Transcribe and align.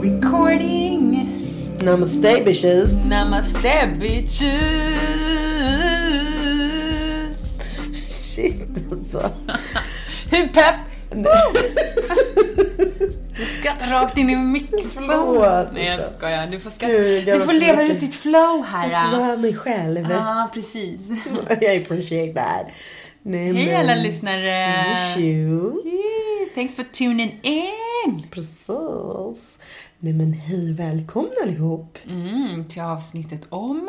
Recording! 0.00 1.28
Namaste 1.82 2.42
bitches. 2.44 2.90
Namaste 3.08 3.92
bitches! 4.00 4.52
Shit 8.08 8.92
alltså. 8.92 9.30
Hur 10.30 10.48
pepp? 10.48 10.74
Du 13.36 13.44
skrattar 13.46 13.86
rakt 13.90 14.18
in 14.18 14.30
i. 14.30 14.66
Förlåt. 14.94 15.68
Nej 15.72 15.86
jag 15.86 16.00
skojar. 16.16 16.46
Du 16.46 16.60
får, 16.60 16.70
skratta. 16.70 16.92
Du 17.38 17.40
får 17.40 17.52
leva 17.52 17.82
ut 17.82 18.00
ditt 18.00 18.14
flow 18.14 18.66
Jag 18.72 18.82
får 18.82 18.90
här. 18.90 19.18
vara 19.18 19.36
mig 19.36 19.54
själv. 19.56 20.06
Ja, 20.10 20.50
precis. 20.54 21.00
I 21.60 21.82
appreciate 21.82 22.34
that. 22.34 22.66
Nej, 23.22 23.52
Hej 23.54 23.66
men- 23.66 23.76
alla 23.80 23.94
lyssnare! 24.02 24.48
Yay, 25.18 26.48
Thanks 26.54 26.76
for 26.76 26.82
tuning 26.84 27.40
in! 27.42 28.26
Precis. 28.30 29.56
Nej 29.98 30.12
men 30.12 30.32
hej 30.32 30.72
välkomna 30.72 31.30
allihop. 31.42 31.98
Mm, 32.08 32.68
till 32.68 32.82
avsnittet 32.82 33.40
om... 33.48 33.88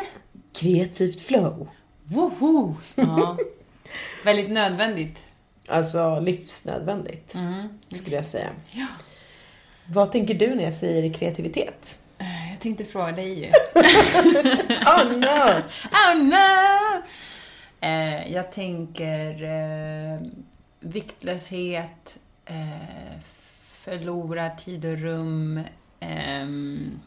Kreativt 0.59 1.21
flow. 1.21 1.67
Woho! 2.03 2.75
Ja. 2.95 3.37
Väldigt 4.25 4.49
nödvändigt. 4.51 5.25
Alltså 5.67 6.19
livsnödvändigt. 6.19 7.35
Mm, 7.35 7.67
Skulle 7.95 8.15
jag 8.15 8.25
säga. 8.25 8.49
Vad 9.85 10.11
tänker 10.11 10.33
du 10.33 10.55
när 10.55 10.63
jag 10.63 10.73
säger 10.73 11.13
kreativitet? 11.13 11.97
Eh, 12.17 12.51
Jag 12.51 12.59
tänkte 12.59 12.85
fråga 12.85 13.11
dig 13.11 13.39
ju. 13.39 13.45
Oh 14.85 15.05
no! 15.17 15.61
Oh 15.91 16.23
no! 16.23 17.03
Eh, 17.83 18.31
jag 18.33 18.51
tänker 18.51 19.43
eh, 19.43 20.21
viktlöshet, 20.79 22.19
eh, 22.45 23.19
förlora 23.63 24.49
tid 24.49 24.85
och 24.85 24.97
rum, 24.97 25.63
ehm, 25.99 26.99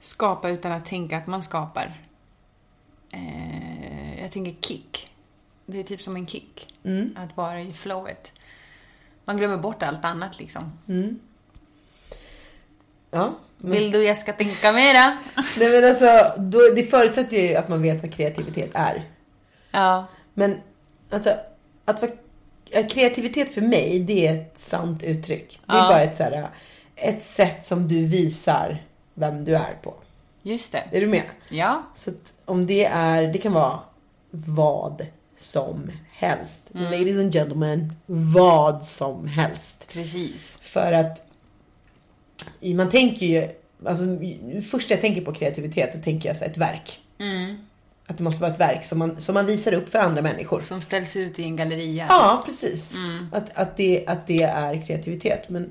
skapa 0.00 0.50
utan 0.50 0.72
att 0.72 0.86
tänka 0.86 1.16
att 1.18 1.26
man 1.26 1.42
skapar. 1.42 1.94
Eh, 3.10 4.20
jag 4.22 4.32
tänker 4.32 4.68
kick. 4.68 5.12
Det 5.66 5.78
är 5.78 5.84
typ 5.84 6.02
som 6.02 6.16
en 6.16 6.26
kick. 6.26 6.74
Att 7.16 7.36
vara 7.36 7.60
i 7.60 7.72
flowet. 7.72 8.32
Man 9.24 9.36
glömmer 9.36 9.56
bort 9.56 9.82
allt 9.82 10.04
annat 10.04 10.38
liksom. 10.38 10.72
Ja. 13.10 13.34
Vill 13.70 13.90
du 13.90 14.02
jag 14.04 14.18
ska 14.18 14.32
tänka 14.32 14.72
mera? 14.72 15.18
nej 15.58 15.70
men 15.80 15.84
alltså, 15.90 16.32
då, 16.42 16.58
det 16.76 16.82
förutsätter 16.90 17.36
ju 17.36 17.54
att 17.54 17.68
man 17.68 17.82
vet 17.82 18.02
vad 18.02 18.12
kreativitet 18.14 18.70
är. 18.74 19.04
Ja. 19.70 20.06
Men 20.34 20.60
alltså, 21.10 21.34
att 21.84 22.02
vara, 22.02 22.12
kreativitet 22.88 23.54
för 23.54 23.60
mig, 23.60 23.98
det 23.98 24.26
är 24.26 24.34
ett 24.34 24.58
sant 24.58 25.02
uttryck. 25.02 25.60
Det 25.66 25.72
är 25.72 25.76
Ja. 25.76 25.88
bara 25.88 26.00
ett, 26.02 26.16
så 26.16 26.22
här, 26.22 26.48
ett 26.96 27.22
sätt 27.22 27.66
som 27.66 27.88
du 27.88 28.04
visar 28.06 28.82
vem 29.14 29.44
du 29.44 29.54
är 29.56 29.74
på. 29.82 29.94
Just 30.42 30.72
det. 30.72 30.84
Är 30.92 31.00
du 31.00 31.06
med? 31.06 31.22
Ja. 31.50 31.82
Så 31.96 32.10
att 32.10 32.32
om 32.44 32.66
det 32.66 32.84
är, 32.84 33.22
det 33.26 33.38
kan 33.38 33.52
vara 33.52 33.80
vad 34.30 35.06
som 35.38 35.90
helst. 36.12 36.60
Mm. 36.74 36.84
Ladies 36.84 37.18
and 37.18 37.32
gentlemen, 37.32 37.92
vad 38.06 38.84
som 38.84 39.26
helst. 39.28 39.86
Precis. 39.92 40.58
För 40.60 40.92
att 40.92 41.22
man 42.72 42.90
tänker 42.90 43.26
ju, 43.26 43.48
alltså 43.86 44.04
först 44.70 44.90
jag 44.90 45.00
tänker 45.00 45.20
på 45.20 45.32
kreativitet, 45.32 45.92
då 45.92 45.98
tänker 46.02 46.28
jag 46.28 46.36
så 46.36 46.44
här, 46.44 46.50
ett 46.50 46.56
verk. 46.56 47.00
Mm. 47.18 47.56
Att 48.06 48.18
det 48.18 48.24
måste 48.24 48.42
vara 48.42 48.52
ett 48.52 48.60
verk 48.60 48.84
som 48.84 48.98
man, 48.98 49.20
som 49.20 49.34
man 49.34 49.46
visar 49.46 49.74
upp 49.74 49.88
för 49.88 49.98
andra 49.98 50.22
människor. 50.22 50.60
Som 50.60 50.80
ställs 50.80 51.16
ut 51.16 51.38
i 51.38 51.42
en 51.42 51.56
galleria. 51.56 52.06
Ja, 52.08 52.42
precis. 52.46 52.94
Mm. 52.94 53.26
Att, 53.32 53.50
att, 53.54 53.76
det, 53.76 54.06
att 54.06 54.26
det 54.26 54.42
är 54.42 54.86
kreativitet. 54.86 55.48
Men 55.48 55.70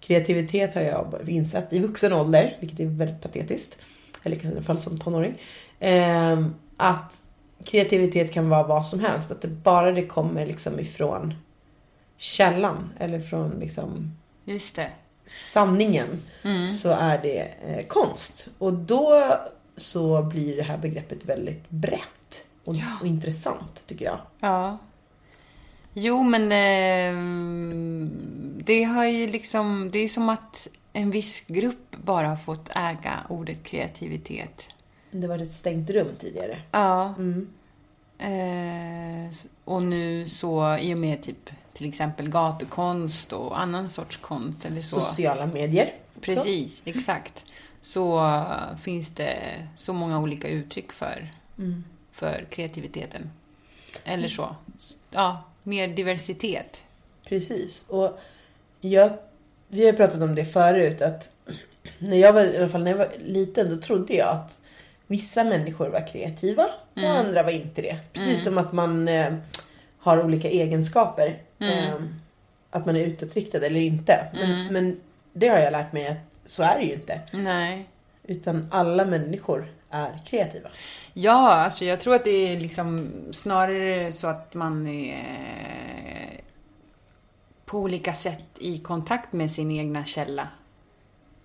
kreativitet 0.00 0.74
har 0.74 0.82
jag 0.82 1.28
insett 1.28 1.72
i 1.72 1.78
vuxen 1.78 2.12
ålder, 2.12 2.56
vilket 2.60 2.80
är 2.80 2.86
väldigt 2.86 3.22
patetiskt. 3.22 3.78
Eller 4.22 4.44
i 4.44 4.48
alla 4.48 4.62
fall 4.62 4.78
som 4.78 4.98
tonåring. 4.98 5.34
ehm, 5.78 6.54
att 6.76 7.22
kreativitet 7.64 8.32
kan 8.32 8.48
vara 8.48 8.66
vad 8.66 8.86
som 8.86 9.00
helst. 9.00 9.30
Att 9.30 9.42
det 9.42 9.48
bara 9.48 9.92
det 9.92 10.06
kommer 10.06 10.46
liksom 10.46 10.80
ifrån 10.80 11.34
källan. 12.16 12.92
Eller 12.98 13.20
från 13.20 13.50
liksom 13.60 14.16
Just 14.44 14.76
det. 14.76 14.90
Sanningen. 15.52 16.22
Så 16.82 16.90
är 16.90 17.18
det 17.22 17.40
eh, 17.66 17.86
konst. 17.86 18.48
Och 18.58 18.72
då 18.72 19.34
så 19.76 20.22
blir 20.22 20.56
det 20.56 20.62
här 20.62 20.78
begreppet 20.78 21.24
väldigt 21.24 21.70
brett. 21.70 22.44
Och, 22.64 22.74
och 23.00 23.06
intressant 23.06 23.82
tycker 23.86 24.04
jag. 24.04 24.18
Ja. 24.40 24.78
Jo, 25.94 26.22
men 26.22 26.42
eh, 26.42 27.14
det 28.64 28.84
har 28.84 29.04
ju 29.04 29.26
liksom... 29.26 29.90
Det 29.92 29.98
är 29.98 30.08
som 30.08 30.28
att 30.28 30.68
en 30.92 31.10
viss 31.10 31.44
grupp 31.46 31.96
bara 32.04 32.28
har 32.28 32.36
fått 32.36 32.68
äga 32.74 33.18
ordet 33.28 33.62
kreativitet. 33.62 34.64
Det 35.10 35.26
var 35.26 35.38
ett 35.38 35.52
stängt 35.52 35.90
rum 35.90 36.08
tidigare. 36.20 36.58
Ja. 36.70 37.14
Eh, 38.18 39.28
s- 39.30 39.46
och 39.64 39.82
nu 39.82 40.26
så, 40.26 40.76
i 40.80 40.94
och 40.94 40.98
med 40.98 41.22
typ 41.22 41.50
till 41.80 41.88
exempel 41.88 42.28
gatukonst 42.28 43.32
och 43.32 43.60
annan 43.60 43.88
sorts 43.88 44.16
konst 44.16 44.64
eller 44.64 44.82
så. 44.82 45.00
Sociala 45.00 45.46
medier. 45.46 45.94
Precis, 46.20 46.82
exakt. 46.84 47.44
Så 47.82 48.26
eh, 48.26 48.76
finns 48.82 49.10
det 49.10 49.38
så 49.76 49.92
många 49.92 50.18
olika 50.18 50.48
uttryck 50.48 50.92
för, 50.92 51.30
för 52.12 52.46
kreativiteten. 52.50 53.30
Eller 54.04 54.28
så. 54.28 54.56
S- 54.78 54.96
Ja, 55.10 55.42
mer 55.62 55.88
diversitet. 55.88 56.82
Precis. 57.28 57.84
Och 57.88 58.20
jag, 58.80 59.10
vi 59.68 59.86
har 59.86 59.92
pratat 59.92 60.22
om 60.22 60.34
det 60.34 60.44
förut 60.44 61.02
att 61.02 61.28
när 61.98 62.16
jag 62.16 62.32
var, 62.32 62.44
i 62.44 62.56
alla 62.56 62.68
fall 62.68 62.82
när 62.84 62.90
jag 62.90 62.98
var 62.98 63.12
liten 63.18 63.70
då 63.70 63.76
trodde 63.76 64.14
jag 64.14 64.28
att 64.28 64.58
vissa 65.06 65.44
människor 65.44 65.88
var 65.90 66.06
kreativa 66.12 66.66
och 66.94 67.02
andra 67.18 67.42
var 67.42 67.50
inte 67.50 67.82
det. 67.82 67.98
Precis 68.12 68.44
som 68.44 68.58
att 68.58 68.72
man 68.72 69.08
eh, 69.08 69.32
har 70.00 70.24
olika 70.24 70.48
egenskaper. 70.48 71.42
Eh, 71.58 71.94
att 72.70 72.86
man 72.86 72.96
är 72.96 73.04
utåtriktad 73.04 73.58
eller 73.58 73.80
inte. 73.80 74.26
Men, 74.32 74.72
men 74.72 75.00
det 75.32 75.48
har 75.48 75.58
jag 75.58 75.72
lärt 75.72 75.92
mig 75.92 76.06
att 76.08 76.50
så 76.50 76.62
är 76.62 76.78
det 76.78 76.84
ju 76.84 76.94
inte. 76.94 77.20
Nej. 77.32 77.88
Utan 78.22 78.68
alla 78.70 79.04
människor 79.04 79.72
är 79.90 80.18
kreativa. 80.26 80.68
Ja, 81.12 81.52
alltså 81.54 81.84
jag 81.84 82.00
tror 82.00 82.14
att 82.14 82.24
det 82.24 82.30
är 82.30 82.60
liksom 82.60 83.12
snarare 83.32 84.12
så 84.12 84.26
att 84.26 84.54
man 84.54 84.86
är 84.86 86.40
på 87.64 87.78
olika 87.78 88.14
sätt 88.14 88.44
i 88.58 88.78
kontakt 88.78 89.32
med 89.32 89.50
sin 89.50 89.70
egna 89.70 90.04
källa. 90.04 90.48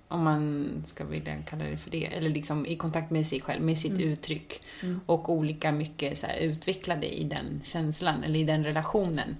Om 0.07 0.24
man 0.24 0.72
ska 0.86 1.04
vilja 1.04 1.42
kalla 1.50 1.66
det 1.66 1.78
för 1.78 1.92
det. 1.92 2.06
Eller 2.06 2.30
liksom 2.30 2.66
i 2.66 2.75
kontakt 2.75 3.12
med 3.12 3.28
sig 3.28 3.42
själv, 3.42 3.62
med 3.62 3.78
sitt 3.78 4.00
uttryck. 4.00 4.62
Och 5.06 5.30
olika 5.30 5.72
mycket 5.72 6.18
så 6.18 6.28
här, 6.28 6.38
utvecklade 6.38 7.19
i 7.19 7.24
den 7.24 7.62
känslan, 7.63 8.24
eller 8.24 8.40
i 8.40 8.44
den 8.44 8.63
relationen. 8.63 9.36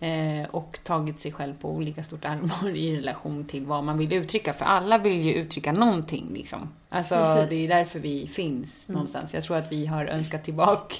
Eh, 0.00 0.48
och 0.50 0.78
tagit 0.84 1.20
sig 1.20 1.32
själv 1.32 1.54
på 1.60 1.70
olika 1.70 2.04
stort 2.04 2.24
allvar 2.24 2.76
i 2.76 2.96
relation 2.96 3.44
till 3.44 3.66
vad 3.66 3.84
man 3.84 3.98
vill 3.98 4.12
uttrycka. 4.12 4.52
För 4.52 4.64
alla 4.64 4.98
vill 4.98 5.22
ju 5.24 5.34
uttrycka 5.34 5.72
någonting 5.72 6.30
liksom. 6.32 6.68
Alltså 6.88 7.14
Precis. 7.14 7.50
det 7.50 7.56
är 7.56 7.68
därför 7.68 7.98
vi 7.98 8.28
finns 8.28 8.88
någonstans. 8.88 9.34
Jag 9.34 9.44
tror 9.44 9.56
att 9.56 9.72
vi 9.72 9.86
har 9.86 10.06
önskat 10.06 10.44
tillbaka 10.44 10.94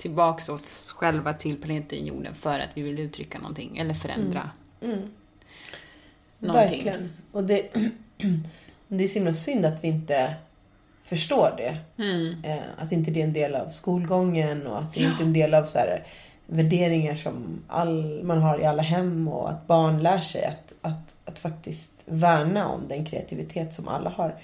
tillbaks 0.00 0.48
oss 0.48 0.92
själva 0.96 1.32
till 1.32 1.56
planeten 1.56 2.06
jorden 2.06 2.34
för 2.34 2.60
att 2.60 2.68
vi 2.74 2.82
vill 2.82 2.98
uttrycka 2.98 3.38
någonting 3.38 3.78
eller 3.78 3.94
förändra. 3.94 4.50
Någonting. 6.38 6.84
Verkligen. 6.84 7.12
Och 7.32 7.44
det, 7.44 7.70
det 8.88 9.04
är 9.04 9.08
så 9.08 9.14
himla 9.14 9.32
synd 9.32 9.66
att 9.66 9.84
vi 9.84 9.88
inte 9.88 10.34
förstår 11.04 11.54
det. 11.56 11.76
Eh, 12.48 12.58
att 12.78 12.92
inte 12.92 13.10
det 13.10 13.20
är 13.20 13.24
en 13.24 13.32
del 13.32 13.54
av 13.54 13.68
skolgången 13.68 14.66
och 14.66 14.78
att 14.78 14.94
det 14.94 15.00
inte 15.00 15.22
är 15.22 15.26
en 15.26 15.32
del 15.32 15.54
av 15.54 15.64
så 15.64 15.78
här, 15.78 16.04
värderingar 16.46 17.14
som 17.14 17.62
all, 17.68 18.24
man 18.24 18.38
har 18.38 18.60
i 18.60 18.64
alla 18.64 18.82
hem 18.82 19.28
och 19.28 19.50
att 19.50 19.66
barn 19.66 20.02
lär 20.02 20.20
sig 20.20 20.44
att, 20.44 20.74
att, 20.80 21.14
att 21.24 21.38
faktiskt 21.38 21.90
värna 22.04 22.68
om 22.68 22.88
den 22.88 23.04
kreativitet 23.04 23.74
som 23.74 23.88
alla 23.88 24.10
har. 24.10 24.34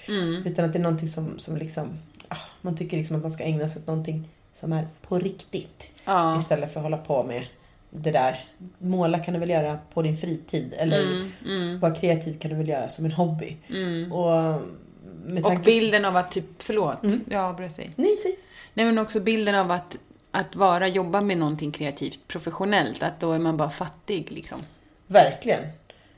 Utan 0.45 0.65
att 0.65 0.73
det 0.73 0.79
är 0.79 0.83
någonting 0.83 1.07
som, 1.07 1.39
som 1.39 1.57
liksom, 1.57 1.89
ah, 2.27 2.35
man 2.61 2.77
tycker 2.77 2.97
liksom 2.97 3.15
att 3.15 3.21
man 3.21 3.31
ska 3.31 3.43
ägna 3.43 3.69
sig 3.69 3.79
åt 3.79 3.87
någonting 3.87 4.29
som 4.53 4.73
är 4.73 4.87
på 5.01 5.19
riktigt. 5.19 5.91
Ja. 6.05 6.39
Istället 6.39 6.73
för 6.73 6.79
att 6.79 6.83
hålla 6.83 6.97
på 6.97 7.23
med 7.23 7.43
det 7.89 8.11
där. 8.11 8.45
Måla 8.77 9.19
kan 9.19 9.33
du 9.33 9.39
väl 9.39 9.49
göra 9.49 9.79
på 9.93 10.01
din 10.01 10.17
fritid. 10.17 10.73
Eller 10.77 11.29
Mm, 11.45 11.79
vara 11.79 11.95
kreativ 11.95 12.39
kan 12.39 12.51
du 12.51 12.57
väl 12.57 12.69
göra 12.69 12.89
som 12.89 13.05
en 13.05 13.11
hobby. 13.11 13.57
Och 14.11 14.61
med 15.25 15.43
Och 15.43 15.49
tanke... 15.49 15.63
bilden 15.65 16.05
av 16.05 16.15
att 16.17 16.31
typ, 16.31 16.45
förlåt, 16.59 16.97
jag 17.29 17.43
avbröt 17.43 17.75
dig. 17.75 17.91
Nej, 17.95 18.17
säg. 18.23 18.35
Nej 18.73 18.85
men 18.85 18.97
också 18.97 19.19
bilden 19.19 19.55
av 19.55 19.71
att, 19.71 19.97
att 20.31 20.55
vara, 20.55 20.87
jobba 20.87 21.21
med 21.21 21.37
någonting 21.37 21.71
kreativt 21.71 22.19
professionellt, 22.27 23.03
att 23.03 23.19
då 23.19 23.31
är 23.31 23.39
man 23.39 23.57
bara 23.57 23.69
fattig 23.69 24.31
liksom. 24.31 24.59
Verkligen. 25.07 25.63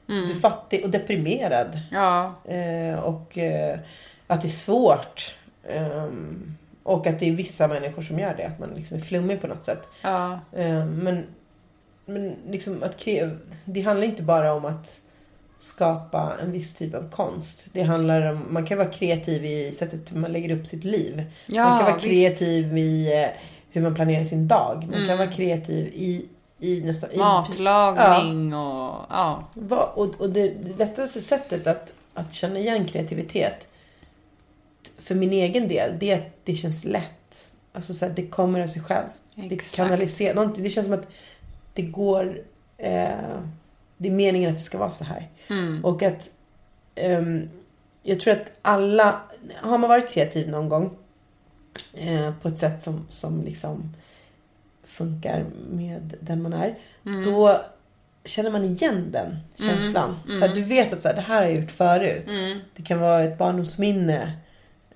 Du 0.06 0.24
är 0.32 0.40
fattig 0.40 0.84
och 0.84 0.90
deprimerad. 0.90 1.80
Ja, 1.92 2.36
Eh, 2.46 3.00
och 3.00 3.38
eh, 3.38 3.80
att 4.28 4.42
det 4.42 4.48
är 4.48 4.50
svårt. 4.50 5.36
Ehm, 5.70 6.56
och 6.84 7.08
att 7.08 7.20
det 7.20 7.28
är 7.28 7.32
vissa 7.32 7.68
människor 7.68 8.02
som 8.02 8.20
gör 8.20 8.36
det. 8.38 8.46
Att 8.48 8.60
man 8.60 8.70
liksom 8.70 8.98
är 8.98 9.02
flummig 9.02 9.42
på 9.42 9.48
något 9.48 9.66
sätt. 9.66 9.88
ja, 10.02 10.40
Eh, 10.54 10.86
men 10.86 11.26
men 12.14 12.36
liksom 12.50 12.84
att 12.84 12.98
kre- 13.00 13.38
det 13.66 13.82
handlar 13.82 14.08
inte 14.08 14.24
bara 14.24 14.54
om 14.54 14.66
att 14.66 15.00
skapa 15.60 16.34
en 16.42 16.52
viss 16.52 16.74
typ 16.74 16.96
av 16.96 17.10
konst. 17.10 17.66
Det 17.74 17.82
handlar 17.82 18.32
om, 18.32 18.46
man 18.50 18.66
kan 18.66 18.78
vara 18.78 18.88
kreativ 18.90 19.46
i 19.46 19.72
sättet 19.72 20.12
hur 20.12 20.20
man 20.20 20.32
lägger 20.32 20.56
upp 20.58 20.68
sitt 20.68 20.84
liv. 20.84 21.24
Ja, 21.48 21.64
man 21.64 21.78
kan 21.78 21.86
vara 21.86 21.96
visst. 21.96 22.06
kreativ 22.08 22.78
i 22.78 23.24
eh, 23.24 23.30
hur 23.72 23.82
man 23.82 23.96
planerar 23.96 24.24
sin 24.26 24.48
dag. 24.48 24.84
Man 24.86 24.94
Mm. 24.94 25.08
kan 25.08 25.18
vara 25.18 25.28
kreativ 25.32 25.86
i, 25.94 26.26
i 26.60 26.82
nästan... 26.82 27.10
Matlagning 27.18 28.54
och 28.54 29.06
ja. 29.10 29.44
Och, 29.96 30.22
och 30.22 30.30
det, 30.30 30.48
det 30.50 30.78
lättaste 30.78 31.22
sättet 31.22 31.68
att, 31.68 31.94
att 32.14 32.34
känna 32.34 32.60
igen 32.60 32.86
kreativitet 32.88 33.68
för 34.98 35.16
min 35.16 35.34
egen 35.34 35.68
del, 35.68 35.92
det 36.00 36.12
är 36.12 36.18
att 36.18 36.34
det 36.44 36.56
känns 36.56 36.86
lätt. 36.86 37.52
Alltså 37.74 37.94
så 37.94 38.06
här, 38.06 38.14
det 38.16 38.28
kommer 38.28 38.60
av 38.60 38.68
sig 38.68 38.82
själv. 38.82 39.06
Det 39.36 39.72
kanaliserar. 39.76 40.54
Det 40.56 40.70
känns 40.70 40.86
som 40.88 40.94
att 40.94 41.08
det 41.82 41.88
går... 41.88 42.42
Eh, 42.78 43.40
det 43.98 44.08
är 44.08 44.12
meningen 44.12 44.50
att 44.50 44.56
det 44.56 44.62
ska 44.62 44.78
vara 44.78 44.92
så 44.92 45.04
här. 45.04 45.28
Mm. 45.48 45.86
Och 45.86 46.04
att... 46.04 46.30
ehm, 46.96 47.50
jag 48.04 48.20
tror 48.20 48.34
att 48.34 48.52
alla... 48.62 49.22
Har 49.56 49.78
man 49.78 49.90
varit 49.90 50.10
kreativ 50.10 50.50
någon 50.50 50.70
gång 50.70 50.98
eh, 51.94 52.34
på 52.42 52.48
ett 52.48 52.58
sätt 52.58 52.84
som, 52.84 53.06
som 53.10 53.42
liksom 53.42 53.96
funkar 54.84 55.46
med 55.70 56.16
den 56.22 56.42
man 56.42 56.54
är. 56.54 56.76
Mm. 57.06 57.24
Då 57.24 57.62
känner 58.26 58.52
man 58.52 58.66
igen 58.66 59.12
den 59.12 59.38
känslan. 59.56 60.20
Så 60.28 60.46
här, 60.46 60.56
du 60.56 60.62
vet 60.62 60.94
att 60.94 61.02
så 61.02 61.08
här, 61.08 61.16
det 61.16 61.22
här 61.22 61.36
har 61.36 61.50
jag 61.50 61.62
gjort 61.62 61.72
förut. 61.72 62.28
Mm. 62.28 62.60
Det 62.76 62.84
kan 62.84 63.00
vara 63.00 63.24
ett 63.24 63.38
barndomsminne. 63.38 64.38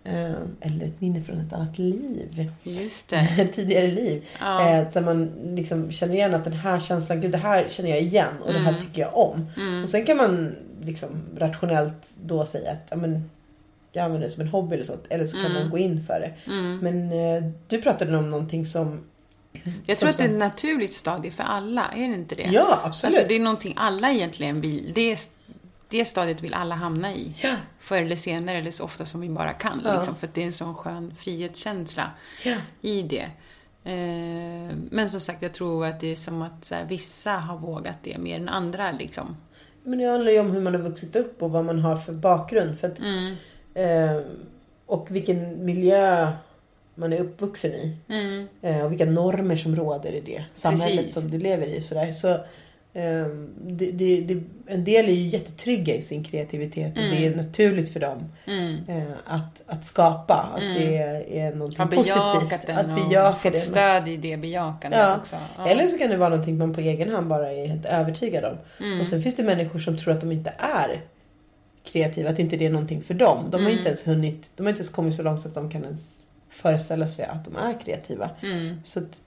Eh, 0.05 0.33
eller 0.61 0.85
ett 0.85 1.01
minne 1.01 1.23
från 1.23 1.39
ett 1.39 1.53
annat 1.53 1.77
liv. 1.77 2.51
Just 2.63 3.07
det. 3.07 3.47
Tidigare 3.53 3.87
liv. 3.87 4.25
Ja. 4.39 4.69
Eh, 4.69 4.89
så 4.89 5.01
man 5.01 5.31
liksom 5.55 5.91
känner 5.91 6.13
igen 6.13 6.33
att 6.33 6.43
den 6.43 6.53
här 6.53 6.79
känslan, 6.79 7.21
gud 7.21 7.31
det 7.31 7.37
här 7.37 7.67
känner 7.69 7.89
jag 7.89 8.01
igen 8.01 8.33
och 8.41 8.53
det 8.53 8.59
här 8.59 8.79
tycker 8.79 9.01
jag 9.01 9.17
om. 9.17 9.45
Och 9.83 9.89
sen 9.89 10.05
kan 10.05 10.17
man 10.17 10.55
liksom 10.81 11.09
rationellt 11.37 12.13
då 12.23 12.45
säga 12.45 12.71
att 12.71 12.87
ja, 12.89 12.97
men, 12.97 13.29
jag 13.91 14.05
använder 14.05 14.27
det 14.27 14.33
som 14.33 14.41
en 14.41 14.47
hobby 14.47 14.75
eller 14.75 14.85
så. 14.85 14.93
Eller 15.09 15.25
så 15.25 15.37
kan 15.37 15.53
man 15.53 15.69
gå 15.69 15.77
in 15.77 16.03
för 16.03 16.19
det. 16.19 16.51
Men 16.81 17.11
eh, 17.11 17.51
du 17.67 17.81
pratade 17.81 18.17
om 18.17 18.29
någonting 18.29 18.65
som... 18.65 19.03
Jag 19.85 19.97
tror 19.97 20.09
att 20.09 20.17
det 20.17 20.23
är 20.23 20.29
ett 20.29 20.35
naturligt 20.35 20.93
stadie 20.93 21.31
för 21.31 21.43
alla, 21.43 21.87
är 21.95 22.07
det 22.07 22.13
inte 22.13 22.35
det? 22.35 22.49
Ja, 22.51 22.81
absolut. 22.83 23.15
Alltså 23.15 23.27
det 23.27 23.35
är 23.35 23.39
någonting 23.39 23.73
alla 23.77 24.11
egentligen 24.11 24.61
vill. 24.61 24.91
Det, 24.95 25.29
det 25.97 26.05
stadiet 26.05 26.41
vill 26.41 26.53
alla 26.53 26.75
hamna 26.75 27.13
i. 27.15 27.33
Ja. 27.41 27.55
Förr 27.79 28.01
eller 28.01 28.15
senare, 28.15 28.57
eller 28.57 28.71
så 28.71 28.83
ofta 28.83 29.05
som 29.05 29.21
vi 29.21 29.29
bara 29.29 29.53
kan. 29.53 29.81
Ja. 29.85 29.95
Liksom, 29.97 30.15
för 30.15 30.27
att 30.27 30.33
det 30.33 30.41
är 30.41 30.45
en 30.45 30.53
sån 30.53 30.75
skön 30.75 31.13
frihetskänsla 31.17 32.11
Ja. 32.43 32.55
i 32.81 33.01
det. 33.01 33.29
Eh, 33.83 34.75
men 34.91 35.09
som 35.09 35.21
sagt, 35.21 35.41
jag 35.41 35.53
tror 35.53 35.85
att 35.85 35.99
det 35.99 36.11
är 36.11 36.15
som 36.15 36.41
att 36.41 36.69
här, 36.71 36.85
vissa 36.85 37.31
har 37.31 37.57
vågat 37.57 37.95
det 38.03 38.17
mer 38.17 38.35
än 38.35 38.49
andra. 38.49 38.91
Liksom. 38.91 39.37
Men 39.83 39.99
det 39.99 40.05
handlar 40.05 40.31
ju 40.31 40.39
om 40.39 40.51
hur 40.51 40.61
man 40.61 40.73
har 40.73 40.81
vuxit 40.81 41.15
upp 41.15 41.41
och 41.41 41.51
vad 41.51 41.65
man 41.65 41.79
har 41.79 41.97
för 41.97 42.13
bakgrund. 42.13 42.79
För 42.79 42.87
att, 42.87 42.99
Mm. 42.99 43.35
eh, 43.73 44.21
och 44.85 45.07
vilken 45.11 45.65
miljö 45.65 46.31
man 46.95 47.13
är 47.13 47.19
uppvuxen 47.21 47.71
i. 47.71 47.97
Eh, 48.61 48.85
och 48.85 48.91
vilka 48.91 49.05
normer 49.05 49.57
som 49.57 49.75
råder 49.75 50.11
i 50.11 50.21
det 50.21 50.43
samhället 50.53 50.97
Precis. 50.97 51.13
som 51.13 51.31
du 51.31 51.37
lever 51.37 51.67
i. 51.67 51.81
Sådär. 51.81 52.11
Så, 52.11 52.37
det, 52.93 53.91
det, 53.91 54.21
det, 54.21 54.43
en 54.67 54.83
del 54.83 55.05
är 55.05 55.13
ju 55.13 55.27
jättetrygga 55.27 55.95
i 55.95 56.01
sin 56.01 56.23
kreativitet 56.23 56.97
och 56.97 57.03
det 57.03 57.25
är 57.25 57.35
naturligt 57.35 57.93
för 57.93 57.99
dem 57.99 58.17
eh, 58.87 59.03
att, 59.25 59.61
att 59.65 59.85
skapa. 59.85 60.33
Att 60.33 60.59
det 60.77 60.97
är 61.39 61.55
någonting 61.55 61.87
positivt. 61.87 62.65
den 62.67 62.77
Att 62.77 62.85
och 63.01 63.07
bejaka 63.09 63.37
fått 63.37 63.51
det. 63.53 63.59
stöd 63.59 64.07
i 64.07 64.17
det 64.17 64.37
bejakandet 64.37 64.99
Ja. 64.99 65.17
också. 65.17 65.35
Ja. 65.57 65.67
Eller 65.67 65.87
så 65.87 65.97
kan 65.97 66.09
det 66.09 66.17
vara 66.17 66.29
någonting 66.29 66.57
man 66.57 66.73
på 66.73 66.81
egen 66.81 67.09
hand 67.09 67.27
bara 67.27 67.51
är 67.53 67.67
helt 67.67 67.85
övertygad 67.85 68.45
om. 68.45 68.57
Mm. 68.85 68.99
Och 68.99 69.07
sen 69.07 69.21
finns 69.23 69.35
det 69.35 69.43
människor 69.43 69.79
som 69.79 69.97
tror 69.97 70.13
att 70.13 70.21
de 70.21 70.31
inte 70.31 70.53
är 70.57 71.01
kreativa, 71.91 72.29
att 72.29 72.39
inte 72.39 72.57
det 72.57 72.65
är 72.65 72.69
någonting 72.69 73.01
för 73.01 73.13
dem. 73.13 73.47
De 73.51 73.61
har 73.61 73.69
Mm. 73.69 73.77
inte 73.77 73.87
ens 73.89 74.07
hunnit, 74.07 74.49
de 74.55 74.63
har 74.63 74.69
inte 74.69 74.79
ens 74.79 74.89
kommit 74.89 75.15
så 75.15 75.23
långt 75.23 75.41
så 75.41 75.47
att 75.47 75.53
de 75.53 75.71
kan 75.71 75.83
ens 75.83 76.23
föreställa 76.49 77.07
sig 77.07 77.25
att 77.25 77.45
de 77.45 77.55
är 77.55 77.79
kreativa. 77.85 78.29
Mm. 78.41 78.75
Så 78.83 78.99
att, 78.99 79.21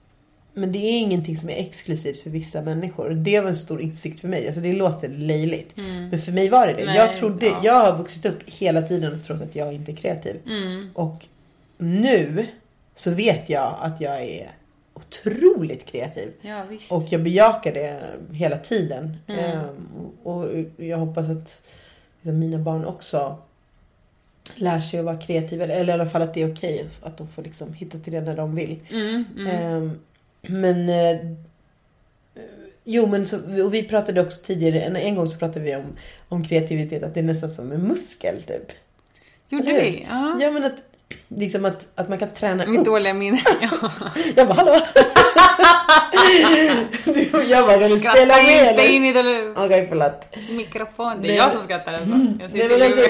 men 0.57 0.71
det 0.71 0.77
är 0.77 0.99
ingenting 0.99 1.37
som 1.37 1.49
är 1.49 1.55
exklusivt 1.55 2.21
för 2.21 2.29
vissa 2.29 2.61
människor. 2.61 3.09
Det 3.09 3.41
var 3.41 3.49
en 3.49 3.55
stor 3.55 3.81
insikt 3.81 4.19
för 4.19 4.27
mig. 4.27 4.47
Alltså 4.47 4.61
det 4.61 4.73
låter 4.73 5.09
löjligt. 5.09 5.73
Men 6.11 6.19
för 6.19 6.31
mig 6.31 6.49
var 6.49 6.67
det 6.67 6.73
det. 6.73 6.81
Mm. 6.81 6.93
Nej, 6.93 7.05
jag, 7.05 7.15
trodde, 7.15 7.45
ja. 7.45 7.61
jag 7.63 7.73
har 7.73 7.97
vuxit 7.97 8.25
upp 8.25 8.43
hela 8.45 8.81
tiden 8.81 9.13
och 9.13 9.23
trott 9.23 9.41
att 9.41 9.55
jag 9.55 9.73
inte 9.73 9.91
är 9.91 9.95
kreativ. 9.95 10.35
Mm. 10.45 10.89
Och 10.93 11.25
nu 11.77 12.47
så 12.95 13.11
vet 13.11 13.49
jag 13.49 13.77
att 13.81 14.01
jag 14.01 14.23
är 14.23 14.51
otroligt 14.93 15.85
kreativ. 15.85 16.33
Ja. 16.41 16.63
Och 16.89 17.03
jag 17.09 17.23
bejakar 17.23 17.73
det 17.73 18.01
hela 18.31 18.57
tiden. 18.57 19.17
Mm. 19.27 19.39
Ehm, 19.39 19.87
och 20.23 20.45
jag 20.77 20.97
hoppas 20.97 21.29
att 21.29 21.61
liksom, 22.21 22.39
mina 22.39 22.57
barn 22.57 22.85
också 22.85 23.37
lär 24.55 24.79
sig 24.79 24.99
att 24.99 25.05
vara 25.05 25.17
kreativa. 25.17 25.65
Eller 25.65 25.89
i 25.89 25.91
alla 25.93 26.09
fall 26.09 26.21
att 26.21 26.33
det 26.33 26.41
är 26.41 26.53
okej. 26.53 26.87
Att 27.01 27.17
de 27.17 27.27
får 27.27 27.43
liksom 27.43 27.73
hitta 27.73 27.99
till 27.99 28.13
det 28.13 28.21
när 28.21 28.35
de 28.35 28.55
vill. 28.55 28.79
Mm, 28.89 29.25
mm. 29.37 29.47
Ehm, 29.47 29.99
men... 30.49 30.89
Eh, 30.89 31.17
jo, 32.83 33.07
men 33.07 33.25
så, 33.25 33.63
och 33.63 33.73
vi 33.73 33.83
pratade 33.83 34.21
också 34.21 34.41
tidigare, 34.43 34.81
en, 34.81 34.95
en 34.95 35.15
gång 35.15 35.27
så 35.27 35.39
pratade 35.39 35.65
vi 35.65 35.75
om, 35.75 35.85
om 36.29 36.43
kreativitet, 36.43 37.03
att 37.03 37.13
det 37.13 37.19
är 37.19 37.23
nästan 37.23 37.49
som 37.49 37.71
en 37.71 37.81
muskel 37.81 38.41
typ. 38.41 38.71
Gjorde 39.49 39.73
vi? 39.73 40.07
Ja. 40.09 40.37
Ja, 40.41 40.51
men 40.51 40.63
att, 40.63 40.83
liksom 41.27 41.65
att, 41.65 41.87
att 41.95 42.09
man 42.09 42.17
kan 42.17 42.29
träna 42.29 42.65
Mitt 42.65 42.79
upp. 42.79 42.85
dåliga 42.85 43.13
minne. 43.13 43.41
Ja. 43.61 43.91
Jag 44.35 44.47
bara, 44.47 44.53
hallå? 44.55 44.81
Du 47.05 47.37
och 47.37 47.43
jag 47.43 47.65
bara, 47.67 47.79
kan 47.79 47.89
du 47.89 47.99
spela 47.99 48.35
med 48.35 48.69
inte 48.69 48.83
eller? 48.83 48.89
in 48.93 49.05
i 49.05 49.13
det 49.13 49.53
Okej, 49.55 49.85
förlåt. 49.89 50.25
mikrofon. 50.49 51.21
Det 51.21 51.31
är 51.31 51.37
jag 51.37 51.51
som 51.51 51.61
skrattar 51.63 51.93
alltså. 51.93 52.09
Jag 52.39 52.51
sitter 52.51 52.69
men 52.69 52.81
och 52.81 52.97
alltså- 52.97 53.09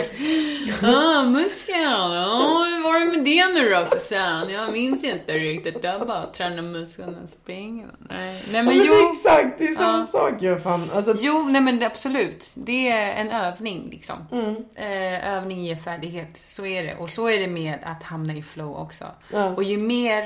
Ah, 0.84 1.24
muskel. 1.24 1.76
Ja, 1.82 2.66
hur 2.70 2.84
var 2.84 3.00
det 3.00 3.06
med 3.06 3.26
det 3.26 3.54
nu 3.54 3.70
då 3.70 3.86
Susanne? 4.00 4.52
Jag 4.54 4.72
minns 4.72 5.04
inte 5.04 5.34
riktigt. 5.34 5.84
Jag 5.84 6.08
bara 6.08 6.26
tränar 6.26 6.62
musklerna 6.64 7.18
och 7.24 7.30
springer. 7.30 7.88
Nej, 8.10 8.18
nej 8.20 8.42
Ja, 8.46 8.64
men 8.64 8.66
men 8.66 8.86
jo. 8.88 9.12
exakt, 9.14 9.58
det 9.60 9.64
är 9.64 9.76
samma 9.76 10.00
Ja. 10.14 10.20
sak 10.20 10.42
ju 10.42 10.60
fan. 10.60 10.92
Alltså, 10.94 11.16
Jo, 11.20 11.46
nej 11.50 11.62
men 11.62 11.84
absolut. 11.84 12.52
Det 12.54 12.90
är 12.90 13.12
en 13.22 13.32
övning 13.32 13.88
liksom. 13.92 14.28
Mm. 14.32 14.56
Eh, 14.76 15.34
övning 15.38 15.66
ger 15.66 15.76
färdighet. 15.76 16.30
Så 16.38 16.66
är 16.66 16.84
det. 16.84 16.96
Och 16.96 17.10
så 17.10 17.30
är 17.30 17.40
det 17.40 17.48
med 17.48 17.78
att 17.84 18.04
hamna 18.04 18.34
i 18.34 18.42
flow 18.44 18.76
också. 18.78 19.06
Ja. 19.34 19.46
Och 19.50 19.64
ju 19.64 19.78
mer... 19.78 20.24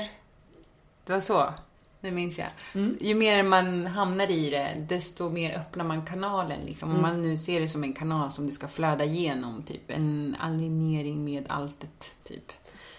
Det 1.06 1.12
var 1.12 1.20
så. 1.20 1.54
Det 2.02 2.10
minns 2.10 2.38
jag. 2.38 2.48
Ju 3.00 3.14
mer 3.14 3.42
man 3.42 3.86
hamnar 3.86 4.30
i 4.30 4.50
det, 4.50 4.86
desto 4.88 5.30
mer 5.30 5.54
öppnar 5.54 5.84
man 5.84 6.04
kanalen. 6.04 6.60
Liksom. 6.64 6.90
Om 6.90 7.02
man 7.02 7.22
nu 7.22 7.36
ser 7.36 7.60
det 7.60 7.68
som 7.68 7.84
en 7.84 7.92
kanal 7.92 8.32
som 8.32 8.46
det 8.46 8.52
ska 8.52 8.68
flöda 8.68 9.04
igenom, 9.04 9.62
typ 9.62 9.90
en 9.90 10.36
alignering 10.38 11.24
med 11.24 11.46
alltet, 11.48 12.14
typ. 12.24 12.52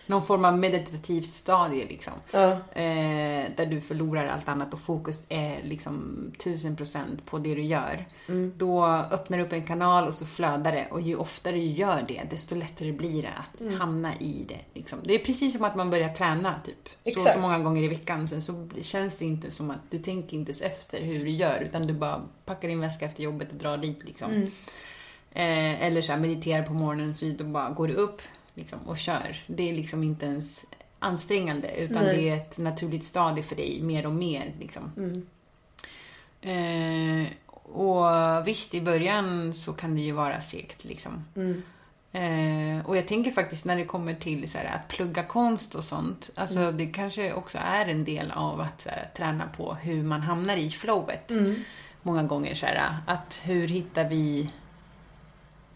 Någon 0.05 0.21
form 0.21 0.45
av 0.45 0.57
meditativt 0.57 1.33
stadie 1.33 1.85
liksom. 1.85 2.13
Ja. 2.31 2.51
Eh, 2.51 3.51
där 3.55 3.65
du 3.65 3.81
förlorar 3.81 4.27
allt 4.27 4.49
annat 4.49 4.73
och 4.73 4.79
fokus 4.79 5.25
är 5.29 5.63
liksom 5.63 6.17
tusen 6.43 6.75
procent 6.75 7.25
på 7.25 7.37
det 7.37 7.55
du 7.55 7.61
gör. 7.61 8.05
Då 8.57 8.85
öppnar 8.85 9.37
du 9.37 9.43
upp 9.43 9.53
en 9.53 9.63
kanal 9.63 10.07
och 10.07 10.15
så 10.15 10.25
flödar 10.25 10.71
det. 10.71 10.87
Och 10.91 11.01
ju 11.01 11.15
oftare 11.15 11.55
du 11.55 11.61
gör 11.61 12.05
det, 12.07 12.23
desto 12.29 12.55
lättare 12.55 12.91
blir 12.91 13.21
det 13.21 13.29
att 13.29 13.79
hamna 13.79 14.15
i 14.19 14.45
det. 14.47 14.79
Liksom. 14.79 14.99
Det 15.03 15.15
är 15.15 15.19
precis 15.19 15.53
som 15.53 15.65
att 15.65 15.75
man 15.75 15.89
börjar 15.89 16.09
träna 16.09 16.55
typ. 16.65 16.89
Så, 17.03 17.09
Exakt. 17.09 17.33
så 17.33 17.39
många 17.39 17.59
gånger 17.59 17.83
i 17.83 17.87
veckan. 17.87 18.27
Sen 18.27 18.41
så 18.41 18.69
känns 18.81 19.17
det 19.17 19.25
inte 19.25 19.51
som 19.51 19.71
att 19.71 19.91
du 19.91 19.99
tänker 19.99 20.37
inte 20.37 20.49
ens 20.49 20.61
efter 20.61 21.01
hur 21.01 21.25
du 21.25 21.31
gör. 21.31 21.61
Utan 21.61 21.87
du 21.87 21.93
bara 21.93 22.21
packar 22.45 22.67
din 22.67 22.79
väska 22.79 23.05
efter 23.05 23.23
jobbet 23.23 23.51
och 23.51 23.57
drar 23.57 23.77
dit 23.77 24.03
liksom. 24.03 24.31
Eh, 25.35 25.83
eller 25.83 26.01
så 26.01 26.11
här, 26.11 26.19
mediterar 26.19 26.63
på 26.63 26.73
morgonen 26.73 27.15
så 27.15 27.25
då 27.25 27.43
bara 27.43 27.69
går 27.69 27.87
du 27.87 27.93
upp 27.93 28.21
liksom, 28.55 28.79
och 28.79 28.97
kör. 28.97 29.37
Det 29.47 29.69
är 29.69 29.73
liksom 29.73 30.03
inte 30.03 30.25
ens 30.25 30.65
ansträngande 30.99 31.75
utan 31.77 32.03
Nej. 32.03 32.17
det 32.17 32.29
är 32.29 32.37
ett 32.37 32.57
naturligt 32.57 33.03
stadie 33.03 33.43
för 33.43 33.55
dig 33.55 33.81
mer 33.81 34.05
och 34.05 34.13
mer. 34.13 34.53
Liksom. 34.59 34.91
Eh, 36.41 37.27
och 37.63 38.47
visst, 38.47 38.73
i 38.73 38.81
början 38.81 39.53
så 39.53 39.73
kan 39.73 39.95
det 39.95 40.01
ju 40.01 40.11
vara 40.11 40.41
segt. 40.41 40.83
Liksom. 40.83 41.25
Eh, 42.11 42.85
och 42.85 42.97
jag 42.97 43.07
tänker 43.07 43.31
faktiskt 43.31 43.65
när 43.65 43.75
det 43.75 43.85
kommer 43.85 44.13
till 44.13 44.49
så 44.49 44.57
här, 44.57 44.75
att 44.75 44.87
plugga 44.87 45.23
konst 45.23 45.75
och 45.75 45.83
sånt. 45.83 46.29
Alltså 46.35 46.71
det 46.71 46.85
kanske 46.85 47.33
också 47.33 47.57
är 47.61 47.87
en 47.87 48.03
del 48.03 48.31
av 48.31 48.61
att 48.61 48.87
här, 48.89 49.09
träna 49.17 49.47
på 49.57 49.73
hur 49.73 50.03
man 50.03 50.21
hamnar 50.21 50.57
i 50.57 50.69
flowet. 50.69 51.31
Många 52.01 52.23
gånger 52.23 52.55
så 52.55 52.65
här, 52.65 52.97
att 53.07 53.41
hur 53.43 53.67
hittar 53.67 54.09
vi 54.09 54.49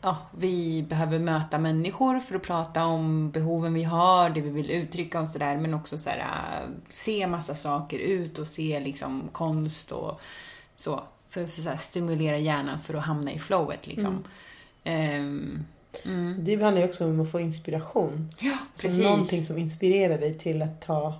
Ja, 0.01 0.17
vi 0.37 0.85
behöver 0.89 1.19
möta 1.19 1.57
människor 1.57 2.19
för 2.19 2.35
att 2.35 2.41
prata 2.43 2.85
om 2.85 3.31
behoven 3.31 3.73
vi 3.73 3.83
har, 3.83 4.29
det 4.29 4.41
vi 4.41 4.49
vill 4.49 4.71
uttrycka 4.71 5.21
och 5.21 5.27
sådär. 5.27 5.57
Men 5.57 5.73
också 5.73 5.97
så 5.97 6.09
här, 6.09 6.19
äh, 6.19 6.69
se 6.91 7.27
massa 7.27 7.55
saker 7.55 7.99
ut 7.99 8.39
och 8.39 8.47
se 8.47 8.79
liksom 8.79 9.29
konst 9.31 9.91
och 9.91 10.19
så. 10.75 11.03
För 11.29 11.43
att 11.43 11.49
så 11.49 11.69
här, 11.69 11.77
stimulera 11.77 12.37
hjärnan 12.37 12.79
för 12.79 12.93
att 12.93 13.03
hamna 13.03 13.31
i 13.31 13.39
flowet 13.39 13.87
liksom. 13.87 14.23
Ehm, 14.83 15.63
Det 16.39 16.55
handlar 16.63 16.81
ju 16.81 16.87
också 16.87 17.05
om 17.05 17.19
att 17.21 17.31
få 17.31 17.39
inspiration. 17.39 18.33
ja, 18.39 18.57
Så 18.75 18.81
precis. 18.87 19.03
någonting 19.03 19.43
som 19.45 19.57
inspirerar 19.57 20.17
dig 20.17 20.33
till 20.33 20.61
att 20.61 20.81
ta 20.81 21.13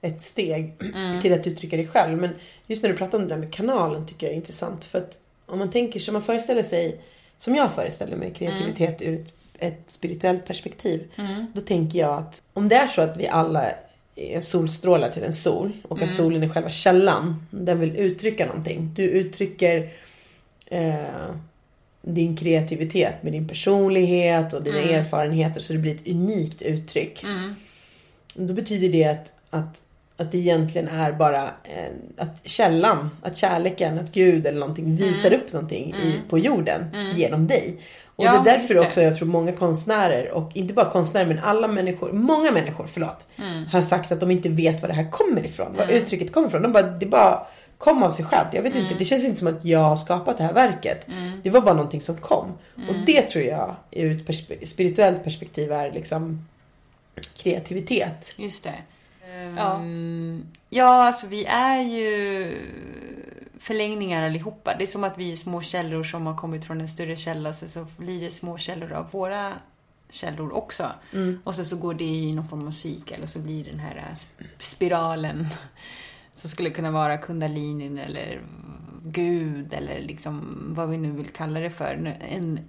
ett 0.00 0.22
steg 0.22 0.74
Mm. 0.94 1.20
till 1.20 1.32
att 1.32 1.46
uttrycka 1.46 1.76
dig 1.76 1.86
själv. 1.86 2.18
Men 2.18 2.30
just 2.66 2.82
när 2.82 2.90
du 2.90 2.96
pratar 2.96 3.18
om 3.18 3.24
det 3.28 3.34
där 3.34 3.40
med 3.40 3.52
kanalen 3.52 4.06
tycker 4.06 4.26
jag 4.26 4.32
är 4.32 4.36
intressant. 4.36 4.84
För 4.84 4.98
att 4.98 5.18
om 5.46 5.58
man 5.58 5.70
tänker 5.70 6.00
som 6.00 6.12
man 6.12 6.22
föreställer 6.22 6.62
sig, 6.62 7.00
som 7.38 7.54
jag 7.54 7.74
föreställer 7.74 8.16
mig 8.16 8.34
kreativitet 8.34 9.02
ur 9.02 9.14
ett, 9.14 9.34
ett 9.58 9.90
spirituellt 9.90 10.46
perspektiv. 10.46 11.10
Då 11.54 11.60
tänker 11.60 11.98
jag 11.98 12.18
att 12.18 12.42
om 12.52 12.68
det 12.68 12.76
är 12.76 12.86
så 12.86 13.02
att 13.02 13.16
vi 13.16 13.28
alla 13.28 13.70
är 14.16 14.40
solstrålar 14.40 15.10
till 15.10 15.22
en 15.22 15.34
sol 15.34 15.72
och 15.88 16.02
att 16.02 16.14
solen 16.14 16.42
är 16.42 16.48
själva 16.48 16.70
källan. 16.70 17.46
Den 17.50 17.80
vill 17.80 17.96
uttrycka 17.96 18.46
någonting. 18.46 18.92
Du 18.94 19.02
uttrycker 19.02 19.90
eh, 20.66 21.34
din 22.02 22.36
kreativitet 22.36 23.22
med 23.22 23.32
din 23.32 23.48
personlighet 23.48 24.52
och 24.52 24.62
dina 24.62 24.78
erfarenheter 24.78 25.60
så 25.60 25.72
det 25.72 25.78
blir 25.78 25.94
ett 25.94 26.08
unikt 26.08 26.62
uttryck. 26.62 27.24
Då 28.34 28.54
betyder 28.54 28.88
det 28.88 29.04
att, 29.04 29.32
att, 29.50 29.80
att 30.20 30.32
det 30.32 30.38
egentligen 30.38 30.88
är 30.88 31.12
bara 31.12 31.42
eh, 31.44 31.92
att 32.16 32.40
källan, 32.44 33.10
att 33.22 33.36
kärleken, 33.36 33.98
att 33.98 34.12
Gud 34.12 34.46
eller 34.46 34.60
någonting 34.60 34.96
visar 34.96 35.32
upp 35.32 35.52
någonting 35.52 35.94
i, 35.94 36.14
på 36.30 36.38
jorden 36.38 36.84
genom 37.16 37.46
dig. 37.46 37.76
Och 38.16 38.24
Ja, 38.24 38.32
det 38.32 38.50
är 38.50 38.58
därför 38.58 38.74
det. 38.74 38.80
också 38.80 39.02
jag 39.02 39.16
tror 39.16 39.28
många 39.28 39.52
konstnärer 39.52 40.30
och 40.30 40.50
inte 40.54 40.74
bara 40.74 40.90
konstnärer 40.90 41.26
men 41.26 41.38
alla 41.38 41.68
människor, 41.68 42.12
många 42.12 42.50
människor, 42.50 42.86
förlåt, 42.92 43.26
har 43.72 43.82
sagt 43.82 44.12
att 44.12 44.20
de 44.20 44.30
inte 44.30 44.48
vet 44.48 44.82
var 44.82 44.88
det 44.88 44.94
här 44.94 45.10
kommer 45.10 45.46
ifrån. 45.46 45.76
Var 45.76 45.86
uttrycket 45.86 46.32
kommer 46.32 46.48
ifrån. 46.48 46.62
De 46.62 46.72
bara, 46.72 46.82
det 46.82 47.06
bara 47.06 47.46
kom 47.78 48.02
av 48.02 48.10
sig 48.10 48.24
självt. 48.24 48.48
Jag 48.54 48.62
vet 48.62 48.74
inte, 48.74 48.94
det 48.98 49.04
känns 49.04 49.24
inte 49.24 49.38
som 49.38 49.48
att 49.48 49.64
jag 49.64 49.78
har 49.80 49.96
skapat 49.96 50.38
det 50.38 50.44
här 50.44 50.52
verket. 50.52 51.06
Det 51.42 51.50
var 51.50 51.60
bara 51.60 51.74
någonting 51.74 52.00
som 52.00 52.16
kom. 52.16 52.46
Och 52.88 52.94
det 53.06 53.22
tror 53.22 53.44
jag 53.44 53.76
ur 53.90 54.12
ett 54.12 54.26
perspe- 54.26 54.64
spirituellt 54.66 55.24
perspektiv 55.24 55.72
är 55.72 55.92
liksom 55.92 56.46
kreativitet. 57.42 58.26
Just 58.36 58.64
det. 58.64 58.74
Ja. 59.56 59.82
ja, 60.68 61.04
alltså 61.06 61.26
vi 61.26 61.44
är 61.44 61.80
ju 61.82 62.56
förlängningar 63.60 64.26
allihopa. 64.26 64.74
Det 64.78 64.84
är 64.84 64.86
som 64.86 65.04
att 65.04 65.18
vi 65.18 65.32
är 65.32 65.36
små 65.36 65.62
källor 65.62 66.04
som 66.04 66.26
har 66.26 66.36
kommit 66.36 66.64
från 66.64 66.80
en 66.80 66.88
större 66.88 67.16
källa, 67.16 67.52
så, 67.52 67.68
så 67.68 67.86
blir 67.96 68.20
det 68.20 68.30
små 68.30 68.58
källor 68.58 68.92
av 68.92 69.10
våra 69.10 69.52
källor 70.10 70.52
också. 70.52 70.86
Och 71.44 71.54
så, 71.54 71.64
så 71.64 71.76
går 71.76 71.94
det 71.94 72.04
i 72.04 72.32
någon 72.32 72.48
form 72.48 72.66
av 72.66 72.70
cykel 72.72 73.22
och 73.22 73.28
så 73.28 73.38
blir 73.38 73.64
den 73.64 73.78
här 73.78 74.04
sp- 74.14 74.44
spiralen 74.58 75.46
som 76.34 76.50
skulle 76.50 76.70
kunna 76.70 76.90
vara 76.90 77.18
kundalinin 77.18 77.98
eller 77.98 78.40
Gud 79.04 79.72
eller 79.72 80.00
liksom 80.00 80.64
vad 80.68 80.88
vi 80.88 80.96
nu 80.96 81.10
vill 81.10 81.28
kalla 81.28 81.60
det 81.60 81.70
för. 81.70 82.16
En 82.30 82.60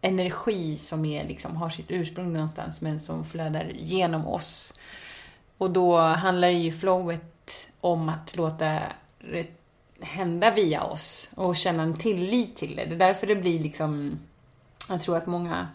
energi 0.00 0.76
som 0.76 1.04
är, 1.04 1.24
liksom, 1.28 1.56
har 1.56 1.70
sitt 1.70 1.90
ursprung 1.90 2.32
någonstans 2.32 2.80
men 2.80 3.00
som 3.00 3.24
flödar 3.24 3.72
genom 3.78 4.26
oss. 4.26 4.74
Och 5.58 5.70
då 5.70 5.98
handlar 5.98 6.48
det 6.48 6.54
ju 6.54 6.72
flowet 6.72 7.68
om 7.80 8.08
att 8.08 8.36
låta 8.36 8.64
det 9.18 9.46
hända 10.00 10.50
via 10.50 10.82
oss 10.82 11.30
och 11.34 11.56
känna 11.56 11.82
en 11.82 11.96
tillit 11.96 12.56
till 12.56 12.76
det. 12.76 12.84
Det 12.84 12.94
är 12.94 12.98
därför 12.98 13.26
det 13.26 13.36
blir 13.36 13.58
liksom, 13.58 14.18
jag 14.88 15.00
tror 15.00 15.16
att 15.16 15.26
många 15.26 15.68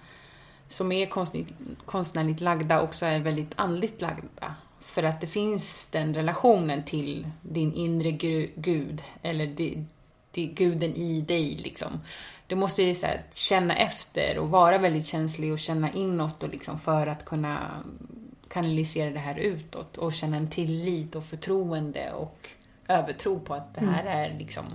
som 0.67 0.91
är 0.91 1.05
konstnärligt, 1.05 1.53
konstnärligt 1.85 2.41
lagda 2.41 2.81
också 2.81 3.05
är 3.05 3.19
väldigt 3.19 3.51
andligt 3.55 4.01
lagda. 4.01 4.55
För 4.79 5.03
att 5.03 5.21
det 5.21 5.27
finns 5.27 5.87
den 5.87 6.13
relationen 6.13 6.83
till 6.83 7.27
din 7.41 7.73
inre 7.73 8.11
gud, 8.55 9.03
eller 9.21 9.47
di, 9.47 9.85
di, 10.31 10.45
guden 10.45 10.95
i 10.95 11.21
dig 11.21 11.59
liksom. 11.63 11.99
Du 12.47 12.55
måste 12.55 12.83
ju 12.83 12.95
så 12.95 13.05
här, 13.05 13.23
känna 13.31 13.75
efter 13.75 14.37
och 14.37 14.49
vara 14.49 14.77
väldigt 14.77 15.05
känslig 15.05 15.53
och 15.53 15.59
känna 15.59 15.91
inåt 15.91 16.43
och 16.43 16.49
liksom 16.49 16.79
för 16.79 17.07
att 17.07 17.25
kunna 17.25 17.83
kanalisera 18.53 19.09
det 19.09 19.19
här 19.19 19.35
utåt 19.35 19.97
och 19.97 20.13
känna 20.13 20.37
en 20.37 20.49
tillit 20.49 21.15
och 21.15 21.23
förtroende 21.23 22.11
och 22.13 22.49
övertro 22.87 23.39
på 23.39 23.53
att 23.53 23.75
det 23.75 23.85
här 23.85 24.05
är 24.05 24.39
liksom 24.39 24.65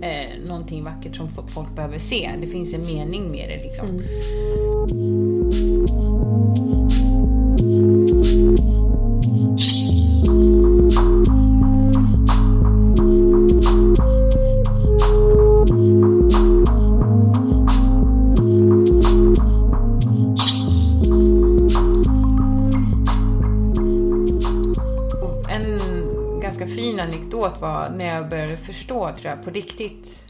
eh, 0.00 0.46
någonting 0.46 0.84
vackert 0.84 1.16
som 1.16 1.28
folk 1.28 1.76
behöver 1.76 1.98
se. 1.98 2.30
Det 2.40 2.46
finns 2.46 2.74
en 2.74 2.82
mening 2.82 3.30
med 3.30 3.48
det 3.48 3.62
liksom. 3.62 3.86
Och 5.82 5.83
var 27.64 27.90
när 27.90 28.04
jag 28.04 28.28
började 28.28 28.56
förstå, 28.56 29.16
tror 29.16 29.30
jag, 29.34 29.42
på 29.42 29.50
riktigt 29.50 30.26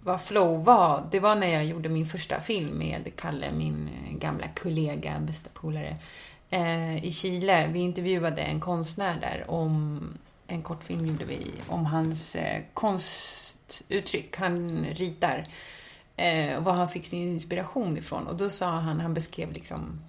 vad 0.00 0.20
flow 0.20 0.64
var. 0.64 1.08
Det 1.10 1.20
var 1.20 1.36
när 1.36 1.46
jag 1.46 1.64
gjorde 1.64 1.88
min 1.88 2.06
första 2.06 2.40
film 2.40 2.78
med 2.78 3.12
Kalle, 3.16 3.52
min 3.52 3.88
eh, 3.88 4.16
gamla 4.16 4.46
kollega, 4.62 5.20
bästa 5.20 5.50
polare, 5.54 5.96
eh, 6.50 7.04
i 7.04 7.10
Chile. 7.10 7.68
Vi 7.72 7.78
intervjuade 7.78 8.42
en 8.42 8.60
konstnär 8.60 9.20
där 9.20 9.50
om 9.50 10.00
en 10.46 10.62
kortfilm 10.62 11.06
gjorde 11.06 11.24
vi 11.24 11.52
om 11.68 11.86
hans 11.86 12.36
eh, 12.36 12.62
konstuttryck. 12.74 14.36
Han 14.36 14.84
ritar. 14.84 15.46
Eh, 16.16 16.56
och 16.56 16.64
var 16.64 16.72
han 16.72 16.88
fick 16.88 17.06
sin 17.06 17.28
inspiration 17.28 17.98
ifrån. 17.98 18.26
Och 18.26 18.36
då 18.36 18.50
sa 18.50 18.66
han, 18.66 19.00
han 19.00 19.14
beskrev 19.14 19.52
liksom 19.52 20.00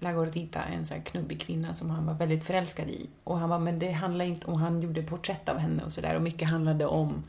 La 0.00 0.12
Gordita, 0.12 0.62
en 0.62 0.84
sån 0.84 0.96
här 0.96 1.04
knubbig 1.04 1.40
kvinna 1.40 1.74
som 1.74 1.90
han 1.90 2.06
var 2.06 2.14
väldigt 2.14 2.44
förälskad 2.44 2.88
i. 2.88 3.08
Och 3.24 3.38
han 3.38 3.48
var, 3.48 3.58
men 3.58 3.78
det 3.78 3.90
handlar 3.90 4.24
inte 4.24 4.46
om, 4.46 4.54
han 4.54 4.82
gjorde 4.82 5.02
porträtt 5.02 5.48
av 5.48 5.58
henne 5.58 5.84
och 5.84 5.92
sådär. 5.92 6.14
Och 6.14 6.22
mycket 6.22 6.48
handlade 6.48 6.86
om 6.86 7.24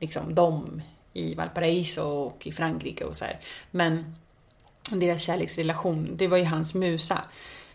liksom 0.00 0.34
dem 0.34 0.82
i 1.12 1.34
Valparaiso 1.34 2.02
och 2.02 2.46
i 2.46 2.52
Frankrike 2.52 3.04
och 3.04 3.16
så 3.16 3.24
här. 3.24 3.40
Men 3.70 4.14
deras 4.90 5.22
kärleksrelation, 5.22 6.16
det 6.16 6.28
var 6.28 6.36
ju 6.36 6.44
hans 6.44 6.74
musa. 6.74 7.24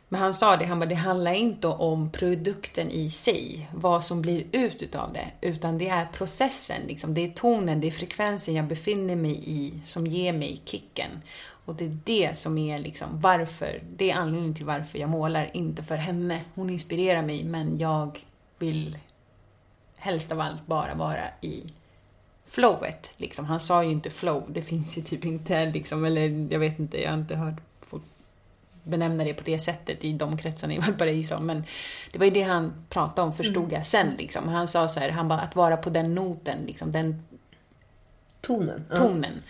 Men 0.10 0.22
han 0.22 0.34
sa 0.34 0.58
det, 0.58 0.66
han 0.66 0.80
bara, 0.80 0.86
det 0.86 0.96
handlar 0.96 1.34
inte 1.34 1.68
om 1.68 2.12
produkten 2.12 2.90
i 2.90 3.10
sig, 3.10 3.70
vad 3.74 4.04
som 4.04 4.22
blir 4.22 4.46
ut 4.52 4.82
utav 4.82 5.14
det, 5.14 5.28
utan 5.42 5.78
det 5.78 5.88
är 5.88 6.06
processen, 6.06 6.82
liksom. 6.88 7.14
det 7.14 7.22
är 7.22 7.30
tonen, 7.30 7.82
det 7.82 7.88
är 7.88 7.92
frekvensen 7.92 8.56
jag 8.56 8.68
befinner 8.68 9.16
mig 9.16 9.44
i 9.46 9.80
som 9.84 10.08
ger 10.08 10.34
mig 10.34 10.62
kicken. 10.66 11.12
Och 11.72 11.78
det 11.78 11.86
är 11.86 11.98
det 12.04 12.38
som 12.38 12.58
är 12.58 12.80
liksom 12.80 13.20
varför, 13.20 13.84
det 13.96 14.12
är 14.12 14.16
anledningen 14.16 14.56
till 14.56 14.66
varför 14.66 15.00
jag 15.00 15.10
målar, 15.10 15.52
inte 15.54 15.84
för 15.84 15.96
henne. 15.96 16.42
Hon 16.56 16.70
inspirerar 16.70 17.22
mig, 17.22 17.44
men 17.44 17.78
jag 17.78 18.26
vill 18.60 18.98
helst 19.96 20.32
av 20.32 20.42
allt 20.42 20.68
bara 20.68 20.96
vara 20.96 21.28
i 21.42 21.64
flowet. 22.46 23.12
Liksom. 23.18 23.46
Han 23.46 23.60
sa 23.60 23.84
ju 23.84 23.92
inte 23.92 24.10
flow, 24.10 24.46
det 24.48 24.62
finns 24.62 24.98
ju 24.98 25.02
typ 25.02 25.26
inte 25.26 25.66
liksom, 25.66 26.06
eller 26.06 26.52
jag 26.54 26.60
vet 26.60 26.80
inte, 26.80 27.02
jag 27.02 27.12
har 27.12 27.18
inte 27.18 27.36
hört 27.36 27.62
folk 27.80 28.04
benämna 28.84 29.24
det 29.24 29.34
på 29.34 29.44
det 29.44 29.60
sättet 29.60 30.04
i 30.04 30.14
de 30.14 30.38
kretsarna 30.38 30.74
i 30.74 30.80
Valparaiso. 30.80 31.40
Men 31.40 31.64
det 32.12 32.18
var 32.18 32.26
ju 32.26 32.32
det 32.32 32.44
han 32.44 32.86
pratade 32.90 33.28
om, 33.28 33.34
förstod 33.34 33.72
jag 33.72 33.86
sen. 33.86 34.16
Liksom. 34.18 34.48
Han 34.48 34.68
sa 34.68 34.88
så 34.88 35.00
här, 35.00 35.10
han 35.10 35.28
bara, 35.28 35.40
att 35.40 35.56
vara 35.56 35.78
på 35.78 35.90
den 35.90 36.16
noten, 36.16 36.58
liksom, 36.66 36.92
den 36.92 37.24
Tonen. 38.42 38.86
tonen. 38.96 39.42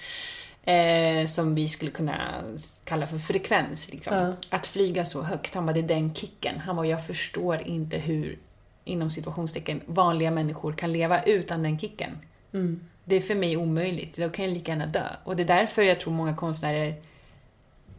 Eh, 0.63 1.25
som 1.25 1.55
vi 1.55 1.67
skulle 1.67 1.91
kunna 1.91 2.43
kalla 2.83 3.07
för 3.07 3.17
frekvens. 3.17 3.89
Liksom. 3.89 4.17
Ja. 4.17 4.33
Att 4.49 4.67
flyga 4.67 5.05
så 5.05 5.21
högt, 5.21 5.55
han 5.55 5.65
bara, 5.65 5.73
det 5.73 5.79
är 5.79 5.87
den 5.87 6.15
kicken. 6.15 6.59
Han 6.59 6.75
bara, 6.75 6.87
jag 6.87 7.05
förstår 7.05 7.61
inte 7.61 7.97
hur, 7.97 8.39
inom 8.83 9.09
situationstecken, 9.09 9.81
vanliga 9.85 10.31
människor 10.31 10.73
kan 10.73 10.91
leva 10.91 11.23
utan 11.23 11.63
den 11.63 11.79
kicken. 11.79 12.17
Mm. 12.53 12.79
Det 13.03 13.15
är 13.15 13.21
för 13.21 13.35
mig 13.35 13.57
omöjligt, 13.57 14.17
då 14.17 14.29
kan 14.29 14.45
jag 14.45 14.53
lika 14.53 14.71
gärna 14.71 14.85
dö. 14.85 15.07
Och 15.23 15.35
det 15.35 15.43
är 15.43 15.47
därför 15.47 15.81
jag 15.81 15.99
tror 15.99 16.13
många 16.13 16.35
konstnärer 16.35 16.95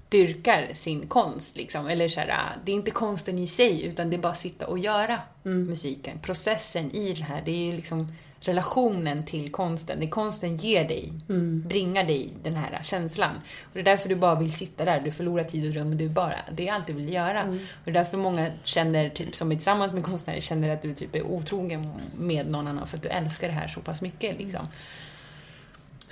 dyrkar 0.09 0.69
sin 0.73 1.09
konst. 1.09 1.57
Liksom. 1.57 1.87
Eller 1.87 2.09
så 2.09 2.21
här, 2.21 2.57
det 2.65 2.73
är 2.73 2.77
inte 2.77 2.91
konsten 2.91 3.39
i 3.39 3.47
sig, 3.47 3.85
utan 3.85 4.11
det 4.11 4.17
är 4.17 4.19
bara 4.19 4.33
att 4.33 4.39
sitta 4.39 4.67
och 4.67 4.79
göra 4.79 5.21
musiken. 5.43 6.19
Processen 6.19 6.91
i 6.91 7.13
det 7.13 7.25
här, 7.25 7.43
det 7.45 7.51
är 7.51 7.65
ju 7.65 7.73
liksom 7.73 8.13
relationen 8.43 9.25
till 9.25 9.51
konsten. 9.51 10.01
Det 10.01 10.09
konsten 10.09 10.57
ger 10.57 10.89
dig, 10.89 11.13
bringar 11.65 12.05
dig 12.05 12.33
den 12.43 12.57
här 12.57 12.83
känslan. 12.83 13.35
Och 13.63 13.71
det 13.73 13.81
är 13.81 13.85
därför 13.85 14.09
du 14.09 14.15
bara 14.15 14.35
vill 14.35 14.53
sitta 14.53 14.85
där, 14.85 15.01
du 15.01 15.13
förlorar 15.13 15.45
tid 15.45 15.69
och 15.69 15.75
rum, 15.75 15.97
du 15.97 16.09
bara, 16.09 16.35
det 16.53 16.69
är 16.69 16.73
allt 16.73 16.87
du 16.87 16.93
vill 16.93 17.13
göra. 17.13 17.43
Och 17.43 17.57
det 17.85 17.91
är 17.91 17.95
därför 17.95 18.17
många 18.17 18.51
känner, 18.63 19.09
typ 19.09 19.35
som 19.35 19.51
är 19.51 19.57
tillsammans 19.57 19.93
med 19.93 20.05
konstnärer, 20.05 20.41
känner 20.41 20.69
att 20.69 20.83
du 20.83 20.95
typ 20.95 21.15
är 21.15 21.23
otrogen 21.23 21.93
med 22.19 22.47
någon 22.47 22.67
annan 22.67 22.87
för 22.87 22.97
att 22.97 23.03
du 23.03 23.09
älskar 23.09 23.49
det 23.49 23.55
här 23.55 23.69
så 23.69 23.81
pass 23.81 24.03
mycket. 24.03 24.39
Liksom. 24.39 24.69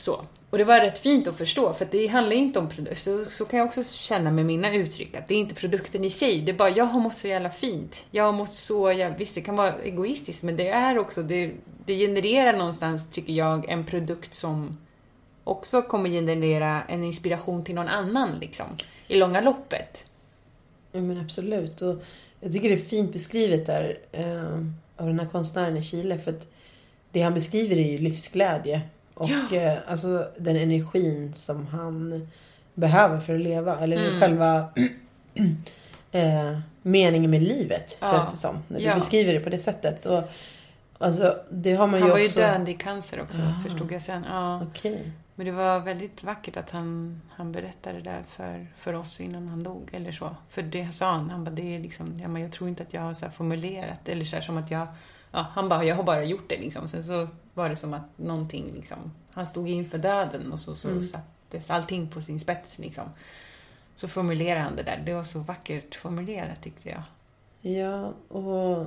Så. 0.00 0.25
Och 0.50 0.59
det 0.59 0.64
var 0.64 0.80
rätt 0.80 0.99
fint 0.99 1.26
att 1.26 1.38
förstå, 1.38 1.73
för 1.75 1.88
det 1.90 2.07
handlar 2.07 2.37
inte 2.37 2.59
om 2.59 2.69
produkter. 2.69 2.95
Så, 2.95 3.30
så 3.30 3.45
kan 3.45 3.59
jag 3.59 3.69
också 3.69 3.85
känna 3.85 4.30
med 4.30 4.47
mina 4.47 4.75
uttryck, 4.75 5.16
att 5.16 5.28
det 5.28 5.35
är 5.35 5.38
inte 5.38 5.54
produkten 5.54 6.04
i 6.04 6.11
sig. 6.11 6.40
Det 6.40 6.52
är 6.52 6.57
bara, 6.57 6.71
jag 6.71 6.85
har 6.85 7.00
mått 7.00 7.19
så 7.19 7.28
jävla 7.28 7.50
fint. 7.50 8.04
Jag 8.11 8.25
har 8.25 8.33
mått 8.33 8.52
så 8.52 8.92
jävla... 8.92 9.16
Visst, 9.16 9.35
det 9.35 9.40
kan 9.40 9.57
vara 9.57 9.73
egoistiskt, 9.73 10.42
men 10.42 10.57
det 10.57 10.69
är 10.69 10.99
också, 10.99 11.23
det, 11.23 11.52
det 11.85 11.99
genererar 11.99 12.59
någonstans, 12.59 13.11
tycker 13.11 13.33
jag, 13.33 13.69
en 13.69 13.85
produkt 13.85 14.35
som 14.35 14.78
också 15.45 15.83
kommer 15.83 16.11
generera 16.11 16.83
en 16.88 17.04
inspiration 17.04 17.64
till 17.64 17.75
någon 17.75 17.88
annan, 17.88 18.38
liksom. 18.38 18.66
I 19.09 19.16
långa 19.16 19.40
loppet. 19.40 20.04
Ja 20.92 21.00
men 21.00 21.21
absolut. 21.21 21.83
Och 21.83 22.02
jag 22.40 22.52
tycker 22.52 22.69
det 22.69 22.75
är 22.75 22.78
fint 22.78 23.12
beskrivet 23.12 23.66
där 23.66 23.99
eh, 24.12 24.54
av 24.97 25.07
den 25.07 25.21
här 25.21 25.26
konstnären 25.26 25.76
i 25.76 25.83
Chile. 25.83 26.19
För 26.19 26.30
att 26.30 26.47
det 27.12 27.23
han 27.23 27.35
beskriver 27.35 27.76
är 27.76 27.92
ju 27.92 27.99
livsglädje. 27.99 28.83
Och 29.20 29.52
eh, 29.52 29.78
alltså 29.86 30.28
den 30.38 30.56
energin 30.56 31.34
som 31.34 31.66
han 31.66 32.28
behöver 32.74 33.20
för 33.20 33.34
att 33.34 33.40
leva. 33.40 33.78
Eller 33.80 33.96
Mm. 34.08 34.20
själva 34.20 34.68
eh, 36.12 36.58
meningen 36.82 37.30
med 37.30 37.42
livet 37.42 37.96
Ja. 38.00 38.06
känns 38.12 38.34
det 38.34 38.40
som. 38.40 38.58
När 38.68 38.78
du 38.78 38.84
Ja. 38.84 38.94
beskriver 38.94 39.32
det 39.34 39.40
på 39.40 39.50
det 39.50 39.58
sättet. 39.58 40.06
Och, 40.06 40.22
alltså, 40.98 41.36
det 41.50 41.74
har 41.74 41.86
man 41.86 42.00
Han 42.00 42.08
ju 42.08 42.12
var 42.12 42.18
ju 42.18 42.24
också... 42.24 42.40
döende 42.40 42.70
i 42.70 42.74
cancer 42.74 43.20
också, 43.20 43.38
Ah. 43.40 43.62
förstod 43.62 43.92
jag 43.92 44.02
sen. 44.02 44.24
Ja. 44.28 44.62
Okej. 44.62 45.12
Men 45.34 45.46
det 45.46 45.52
var 45.52 45.80
väldigt 45.80 46.22
vackert 46.22 46.56
att 46.56 46.70
han, 46.70 47.20
han 47.30 47.52
berättade 47.52 47.96
det 47.98 48.04
där 48.10 48.22
för, 48.28 48.66
för 48.78 48.92
oss 48.94 49.20
innan 49.20 49.48
han 49.48 49.62
dog. 49.62 49.90
Eller 49.92 50.12
så. 50.12 50.36
För 50.48 50.62
det 50.62 50.94
sa 50.94 51.10
han. 51.12 51.30
Han 51.30 51.44
bara, 51.44 51.50
det 51.50 51.74
är 51.74 51.78
liksom, 51.78 52.18
ja, 52.22 52.28
men 52.28 52.42
jag 52.42 52.52
tror 52.52 52.68
inte 52.68 52.82
att 52.82 52.94
jag 52.94 53.00
har 53.02 53.14
så 53.14 53.26
formulerat. 53.30 54.08
Eller 54.08 54.24
så 54.24 54.36
här, 54.36 54.42
som 54.42 54.56
att 54.56 54.70
jag... 54.70 54.86
Ja, 55.32 55.46
han 55.52 55.68
bara, 55.68 55.84
jag 55.84 55.96
har 55.96 56.02
bara 56.02 56.24
gjort 56.24 56.48
det 56.48 56.58
liksom. 56.58 56.88
Sen 56.88 57.04
så 57.04 57.28
var 57.60 57.68
det 57.68 57.76
som 57.76 57.94
att 57.94 58.18
någonting 58.18 58.72
liksom... 58.74 59.12
Han 59.32 59.46
stod 59.46 59.68
inför 59.68 59.98
döden 59.98 60.52
och 60.52 60.60
så, 60.60 60.74
så 60.74 61.04
sattes 61.04 61.70
allting 61.70 62.08
på 62.08 62.20
sin 62.20 62.40
spets 62.40 62.78
liksom. 62.78 63.04
Så 63.96 64.08
formulerade 64.08 64.60
han 64.60 64.76
det 64.76 64.82
där. 64.82 65.02
Det 65.06 65.14
var 65.14 65.24
så 65.24 65.38
vackert 65.38 65.94
formulerat 65.94 66.62
tyckte 66.62 66.88
jag. 66.88 67.02
Ja, 67.72 68.12
och, 68.28 68.86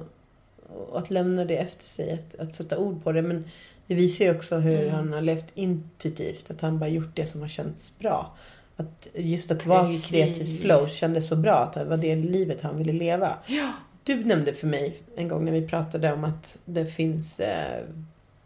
och 0.89 0.99
att 0.99 1.09
lämna 1.09 1.45
det 1.45 1.57
efter 1.57 1.85
sig, 1.85 2.11
att, 2.13 2.39
att 2.39 2.55
sätta 2.55 2.77
ord 2.77 3.03
på 3.03 3.11
det. 3.11 3.21
Men 3.21 3.45
det 3.87 3.95
visar 3.95 4.25
ju 4.25 4.35
också 4.35 4.57
hur 4.57 4.79
Mm. 4.81 4.95
han 4.95 5.13
har 5.13 5.21
levt 5.21 5.45
intuitivt, 5.53 6.51
att 6.51 6.61
han 6.61 6.79
bara 6.79 6.89
gjort 6.89 7.15
det 7.15 7.25
som 7.25 7.41
har 7.41 7.47
känts 7.47 7.99
bra. 7.99 8.35
Att 8.75 9.07
just 9.13 9.51
att 9.51 9.65
vara 9.65 9.89
i 9.91 9.99
kreativt 10.01 10.61
flow 10.61 10.87
kändes 10.87 11.27
så 11.27 11.35
bra, 11.35 11.55
att 11.55 11.73
det 11.73 11.85
var 11.85 11.97
det 11.97 12.15
livet 12.15 12.61
han 12.61 12.77
ville 12.77 12.93
leva. 12.93 13.37
Ja. 13.47 13.71
Du 14.03 14.25
nämnde 14.25 14.53
för 14.53 14.67
mig 14.67 15.01
en 15.15 15.27
gång 15.27 15.45
när 15.45 15.51
vi 15.51 15.67
pratade 15.67 16.13
om 16.13 16.23
att 16.23 16.57
det 16.65 16.86
finns 16.86 17.39
eh, 17.39 17.83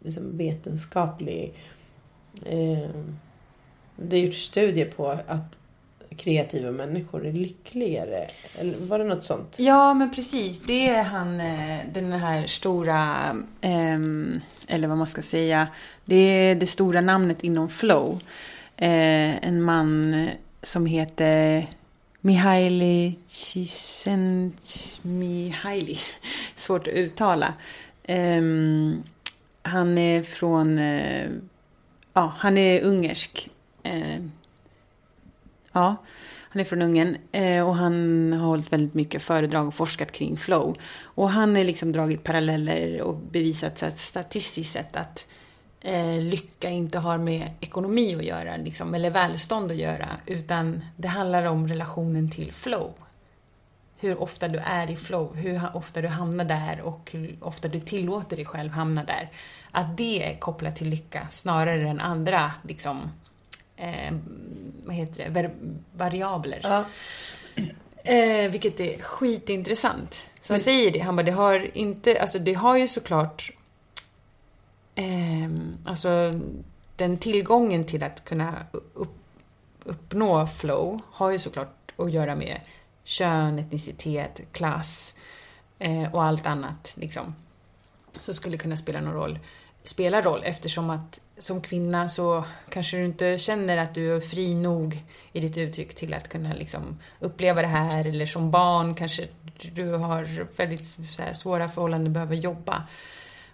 liksom 0.00 0.36
vetenskaplig... 0.36 1.54
Eh, 2.44 2.90
det 3.96 4.16
är 4.16 4.20
gjorts 4.20 4.44
studier 4.44 4.86
på 4.86 5.08
att 5.26 5.58
kreativa 6.16 6.70
människor 6.70 7.26
är 7.26 7.32
lyckligare. 7.32 8.26
Eller 8.54 8.78
var 8.78 8.98
det 8.98 9.04
något 9.04 9.24
sånt? 9.24 9.56
Ja, 9.58 9.94
men 9.94 10.14
precis. 10.14 10.60
Det 10.60 10.88
är 10.88 11.02
han, 11.02 11.40
eh, 11.40 11.78
den 11.92 12.12
här 12.12 12.46
stora, 12.46 13.36
ehm, 13.60 14.40
eller 14.68 14.88
vad 14.88 14.98
man 14.98 15.06
ska 15.06 15.22
säga, 15.22 15.68
det 16.04 16.16
är 16.16 16.54
det 16.54 16.66
stora 16.66 17.00
namnet 17.00 17.44
inom 17.44 17.68
flow. 17.68 18.20
Eh, 18.76 19.46
en 19.46 19.62
man 19.62 20.28
som 20.62 20.86
heter 20.86 21.66
Mihaili 22.20 23.18
Csikszentmihalyi. 23.26 25.98
Svårt 26.56 26.88
att 26.88 26.94
uttala. 26.94 27.54
Um, 28.08 29.02
han 29.68 29.98
är 29.98 30.22
från, 30.22 30.78
eh, 30.78 31.30
ja, 32.12 32.32
han 32.38 32.58
är 32.58 32.82
ungersk. 32.82 33.50
Eh, 33.82 34.22
ja, 35.72 35.96
han 36.50 36.60
är 36.60 36.64
från 36.64 36.82
Ungern 36.82 37.16
eh, 37.32 37.68
och 37.68 37.76
han 37.76 38.32
har 38.32 38.46
hållit 38.46 38.72
väldigt 38.72 38.94
mycket 38.94 39.22
föredrag 39.22 39.66
och 39.66 39.74
forskat 39.74 40.12
kring 40.12 40.36
flow. 40.36 40.76
Och 41.02 41.30
han 41.30 41.56
har 41.56 41.64
liksom 41.64 41.92
dragit 41.92 42.24
paralleller 42.24 43.02
och 43.02 43.16
bevisat 43.16 43.78
så 43.78 43.86
att 43.86 43.98
statistiskt 43.98 44.72
sett 44.72 44.96
att 44.96 45.26
lycka 46.20 46.68
inte 46.68 46.98
har 46.98 47.18
med 47.18 47.50
ekonomi 47.60 48.14
att 48.14 48.24
göra, 48.24 48.56
liksom, 48.56 48.94
eller 48.94 49.10
välstånd 49.10 49.70
att 49.70 49.76
göra, 49.76 50.08
utan 50.26 50.84
det 50.96 51.08
handlar 51.08 51.44
om 51.44 51.68
relationen 51.68 52.30
till 52.30 52.52
flow. 52.52 52.92
Hur 53.96 54.22
ofta 54.22 54.48
du 54.48 54.58
är 54.58 54.90
i 54.90 54.96
flow, 54.96 55.36
hur 55.36 55.60
ofta 55.76 56.00
du 56.00 56.08
hamnar 56.08 56.44
där 56.44 56.80
och 56.80 57.10
hur 57.12 57.36
ofta 57.40 57.68
du 57.68 57.80
tillåter 57.80 58.36
dig 58.36 58.44
själv 58.44 58.70
hamna 58.70 59.04
där. 59.04 59.28
Att 59.70 59.96
det 59.96 60.24
är 60.24 60.38
kopplat 60.38 60.76
till 60.76 60.88
lycka 60.88 61.26
snarare 61.30 61.88
än 61.88 62.00
andra 62.00 62.52
liksom, 62.62 63.10
eh, 63.76 64.14
vad 64.84 64.94
heter 64.94 65.30
det, 65.30 65.50
variabler. 65.92 66.60
Ja. 66.62 66.84
Eh, 68.08 68.50
vilket 68.50 68.80
är 68.80 69.02
skitintressant. 69.02 70.26
Så 70.42 70.52
han 70.52 70.60
säger 70.60 70.90
det, 70.90 70.98
han 70.98 71.16
bara, 71.16 71.22
det 71.22 71.32
har 71.32 71.76
inte, 71.76 72.20
alltså 72.20 72.38
det 72.38 72.54
har 72.54 72.76
ju 72.76 72.88
såklart, 72.88 73.50
ehm, 74.94 75.76
alltså 75.84 76.40
den 76.96 77.18
tillgången 77.18 77.84
till 77.84 78.02
att 78.02 78.24
kunna 78.24 78.66
upp, 78.72 79.16
uppnå 79.84 80.46
flow 80.46 81.00
har 81.10 81.30
ju 81.30 81.38
såklart 81.38 81.92
att 81.96 82.12
göra 82.12 82.34
med 82.34 82.60
kön, 83.04 83.58
etnicitet, 83.58 84.40
klass 84.52 85.14
eh, 85.78 86.14
och 86.14 86.24
allt 86.24 86.46
annat 86.46 86.92
liksom. 86.94 87.34
Som 88.20 88.34
skulle 88.34 88.56
kunna 88.56 88.76
spela 88.76 89.00
någon 89.00 89.14
roll, 89.14 89.38
spelar 89.88 90.22
roll 90.22 90.42
eftersom 90.44 90.90
att 90.90 91.20
som 91.38 91.60
kvinna 91.60 92.08
så 92.08 92.44
kanske 92.70 92.96
du 92.96 93.04
inte 93.04 93.38
känner 93.38 93.76
att 93.76 93.94
du 93.94 94.16
är 94.16 94.20
fri 94.20 94.54
nog 94.54 95.04
i 95.32 95.40
ditt 95.40 95.56
uttryck 95.56 95.94
till 95.94 96.14
att 96.14 96.28
kunna 96.28 96.54
liksom 96.54 96.98
uppleva 97.20 97.62
det 97.62 97.68
här 97.68 98.04
eller 98.04 98.26
som 98.26 98.50
barn 98.50 98.94
kanske 98.94 99.28
du 99.72 99.92
har 99.92 100.46
väldigt 100.56 100.86
så 100.86 101.22
här, 101.22 101.32
svåra 101.32 101.68
förhållanden, 101.68 102.12
behöver 102.12 102.36
jobba 102.36 102.82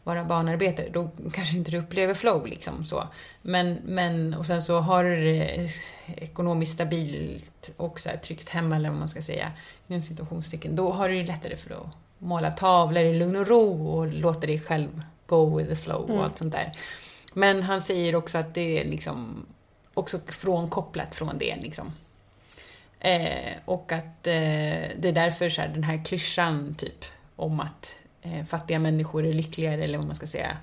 vara 0.05 0.25
barnarbetare, 0.25 0.89
då 0.93 1.11
kanske 1.33 1.57
inte 1.57 1.71
du 1.71 1.79
upplever 1.79 2.15
flow 2.15 2.47
liksom 2.47 2.85
så. 2.85 3.09
Men, 3.43 3.79
men 3.85 4.35
och 4.35 4.47
sen 4.47 4.63
så 4.63 4.79
har 4.79 5.05
du 5.05 5.25
det 5.25 5.71
ekonomiskt 6.07 6.73
stabilt 6.73 7.73
och 7.77 8.01
så 8.01 8.09
här, 8.09 8.17
tryggt 8.17 8.49
hemma 8.49 8.77
eller 8.77 8.91
vad 8.91 8.99
man 8.99 9.09
ska 9.09 9.23
säga, 9.23 9.53
inom 9.87 10.03
situationstecken, 10.03 10.77
då 10.77 10.93
har 10.93 11.09
du 11.09 11.17
ju 11.17 11.25
lättare 11.25 11.57
för 11.57 11.71
att 11.71 11.87
måla 12.19 12.51
tavlor 12.51 13.03
i 13.03 13.19
lugn 13.19 13.37
och 13.37 13.49
ro 13.49 13.89
och 13.89 14.07
låta 14.07 14.47
dig 14.47 14.61
själv 14.61 15.03
go 15.27 15.59
with 15.59 15.71
the 15.71 15.77
flow 15.77 16.11
och 16.11 16.25
allt 16.25 16.39
sånt 16.39 16.53
där. 16.53 16.79
Men 17.33 17.63
han 17.63 17.81
säger 17.81 18.15
också 18.15 18.39
att 18.39 18.55
det 18.55 18.81
är 18.81 18.85
liksom 18.85 19.47
också 19.95 20.21
frånkopplat 20.27 21.15
från 21.15 21.39
det 21.39 21.57
liksom. 21.57 21.93
Eh, 23.01 23.53
och 23.65 23.93
att 23.93 24.27
eh, 24.27 24.91
det 24.97 25.05
är 25.05 25.13
därför 25.13 25.49
så 25.49 25.61
här, 25.61 25.69
den 25.69 25.85
här 25.85 26.05
klyschan 26.05 26.75
typ 26.75 27.05
om 27.37 27.61
att 27.61 27.93
eh, 28.23 28.45
fattiga 28.45 28.79
människor 28.79 29.27
är 29.27 29.33
lyckligare 29.33 29.85
eller 29.85 29.99
vad 29.99 30.07
man 30.07 30.17
ska 30.17 30.27
säga 30.27 30.57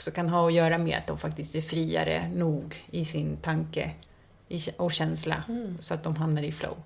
också 0.00 0.10
kan 0.10 0.28
ha 0.28 0.46
att 0.46 0.52
göra 0.52 0.78
med 0.78 0.98
att 0.98 1.06
de 1.06 1.18
faktiskt 1.18 1.54
är 1.54 1.60
friare 1.60 2.28
nog 2.34 2.84
i 2.90 3.04
sin 3.04 3.36
tanke 3.36 3.90
och 4.76 4.92
känsla 4.92 5.44
så 5.78 5.94
att 5.94 6.02
de 6.02 6.16
hamnar 6.16 6.42
i 6.42 6.52
flow. 6.52 6.76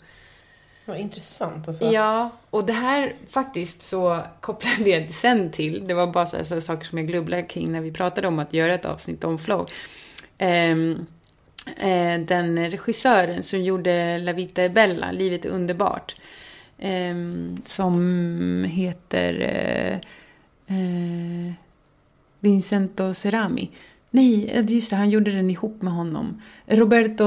Vad 0.86 0.98
intressant 0.98 1.68
alltså. 1.68 1.84
Ja, 1.84 2.30
och 2.50 2.66
det 2.66 2.72
här 2.72 3.14
faktiskt 3.30 3.82
så 3.82 4.22
kopplade 4.40 4.90
jag 4.90 5.12
sen 5.14 5.50
till, 5.50 5.86
det 5.88 5.94
var 5.94 6.06
bara 6.06 6.26
så 6.26 6.36
här, 6.36 6.44
så 6.44 6.54
här 6.54 6.60
saker 6.60 6.86
som 6.86 6.98
jag 6.98 7.08
grubblade 7.08 7.42
kring 7.42 7.72
när 7.72 7.80
vi 7.80 7.92
pratade 7.92 8.28
om 8.28 8.38
att 8.38 8.52
göra 8.54 8.74
ett 8.74 8.84
avsnitt 8.84 9.24
om 9.24 9.38
flow. 9.38 9.68
Ehm, 10.38 11.06
eh, 11.76 12.20
den 12.26 12.70
regissören 12.70 13.42
som 13.42 13.62
gjorde 13.62 14.18
La 14.18 14.32
Vita 14.32 14.62
e 14.62 14.68
Bella, 14.68 15.12
Livet 15.12 15.44
är 15.44 15.48
underbart. 15.48 16.16
ehm, 16.78 17.62
som 17.64 18.64
heter 18.68 19.40
eh, 19.40 19.94
eh, 20.78 21.52
Vincento 22.40 23.14
Cerami. 23.14 23.70
Nej, 24.10 24.64
just 24.68 24.90
det, 24.90 24.96
han 24.96 25.10
gjorde 25.10 25.30
den 25.30 25.50
ihop 25.50 25.82
med 25.82 25.92
honom. 25.92 26.42
Roberto 26.66 27.24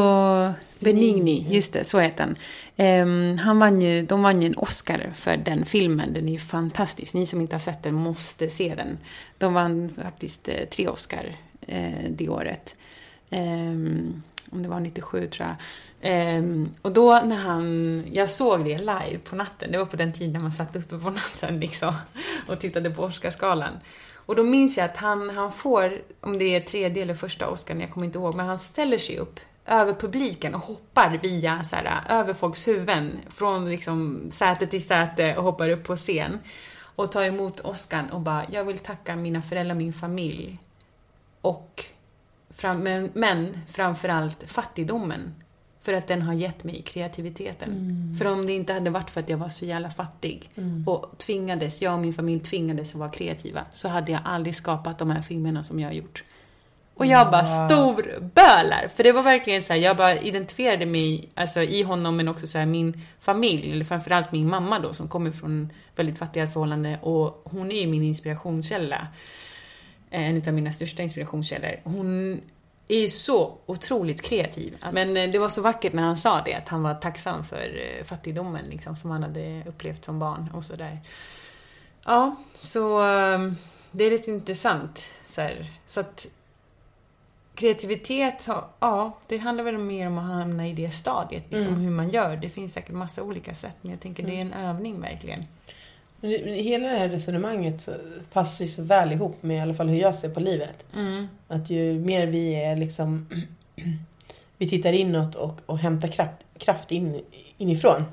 Benigni, 0.80 1.46
just 1.50 1.74
det, 1.74 1.84
så 1.84 2.00
heter 2.00 2.24
han. 2.24 2.36
Ehm, 2.78 3.38
han 3.38 3.60
vann 3.60 3.82
ju, 3.82 4.06
de 4.06 4.22
vann 4.22 4.42
ju 4.42 4.48
en 4.48 4.58
Oscar 4.58 5.14
för 5.16 5.38
den 5.38 5.66
filmen. 5.66 6.14
Den 6.14 6.30
är 6.30 6.34
ju 6.34 6.40
fantastisk. 6.40 7.14
Ni 7.14 7.26
som 7.26 7.42
inte 7.42 7.56
har 7.56 7.60
sett 7.60 7.84
den 7.84 7.94
måste 7.94 8.50
se 8.50 8.76
den. 8.76 8.98
De 9.38 9.54
vann 9.54 9.94
faktiskt 10.04 10.48
eh, 10.48 10.66
tre 10.72 10.88
Oscar 10.88 11.38
eh, 11.62 12.10
det 12.10 12.30
året. 12.30 12.76
Ehm, 13.30 14.24
om 14.52 14.64
det 14.64 14.70
var 14.70 14.80
97 14.80 15.28
tror 15.28 15.48
jag. 15.48 15.56
Um, 16.02 16.74
och 16.82 16.92
då 16.92 17.22
när 17.26 17.36
han, 17.36 18.04
jag 18.12 18.30
såg 18.30 18.66
det 18.66 18.78
live 18.78 19.20
på 19.24 19.36
natten, 19.36 19.72
det 19.72 19.78
var 19.78 19.86
på 19.86 19.96
den 19.96 20.14
tiden 20.14 20.42
man 20.42 20.52
satt 20.52 20.76
uppe 20.76 20.98
på 20.98 21.10
natten 21.10 21.60
liksom 21.60 21.94
och 22.48 22.60
tittade 22.60 22.90
på 22.90 23.04
Oscarsgalan. 23.04 23.80
Och 24.14 24.36
då 24.36 24.44
minns 24.44 24.78
jag 24.78 24.86
att 24.86 24.98
han, 24.98 25.30
han 25.30 25.52
får, 25.52 26.02
om 26.22 26.38
det 26.38 26.56
är 26.56 26.60
tredje 26.60 27.04
eller 27.04 27.16
första 27.16 27.50
Oscarn, 27.50 27.82
jag 27.82 27.92
kommer 27.92 28.06
inte 28.06 28.20
ihåg, 28.20 28.36
men 28.36 28.46
han 28.46 28.60
ställer 28.60 28.98
sig 28.98 29.18
upp 29.18 29.40
över 29.68 29.94
publiken 29.94 30.56
och 30.56 30.62
hoppar 30.62 31.20
via 31.22 31.64
så 31.64 31.76
här, 31.76 32.02
över 32.10 32.34
folks 32.34 32.68
huvuden 32.68 33.20
från 33.30 33.70
liksom 33.70 34.28
säte 34.32 34.68
till 34.68 34.86
säte 34.86 35.38
och 35.38 35.44
hoppar 35.44 35.70
upp 35.70 35.84
på 35.84 35.96
scen 35.96 36.40
och 36.80 37.12
tar 37.12 37.24
emot 37.24 37.60
Oscarn 37.60 38.10
och 38.10 38.22
bara, 38.22 38.46
jag 38.52 38.66
vill 38.66 38.78
tacka 38.78 39.16
mina 39.16 39.42
föräldrar, 39.42 39.76
min 39.76 39.94
familj 39.94 40.60
och 41.42 41.86
fram, 42.50 42.80
men, 42.80 43.12
men 43.14 43.60
framförallt 43.72 44.44
fattigdomen. 44.48 45.36
För 45.82 45.94
att 45.94 46.08
den 46.08 46.22
har 46.22 46.34
gett 46.34 46.64
mig 46.64 46.82
kreativiteten. 46.82 47.70
För 48.20 48.32
om 48.32 48.46
det 48.46 48.54
inte 48.54 48.74
hade 48.74 48.90
varit 48.90 49.10
för 49.10 49.20
att 49.20 49.30
jag 49.30 49.38
var 49.38 49.50
så 49.50 49.66
jävla 49.66 49.90
fattig 49.92 50.50
och 50.86 51.18
tvingades, 51.18 51.82
jag 51.82 51.94
och 51.94 52.00
min 52.00 52.14
familj 52.14 52.40
tvingades 52.42 52.94
att 52.94 53.00
vara 53.00 53.10
kreativa 53.10 53.66
så 53.74 53.88
hade 53.88 54.12
jag 54.12 54.22
aldrig 54.24 54.56
skapat 54.56 54.98
de 55.00 55.12
här 55.12 55.22
filmerna 55.22 55.64
som 55.64 55.80
jag 55.80 55.88
har 55.88 55.94
gjort. 55.94 56.24
Och 56.98 57.06
jag 57.06 57.32
bara 57.32 57.46
storbölar. 57.46 58.90
För 58.96 59.04
det 59.04 59.12
var 59.12 59.24
verkligen 59.24 59.62
så 59.62 59.74
här, 59.74 59.80
jag 59.80 59.98
bara 59.98 60.18
identifierade 60.18 60.86
mig 60.86 61.30
alltså, 61.36 61.62
i 61.62 61.84
honom 61.84 62.18
men 62.18 62.28
också 62.28 62.48
så 62.48 62.58
här, 62.58 62.66
min 62.66 63.06
familj, 63.20 63.72
eller 63.72 63.86
framförallt 63.86 64.32
min 64.32 64.50
mamma 64.50 64.80
då 64.80 64.94
som 64.94 65.08
kommer 65.08 65.32
från 65.32 65.74
väldigt 65.96 66.18
fattiga 66.18 66.48
förhållanden 66.48 67.00
och 67.00 67.42
hon 67.46 67.72
är 67.72 67.82
ju 67.82 67.88
min 67.88 68.04
inspirationskälla. 68.04 69.08
Eh, 70.10 70.30
En 70.30 70.48
av 70.48 70.54
mina 70.54 70.72
största 70.72 71.04
inspirationskällor. 71.04 71.80
Hon 71.84 72.42
är 72.88 73.00
ju 73.00 73.10
så 73.10 73.58
otroligt 73.66 74.22
kreativ. 74.22 74.78
Alltså, 74.82 75.00
men 75.00 75.18
eh, 75.18 75.32
det 75.32 75.40
var 75.40 75.50
så 75.50 75.62
vackert 75.62 75.94
när 75.94 76.04
han 76.04 76.18
sa 76.18 76.42
det, 76.46 76.54
att 76.54 76.70
han 76.70 76.84
var 76.84 76.94
tacksam 76.94 77.44
för 77.44 77.98
eh, 78.00 78.06
fattigdomen 78.06 78.66
liksom, 78.66 78.96
som 78.96 79.12
han 79.12 79.24
hade 79.24 79.64
upplevt 79.68 80.06
som 80.06 80.20
barn 80.20 80.50
och 80.54 80.64
sådär. 80.64 81.00
Ja, 82.06 82.36
så 82.54 83.00
eh, 83.00 83.40
det 83.92 84.04
är 84.04 84.10
rätt 84.10 84.28
intressant. 84.28 85.06
Så, 85.30 85.42
här. 85.42 85.66
så 85.86 86.00
att 86.00 86.28
kreativitet, 87.58 88.48
ja, 88.80 89.18
det 89.28 89.38
handlar 89.38 89.64
väl 89.64 89.78
mer 89.78 90.08
om 90.08 90.18
att 90.18 90.24
hamna 90.26 90.68
i 90.68 90.74
det 90.74 90.92
stadiet, 90.92 91.44
liksom 91.50 91.74
hur 91.82 91.92
man 91.92 92.10
gör. 92.10 92.38
Det 92.38 92.50
finns 92.50 92.74
säkert 92.74 92.92
massa 92.92 93.24
olika 93.24 93.56
sätt, 93.56 93.76
men 93.82 93.92
jag 93.92 94.00
tänker 94.00 94.24
det 94.24 94.36
är 94.38 94.42
en 94.42 94.54
övning 94.54 95.02
verkligen. 95.02 95.44
Men 96.20 96.32
det- 96.32 96.42
men 96.46 96.54
Hela 96.54 96.88
det 96.88 96.98
här 96.98 97.10
resonemanget 97.10 97.82
så 97.82 97.92
passar 98.34 98.66
ju 98.66 98.72
så 98.72 98.82
väl 98.84 99.12
ihop 99.12 99.44
med 99.44 99.58
i 99.58 99.60
alla 99.60 99.74
fall 99.74 99.88
hur 99.90 100.00
jag 100.02 100.16
ser 100.16 100.30
på 100.30 100.40
livet. 100.40 100.86
Att 101.48 101.70
ju 101.70 102.00
mer 102.00 102.28
vi 102.28 102.56
är 102.56 102.76
liksom 102.76 103.28
vi 104.58 104.70
tittar 104.70 104.94
inåt 104.94 105.36
och, 105.36 105.60
och 105.66 105.78
hämtar 105.80 106.08
kraft, 106.08 106.36
kraft 106.58 106.92
in, 106.92 107.22
inifrån. 107.58 108.04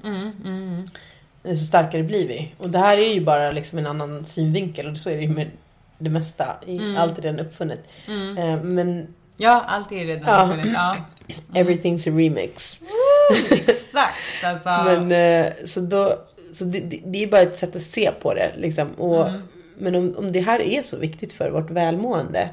Så 1.44 1.56
starkare 1.56 2.02
blir 2.02 2.28
vi. 2.28 2.54
Och 2.58 2.70
det 2.70 2.78
här 2.78 2.98
är 2.98 3.14
ju 3.14 3.20
bara 3.24 3.50
liksom 3.52 3.78
en 3.78 3.86
annan 3.86 4.24
synvinkel 4.24 4.86
och 4.90 4.98
så 4.98 5.10
är 5.10 5.16
det 5.16 5.22
ju 5.22 5.28
med 5.28 5.50
det 5.98 6.10
mesta. 6.10 6.56
I, 6.66 6.78
Allt 6.96 7.18
är 7.18 7.22
redan 7.22 7.40
uppfunnet. 7.40 7.80
Eh, 8.38 8.62
Men 8.62 9.14
Ja, 9.36 9.64
allt 9.66 9.92
är 9.92 10.04
redan 10.04 10.22
Ja. 10.26 10.44
uppfunnet. 10.44 10.74
Ja. 10.74 10.96
everything's 11.52 12.08
a 12.08 12.18
remix. 12.18 12.80
Exakt, 13.50 14.44
alltså. 14.44 14.68
Men 14.68 15.12
eh, 15.12 15.52
så 15.66 15.80
då, 15.80 16.18
så 16.52 16.64
det, 16.64 17.00
det, 17.04 17.22
är 17.22 17.26
bara 17.26 17.40
ett 17.40 17.56
sätt 17.56 17.76
att 17.76 17.82
se 17.82 18.10
på 18.22 18.34
det 18.34 18.52
liksom. 18.56 18.88
Och, 18.88 19.28
Men 19.78 19.94
om, 19.94 20.14
om 20.16 20.32
det 20.32 20.40
här 20.40 20.60
är 20.60 20.82
så 20.82 20.96
viktigt 20.98 21.32
för 21.32 21.50
vårt 21.50 21.70
välmående. 21.70 22.50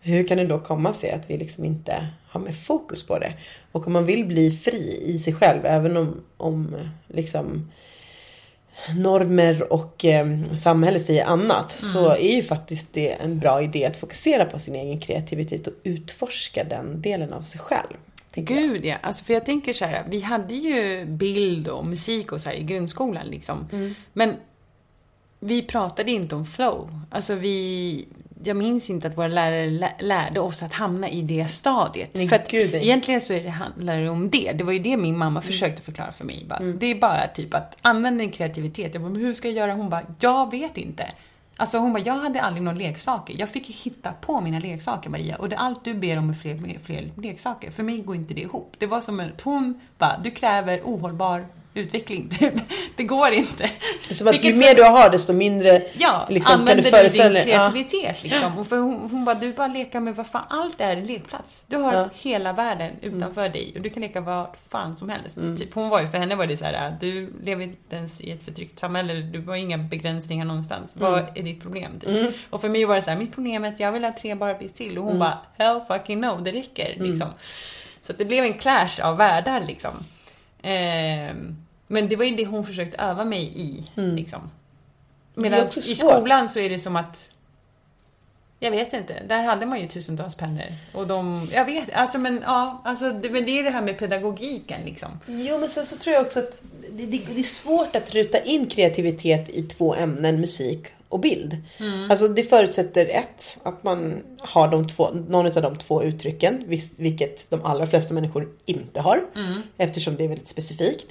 Hur 0.00 0.28
kan 0.28 0.38
det 0.38 0.46
då 0.46 0.58
komma 0.58 0.92
sig 0.92 1.10
att 1.10 1.30
vi 1.30 1.36
liksom 1.36 1.64
inte 1.64 2.06
har 2.28 2.40
med 2.40 2.56
fokus 2.56 3.06
på 3.06 3.18
det? 3.18 3.32
Och 3.72 3.86
om 3.86 3.92
man 3.92 4.06
vill 4.06 4.26
bli 4.26 4.50
fri 4.50 5.00
i 5.04 5.18
sig 5.18 5.34
själv, 5.34 5.66
även 5.66 5.96
om, 5.96 6.20
om 6.36 6.76
liksom 7.08 7.70
normer 8.96 9.72
och 9.72 10.04
eh, 10.04 10.26
samhälle 10.62 11.00
säger 11.00 11.24
annat. 11.24 11.72
Så 11.72 12.10
är 12.10 12.36
ju 12.36 12.42
faktiskt 12.42 12.86
det 12.92 13.12
en 13.12 13.38
bra 13.38 13.62
idé 13.62 13.84
att 13.84 13.96
fokusera 13.96 14.44
på 14.44 14.58
sin 14.58 14.74
egen 14.74 15.00
kreativitet 15.00 15.66
och 15.66 15.72
utforska 15.82 16.64
den 16.64 17.02
delen 17.02 17.32
av 17.32 17.42
sig 17.42 17.60
själv. 17.60 17.96
Gud 18.34 18.84
ja, 18.84 18.96
alltså 19.02 19.24
för 19.24 19.34
jag 19.34 19.44
tänker 19.44 19.72
så 19.72 19.84
här, 19.84 20.04
vi 20.08 20.20
hade 20.20 20.54
ju 20.54 21.04
bild 21.04 21.68
och 21.68 21.86
musik 21.86 22.32
och 22.32 22.40
så 22.40 22.48
här 22.48 22.56
i 22.56 22.62
grundskolan 22.62 23.26
liksom. 23.26 23.68
Mm. 23.72 23.94
Men 24.12 24.34
vi 25.40 25.62
pratade 25.62 26.10
inte 26.10 26.34
om 26.34 26.46
flow. 26.46 27.00
Alltså 27.10 27.34
vi, 27.34 28.08
jag 28.44 28.56
minns 28.56 28.90
inte 28.90 29.08
att 29.08 29.18
våra 29.18 29.28
lärare 29.28 29.70
lä- 29.70 29.94
lärde 30.00 30.40
oss 30.40 30.62
att 30.62 30.72
hamna 30.72 31.08
i 31.08 31.22
det 31.22 31.48
stadiet. 31.48 32.10
Nej, 32.14 32.28
för 32.28 32.36
att 32.36 32.50
gud, 32.50 32.74
egentligen 32.74 33.20
så 33.20 33.32
är 33.32 33.42
det, 33.42 33.48
handlar 33.50 33.98
det 33.98 34.08
om 34.08 34.30
det. 34.30 34.52
Det 34.54 34.64
var 34.64 34.72
ju 34.72 34.78
det 34.78 34.96
min 34.96 35.18
mamma 35.18 35.40
försökte 35.40 35.82
förklara 35.82 36.12
för 36.12 36.24
mig. 36.24 36.44
Bara, 36.48 36.58
Mm. 36.58 36.78
Det 36.78 36.86
är 36.86 36.94
bara 36.94 37.26
typ 37.26 37.54
att 37.54 37.76
använda 37.82 38.18
din 38.20 38.30
kreativitet. 38.32 38.94
Jag 38.94 39.02
bara, 39.02 39.12
men 39.12 39.20
hur 39.20 39.32
ska 39.32 39.48
jag 39.48 39.56
göra? 39.56 39.72
Hon 39.72 39.90
bara, 39.90 40.02
jag 40.20 40.50
vet 40.50 40.76
inte. 40.78 41.10
Alltså 41.56 41.78
hon 41.78 41.92
bara, 41.92 42.02
jag 42.02 42.14
hade 42.14 42.42
aldrig 42.42 42.62
några 42.62 42.78
leksaker. 42.78 43.34
Jag 43.38 43.48
fick 43.48 43.68
ju 43.68 43.74
hitta 43.90 44.12
på 44.12 44.40
mina 44.40 44.58
leksaker 44.58 45.10
Maria. 45.10 45.36
Och 45.36 45.48
det, 45.48 45.56
allt 45.56 45.84
du 45.84 45.94
ber 45.94 46.18
om 46.18 46.30
är 46.30 46.34
fler, 46.34 46.78
fler 46.84 47.10
leksaker. 47.16 47.70
För 47.70 47.82
mig 47.82 47.98
går 47.98 48.16
inte 48.16 48.34
det 48.34 48.40
ihop. 48.40 48.74
Det 48.78 48.86
var 48.86 49.00
som 49.00 49.20
att 49.20 49.40
hon 49.40 49.80
bara, 49.98 50.20
du 50.24 50.30
kräver 50.30 50.80
ohållbar 50.84 51.46
utveckling. 51.78 52.30
Det, 52.96 53.04
går 53.04 53.30
inte. 53.32 53.70
Som 54.10 54.28
att 54.28 54.34
ju 54.34 54.38
Vilket 54.38 54.58
mer 54.58 54.74
du 54.74 54.82
har 54.82 55.10
desto 55.10 55.32
mindre 55.32 55.82
Ja, 55.98 56.26
liksom, 56.30 56.50
kan 56.50 56.64
du 56.64 56.70
använder 56.70 56.84
du 56.84 56.90
föreställa 56.96 57.24
din 57.24 57.32
dig- 57.34 57.48
ja. 57.48 57.70
kreativitet 57.70 58.22
liksom. 58.22 58.58
Och 58.58 58.66
för 58.66 58.76
hon, 58.78 59.08
hon 59.10 59.24
bara, 59.24 59.34
du 59.34 59.52
bara 59.52 59.66
leka 59.66 60.00
med 60.00 60.16
vad 60.16 60.26
fan, 60.26 60.44
allt 60.48 60.80
är 60.80 60.96
en 60.96 61.04
lekplats. 61.04 61.62
Du 61.66 61.76
har 61.76 61.92
Ja. 61.92 61.98
Mm. 61.98 62.10
hela 62.14 62.52
världen 62.52 62.92
utanför 63.02 63.48
dig 63.48 63.72
och 63.76 63.82
du 63.82 63.90
kan 63.90 64.02
leka 64.02 64.20
vad 64.20 64.46
fan 64.70 64.96
som 64.96 65.08
helst. 65.08 65.36
Typ, 65.58 65.74
hon 65.74 65.88
var 65.88 66.00
ju, 66.00 66.08
för 66.08 66.18
henne 66.18 66.34
var 66.34 66.46
det 66.46 66.56
så 66.56 66.64
här, 66.64 66.96
du 67.00 67.32
lever 67.42 67.62
inte 67.62 67.96
ens 67.96 68.20
i 68.20 68.30
ett 68.30 68.42
förtryckt 68.42 68.78
samhälle, 68.78 69.14
du 69.14 69.40
har 69.46 69.56
inga 69.56 69.78
begränsningar 69.78 70.44
någonstans. 70.44 70.96
Mm. 70.96 71.12
Vad 71.12 71.24
är 71.34 71.42
ditt 71.42 71.62
problem? 71.62 72.00
Typ. 72.00 72.34
Och 72.50 72.60
för 72.60 72.68
mig 72.68 72.84
var 72.84 72.94
det 72.94 73.02
så 73.02 73.10
här, 73.10 73.18
mitt 73.18 73.34
problem 73.34 73.64
är 73.64 73.68
att 73.68 73.80
jag 73.80 73.92
vill 73.92 74.04
ha 74.04 74.12
tre 74.20 74.34
Barbies 74.34 74.72
till 74.72 74.98
och 74.98 75.04
hon 75.04 75.16
Mm. 75.16 75.20
bara, 75.20 75.38
hell 75.58 75.80
fucking 75.88 76.20
no, 76.20 76.40
det 76.40 76.52
räcker 76.52 76.94
liksom. 76.98 77.28
Så 78.00 78.12
det 78.12 78.24
blev 78.24 78.44
en 78.44 78.54
clash 78.54 79.00
av 79.02 79.16
världar 79.16 79.60
liksom. 79.66 79.90
Ehm, 80.62 81.56
men 81.88 82.08
det 82.08 82.16
var 82.16 82.24
ju 82.24 82.36
det 82.36 82.46
hon 82.46 82.64
försökte 82.64 83.02
öva 83.02 83.24
mig 83.24 83.52
i. 83.54 83.90
Liksom. 83.94 84.40
Mm. 84.40 84.50
är 85.44 85.50
Medan 85.50 85.66
i 85.66 85.94
skolan 85.94 86.48
så 86.48 86.58
är 86.58 86.70
det 86.70 86.78
som 86.78 86.96
att 86.96 87.30
jag 88.60 88.70
vet 88.70 88.92
inte, 88.92 89.22
där 89.28 89.42
hade 89.42 89.66
man 89.66 89.80
ju 89.80 89.86
tusentals 89.86 90.34
pennor. 90.34 90.74
Och 90.94 91.06
de, 91.06 91.48
jag 91.52 91.64
vet, 91.64 91.92
alltså 91.92 92.18
men 92.18 92.42
ja, 92.46 92.82
alltså 92.84 93.12
det, 93.12 93.30
men 93.30 93.44
det 93.44 93.58
är 93.58 93.62
det 93.62 93.70
här 93.70 93.82
med 93.82 93.98
pedagogiken 93.98 94.80
liksom. 94.84 95.20
Jo, 95.26 95.58
men 95.58 95.68
sen 95.68 95.86
så 95.86 95.96
tror 95.96 96.14
jag 96.14 96.26
också 96.26 96.38
att 96.38 96.56
det, 96.90 97.06
det, 97.06 97.20
det 97.34 97.40
är 97.40 97.44
svårt 97.44 97.96
att 97.96 98.14
ruta 98.14 98.38
in 98.38 98.66
kreativitet 98.66 99.48
i 99.48 99.62
två 99.62 99.94
ämnen, 99.94 100.40
musik 100.40 100.86
och 101.08 101.20
bild. 101.20 101.56
Alltså 102.10 102.28
det 102.28 102.42
förutsätter 102.42 103.06
ett, 103.06 103.58
att 103.62 103.84
man 103.84 104.22
har 104.38 104.68
de 104.68 104.88
två, 104.88 105.08
någon 105.28 105.46
av 105.46 105.62
de 105.62 105.76
två 105.76 106.02
uttrycken, 106.02 106.64
vilket 106.98 107.50
de 107.50 107.62
allra 107.64 107.86
flesta 107.86 108.14
människor 108.14 108.48
inte 108.66 109.00
har. 109.00 109.26
Eftersom 109.76 110.16
det 110.16 110.24
är 110.24 110.28
väldigt 110.28 110.48
specifikt. 110.48 111.06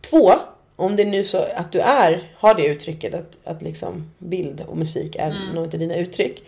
Två, 0.00 0.32
om 0.76 0.96
det 0.96 1.02
är 1.02 1.06
nu 1.06 1.24
så 1.24 1.44
att 1.56 1.72
du 1.72 1.80
är, 1.80 2.22
har 2.36 2.54
det 2.54 2.66
uttrycket 2.66 3.14
att, 3.14 3.36
att 3.44 3.62
liksom 3.62 4.10
bild 4.18 4.60
och 4.68 4.76
musik 4.76 5.16
är 5.16 5.52
något 5.54 5.74
av 5.74 5.80
dina 5.80 5.94
uttryck. 5.96 6.44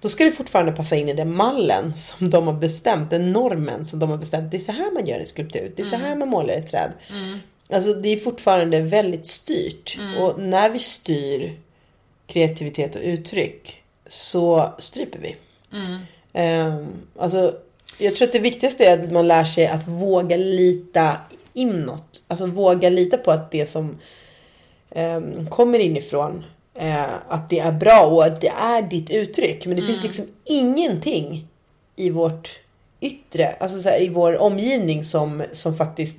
Då 0.00 0.08
ska 0.08 0.24
det 0.24 0.30
fortfarande 0.30 0.72
passa 0.72 0.96
in 0.96 1.08
i 1.08 1.12
den 1.12 1.34
mallen 1.34 1.92
som 1.96 2.30
de 2.30 2.46
har 2.46 2.54
bestämt, 2.54 3.10
den 3.10 3.32
normen 3.32 3.86
som 3.86 3.98
de 3.98 4.10
har 4.10 4.18
bestämt. 4.18 4.50
Det 4.50 4.56
är 4.56 4.58
så 4.58 4.72
här 4.72 4.92
man 4.94 5.06
gör 5.06 5.20
en 5.20 5.26
skulptur, 5.26 5.72
det 5.76 5.82
är 5.82 5.86
så 5.86 5.96
här 5.96 6.16
man 6.16 6.28
målar 6.28 6.54
ett 6.54 6.70
träd. 6.70 6.92
Alltså 7.72 7.94
det 7.94 8.08
är 8.08 8.16
fortfarande 8.16 8.80
väldigt 8.80 9.26
styrt. 9.26 9.98
Och 10.20 10.40
när 10.40 10.70
vi 10.70 10.78
styr 10.78 11.56
kreativitet 12.30 12.96
och 12.96 13.02
uttryck 13.04 13.82
så 14.08 14.74
stryper 14.78 15.18
vi. 15.18 15.36
Ehm, 16.32 16.86
alltså, 17.18 17.54
jag 17.98 18.16
tror 18.16 18.26
att 18.26 18.32
det 18.32 18.38
viktigaste 18.38 18.84
är 18.84 18.98
att 18.98 19.12
man 19.12 19.28
lär 19.28 19.44
sig 19.44 19.66
att 19.66 19.88
våga 19.88 20.36
lita 20.36 21.16
inåt 21.52 22.10
alltså 22.30 22.46
våga 22.46 22.88
lita 22.88 23.18
på 23.18 23.30
att 23.30 23.50
det 23.50 23.66
som 23.66 23.98
eh, 24.90 25.20
kommer 25.48 25.78
inifrån 25.78 26.44
eh, 26.74 27.04
att 27.28 27.50
det 27.50 27.58
är 27.58 27.72
bra 27.72 28.06
och 28.06 28.24
att 28.24 28.40
det 28.40 28.48
är 28.48 28.82
ditt 28.82 29.10
uttryck. 29.10 29.66
Men 29.66 29.76
det 29.76 29.82
finns 29.82 30.02
liksom 30.02 30.26
ingenting 30.44 31.46
i 31.96 32.10
vårt 32.10 32.50
yttre, 33.00 33.56
alltså 33.60 33.80
så 33.80 33.88
här, 33.88 34.02
i 34.02 34.08
vår 34.08 34.38
omgivning 34.38 35.04
som, 35.04 35.42
som 35.52 35.76
faktiskt 35.76 36.16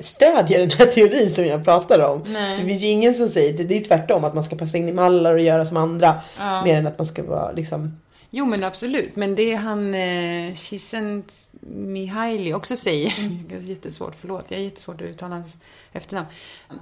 stödjer 0.00 0.58
den 0.58 0.70
här 0.70 0.86
teorin 0.86 1.30
som 1.30 1.46
jag 1.46 1.64
pratar 1.64 1.98
om. 1.98 2.24
Nej. 2.26 2.58
Det 2.60 2.66
finns 2.66 2.82
ju 2.82 2.86
ingen 2.86 3.14
som 3.14 3.28
säger 3.28 3.52
det. 3.52 3.64
Det 3.64 3.76
är 3.76 3.84
tvärtom 3.84 4.24
att 4.24 4.34
man 4.34 4.44
ska 4.44 4.56
passa 4.56 4.78
in 4.78 4.88
i 4.88 4.92
mallar 4.92 5.34
och 5.34 5.40
göra 5.40 5.66
som 5.66 5.76
andra. 5.76 6.20
Ja. 6.38 6.64
Mer 6.64 6.76
än 6.76 6.86
att 6.86 6.98
man 6.98 7.06
ska 7.06 7.22
vara 7.22 7.52
liksom 7.52 7.96
Jo 8.30 8.46
men 8.46 8.64
absolut, 8.64 9.16
men 9.16 9.34
det 9.34 9.54
han 9.54 9.94
eh, 9.94 10.54
Chisent 10.54 11.32
Mihaili 11.70 12.54
också 12.54 12.76
säger, 12.76 13.08
är 13.50 13.60
jättesvårt, 13.60 14.14
förlåt, 14.20 14.44
jag 14.48 14.60
är 14.60 14.64
jättesvårt 14.64 15.00
att 15.00 15.06
uttala 15.06 15.34
hans 15.34 15.52
efternamn. 15.92 16.26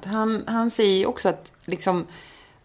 Han, 0.04 0.44
han 0.46 0.70
säger 0.70 1.08
också 1.08 1.28
att 1.28 1.52
liksom 1.64 2.06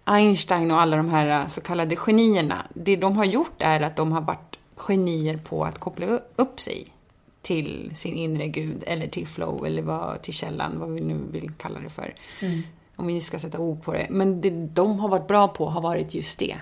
Einstein 0.04 0.72
och 0.72 0.82
alla 0.82 0.98
de 0.98 1.10
här 1.10 1.42
eh, 1.42 1.48
så 1.48 1.62
kallade 1.62 1.96
genierna, 1.96 2.66
det 2.74 2.96
de 2.96 3.18
har 3.18 3.26
gjort 3.26 3.62
är 3.62 3.82
att 3.82 3.96
de 3.96 4.12
har 4.12 4.22
varit 4.22 4.60
genier 4.76 5.38
på 5.38 5.66
att 5.66 5.80
koppla 5.80 6.06
upp 6.36 6.60
sig 6.60 6.88
till 7.50 7.92
sin 7.96 8.14
inre 8.14 8.48
gud 8.48 8.84
eller 8.88 9.08
till 9.08 9.28
flow 9.28 9.66
eller 9.66 9.82
vad, 9.82 10.22
till 10.22 10.34
källan, 10.34 10.80
vad 10.80 10.90
vi 10.92 11.02
nu 11.02 11.20
vill 11.32 11.52
kalla 11.58 11.80
det 11.80 11.90
för. 11.90 12.14
Om 12.96 13.08
vi 13.08 13.22
ska 13.22 13.40
sätta 13.40 13.60
ord 13.60 13.84
på 13.84 13.94
det. 13.94 14.08
Men 14.10 14.42
det 14.42 14.50
de 14.50 15.00
har 15.00 15.10
varit 15.10 15.28
bra 15.28 15.48
på 15.48 15.70
har 15.70 15.82
varit 15.82 16.14
just 16.14 16.40
det. 16.40 16.56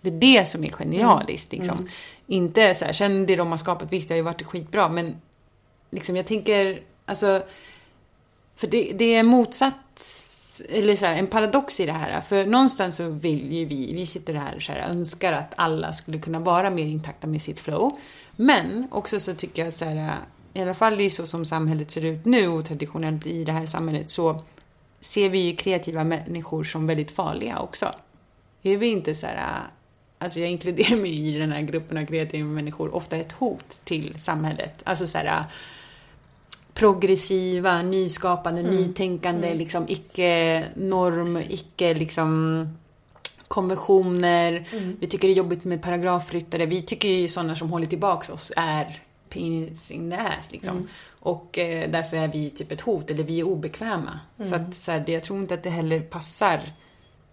Det 0.00 0.08
är 0.08 0.20
det 0.20 0.48
som 0.48 0.64
är 0.64 0.68
genialiskt 0.68 1.52
liksom. 1.52 1.88
Inte 2.26 2.74
så 2.74 2.84
här, 2.84 2.92
sen 2.92 3.26
det 3.26 3.36
de 3.36 3.50
har 3.50 3.56
skapat, 3.56 3.92
visst 3.92 4.08
det 4.08 4.14
har 4.14 4.16
ju 4.16 4.22
varit 4.22 4.42
skitbra 4.42 4.88
men 4.88 5.16
liksom 5.90 6.16
jag 6.16 6.26
tänker, 6.26 6.80
alltså 7.04 7.42
för 8.56 8.66
det, 8.66 8.92
det 8.94 9.14
är 9.14 9.22
motsats, 9.22 10.62
eller 10.68 10.96
så 10.96 11.06
här, 11.06 11.14
en 11.14 11.26
paradox 11.26 11.80
i 11.80 11.86
det 11.86 11.92
här. 11.92 12.20
För 12.20 12.46
någonstans 12.46 12.96
så 12.96 13.08
vill 13.08 13.52
ju 13.52 13.64
vi, 13.64 13.92
vi 13.94 14.06
sitter 14.06 14.34
här 14.34 14.56
och 14.56 14.62
så 14.62 14.72
här, 14.72 14.90
önskar 14.90 15.32
att 15.32 15.52
alla 15.56 15.92
skulle 15.92 16.18
kunna 16.18 16.40
vara 16.40 16.70
mer 16.70 16.86
intakta 16.86 17.26
med 17.26 17.42
sitt 17.42 17.60
flow. 17.60 17.92
Men 18.36 18.88
också 18.90 19.20
så 19.20 19.34
tycker 19.34 19.64
jag 19.64 19.72
så 19.72 19.84
här, 19.84 20.18
i 20.54 20.62
alla 20.62 20.74
fall 20.74 21.00
i 21.00 21.10
så 21.10 21.26
som 21.26 21.44
samhället 21.44 21.90
ser 21.90 22.04
ut 22.04 22.24
nu 22.24 22.48
och 22.48 22.64
traditionellt 22.64 23.26
i 23.26 23.44
det 23.44 23.52
här 23.52 23.66
samhället 23.66 24.10
så 24.10 24.42
ser 25.00 25.28
vi 25.28 25.38
ju 25.38 25.56
kreativa 25.56 26.04
människor 26.04 26.64
som 26.64 26.86
väldigt 26.86 27.10
farliga 27.10 27.58
också. 27.58 27.94
Är 28.62 28.76
vi 28.76 28.86
inte 28.86 29.14
så 29.14 29.26
här, 29.26 29.62
alltså 30.18 30.40
jag 30.40 30.50
inkluderar 30.50 30.96
mig 30.96 31.28
i 31.28 31.38
den 31.38 31.52
här 31.52 31.62
gruppen 31.62 31.98
av 31.98 32.06
kreativa 32.06 32.48
människor, 32.48 32.94
ofta 32.94 33.16
ett 33.16 33.32
hot 33.32 33.80
till 33.84 34.14
samhället. 34.18 34.82
Alltså 34.84 35.06
så 35.06 35.18
här, 35.18 35.44
progressiva, 36.74 37.82
nyskapande, 37.82 38.62
nytänkande, 38.62 39.54
liksom 39.54 39.84
icke-norm, 39.88 41.36
icke 41.48 41.94
liksom 41.94 42.68
konventioner. 43.48 44.68
Vi 45.00 45.06
tycker 45.06 45.28
det 45.28 45.34
är 45.34 45.36
jobbigt 45.36 45.64
med 45.64 45.82
paragrafryttare. 45.82 46.66
Vi 46.66 46.82
tycker 46.82 47.08
ju 47.08 47.28
sådana 47.28 47.56
som 47.56 47.70
håller 47.70 47.86
tillbaks 47.86 48.30
oss 48.30 48.52
är 48.56 49.00
penis 49.28 49.90
in 49.90 50.10
the 50.10 50.16
ass 50.16 50.52
liksom. 50.52 50.88
Och 51.20 51.58
eh, 51.58 51.90
därför 51.90 52.16
är 52.16 52.28
vi 52.28 52.50
typ 52.50 52.72
ett 52.72 52.80
hot, 52.80 53.10
eller 53.10 53.24
vi 53.24 53.40
är 53.40 53.44
obekväma. 53.44 54.20
Så 54.44 54.54
att 54.54 54.74
så 54.74 54.92
här, 54.92 55.04
jag 55.06 55.22
tror 55.22 55.38
inte 55.38 55.54
att 55.54 55.62
det 55.62 55.70
heller 55.70 56.00
passar. 56.00 56.60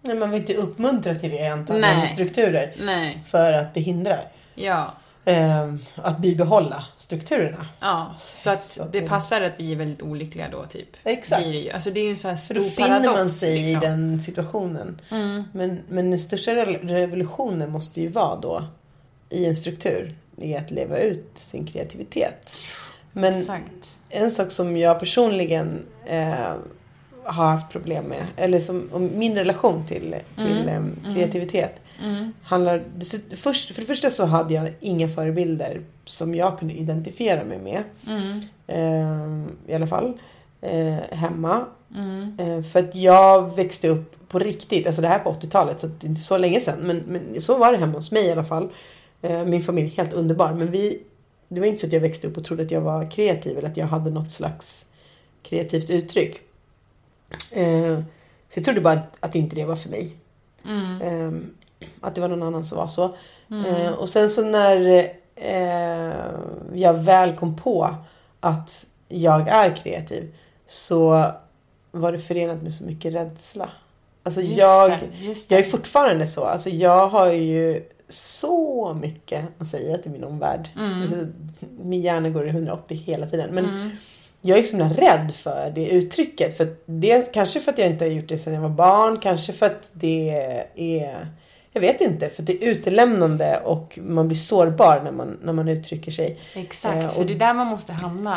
Nej, 0.00 0.16
man 0.16 0.30
vill 0.30 0.40
inte 0.40 0.54
uppmuntra 0.54 1.14
till 1.14 1.30
det 1.30 1.64
med 1.68 2.08
strukturer. 2.08 2.74
Nej. 2.78 3.22
För 3.26 3.52
att 3.52 3.74
det 3.74 3.80
hindrar. 3.80 4.28
Ja. 4.54 4.94
Eh, 5.26 5.74
att 5.94 6.18
bibehålla 6.18 6.84
strukturerna. 6.98 7.66
Ja, 7.80 8.14
så 8.32 8.50
att 8.50 8.70
Så 8.70 8.84
det 8.84 9.00
till- 9.00 9.08
passar 9.08 9.40
att 9.40 9.52
vi 9.56 9.72
är 9.72 9.76
väldigt 9.76 10.02
olyckliga 10.02 10.48
då 10.52 10.64
typ. 10.66 10.88
Exakt. 11.04 11.42
Det 11.44 11.48
ju. 11.48 11.70
Alltså 11.70 11.90
det 11.90 12.00
är 12.00 12.04
ju 12.04 12.10
en 12.10 12.16
sån 12.16 12.30
här 12.30 12.36
För 12.36 12.44
stor 12.54 12.54
då 12.54 12.62
finner 12.70 12.88
paradox. 12.88 13.14
man 13.18 13.28
sig 13.30 13.58
liksom. 13.62 13.82
i 13.82 13.86
den 13.86 14.20
situationen. 14.20 15.00
Men, 15.52 15.80
men 15.88 16.10
den 16.10 16.18
största 16.18 16.50
re- 16.50 16.88
revolutionen 16.88 17.70
måste 17.70 18.00
ju 18.00 18.08
vara 18.08 18.36
då 18.40 18.64
i 19.30 19.46
en 19.46 19.56
struktur. 19.56 20.14
I 20.36 20.56
att 20.56 20.70
leva 20.70 20.98
ut 20.98 21.30
sin 21.34 21.66
kreativitet. 21.66 22.50
Men 23.12 23.34
Exakt. 23.34 23.98
en 24.08 24.30
sak 24.30 24.50
som 24.50 24.76
jag 24.76 25.00
personligen 25.00 25.82
eh, 26.06 26.34
har 27.24 27.44
haft 27.46 27.70
problem 27.72 28.04
med. 28.04 28.26
Eller 28.36 28.60
som 28.60 28.90
om 28.92 29.10
min 29.18 29.34
relation 29.34 29.86
till, 29.86 30.16
till 30.36 30.68
eh, 30.68 31.14
kreativitet. 31.14 31.80
Handlar, 32.42 32.84
det- 32.96 33.36
först, 33.36 33.74
för 33.74 33.80
det 33.80 33.86
första 33.86 34.10
så 34.10 34.24
hade 34.24 34.54
jag 34.54 34.72
inga 34.80 35.08
förebilder 35.08 35.80
som 36.04 36.34
jag 36.34 36.58
kunde 36.58 36.74
identifiera 36.74 37.44
mig 37.44 37.58
med. 37.58 37.82
Eh, 38.66 39.72
I 39.72 39.74
alla 39.74 39.86
fall. 39.86 40.18
Eh, 40.60 40.94
hemma. 41.10 41.64
Eh, 42.38 42.62
för 42.62 42.78
att 42.80 42.94
jag 42.94 43.56
växte 43.56 43.88
upp 43.88 44.28
på 44.28 44.38
riktigt. 44.38 44.86
Alltså 44.86 45.02
det 45.02 45.08
här 45.08 45.18
på 45.18 45.30
80-talet. 45.32 45.80
Så 45.80 45.86
det 45.86 46.06
är 46.06 46.08
inte 46.08 46.22
så 46.22 46.38
länge 46.38 46.60
sedan. 46.60 46.78
Men, 46.80 46.96
men 46.98 47.40
så 47.40 47.58
var 47.58 47.72
det 47.72 47.78
hemma 47.78 47.92
hos 47.98 48.10
mig 48.12 48.26
i 48.26 48.32
alla 48.32 48.44
fall. 48.44 48.68
Eh, 49.22 49.44
min 49.44 49.62
familj 49.62 49.86
är 49.92 49.96
helt 49.96 50.12
underbar. 50.12 50.52
Men 50.54 50.70
vi, 50.70 51.02
det 51.48 51.60
var 51.60 51.66
inte 51.66 51.80
så 51.80 51.86
att 51.86 51.92
jag 51.92 52.00
växte 52.00 52.26
upp 52.26 52.36
och 52.36 52.44
trodde 52.44 52.62
att 52.62 52.70
jag 52.70 52.80
var 52.80 53.10
kreativ. 53.10 53.58
Eller 53.58 53.68
att 53.68 53.76
jag 53.76 53.86
hade 53.86 54.10
något 54.10 54.30
slags 54.30 54.84
kreativt 55.42 55.90
uttryck. 55.90 56.40
Eh, 57.50 57.98
så 58.48 58.58
jag 58.58 58.64
trodde 58.64 58.80
bara 58.80 58.94
att, 58.94 59.16
att 59.20 59.34
inte 59.34 59.56
det 59.56 59.64
var 59.64 59.76
för 59.76 59.90
mig. 59.90 60.16
Eh, 61.02 61.32
att 62.00 62.14
det 62.14 62.20
var 62.20 62.28
någon 62.28 62.42
annan 62.42 62.64
som 62.64 62.78
var 62.78 62.86
så. 62.86 63.04
Eh, 63.50 63.92
och 63.92 64.08
sen 64.08 64.30
så 64.30 64.44
när 64.44 65.08
eh, 65.36 66.14
jag 66.74 66.94
väl 66.94 67.36
kom 67.36 67.56
på 67.56 67.94
att 68.40 68.84
jag 69.08 69.48
är 69.48 69.76
kreativ. 69.76 70.34
Så 70.66 71.32
var 71.90 72.12
det 72.12 72.18
förenat 72.18 72.62
med 72.62 72.74
så 72.74 72.84
mycket 72.84 73.14
rädsla. 73.14 73.68
Alltså 74.22 74.40
Just 74.40 74.60
jag, 74.60 74.90
det, 74.90 75.26
just 75.26 75.50
jag 75.50 75.60
är 75.60 75.64
fortfarande 75.64 76.26
så. 76.26 76.44
Alltså 76.44 76.70
jag 76.70 77.08
har 77.08 77.32
ju 77.32 77.84
så 78.08 78.94
mycket 79.00 79.44
att 79.58 79.68
säga 79.68 79.98
till 79.98 80.10
min 80.10 80.24
omvärld. 80.24 80.68
Mm. 80.76 81.02
Alltså, 81.02 81.16
min 81.80 82.02
hjärna 82.02 82.28
går 82.30 82.46
i 82.46 82.50
180 82.50 82.96
hela 82.96 83.26
tiden. 83.26 83.54
Men 83.54 83.90
jag 84.40 84.58
är 84.58 84.62
så 84.62 84.70
himla 84.70 84.88
rädd 84.88 85.32
för 85.34 85.72
det 85.74 85.88
uttrycket. 85.88 86.56
För 86.56 86.76
det, 86.86 87.32
kanske 87.32 87.60
för 87.60 87.72
att 87.72 87.78
jag 87.78 87.88
inte 87.88 88.04
har 88.04 88.12
gjort 88.12 88.28
det 88.28 88.38
sedan 88.38 88.54
jag 88.54 88.60
var 88.60 88.68
barn. 88.68 89.20
Kanske 89.20 89.52
för 89.52 89.66
att 89.66 89.90
det 89.92 90.30
är... 90.74 91.28
Jag 91.76 91.80
vet 91.80 92.00
inte. 92.00 92.28
För 92.30 92.42
det 92.42 92.64
är 92.64 92.68
utelämnande 92.70 93.60
och 93.64 93.98
man 94.02 94.28
blir 94.28 94.38
sårbar 94.38 95.00
när 95.04 95.12
man, 95.12 95.38
när 95.42 95.52
man 95.52 95.68
uttrycker 95.68 96.10
sig. 96.12 96.40
Exakt, 96.54 96.96
Eh, 97.04 97.08
för 97.08 97.20
och- 97.20 97.26
det 97.26 97.32
är 97.32 97.38
där 97.38 97.54
man 97.54 97.66
måste 97.66 97.92
hamna. 97.92 98.34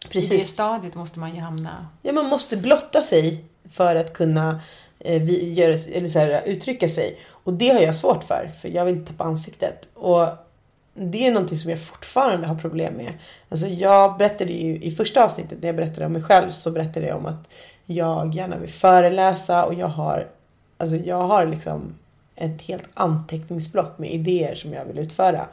I 0.00 0.02
det 0.02 0.08
Precis. 0.12 0.48
stadiet 0.48 0.94
måste 0.94 1.18
man 1.18 1.34
ju 1.34 1.40
hamna. 1.40 1.86
Ja, 2.02 2.12
man 2.12 2.26
måste 2.26 2.56
blotta 2.56 3.02
sig 3.02 3.44
för 3.72 3.96
att 3.96 4.12
kunna 4.12 4.60
eh, 4.98 5.22
vi, 5.22 5.52
göra, 5.52 5.72
eller 5.92 6.08
så 6.08 6.18
här, 6.18 6.42
uttrycka 6.46 6.88
sig. 6.88 7.18
Och 7.28 7.52
det 7.52 7.68
har 7.68 7.80
jag 7.80 7.96
svårt 7.96 8.24
för, 8.24 8.50
för 8.60 8.68
jag 8.68 8.84
vill 8.84 8.94
inte 8.96 9.12
tappa 9.12 9.24
ansiktet. 9.24 9.88
Och 9.94 10.26
det 10.94 11.26
är 11.26 11.32
någonting 11.32 11.58
som 11.58 11.70
jag 11.70 11.80
fortfarande 11.80 12.46
har 12.46 12.54
problem 12.54 12.94
med. 12.94 13.12
Alltså 13.48 13.66
jag 13.66 14.16
berättade 14.18 14.52
ju 14.52 14.78
i 14.82 14.90
första 14.90 15.24
avsnittet 15.24 15.58
när 15.62 15.68
jag 15.68 15.76
berättade 15.76 16.06
om 16.06 16.12
mig 16.12 16.22
själv 16.22 16.50
så 16.50 16.70
berättade 16.70 17.06
jag 17.06 17.16
om 17.16 17.26
att 17.26 17.48
jag 17.86 18.34
gärna 18.34 18.56
vill 18.58 18.70
föreläsa 18.70 19.64
och 19.64 19.74
jag 19.74 19.88
har, 19.88 20.28
alltså 20.78 20.96
jag 20.96 21.22
har 21.22 21.46
liksom 21.46 21.94
ett 22.36 22.62
helt 22.62 22.88
anteckningsblock 22.94 23.98
med 23.98 24.10
idéer 24.12 24.54
som 24.54 24.72
jag 24.72 24.84
vill 24.84 24.98
utföra. 24.98 25.46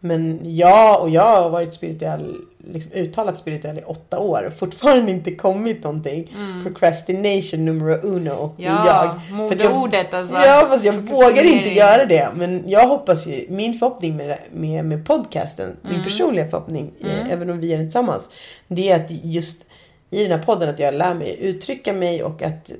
Men 0.00 0.40
jag 0.56 1.02
och 1.02 1.10
jag 1.10 1.42
har 1.42 1.50
varit 1.50 1.74
spirituell, 1.74 2.36
liksom 2.72 2.92
uttalat 2.92 3.38
spirituell 3.38 3.78
i 3.78 3.82
åtta 3.82 4.18
år 4.18 4.44
och 4.46 4.52
fortfarande 4.52 5.10
inte 5.12 5.34
kommit 5.34 5.84
någonting. 5.84 6.32
Procrastination 6.64 7.64
numero 7.64 7.98
uno 8.02 8.28
Mm. 8.28 8.54
Ja, 8.56 8.82
är 8.82 8.86
jag. 8.86 9.48
För 9.48 9.54
att 9.56 9.60
jag- 9.64 9.72
modeordet, 9.74 10.14
alltså. 10.14 10.34
Ja 10.34 10.66
fast 10.70 10.84
jag 10.84 10.92
vågar 10.92 11.42
inte 11.46 11.68
göra 11.68 12.04
det. 12.04 12.28
Men 12.36 12.64
jag 12.66 12.88
hoppas 12.88 13.26
ju, 13.26 13.46
min 13.50 13.74
förhoppning 13.74 14.16
med, 14.16 14.38
med, 14.52 14.84
med 14.84 15.06
podcasten, 15.06 15.76
Mm. 15.84 15.94
min 15.94 16.04
personliga 16.04 16.48
förhoppning, 16.50 16.90
eh, 17.00 17.32
även 17.32 17.50
om 17.50 17.60
vi 17.60 17.72
är 17.72 17.78
tillsammans. 17.78 18.28
Det 18.68 18.90
är 18.90 18.96
att 19.04 19.10
just 19.24 19.64
i 20.10 20.22
den 20.22 20.32
här 20.32 20.46
podden 20.46 20.68
att 20.68 20.78
jag 20.78 20.94
lär 20.94 21.14
mig 21.14 21.36
uttrycka 21.40 21.92
mig 21.92 22.22
och 22.22 22.42
att 22.42 22.70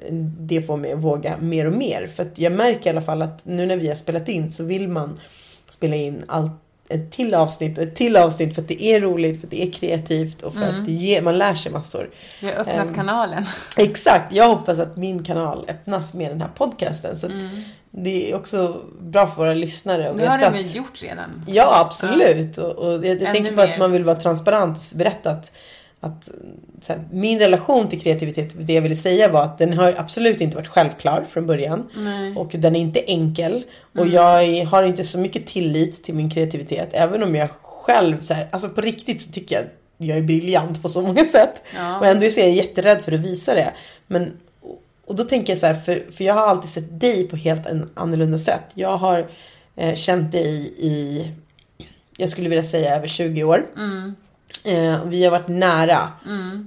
det 0.41 0.63
får 0.63 0.77
mig 0.77 0.93
att 0.93 0.99
våga 0.99 1.37
mer 1.37 1.67
och 1.67 1.73
mer. 1.73 2.07
För 2.07 2.23
att 2.23 2.39
jag 2.39 2.53
märker 2.53 2.87
i 2.87 2.91
alla 2.91 3.03
fall 3.03 3.23
att 3.23 3.45
nu 3.45 3.67
när 3.67 3.77
vi 3.77 3.89
har 3.89 3.97
spelat 3.97 4.29
in 4.29 4.53
så 4.53 4.65
vill 4.65 4.89
man 4.89 5.21
spela 5.71 5.97
in 5.97 6.25
allt 6.27 6.53
ett 6.89 7.11
till 7.11 7.35
avsnitt 7.35 7.79
och 7.79 7.85
ett 7.85 7.97
till 7.97 8.17
avsnitt 8.17 8.55
för 8.55 8.63
att 8.63 8.69
det 8.69 8.83
är 8.83 9.01
roligt, 9.01 9.41
för 9.41 9.47
att 9.47 9.51
det 9.51 9.63
är 9.63 9.73
kreativt 9.73 10.43
och 10.43 10.55
för 10.55 10.63
att 10.63 10.87
det 10.87 10.93
ger, 10.93 11.23
man 11.23 11.39
lär 11.39 11.55
sig 11.55 11.73
massor. 11.73 12.11
Vi 12.41 12.47
har 12.47 12.55
öppnat 12.55 12.87
Ehm, 12.87 12.95
kanalen. 12.95 13.47
Exakt, 13.77 14.33
jag 14.33 14.49
hoppas 14.49 14.79
att 14.79 14.97
min 14.97 15.25
kanal 15.25 15.65
öppnas 15.69 16.15
med 16.15 16.31
den 16.31 16.41
här 16.41 16.51
podcasten. 16.55 17.17
Så 17.17 17.27
att 17.27 17.33
det 17.91 18.31
är 18.31 18.37
också 18.37 18.81
bra 19.01 19.27
för 19.27 19.37
våra 19.37 19.55
lyssnare 19.55 20.11
att 20.11 20.17
Det 20.17 20.27
har 20.27 20.39
veta 20.39 20.51
de 20.51 20.59
att... 20.61 20.67
väl 20.67 20.77
gjort 20.77 21.03
redan? 21.03 21.45
Ja, 21.47 21.81
absolut. 21.87 22.59
Och, 22.59 22.73
och 22.73 22.93
jag, 22.93 23.23
jag 23.23 23.35
tänker 23.35 23.57
på 23.57 23.63
att 23.63 23.79
man 23.79 23.93
vill 23.93 24.05
vara 24.05 24.17
transparent 24.21 24.79
och 24.93 24.99
berätta 24.99 25.31
att, 25.31 25.53
att 26.01 26.29
här, 26.87 27.05
min 27.13 27.39
relation 27.39 27.89
till 27.89 28.01
kreativitet, 28.01 28.51
det 28.55 28.73
jag 28.73 28.83
ville 28.83 28.97
säga 28.97 29.33
var 29.33 29.43
att 29.43 29.59
den 29.59 29.73
har 29.73 29.95
absolut 29.99 30.41
inte 30.41 30.57
varit 30.57 30.69
självklar 30.69 31.27
från 31.31 31.47
början. 31.47 31.91
Och 32.37 32.51
den 32.53 32.77
är 32.77 32.81
inte 32.81 33.01
enkel. 33.01 33.65
Och 33.99 34.07
jag 34.07 34.45
är, 34.45 34.65
har 34.65 34.85
inte 34.85 35.05
så 35.05 35.19
mycket 35.19 35.47
tillit 35.47 36.05
till 36.05 36.15
min 36.15 36.31
kreativitet. 36.31 36.89
Även 36.93 37.23
om 37.23 37.35
jag 37.35 37.51
själv, 37.51 38.21
så 38.21 38.35
här, 38.35 38.49
alltså 38.51 38.69
på 38.69 38.81
riktigt 38.81 39.23
så 39.23 39.31
tycker 39.31 39.55
jag 39.55 39.65
jag 39.99 40.19
är 40.19 40.23
briljant 40.23 40.83
på 40.83 40.89
så 40.89 41.03
många 41.03 41.25
sätt. 41.25 41.63
Ja. 41.77 41.99
Och 41.99 42.07
ändå 42.07 42.25
är 42.25 42.39
jag 42.39 42.51
jätterädd 42.51 43.03
för 43.03 43.13
att 43.13 43.21
visa 43.21 43.55
det. 43.55 43.73
Men, 44.07 44.33
och 45.05 45.17
då 45.17 45.25
tänker 45.25 45.53
jag 45.53 45.59
så 45.59 45.67
här, 45.67 45.75
för, 45.75 46.07
för 46.13 46.25
jag 46.25 46.35
har 46.35 46.43
alltid 46.43 46.71
sett 46.71 47.01
dig 47.01 47.29
på 47.29 47.37
helt 47.37 47.67
en 47.67 47.91
annorlunda 47.95 48.39
sätt. 48.39 48.65
Jag 48.75 48.97
har 48.97 49.27
eh, 49.77 49.95
känt 49.95 50.33
dig 50.33 50.75
i, 50.79 51.27
jag 52.17 52.31
skulle 52.31 52.49
vilja 52.49 52.65
säga 52.65 52.97
över 52.97 53.09
20 53.09 53.45
år. 53.45 53.67
Eh, 54.65 55.05
vi 55.05 55.25
har 55.25 55.31
varit 55.31 55.49
nära 55.49 56.13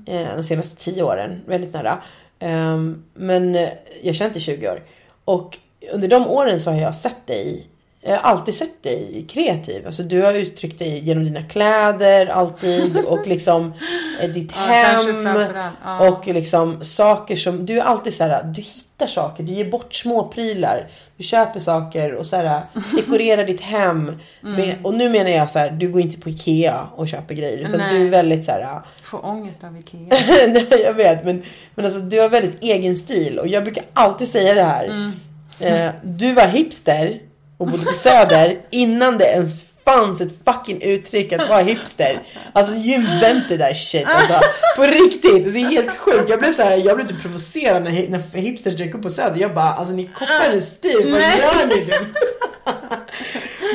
eh, 0.07 0.35
de 0.35 0.43
senaste 0.43 0.75
10 0.75 1.03
åren, 1.03 1.41
väldigt 1.45 1.73
nära. 1.73 1.97
Ehm, 2.39 3.03
men 3.13 3.55
eh, 3.55 3.69
jag 4.01 4.09
har 4.09 4.13
känt 4.13 4.33
dig 4.33 4.41
i 4.41 4.45
20 4.45 4.69
år. 4.69 4.83
Och 5.25 5.57
under 5.93 6.07
de 6.07 6.27
åren 6.27 6.59
så 6.59 6.71
har 6.71 6.81
jag 6.81 6.95
sett 6.95 7.27
dig 7.27 7.67
jag 8.03 8.11
har 8.11 8.17
alltid 8.17 8.53
sett 8.55 8.83
dig 8.83 9.25
kreativ. 9.29 9.85
Alltså 9.85 10.03
du 10.03 10.21
har 10.21 10.33
uttryckt 10.33 10.79
dig 10.79 10.99
genom 10.99 11.23
dina 11.23 11.41
kläder 11.41 12.25
alltid 12.27 12.97
och 13.07 13.27
liksom 13.27 13.73
eh, 14.21 14.29
ditt 14.29 14.51
Ja, 14.55 14.59
hem. 14.61 15.35
ja. 15.83 16.09
Och 16.09 16.27
liksom 16.27 16.85
saker 16.85 17.35
som, 17.35 17.65
du 17.65 17.79
är 17.79 17.83
alltid 17.83 18.13
så 18.13 18.23
här, 18.23 18.43
du 18.43 18.61
hittar 18.61 18.90
saker, 19.07 19.43
du 19.43 19.53
ger 19.53 19.71
bort 19.71 19.93
små 19.95 20.27
prylar. 20.27 20.87
Du 21.17 21.23
köper 21.23 21.59
saker 21.59 22.13
och 22.13 22.25
så 22.25 22.35
här, 22.35 22.61
dekorerar 22.95 23.43
ditt 23.43 23.61
hem. 23.61 24.19
Mm. 24.43 24.55
Med, 24.55 24.75
och 24.83 24.93
nu 24.93 25.09
menar 25.09 25.29
jag 25.29 25.49
så 25.49 25.59
här, 25.59 25.71
du 25.71 25.91
går 25.91 26.01
inte 26.01 26.21
på 26.21 26.29
Ikea 26.29 26.87
och 26.95 27.07
köper 27.07 27.35
grejer. 27.35 27.57
Utan 27.57 27.79
Nej. 27.79 27.93
du 27.93 28.05
är 28.05 28.09
väldigt 28.09 28.45
så 28.45 28.51
här, 28.51 28.81
Får 29.03 29.25
ångest 29.25 29.63
av 29.63 29.77
Ikea. 29.77 29.99
Nej, 30.47 30.81
jag 30.85 30.93
vet, 30.93 31.25
men, 31.25 31.43
men 31.75 31.85
alltså, 31.85 31.99
du 31.99 32.19
har 32.19 32.29
väldigt 32.29 32.57
egen 32.61 32.97
stil 32.97 33.39
och 33.39 33.47
jag 33.47 33.63
brukar 33.63 33.83
alltid 33.93 34.27
säga 34.27 34.53
det 34.53 34.63
här. 34.63 34.85
Mm. 34.85 35.13
Eh, 35.59 35.93
du 36.03 36.33
var 36.33 36.47
hipster 36.47 37.19
och 37.57 37.67
bodde 37.67 37.85
på 37.85 37.93
Söder 37.93 38.59
innan 38.69 39.17
det 39.17 39.25
ens 39.25 39.70
fanns 39.85 40.21
ett 40.21 40.33
fucking 40.45 40.81
uttryck 40.81 41.33
att 41.33 41.49
vara 41.49 41.61
hipster. 41.61 42.21
Alltså 42.53 42.73
invented 42.73 43.59
that 43.59 43.77
shit 43.77 44.07
alltså. 44.07 44.39
På 44.75 44.83
riktigt, 44.83 45.53
det 45.53 45.59
är 45.59 45.69
helt 45.69 45.97
sjukt. 45.97 46.29
Jag 46.29 46.39
blev 46.39 46.53
så 46.53 46.61
här, 46.61 46.77
jag 46.77 46.95
blev 46.95 47.07
typ 47.07 47.21
provocerad 47.21 47.83
när, 47.83 48.09
när 48.09 48.41
hipsters 48.41 48.77
dök 48.77 48.95
upp 48.95 49.01
på 49.01 49.09
Söder. 49.09 49.41
Jag 49.41 49.53
bara, 49.53 49.73
alltså 49.73 49.93
ni 49.93 50.09
kopplar 50.13 50.49
hennes 50.49 50.71
stil, 50.71 51.11
vad 51.11 51.21
gör 51.21 51.67
ni? 51.67 51.87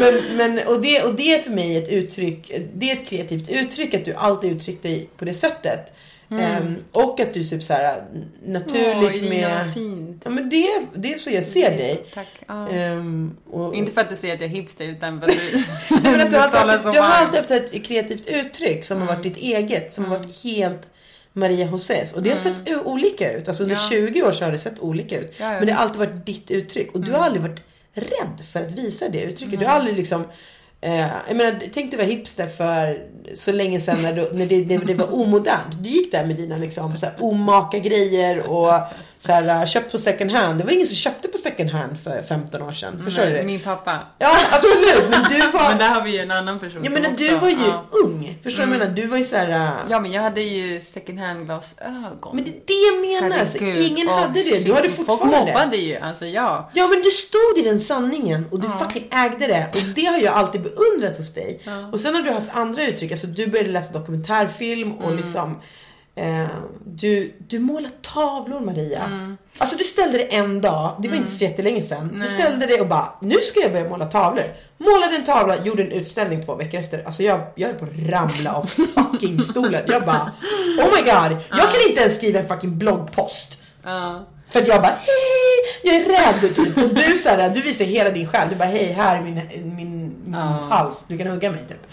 Men, 0.01 0.37
men, 0.37 0.67
och, 0.67 0.81
det, 0.81 1.03
och 1.03 1.15
det 1.15 1.35
är 1.35 1.43
för 1.43 1.51
mig 1.51 1.77
ett 1.77 1.89
uttryck, 1.89 2.53
det 2.75 2.91
är 2.91 2.97
ett 2.97 3.09
kreativt 3.09 3.49
uttryck 3.49 3.95
att 3.95 4.05
du 4.05 4.15
alltid 4.15 4.53
uttrycckt 4.53 4.83
dig 4.83 5.09
på 5.17 5.25
det 5.25 5.35
sättet. 5.35 5.93
Ehm, 6.31 6.77
och 6.93 7.21
att 7.21 7.35
du 7.35 7.45
typ 7.45 7.63
så 7.63 7.73
här 7.73 8.03
naturligt 8.47 9.23
Åh, 9.23 9.29
med... 9.29 9.65
vad 9.67 9.75
fint. 9.75 10.23
Ja 10.25 10.31
men 10.31 10.51
det, 10.51 10.67
det 10.95 11.15
är 11.15 11.19
så 11.19 11.31
jag 11.31 11.45
ser 11.45 11.71
dig. 11.71 12.05
Tack. 12.15 12.27
Ja. 12.47 12.69
Ehm, 12.69 13.37
och, 13.51 13.75
Inte 13.75 13.93
för 13.93 14.01
att 14.01 14.11
du 14.11 14.17
säger 14.17 14.35
att 14.35 14.41
jag 14.41 14.51
är 14.51 14.55
hipster 14.55 14.85
utan 14.85 15.21
för 15.21 15.29
att 15.29 15.35
du, 15.89 16.01
men 16.11 16.21
att 16.21 16.31
du, 16.31 16.37
har 16.37 16.49
talar 16.49 16.73
alltid, 16.73 16.87
så 16.87 16.93
du 16.93 17.01
har 17.01 17.09
varmt. 17.09 17.37
alltid 17.37 17.57
haft 17.61 17.75
ett 17.75 17.85
kreativt 17.85 18.27
uttryck 18.27 18.85
som 18.85 18.99
har 19.01 19.07
varit 19.07 19.23
ditt 19.23 19.37
eget. 19.37 19.93
Som 19.95 20.05
har 20.05 20.19
varit 20.19 20.43
helt 20.45 20.83
Maria 21.33 21.67
Josés. 21.71 22.13
Och 22.13 22.23
det 22.23 22.31
har 22.31 22.37
sett 22.39 22.57
u- 22.67 22.81
olika 22.85 23.33
ut. 23.33 23.49
Alltså 23.49 23.63
under 23.63 23.77
Ja. 23.77 23.89
20 23.91 24.23
år 24.23 24.33
så 24.33 24.45
har 24.45 24.53
det 24.53 24.59
sett 24.59 24.79
olika 24.81 25.19
ut. 25.21 25.35
Ja, 25.41 25.51
men 25.51 25.67
det 25.67 25.73
har 25.73 25.83
alltid 25.83 25.99
varit 25.99 26.27
ditt 26.27 26.51
uttryck. 26.51 26.93
Och 26.95 27.01
du 27.01 27.13
har 27.13 27.19
aldrig 27.19 27.43
varit 27.43 27.61
rädd 27.95 28.47
för 28.53 28.61
att 28.61 28.73
visa 28.73 29.09
det 29.09 29.23
uttrycket. 29.23 29.61
Du 29.61 29.67
har 29.67 29.73
aldrig 29.73 29.97
liksom 29.97 30.25
Eh, 30.81 31.07
jag 31.29 31.37
menar, 31.37 31.61
tänk 31.75 31.91
dig 31.91 31.99
vara 31.99 32.09
hipster 32.09 32.47
för 32.47 33.07
så 33.35 33.53
länge 33.53 33.81
sedan 33.81 34.03
när, 34.03 34.13
du, 34.13 34.31
när 34.33 34.47
det, 34.47 34.65
det, 34.65 34.77
det 34.79 34.95
var 34.95 35.15
omodernt. 35.15 35.83
Du 35.83 35.89
gick 35.89 36.13
där 36.13 36.27
med 36.27 36.37
dina 36.37 36.57
liksom, 36.57 36.99
så 36.99 37.07
här, 37.07 37.15
omaka 37.19 37.79
grejer 37.79 38.47
och 38.47 38.73
så 39.19 39.33
här, 39.33 39.61
uh, 39.63 39.67
köpt 39.67 39.93
på 39.93 39.99
second 39.99 40.31
hand. 40.31 40.59
Det 40.59 40.65
var 40.65 40.73
ingen 40.73 40.87
som 40.87 40.97
köpte 40.97 41.29
på 41.29 41.39
second 41.39 41.71
hand 41.71 42.01
för 42.05 42.23
15 42.23 42.63
år 42.63 42.73
sedan. 42.73 43.01
Förstår 43.05 43.23
du? 43.23 43.29
Nej, 43.29 43.39
det? 43.39 43.45
Min 43.47 43.61
pappa. 43.61 43.99
Ja 44.19 44.37
absolut. 44.53 45.11
Men 45.11 45.23
du 45.31 45.39
var... 45.59 45.69
Men 45.69 45.79
där 45.79 45.89
har 45.91 46.03
vi 46.05 46.11
ju 46.11 46.19
en 46.19 46.31
annan 46.31 46.59
person 46.59 46.85
Ja 46.85 46.91
men 46.91 47.17
du 47.17 47.37
var 47.37 47.49
ju 47.49 47.57
ja. 47.67 47.85
ung. 48.05 48.39
Förstår 48.43 48.63
du 48.63 48.67
vad 48.69 48.75
jag 48.75 48.81
menar? 48.81 48.95
Du 48.97 49.07
var 49.07 49.19
ju 49.19 49.25
såhär... 49.25 49.49
äh, 49.51 49.71
Ja 49.91 50.01
men 50.01 50.13
jag 50.13 50.23
hade 50.23 50.41
ju 50.43 50.81
second 50.81 51.19
hand 51.21 51.47
glasögon. 51.47 52.37
Men 52.37 52.45
det 52.45 52.51
är 52.51 52.55
det 52.67 53.07
jag 53.13 53.23
menar. 53.23 53.39
Alltså, 53.41 53.59
ingen 53.65 54.09
hade 54.09 54.43
det. 54.43 54.65
Du 54.65 54.73
hade 54.75 54.89
Folk 54.89 55.07
fortfarande 55.09 55.39
mobbade 55.53 55.77
ju, 55.77 55.97
alltså 55.97 56.27
ja. 56.27 56.71
Ja 56.75 56.87
men 56.87 57.03
du 57.03 57.11
stod 57.11 57.59
i 57.59 57.63
den 57.63 57.81
sanningen 57.81 58.45
och 58.51 58.61
du 58.61 58.69
fucking 58.79 59.09
ägde 59.11 59.47
det. 59.47 59.67
Och 59.75 59.95
det 59.95 60.05
har 60.05 60.19
jag 60.19 60.35
alltid 60.35 60.63
beundrat 60.63 61.17
hos 61.19 61.35
dig. 61.35 61.61
Och 61.93 62.01
sen 62.01 62.15
har 62.15 62.23
du 62.23 62.31
haft 62.31 62.49
andra 62.53 62.83
uttryck. 62.87 63.11
Alltså 63.13 63.27
du 63.27 63.47
började 63.47 63.71
läsa 63.71 63.93
dokumentärfilm 63.93 64.93
och 64.93 65.05
Mm. 65.07 65.17
liksom 65.17 65.61
eh, 66.17 66.47
du, 66.85 67.33
du 67.49 67.59
målar 67.59 67.91
tavlor 68.03 68.61
Maria. 68.61 69.05
Mm. 69.05 69.37
Alltså 69.59 69.77
du 69.77 69.85
ställde 69.85 70.19
dig 70.19 70.29
en 70.31 70.61
dag, 70.61 70.97
det 71.03 71.09
var 71.09 71.17
inte 71.17 71.33
så 71.33 71.45
jättelänge 71.45 71.83
sedan. 71.83 72.19
Du 72.21 72.27
ställde 72.27 72.67
dig 72.67 72.81
och 72.81 72.87
bara, 72.89 73.13
nu 73.21 73.35
ska 73.35 73.61
jag 73.61 73.73
börja 73.73 73.89
måla 73.89 74.07
tavlor. 74.07 74.45
Målade 74.79 75.17
en 75.17 75.25
tavla, 75.25 75.65
gjorde 75.65 75.83
en 75.83 75.93
utställning 75.93 76.45
två 76.45 76.55
veckor 76.55 76.81
efter. 76.81 77.03
Alltså 77.07 77.23
jag, 77.23 77.41
jag 77.55 77.69
höll 77.69 77.77
på 77.77 77.85
att 77.85 78.11
ramla 78.11 78.53
av 78.53 78.67
fucking 78.67 79.43
stolen. 79.43 79.85
Jag 79.89 80.05
bara, 80.05 80.33
oh 80.79 80.91
my 80.97 81.03
god. 81.03 81.39
Jag 81.51 81.73
kan 81.73 81.89
inte 81.89 82.03
ens 82.03 82.17
skriva 82.17 82.41
en 82.41 82.49
fucking 82.49 82.79
bloggpost. 82.79 83.59
Ja. 83.85 84.27
För 84.51 84.61
att 84.61 84.69
jag 84.69 84.83
bara 84.83 84.97
hej, 85.01 85.83
jag 85.83 85.95
är 85.95 86.05
rädd 86.05 86.55
typ. 86.55 86.77
Och 86.77 86.95
du 86.95 87.19
så 87.19 87.29
här, 87.29 87.51
du 87.51 87.61
visar 87.61 87.85
hela 87.85 88.11
din 88.11 88.29
själ. 88.29 88.49
Du 88.49 88.57
bara 88.57 88.69
hej, 88.69 88.93
här 88.93 89.17
är 89.17 89.23
min, 89.23 89.35
min, 89.77 89.77
min 90.25 90.35
hals. 90.35 91.05
Du 91.09 91.19
kan 91.19 91.27
hugga 91.27 91.51
mig 91.51 91.65
typ. 91.69 91.87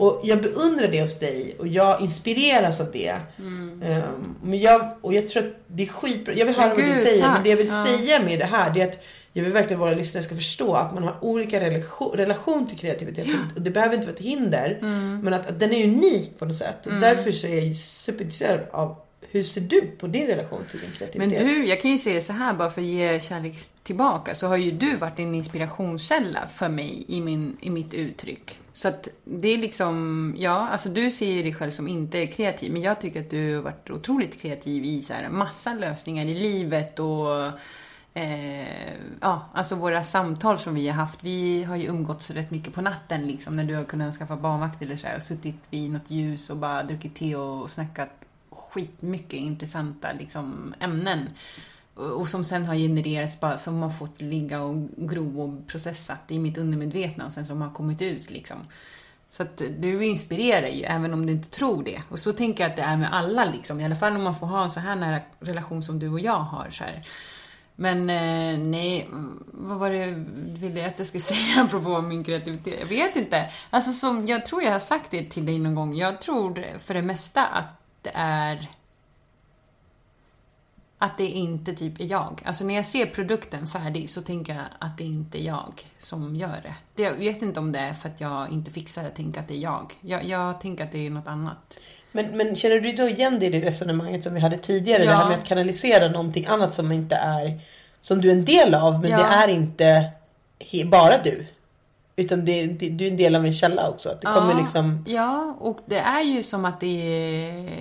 Och 0.00 0.20
jag 0.24 0.42
beundrar 0.42 0.88
det 0.88 1.02
hos 1.02 1.18
dig 1.18 1.56
och 1.58 1.68
jag 1.68 2.00
inspireras 2.00 2.80
av 2.80 2.90
det. 2.92 3.16
Ehm, 3.38 4.34
men 4.42 4.60
jag, 4.60 4.92
och 5.00 5.14
jag 5.14 5.28
tror 5.28 5.42
att 5.42 5.54
det 5.66 5.82
är 5.82 5.86
skitbra. 5.86 6.34
Jag 6.34 6.46
vill 6.46 6.54
höra 6.54 6.68
vad 6.68 6.78
du 6.78 6.82
Gud, 6.86 7.00
säger. 7.00 7.22
Men 7.22 7.34
tack. 7.34 7.44
det 7.44 7.50
jag 7.50 7.56
vill 7.56 7.68
Ja. 7.68 7.86
säga 7.86 8.22
med 8.22 8.38
det 8.38 8.44
här 8.44 8.74
det 8.74 8.80
är 8.80 8.88
att 8.88 9.02
jag 9.32 9.42
vill 9.42 9.52
verkligen 9.52 9.82
att 9.82 9.86
våra 9.88 9.94
lyssnare 9.96 10.24
ska 10.24 10.34
förstå 10.34 10.74
att 10.74 10.94
man 10.94 11.02
har 11.02 11.16
olika 11.24 11.60
relation, 11.60 12.16
relation 12.16 12.66
till 12.66 12.78
kreativitet. 12.78 13.26
Och 13.56 13.62
det 13.62 13.70
behöver 13.70 13.94
inte 13.94 14.06
vara 14.06 14.16
ett 14.16 14.22
hinder. 14.22 14.78
Mm. 14.80 15.20
Men 15.20 15.34
att, 15.34 15.46
att 15.50 15.60
den 15.60 15.72
är 15.72 15.84
unik 15.84 16.38
på 16.38 16.44
något 16.44 16.56
sätt. 16.56 16.86
Och 16.86 16.92
Därför 16.92 17.32
så 17.32 17.46
är 17.46 17.66
jag 17.66 17.76
superintresserad 17.76 18.60
av 18.70 18.96
hur 19.30 19.44
ser 19.44 19.60
du 19.60 19.80
på 19.80 20.06
din 20.06 20.26
relation 20.26 20.60
till 20.70 20.80
din 20.80 20.88
Men 20.88 20.98
kreativitet? 20.98 21.46
du, 21.46 21.66
jag 21.66 21.80
kan 21.82 21.90
ju 21.90 21.98
säga 21.98 22.22
så 22.22 22.32
här 22.32 22.52
bara 22.54 22.70
för 22.70 22.80
att 22.80 22.86
ge 22.86 23.20
kärlek 23.20 23.54
tillbaka 23.82 24.34
så 24.34 24.46
har 24.46 24.56
ju 24.56 24.70
du 24.70 24.96
varit 24.96 25.18
en 25.18 25.34
inspirationskälla 25.34 26.48
för 26.54 26.68
mig 26.68 27.04
i, 27.08 27.20
min, 27.20 27.56
i 27.60 27.70
mitt 27.70 27.94
uttryck. 27.94 28.58
Så 28.72 28.88
att 28.88 29.08
det 29.24 29.48
är 29.48 29.58
liksom, 29.58 30.34
ja, 30.38 30.68
alltså 30.68 30.88
du 30.88 31.10
ser 31.10 31.32
ju 31.32 31.42
dig 31.42 31.54
själv 31.54 31.70
som 31.70 31.88
inte 31.88 32.26
kreativ 32.26 32.72
men 32.72 32.82
jag 32.82 33.00
tycker 33.00 33.20
att 33.20 33.30
du 33.30 33.54
har 33.54 33.62
varit 33.62 33.90
otroligt 33.90 34.40
kreativ 34.40 34.84
i 34.84 35.02
så 35.02 35.12
här 35.12 35.28
massa 35.28 35.74
lösningar 35.74 36.26
i 36.26 36.34
livet 36.34 36.98
och 36.98 37.46
eh, 38.14 38.94
ja, 39.20 39.50
alltså 39.54 39.74
våra 39.74 40.04
samtal 40.04 40.58
som 40.58 40.74
vi 40.74 40.88
har 40.88 40.94
haft. 40.94 41.24
Vi 41.24 41.64
har 41.64 41.76
ju 41.76 41.86
umgåtts 41.86 42.30
rätt 42.30 42.50
mycket 42.50 42.74
på 42.74 42.80
natten 42.80 43.26
liksom 43.26 43.56
när 43.56 43.64
du 43.64 43.74
har 43.74 43.84
kunnat 43.84 44.16
skaffa 44.16 44.36
barnvakt 44.36 44.82
eller 44.82 44.96
så 44.96 45.06
här 45.06 45.16
och 45.16 45.22
suttit 45.22 45.56
vid 45.70 45.90
något 45.90 46.10
ljus 46.10 46.50
och 46.50 46.56
bara 46.56 46.82
druckit 46.82 47.14
te 47.14 47.36
och 47.36 47.70
snackat 47.70 48.10
skitmycket 48.50 49.32
intressanta 49.32 50.12
liksom, 50.12 50.74
ämnen. 50.80 51.28
Och 52.00 52.28
som 52.28 52.44
sen 52.44 52.66
har 52.66 52.74
genererats, 52.74 53.40
bara, 53.40 53.58
som 53.58 53.82
har 53.82 53.90
fått 53.90 54.20
ligga 54.20 54.62
och 54.62 54.88
gro 54.96 55.42
och 55.42 55.68
processat 55.68 56.20
i 56.28 56.38
mitt 56.38 56.58
undermedvetna 56.58 57.26
och 57.26 57.32
sen 57.32 57.46
som 57.46 57.62
har 57.62 57.70
kommit 57.70 58.02
ut 58.02 58.30
liksom. 58.30 58.58
Så 59.30 59.42
att 59.42 59.62
du 59.78 60.04
inspirerar 60.04 60.68
ju, 60.68 60.82
även 60.82 61.14
om 61.14 61.26
du 61.26 61.32
inte 61.32 61.50
tror 61.50 61.84
det. 61.84 62.02
Och 62.08 62.18
så 62.18 62.32
tänker 62.32 62.64
jag 62.64 62.70
att 62.70 62.76
det 62.76 62.82
är 62.82 62.96
med 62.96 63.14
alla 63.14 63.44
liksom, 63.44 63.80
i 63.80 63.84
alla 63.84 63.96
fall 63.96 64.16
om 64.16 64.22
man 64.22 64.38
får 64.38 64.46
ha 64.46 64.62
en 64.62 64.70
så 64.70 64.80
här 64.80 64.96
nära 64.96 65.20
relation 65.40 65.82
som 65.82 65.98
du 65.98 66.08
och 66.08 66.20
jag 66.20 66.38
har. 66.38 66.70
Så 66.70 66.84
här. 66.84 67.06
Men 67.76 68.10
eh, 68.10 68.58
nej, 68.58 69.02
mm, 69.02 69.44
vad 69.46 69.78
var 69.78 69.90
det 69.90 70.06
du 70.06 70.60
ville 70.60 70.86
att 70.86 70.98
jag 70.98 71.06
skulle 71.06 71.20
säga 71.20 71.62
apropå 71.62 72.00
min 72.00 72.24
kreativitet? 72.24 72.80
Jag 72.80 72.86
vet 72.86 73.16
inte. 73.16 73.50
Alltså 73.70 73.92
som, 73.92 74.26
jag 74.26 74.46
tror 74.46 74.62
jag 74.62 74.72
har 74.72 74.78
sagt 74.78 75.10
det 75.10 75.30
till 75.30 75.46
dig 75.46 75.58
någon 75.58 75.74
gång. 75.74 75.96
Jag 75.96 76.20
tror 76.20 76.64
för 76.78 76.94
det 76.94 77.02
mesta 77.02 77.46
att 77.46 77.80
det 78.02 78.12
är 78.14 78.68
att 81.02 81.18
det 81.18 81.26
inte 81.26 81.74
typ 81.74 82.00
är 82.00 82.04
jag. 82.04 82.42
Alltså 82.44 82.64
när 82.64 82.74
jag 82.74 82.86
ser 82.86 83.06
produkten 83.06 83.66
färdig 83.66 84.10
så 84.10 84.22
tänker 84.22 84.54
jag 84.54 84.64
att 84.78 84.98
det 84.98 85.04
inte 85.04 85.42
är 85.42 85.42
jag 85.42 85.72
som 85.98 86.36
gör 86.36 86.60
det. 86.62 86.74
det 86.94 87.02
jag 87.02 87.14
vet 87.14 87.42
inte 87.42 87.60
om 87.60 87.72
det 87.72 87.78
är 87.78 87.94
för 87.94 88.08
att 88.08 88.20
jag 88.20 88.50
inte 88.50 88.70
fixar 88.70 89.02
det, 89.02 89.08
jag 89.08 89.16
tänker 89.16 89.40
att 89.40 89.48
det 89.48 89.54
är 89.54 89.62
jag. 89.62 89.94
jag. 90.00 90.24
Jag 90.24 90.60
tänker 90.60 90.84
att 90.84 90.92
det 90.92 91.06
är 91.06 91.10
något 91.10 91.26
annat. 91.26 91.78
Men, 92.12 92.36
men 92.36 92.56
känner 92.56 92.80
du 92.80 92.92
då 92.92 93.08
igen 93.08 93.38
det 93.38 93.46
i 93.46 93.50
det 93.50 93.60
resonemanget 93.60 94.24
som 94.24 94.34
vi 94.34 94.40
hade 94.40 94.58
tidigare? 94.58 95.04
Ja. 95.04 95.10
Det 95.10 95.16
här 95.16 95.28
med 95.28 95.38
att 95.38 95.46
kanalisera 95.46 96.08
någonting 96.08 96.46
annat 96.46 96.74
som 96.74 96.92
inte 96.92 97.16
är 97.16 97.60
som 98.00 98.20
du 98.20 98.28
är 98.28 98.32
en 98.32 98.44
del 98.44 98.74
av 98.74 99.00
men 99.00 99.10
Ja. 99.10 99.16
det 99.16 99.24
är 99.24 99.48
inte 99.48 100.10
bara 100.86 101.22
du. 101.24 101.46
Utan 102.20 102.44
det, 102.44 102.66
det, 102.66 102.88
du 102.88 103.06
är 103.06 103.10
en 103.10 103.16
del 103.16 103.36
av 103.36 103.46
en 103.46 103.52
källa 103.52 103.88
också. 103.88 104.08
Det 104.20 104.26
kommer 104.26 104.54
liksom... 104.54 105.04
Ja, 105.08 105.56
och 105.60 105.78
det 105.86 105.98
är 105.98 106.22
ju 106.22 106.42
som 106.42 106.64
att 106.64 106.80
det 106.80 106.86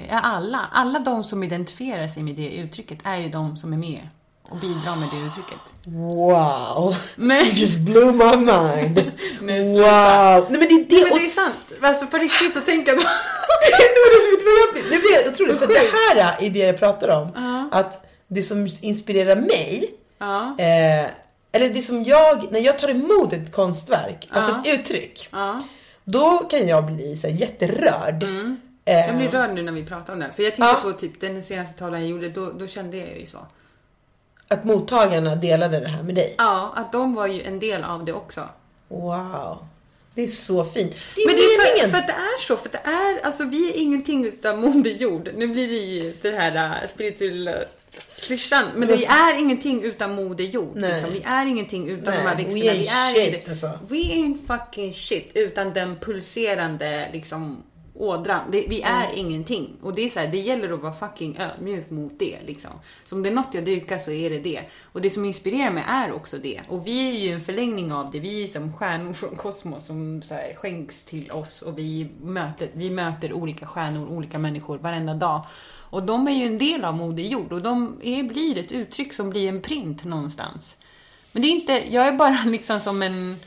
är 0.10 0.20
alla. 0.24 0.60
Alla 0.72 1.00
de 1.00 1.24
som 1.24 1.44
identifierar 1.44 2.08
sig 2.08 2.24
med 2.24 2.36
det 2.36 2.50
uttrycket 2.56 3.00
är 3.04 3.18
ju 3.18 3.30
de 3.30 3.58
som 3.58 3.74
är 3.74 3.78
med 3.78 4.08
och 4.50 4.58
bidrar 4.58 4.96
med 4.96 5.10
det 5.14 5.18
uttrycket. 5.28 5.60
Wow! 5.86 6.96
Men- 7.16 7.46
You 7.46 7.54
just 7.54 7.78
blew 7.80 8.06
my 8.14 8.38
mind! 8.38 9.12
Nej, 9.42 9.74
wow! 9.74 10.46
Nej 10.50 10.60
men 10.60 10.60
det 10.60 10.66
är 10.66 10.86
det. 10.90 11.04
Men 11.04 11.12
och- 11.14 11.20
det 11.20 11.26
är 11.26 11.30
sant. 11.30 11.56
Alltså 11.82 12.08
på 12.08 12.18
riktigt 12.18 12.54
så 12.54 12.60
tänker 12.60 12.92
jag 12.92 13.02
så. 13.02 13.08
det 13.94 14.00
var 14.04 14.10
det 14.16 14.24
som 14.26 14.34
inte 14.34 14.46
var 14.46 14.58
jag 14.66 15.02
blir. 15.02 15.14
Jag 15.24 15.32
otroligt. 15.34 15.60
För 15.60 15.68
det 15.68 16.20
här 16.24 16.46
är 16.46 16.50
det 16.50 16.60
jag 16.60 16.80
pratar 16.80 17.22
om. 17.22 17.32
Att 17.72 18.06
det 18.28 18.44
som 18.44 18.70
inspirerar 18.82 19.36
mig. 19.36 19.90
Ja. 20.20 20.56
Eh, 20.60 21.06
eller 21.52 21.70
det 21.70 21.82
som 21.82 22.04
jag, 22.04 22.52
när 22.52 22.60
jag 22.60 22.80
tar 22.80 22.90
emot 22.90 23.34
ett 23.34 23.52
konstverk, 23.52 24.28
alltså 24.32 24.52
ett 24.52 24.80
uttryck. 24.80 25.28
Ja. 25.32 25.64
Då 26.04 26.38
kan 26.38 26.68
jag 26.68 26.86
bli 26.86 27.18
så 27.18 27.28
här, 27.28 27.34
jätterörd. 27.36 28.24
Mm. 28.24 28.58
Jag 28.86 29.18
blir 29.18 29.30
rörd 29.30 29.54
nu 29.54 29.62
när 29.62 29.72
vi 29.72 29.86
pratar 29.86 30.14
om 30.14 30.20
det. 30.20 30.26
här. 30.26 30.32
För 30.34 30.44
jag 30.44 30.56
tänkte 30.56 30.76
Ja. 30.84 30.92
på 30.92 30.94
typ 30.94 31.20
den 31.20 31.44
senaste 31.44 31.80
tavlan 31.80 32.02
jag 32.02 32.10
gjorde, 32.10 32.30
då, 32.30 32.52
då 32.52 32.68
kände 32.68 32.98
jag 32.98 33.20
ju 33.20 33.26
så. 33.26 33.38
Att 34.48 34.64
mottagarna 34.64 35.36
delade 35.36 35.80
det 35.80 35.88
här 35.88 36.04
med 36.04 36.16
dig. 36.16 36.36
Ja, 36.38 36.74
att 36.76 36.92
de 36.92 37.16
var 37.16 37.28
ju 37.28 37.42
en 37.44 37.60
del 37.60 37.84
av 37.84 38.06
det 38.06 38.14
också. 38.14 38.42
Wow. 38.88 39.58
Det 40.14 40.24
är 40.24 40.28
så 40.28 40.66
fint. 40.66 40.96
Det 41.16 41.22
är 41.22 41.28
Men 41.28 41.36
det 41.36 41.42
är 41.42 41.60
för, 41.66 41.76
meningen. 41.76 41.90
för 41.92 41.98
att 41.98 42.08
det 42.08 42.14
är 42.14 42.40
så, 42.48 42.58
för 42.58 42.66
att 42.66 42.72
det 42.72 42.90
är, 42.90 43.26
alltså 43.26 43.44
vi 43.44 43.70
är 43.70 43.78
ingenting 43.82 44.26
utan 44.26 44.62
moder 44.62 44.92
jord. 44.92 45.30
Nu 45.36 45.48
blir 45.48 45.68
det 45.68 45.74
ju 45.74 46.14
det 46.22 46.32
här 46.32 46.82
äh, 46.84 46.88
spirituella 46.90 47.52
klyschan, 48.20 48.66
men 48.76 48.88
vi 48.88 49.06
är 49.06 49.40
ingenting 49.40 49.84
utan 49.84 50.16
moder 50.16 50.44
jord. 50.44 50.78
Liksom. 50.78 51.12
Vi 51.14 51.22
är 51.26 51.46
ingenting 51.46 51.88
utan 51.90 52.14
Nej, 52.14 52.24
de 52.24 52.30
här 52.30 52.36
we 52.36 52.44
växterna. 52.44 52.64
Vi 52.64 52.70
ain't 52.70 52.92
är 52.92 53.14
shit, 53.14 53.28
ingenting. 53.28 53.50
alltså. 53.50 53.80
We 53.88 53.96
ain't 53.98 54.48
fucking 54.48 54.94
shit 54.94 55.32
utan 55.34 55.74
den 55.74 55.96
pulserande 55.96 57.10
liksom 57.14 57.64
ådran. 57.94 58.40
Det, 58.52 58.66
vi 58.70 58.82
är 58.82 59.04
Mm. 59.06 59.18
ingenting. 59.18 59.76
Och 59.82 59.96
det 59.96 60.02
är 60.06 60.10
så 60.10 60.20
här, 60.20 60.28
det 60.28 60.38
gäller 60.38 60.70
att 60.74 60.80
vara 60.82 60.94
fucking 60.94 61.38
ödmjuk 61.40 61.90
mot 61.90 62.20
det 62.20 62.38
liksom. 62.46 62.72
Så 63.06 63.16
om 63.16 63.24
det 63.24 63.30
är 63.30 63.34
något 63.34 63.54
jag 63.54 63.66
dyrkar 63.66 64.00
så 64.00 64.12
är 64.12 64.30
det 64.30 64.40
det. 64.40 64.62
Och 64.92 65.02
det 65.02 65.10
som 65.10 65.26
inspirerar 65.26 65.72
mig 65.72 65.84
är 65.88 66.12
också 66.12 66.38
det. 66.38 66.62
Och 66.70 66.88
vi 66.88 67.10
är 67.10 67.14
ju 67.14 67.32
en 67.34 67.42
förlängning 67.42 67.94
av 67.94 68.12
det. 68.12 68.20
Vi 68.20 68.44
är 68.44 68.48
som 68.48 68.74
stjärnor 68.74 69.14
från 69.14 69.36
kosmos 69.36 69.86
som 69.86 70.22
så 70.22 70.34
här 70.34 70.54
skänks 70.56 71.04
till 71.06 71.32
oss. 71.32 71.62
Och 71.62 71.78
vi 71.78 72.10
möter, 72.22 72.68
vi 72.74 72.90
möter 72.90 73.34
olika 73.34 73.66
stjärnor, 73.68 74.08
olika 74.10 74.40
människor 74.40 74.78
varenda 74.78 75.14
dag. 75.14 75.46
Och 75.92 76.04
de 76.04 76.28
är 76.28 76.32
ju 76.32 76.46
en 76.46 76.58
del 76.58 76.86
av 76.86 76.94
Moder 76.96 77.24
Jord 77.24 77.54
och 77.54 77.62
de 77.62 78.00
är, 78.04 78.24
blir 78.24 78.58
ett 78.58 78.72
uttryck 78.72 79.14
som 79.14 79.30
blir 79.30 79.50
en 79.50 79.62
print 79.62 80.04
någonstans. 80.04 80.78
Men 81.32 81.42
det 81.42 81.48
är 81.48 81.52
inte, 81.52 81.84
jag 81.94 82.08
är 82.08 82.12
bara 82.12 82.44
liksom 82.46 82.80
som 82.80 83.02
en 83.02 83.40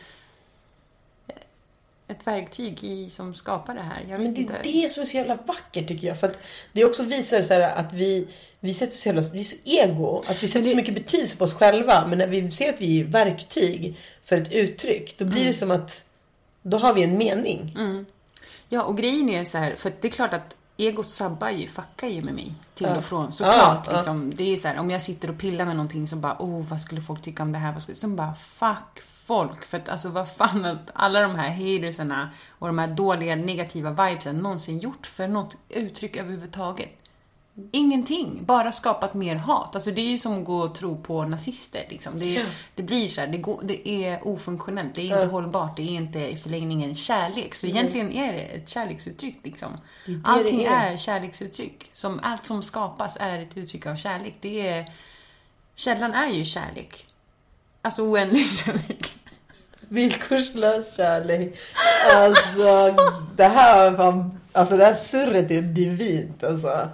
ett 2.09 2.27
verktyg 2.27 2.85
i, 2.85 3.11
som 3.11 3.35
skapar 3.35 3.75
det 3.75 3.81
här. 3.83 4.01
Jag 4.09 4.19
vet 4.19 4.27
Men 4.27 4.35
det 4.35 4.41
inte. 4.41 4.55
är 4.55 4.83
det 4.83 4.89
som 4.89 5.03
är 5.03 5.07
så 5.07 5.17
jävla 5.17 5.35
vackert 5.47 5.89
tycker 5.89 6.09
jag. 6.09 6.21
För 6.21 6.27
att 6.27 6.39
det 6.73 6.85
också 6.85 7.03
visar 7.03 7.43
så 7.43 7.63
att 7.63 7.93
vi, 7.93 8.29
vi 8.61 8.75
sätter 8.75 8.97
så 8.97 9.09
jävla, 9.09 9.23
vi 9.23 9.41
är 9.41 9.45
så 9.45 9.57
ego. 9.65 10.23
Att 10.27 10.43
vi 10.43 10.49
sätter 10.49 10.71
så 10.71 10.77
mycket 10.77 10.95
betydelse 10.95 11.37
på 11.37 11.45
oss 11.45 11.55
själva. 11.55 12.07
Men 12.07 12.19
när 12.19 12.27
vi 12.27 12.51
ser 12.51 12.69
att 12.73 12.81
vi 12.81 13.01
är 13.01 13.05
verktyg 13.05 13.97
för 14.25 14.37
ett 14.37 14.53
uttryck. 14.53 15.15
Då 15.19 15.25
blir 15.25 15.37
Mm. 15.41 15.47
det 15.53 15.59
som 15.59 15.71
att 15.71 16.03
då 16.63 16.79
har 16.79 16.95
vi 16.95 17.03
en 17.03 17.19
mening. 17.19 17.77
Ja, 18.69 18.83
och 18.83 18.97
grejen 18.99 19.29
är 19.29 19.45
så 19.45 19.59
här, 19.59 19.75
för 19.79 19.93
det 20.01 20.09
är 20.09 20.13
klart 20.13 20.35
att 20.35 20.57
egot 20.77 21.11
sabbar 21.11 21.51
ju, 21.51 21.69
fuckar 21.69 22.09
ju 22.09 22.23
med 22.23 22.35
mig 22.35 22.55
till 22.75 22.87
och 22.87 23.05
från. 23.05 23.33
Såklart. 23.33 23.87
Ja, 23.87 23.93
ja. 23.93 23.97
Liksom, 23.97 24.35
det 24.35 24.53
är 24.53 24.57
så 24.57 24.69
här, 24.69 24.79
om 24.79 24.91
jag 24.91 25.03
sitter 25.03 25.31
och 25.31 25.39
pillar 25.39 25.65
med 25.65 25.77
någonting 25.77 26.09
så 26.09 26.17
bara, 26.17 26.37
oh, 26.39 26.67
vad 26.67 26.81
skulle 26.81 27.01
folk 27.01 27.23
tycka 27.23 27.43
om 27.43 27.53
det 27.53 27.59
här? 27.59 27.73
Vad 27.73 27.83
skulle... 27.83 27.97
Sen 27.97 28.17
bara, 28.17 28.35
fuck 28.35 29.03
folk. 29.25 29.65
För 29.65 29.79
att 29.79 29.89
alltså 29.89 30.09
vad 30.09 30.31
fan 30.31 30.65
har 30.65 30.79
alla 30.95 31.21
de 31.21 31.35
här 31.35 31.49
hatersarna 31.49 32.31
och 32.49 32.67
de 32.67 32.79
här 32.79 32.89
dåliga 32.89 33.37
negativa 33.37 33.91
vibesen 33.91 34.37
någonsin 34.37 34.79
gjort 34.79 35.07
för 35.07 35.29
något 35.29 35.57
uttryck 35.69 36.17
överhuvudtaget? 36.17 37.02
Ingenting, 37.71 38.45
bara 38.45 38.73
skapat 38.73 39.15
mer 39.15 39.37
hat. 39.37 39.75
Alltså 39.75 39.91
det 39.91 40.01
är 40.01 40.07
ju 40.09 40.19
som 40.19 40.39
att 40.39 40.45
gå 40.45 40.59
och 40.59 40.75
tro 40.75 41.03
på 41.03 41.25
nazister. 41.25 41.87
Liksom. 41.89 42.19
Det, 42.19 42.37
är, 42.37 42.47
det 42.75 42.83
blir 42.83 43.09
så 43.09 43.21
här, 43.21 43.29
det, 43.29 43.39
går, 43.39 43.61
det 43.63 43.89
är 43.89 44.29
ofunktionellt, 44.29 44.95
det 44.95 45.01
är 45.01 45.05
inte 45.05 45.27
hållbart, 45.27 45.77
det 45.77 45.83
är 45.83 45.95
inte 45.97 46.19
i 46.19 46.37
förlängningen 46.37 46.95
kärlek. 46.95 47.55
Så 47.55 47.67
egentligen 47.67 48.13
är 48.13 48.33
det 48.33 48.41
ett 48.43 48.69
kärleksuttryck. 48.69 49.39
Liksom. 49.45 49.73
det 50.07 50.21
Allting 50.25 50.59
det 50.59 50.67
är. 50.67 50.93
är. 50.93 50.97
kärleksuttryck. 50.97 51.91
Som, 51.93 52.21
allt 52.23 52.47
som 52.47 52.63
skapas 52.63 53.17
är 53.21 53.39
ett 53.39 53.57
uttryck 53.57 53.87
av 53.87 53.97
kärlek. 53.97 54.35
Det 54.41 54.69
är, 54.69 54.87
källan 55.75 56.15
är 56.15 56.31
ju 56.31 56.45
kärlek. 56.45 57.07
Alltså 57.83 58.03
oändlig 58.03 58.47
kärlek. 58.59 59.13
Villkorslös 59.81 60.97
kärlek. 60.97 61.59
Alltså 62.15 62.97
det 63.37 63.49
här 63.49 63.91
var 63.91 64.31
alltså 64.53 64.77
det 64.77 64.85
här 64.85 64.95
surret 64.95 65.51
är 65.51 65.63
divint 65.63 66.45
alltså. 66.45 66.69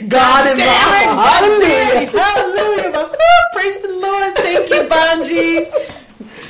God 0.00 0.46
is 0.46 0.58
Halleluja! 0.58 2.02
Halleluja! 2.12 2.92
bara, 2.92 3.08
Praise 3.54 3.80
the 3.82 3.88
Lord, 3.88 4.34
thank 4.36 4.70
you 4.70 4.88
Bungie! 4.88 5.66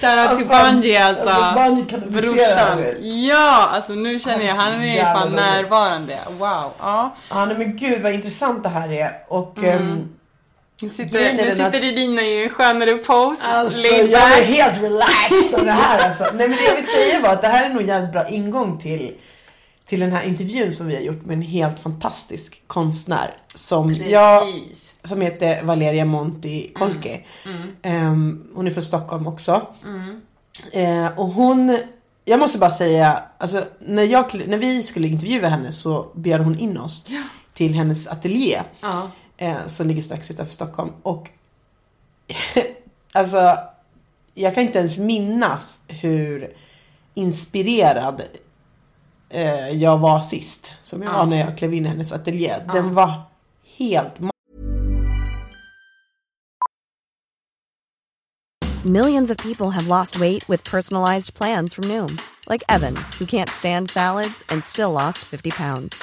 Shoutout 0.00 0.36
till 0.38 0.46
Bungie 0.46 1.04
alltså. 1.04 1.28
alltså, 1.28 1.98
Brorsan. 2.11 2.84
Ja, 3.00 3.68
alltså 3.72 3.92
nu 3.92 4.20
känner 4.20 4.46
jag, 4.46 4.54
han 4.54 4.82
är 4.82 5.14
fan 5.14 5.32
närvarande. 5.32 6.18
Wow. 6.38 6.72
Ja. 6.80 7.14
Ja 7.30 7.46
men 7.46 7.76
gud 7.76 8.02
vad 8.02 8.12
intressant 8.12 8.62
det 8.62 8.68
här 8.68 8.92
är. 8.92 9.12
Och 9.28 9.64
ehm, 9.64 10.09
Nu 10.83 10.89
sitter, 10.89 11.33
nu 11.35 11.51
sitter 11.51 11.85
Edina 11.85 12.22
i 12.22 12.45
en 12.45 12.51
skönare 12.51 12.95
pose. 12.95 13.43
Alltså 13.45 13.89
jag 13.89 14.39
är 14.39 14.45
helt 14.45 14.83
relaxed 14.83 15.55
av 15.61 15.64
det 15.64 15.70
här 15.70 15.99
alltså. 16.09 16.24
Nej 16.35 16.49
men 16.49 16.59
det 16.59 16.64
jag 16.64 16.76
vill 16.76 16.87
säga 16.87 17.20
var 17.20 17.33
att 17.33 17.43
det 17.43 17.49
här 17.49 17.70
är 17.70 17.74
nog 17.74 17.83
jävligt 17.83 18.12
bra 18.12 18.29
ingång 18.29 18.79
till, 18.79 19.12
till 19.87 20.01
den 20.01 20.12
här 20.12 20.22
intervjun 20.22 20.72
som 20.72 20.87
vi 20.87 20.95
har 20.95 21.03
gjort 21.03 21.24
med 21.26 21.35
en 21.35 21.43
helt 21.43 21.79
fantastisk 21.79 22.62
konstnär. 22.66 23.37
Som, 23.55 23.95
jag, 23.95 24.43
som 25.03 25.20
heter 25.20 25.62
Valeria 25.62 26.05
Monti 26.05 26.72
Kolke. 26.74 27.20
Ehm, 27.83 28.45
hon 28.55 28.66
är 28.66 28.70
från 28.70 28.83
Stockholm 28.85 29.26
också. 29.26 29.66
Eh, 30.72 31.18
och 31.18 31.26
hon, 31.29 31.79
jag 32.24 32.41
måste 32.41 32.59
bara 32.59 32.70
säga, 32.70 33.22
alltså, 33.39 33.64
när, 33.81 34.03
jag, 34.03 34.49
när 34.49 34.59
vi 34.59 34.83
skulle 34.83 35.09
intervjua 35.09 35.49
henne 35.49 35.72
så 35.72 36.07
bjöd 36.14 36.41
hon 36.41 36.59
in 36.59 36.79
oss 36.79 37.07
till 37.55 37.74
hennes 37.74 38.07
ateljé. 38.07 38.62
Ja. 38.81 39.11
Eh, 39.41 39.66
som 39.66 39.86
ligger 39.86 40.03
strax 40.03 40.30
utanför 40.30 40.53
Stockholm. 40.55 40.93
Och 41.03 41.30
alltså, 43.12 43.59
jag 44.34 44.55
kan 44.55 44.64
inte 44.64 44.78
ens 44.78 44.99
minnas 44.99 45.78
hur 45.89 46.57
inspirerad 47.14 48.22
eh, 49.28 49.68
jag 49.68 49.99
var 49.99 50.20
sist. 50.20 50.72
Som 50.82 51.03
jag 51.03 51.12
Ja. 51.12 51.16
var 51.18 51.26
när 51.26 51.39
jag 51.41 51.59
klev 51.59 51.74
in 51.74 51.86
i 51.86 51.89
hennes 51.89 52.12
ateljé. 52.12 52.55
Den 52.72 52.95
var 52.95 53.22
helt 53.76 54.12
Millions 58.84 59.30
of 59.30 59.36
people 59.39 59.70
have 59.70 59.89
lost 59.89 60.18
weight 60.20 60.49
with 60.49 60.62
personalized 60.70 61.34
plans 61.34 61.74
from 61.74 61.84
Noom, 61.89 62.18
like 62.49 62.62
Evan, 62.68 62.95
who 63.18 63.26
can't 63.26 63.51
stand 63.51 63.91
salads 63.91 64.43
and 64.51 64.64
still 64.64 64.93
lost 64.93 65.18
50 65.18 65.51
pounds. 65.51 66.03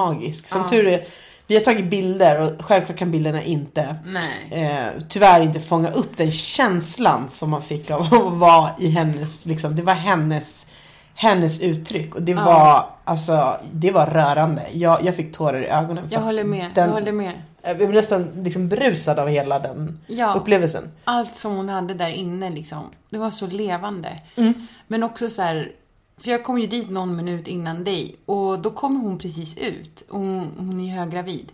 Magisk. 0.00 0.48
Som 0.48 0.68
tur 0.68 0.86
är, 0.86 1.04
vi 1.46 1.54
har 1.54 1.62
tagit 1.62 1.90
bilder 1.90 2.40
och 2.42 2.64
självklart 2.64 2.98
kan 2.98 3.10
bilderna 3.10 3.42
inte 3.42 3.96
Nej. 4.04 4.48
eh, 4.50 5.02
tyvärr 5.08 5.40
inte 5.40 5.60
fånga 5.60 5.90
upp 5.90 6.16
den 6.16 6.32
känslan 6.32 7.28
som 7.28 7.50
man 7.50 7.62
fick 7.62 7.90
av 7.90 8.00
att 8.00 8.32
vara 8.32 8.70
i 8.78 8.90
hennes, 8.90 9.46
liksom, 9.46 9.76
det 9.76 9.82
var 9.82 9.94
hennes, 9.94 10.66
hennes 11.14 11.60
uttryck. 11.60 12.14
Och 12.14 12.22
det 12.22 12.34
var, 12.34 12.86
Alltså 13.04 13.56
det 13.72 13.90
var 13.90 14.06
rörande. 14.06 14.66
Jag, 14.72 15.04
jag 15.04 15.16
fick 15.16 15.32
tårar 15.36 15.62
i 15.62 15.66
ögonen. 15.66 16.08
Jag 16.10 16.20
håller 16.20 16.44
med. 16.44 16.70
Den, 16.74 16.86
jag 16.86 16.92
håller 16.94 17.12
med. 17.12 17.42
Jag 17.62 17.76
blev 17.76 17.90
nästan 17.94 18.30
liksom 18.44 18.68
brusad 18.68 19.18
av 19.18 19.28
hela 19.28 19.58
den 19.58 20.00
Ja. 20.06 20.34
upplevelsen. 20.34 20.90
Allt 21.04 21.34
som 21.36 21.56
hon 21.56 21.68
hade 21.68 21.94
där 21.94 22.08
inne 22.08 22.50
liksom. 22.50 22.84
Det 23.10 23.18
var 23.18 23.30
så 23.30 23.46
levande. 23.46 24.20
Mm. 24.36 24.66
Men 24.86 25.02
också 25.02 25.30
så 25.30 25.42
här. 25.42 25.72
För 26.18 26.30
jag 26.30 26.44
kom 26.44 26.58
ju 26.58 26.66
dit 26.66 26.90
någon 26.90 27.16
minut 27.16 27.48
innan 27.48 27.84
dig 27.84 28.16
och 28.26 28.58
då 28.58 28.70
kommer 28.70 29.00
hon 29.00 29.18
precis 29.18 29.56
ut. 29.56 30.02
Och 30.10 30.18
hon, 30.20 30.50
hon 30.58 30.80
är 30.80 30.94
höggravid. 30.98 31.52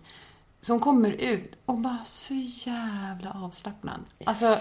Så 0.60 0.72
hon 0.72 0.80
kommer 0.80 1.10
ut 1.10 1.52
och 1.66 1.78
bara 1.78 1.98
så 2.06 2.34
jävla 2.34 3.36
avslappnad. 3.44 4.00
Alltså 4.24 4.56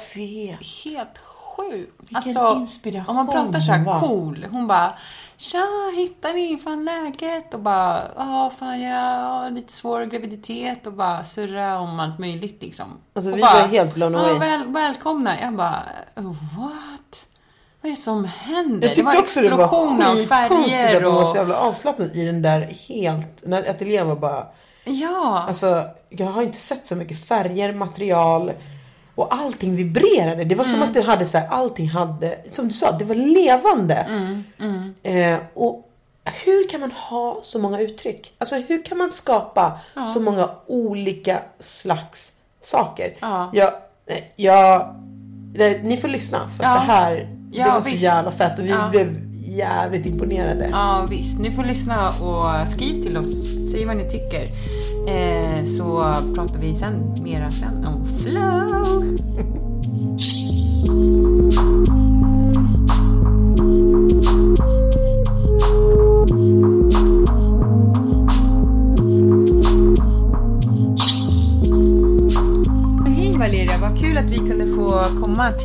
helt 0.83 1.17
sjuk. 1.55 1.89
Vilken 1.99 2.17
alltså, 2.17 2.55
inspiration 2.59 3.09
Om 3.09 3.15
man 3.15 3.27
pratar 3.27 3.59
så 3.59 3.71
här 3.71 3.85
var. 3.85 3.99
cool. 3.99 4.47
Hon 4.51 4.67
bara 4.67 4.93
Tja, 5.37 5.91
hittar 5.95 6.33
ni? 6.33 6.57
Fan 6.63 6.85
läget? 6.85 7.53
Och 7.53 7.59
bara, 7.59 8.01
ja 8.15 8.51
fan 8.59 8.81
jag 8.81 9.19
har 9.19 9.49
lite 9.49 9.73
svår 9.73 10.05
graviditet 10.05 10.87
och 10.87 10.93
bara 10.93 11.23
surra 11.23 11.79
om 11.79 11.99
allt 11.99 12.19
möjligt 12.19 12.61
liksom. 12.61 12.97
Alltså, 13.13 13.31
och 13.31 13.37
vi 13.37 13.41
var 13.41 13.67
helt 13.67 13.93
blown 13.93 14.15
away. 14.15 14.33
Ja, 14.33 14.39
väl, 14.39 14.67
välkomna. 14.67 15.41
Jag 15.41 15.53
bara, 15.53 15.83
what? 16.15 17.25
Vad 17.81 17.91
är 17.91 17.95
det 17.95 18.01
som 18.01 18.25
händer? 18.25 18.87
Jag 18.87 18.95
tyckte 18.95 19.19
också 19.19 19.41
det 19.41 19.49
var 19.49 19.63
explosion 19.63 20.01
av 20.01 20.15
färger 20.15 20.97
att 20.97 21.03
hon 21.03 21.13
var 21.13 21.21
och... 21.21 21.27
så 21.27 21.35
jävla 21.35 21.55
avslappnad 21.55 22.15
i 22.15 22.25
den 22.25 22.41
där 22.41 22.61
helt... 22.61 23.45
När 23.45 23.69
ateljén 23.69 24.07
var 24.07 24.15
bara... 24.15 24.47
Ja. 24.83 25.45
Alltså, 25.47 25.85
jag 26.09 26.27
har 26.27 26.43
inte 26.43 26.57
sett 26.57 26.85
så 26.85 26.95
mycket 26.95 27.27
färger, 27.27 27.73
material 27.73 28.51
och 29.15 29.35
allting 29.35 29.75
vibrerade. 29.75 30.43
Det 30.43 30.55
var 30.55 30.65
som 30.65 30.75
Mm. 30.75 30.87
att 30.87 30.93
du 30.93 31.01
hade 31.01 31.25
så 31.25 31.37
här, 31.37 31.47
allting 31.47 31.89
hade, 31.89 32.37
som 32.51 32.67
du 32.67 32.73
sa, 32.73 32.91
det 32.91 33.05
var 33.05 33.15
levande. 33.15 33.93
Mm, 33.95 34.93
Eh, 35.03 35.37
och 35.53 35.81
hur 36.45 36.69
kan 36.69 36.79
man 36.81 36.91
ha 36.91 37.39
så 37.43 37.59
många 37.59 37.79
uttryck? 37.81 38.33
Alltså 38.37 38.55
hur 38.55 38.83
kan 38.85 38.97
man 38.97 39.11
skapa 39.11 39.79
så 40.13 40.19
många 40.19 40.49
olika 40.67 41.39
slags 41.59 42.31
saker? 42.63 43.13
Ja. 43.19 43.51
Jag, 43.53 43.67
eh, 44.07 44.23
jag, 44.35 44.95
det, 45.53 45.83
ni 45.83 45.97
får 45.97 46.07
lyssna 46.07 46.49
för 46.57 46.63
Ja. 46.63 46.69
det 46.73 46.79
här 46.79 47.15
det 47.51 47.57
Ja, 47.57 47.73
var 47.73 47.81
så 47.81 47.89
visst. 47.89 48.03
jävla 48.03 48.31
fett 48.31 48.59
och 48.59 48.65
vi 48.65 48.69
Ja. 48.69 48.87
blev 48.91 49.21
jävligt 49.47 50.05
imponerade. 50.05 50.69
Ja, 50.73 51.05
visst. 51.09 51.39
Ni 51.39 51.51
får 51.51 51.63
lyssna 51.63 52.07
och 52.07 52.69
skriv 52.69 53.03
till 53.03 53.17
oss. 53.17 53.43
Säg 53.71 53.85
vad 53.85 53.97
ni 53.97 54.09
tycker. 54.09 54.43
Eh, 55.07 55.65
så 55.65 56.13
pratar 56.35 56.59
vi 56.59 56.73
sen 56.75 57.15
mera 57.23 57.51
sen 57.51 57.85
om 57.85 58.05
flow. 58.19 58.54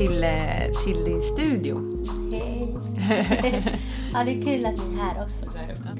Till, 0.06 0.24
eh, 0.24 0.70
till 0.84 1.04
din 1.04 1.22
studio. 1.22 2.04
Hej. 2.30 2.74
ja, 4.12 4.24
det 4.24 4.30
är 4.30 4.42
kul 4.42 4.66
att 4.66 4.88
ni 4.88 4.94
är 4.94 5.02
här 5.02 5.24
också. 5.24 5.50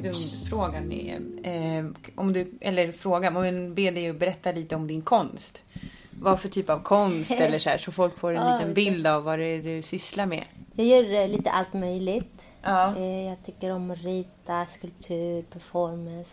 Grundfrågan 0.03 0.93
är, 0.93 1.21
eh, 1.43 1.85
om 2.15 2.33
du, 2.33 2.59
eller 2.61 2.93
frågan, 2.93 3.37
om 3.37 3.45
jag 3.45 3.71
ber 3.75 3.93
dig 3.93 4.11
att 4.11 4.17
berätta 4.17 4.53
lite 4.53 4.77
om 4.77 4.87
din 4.87 5.03
konst. 5.03 5.63
Vad 6.11 6.41
för 6.41 6.49
typ 6.49 6.71
av 6.71 6.79
konst 6.79 7.31
eller 7.41 7.59
så 7.59 7.71
här, 7.71 7.79
så 7.79 7.93
folk 7.93 8.19
får 8.19 8.35
en 8.35 8.47
Ja, 8.47 8.59
liten 8.59 8.75
bild 8.75 9.07
av 9.07 9.23
vad 9.23 9.39
det 9.39 9.45
är 9.45 9.63
du 9.63 9.83
sysslar 9.83 10.27
med. 10.27 10.45
Jag 10.77 10.87
gör 10.87 11.23
eh, 11.23 11.29
lite 11.29 11.51
allt 11.51 11.73
möjligt. 11.73 12.43
Ja. 12.63 12.97
Eh, 12.97 13.29
Jag 13.29 13.37
tycker 13.45 13.73
om 13.73 13.91
att 13.91 14.03
rita, 14.03 14.67
skulptur, 14.67 15.43
performance. 15.43 16.31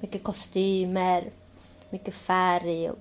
Mycket 0.00 0.22
kostymer, 0.24 1.24
mycket 1.90 2.14
färg 2.14 2.90
och 2.90 2.98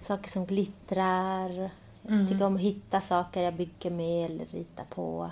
saker 0.00 0.30
som 0.30 0.46
glittrar. 0.46 1.70
Jag 2.08 2.28
tycker 2.28 2.44
om 2.46 2.54
att 2.54 2.60
hitta 2.60 3.00
saker 3.00 3.42
jag 3.42 3.54
bygger 3.54 3.90
med 3.90 4.30
eller 4.30 4.44
ritar 4.44 4.84
på. 4.84 5.30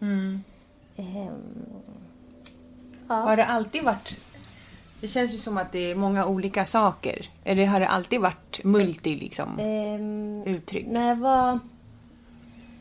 Ehm, 0.00 0.42
Har 3.08 3.36
det 3.36 3.44
alltid 3.44 3.84
varit... 3.84 4.16
Det 5.00 5.08
känns 5.08 5.34
ju 5.34 5.38
som 5.38 5.56
att 5.58 5.72
det 5.72 5.90
är 5.90 5.94
många 5.94 6.26
olika 6.26 6.66
saker. 6.66 7.30
Eller 7.44 7.66
har 7.66 7.80
det 7.80 7.88
alltid 7.88 8.20
varit 8.20 8.60
multi 8.64 9.14
liksom? 9.14 9.58
ehm, 9.58 10.42
Uttryck. 10.46 10.86
När 10.86 11.08
jag 11.08 11.16
var 11.16 11.58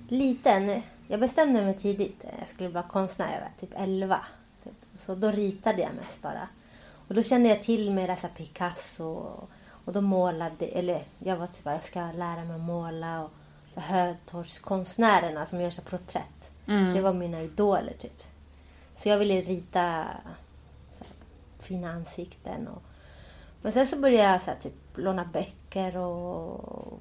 liten, 0.08 0.82
jag 1.08 1.20
bestämde 1.20 1.62
mig 1.62 1.74
tidigt 1.78 2.24
jag 2.40 2.48
skulle 2.48 2.70
vara 2.70 2.84
konstnär. 2.84 3.34
Jag 3.34 3.42
var 3.42 3.52
typ 3.60 3.70
11. 3.82 4.20
Typ. 4.64 4.74
Så 4.96 5.16
då 5.16 5.32
ritade 5.32 5.82
jag 5.82 5.92
mest 6.04 6.22
bara. 6.22 6.48
Och 7.08 7.16
då 7.16 7.24
kände 7.24 7.50
jag 7.50 7.64
till 7.64 7.92
mera 7.92 8.16
så 8.16 8.28
Picasso. 8.28 9.04
Och, 9.04 9.50
och 9.86 9.94
då 9.94 10.02
målade, 10.02 10.66
eller 10.66 11.04
jag 11.20 11.38
var 11.38 11.48
typ 11.48 11.66
jag 11.66 11.84
ska 11.84 12.00
lära 12.00 12.44
mig 12.46 12.56
att 12.56 12.62
måla. 12.62 13.24
Och 13.24 13.32
Hötorgskonstnärerna 13.76 15.46
som 15.46 15.62
gör 15.62 15.70
så 15.70 15.82
porträtt. 15.82 16.52
Det 16.94 17.02
var 17.02 17.14
mina 17.14 17.42
idoler 17.42 17.94
typ. 18.00 18.24
Så 18.98 19.10
jag 19.10 19.18
ville 19.18 19.42
rita 19.42 19.80
här, 19.80 20.20
fina 21.60 21.92
ansikten. 21.92 22.68
Och, 22.68 22.82
men 23.62 23.72
sen 23.72 23.88
så 23.88 23.98
började 23.98 24.32
jag 24.32 24.42
så 24.42 24.52
här, 24.52 24.58
typ 24.58 24.74
låna 24.96 25.26
böcker 25.26 25.98
och 25.98 27.00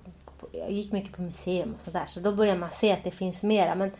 jag 0.53 0.70
gick 0.70 0.93
mycket 0.93 1.12
på 1.16 1.22
museum 1.22 1.74
och 1.74 1.80
sådär. 1.85 2.05
Så 2.07 2.20
då 2.20 2.33
börjar 2.33 2.57
man 2.57 2.70
se 2.70 2.93
att 2.93 3.05
det 3.05 3.11
finns 3.11 3.43
mera. 3.43 3.74
Men, 3.74 3.91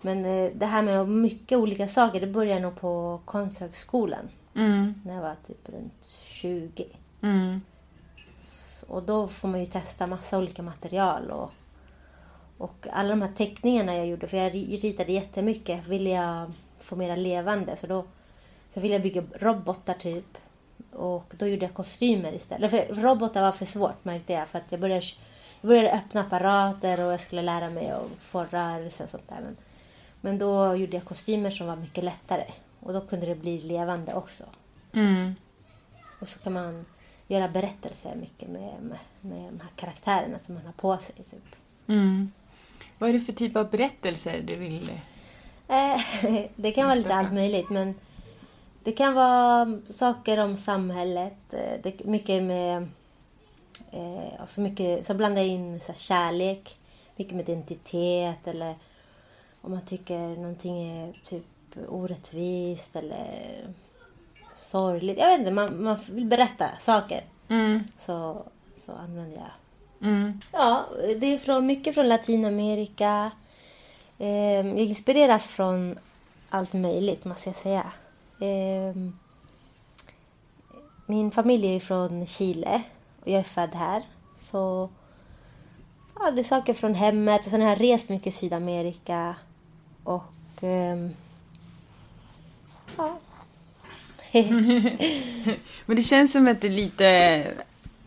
men 0.00 0.24
eh, 0.24 0.50
det 0.54 0.66
här 0.66 0.82
med 0.82 1.08
mycket 1.08 1.58
olika 1.58 1.88
saker, 1.88 2.20
det 2.20 2.26
började 2.26 2.60
nog 2.60 2.80
på 2.80 3.20
Konsthögskolan. 3.24 4.28
När 5.04 5.14
jag 5.14 5.22
var 5.22 5.36
typ 5.46 5.68
runt 5.68 6.04
20. 6.24 6.86
Och 8.92 9.02
då 9.02 9.28
får 9.28 9.48
man 9.48 9.60
ju 9.60 9.66
testa 9.66 10.06
massa 10.06 10.38
olika 10.38 10.62
material. 10.62 11.30
Och, 11.30 11.52
och 12.58 12.86
alla 12.92 13.08
de 13.08 13.22
här 13.22 13.32
teckningarna 13.36 13.96
jag 13.96 14.06
gjorde, 14.06 14.28
för 14.28 14.36
jag 14.36 14.52
ri- 14.52 14.80
ritade 14.80 15.12
jättemycket, 15.12 15.86
ville 15.86 16.10
jag 16.10 16.52
få 16.78 16.96
mera 16.96 17.16
levande. 17.16 17.76
Så 17.76 17.86
då 17.86 18.04
så 18.74 18.80
ville 18.80 18.94
jag 18.94 19.02
bygga 19.02 19.22
robotar 19.34 19.94
typ. 19.94 20.38
Och 20.92 21.34
då 21.38 21.46
gjorde 21.46 21.64
jag 21.64 21.74
kostymer 21.74 22.32
istället. 22.32 22.70
För 22.70 22.94
robotar 22.94 23.42
var 23.42 23.52
för 23.52 23.64
svårt 23.64 24.04
märkte 24.04 24.32
jag. 24.32 24.48
För 24.48 24.58
att 24.58 24.72
jag 24.72 24.80
började, 24.80 25.06
jag 25.60 25.68
började 25.68 25.92
öppna 25.92 26.20
apparater 26.20 27.04
och 27.04 27.12
jag 27.12 27.20
skulle 27.20 27.42
lära 27.42 27.70
mig 27.70 27.90
att 27.90 28.10
få 28.18 28.44
rörelse 28.44 29.04
och 29.04 29.10
sånt 29.10 29.28
där. 29.28 29.40
Men, 29.42 29.56
men 30.20 30.38
då 30.38 30.74
gjorde 30.74 30.96
jag 30.96 31.04
kostymer 31.04 31.50
som 31.50 31.66
var 31.66 31.76
mycket 31.76 32.04
lättare. 32.04 32.44
Och 32.80 32.92
då 32.92 33.00
kunde 33.00 33.26
det 33.26 33.34
bli 33.34 33.60
levande 33.60 34.14
också. 34.14 34.44
Och 36.20 36.28
så 36.28 36.38
kan 36.38 36.52
man 36.52 36.84
göra 37.32 37.48
berättelser 37.48 38.14
mycket 38.16 38.48
med, 38.48 38.74
med, 38.82 38.98
med 39.20 39.52
de 39.52 39.60
här 39.60 39.70
karaktärerna 39.76 40.38
som 40.38 40.54
man 40.54 40.66
har 40.66 40.72
på 40.72 40.96
sig. 40.96 41.14
Typ. 41.14 41.56
Vad 42.98 43.08
är 43.10 43.12
det 43.14 43.20
för 43.20 43.32
typ 43.32 43.56
av 43.56 43.70
berättelser 43.70 44.42
du 44.42 44.54
vill... 44.56 44.90
Eh, 45.68 46.00
det 46.56 46.72
kan 46.72 46.84
vara 46.84 46.94
lite 46.94 47.14
allt 47.14 47.32
möjligt 47.32 47.70
men 47.70 47.94
det 48.84 48.92
kan 48.92 49.14
vara 49.14 49.80
saker 49.90 50.38
om 50.38 50.56
samhället. 50.56 51.54
eh, 51.54 51.80
Det, 51.82 52.04
mycket 52.04 52.42
med... 52.42 52.88
Eh, 53.90 54.46
så, 54.48 54.60
mycket, 54.60 55.06
så 55.06 55.14
blandar 55.14 55.42
jag 55.42 55.48
in 55.50 55.80
så 55.80 55.86
här, 55.86 55.98
kärlek, 55.98 56.78
mycket 57.16 57.34
med 57.34 57.48
identitet 57.48 58.46
eller 58.46 58.74
om 59.60 59.70
man 59.70 59.86
tycker 59.86 60.18
någonting 60.18 60.82
är 60.82 61.12
typ 61.22 61.44
orättvist 61.88 62.96
eller 62.96 63.26
sorgligt. 64.72 65.18
Jag 65.18 65.26
vet 65.26 65.38
inte, 65.38 65.50
man, 65.50 65.82
man 65.82 65.96
vill 66.10 66.24
berätta 66.24 66.68
saker. 66.78 67.24
Så, 67.98 68.42
så 68.76 68.92
använder 68.92 69.36
jag 69.36 69.50
Ja, 70.52 70.86
det 71.20 71.26
är 71.26 71.38
från, 71.38 71.66
mycket 71.66 71.94
från 71.94 72.08
Latinamerika. 72.08 73.30
Eh, 74.18 74.66
jag 74.66 74.78
inspireras 74.78 75.46
från 75.46 75.98
allt 76.50 76.72
möjligt, 76.72 77.24
måste 77.24 77.48
jag 77.48 77.56
säga. 77.56 77.92
Eh, 78.40 78.96
min 81.06 81.30
familj 81.30 81.76
är 81.76 81.80
från 81.80 82.26
Chile 82.26 82.82
och 83.20 83.28
jag 83.28 83.38
är 83.40 83.42
född 83.42 83.74
här. 83.74 84.02
Så 84.38 84.90
ja, 86.18 86.30
det 86.30 86.40
är 86.40 86.44
saker 86.44 86.74
från 86.74 86.94
hemmet. 86.94 87.44
Och 87.44 87.50
sen 87.50 87.60
har 87.60 87.68
jag 87.68 87.80
rest 87.80 88.08
mycket 88.08 88.26
i 88.26 88.36
Sydamerika. 88.36 89.36
Och... 90.04 90.62
ehm, 90.62 91.14
ja. 92.96 93.18
Men 95.86 95.96
det 95.96 96.02
känns 96.02 96.32
som 96.32 96.48
att 96.48 96.60
det 96.60 96.66
är 96.66 96.70
lite 96.70 97.06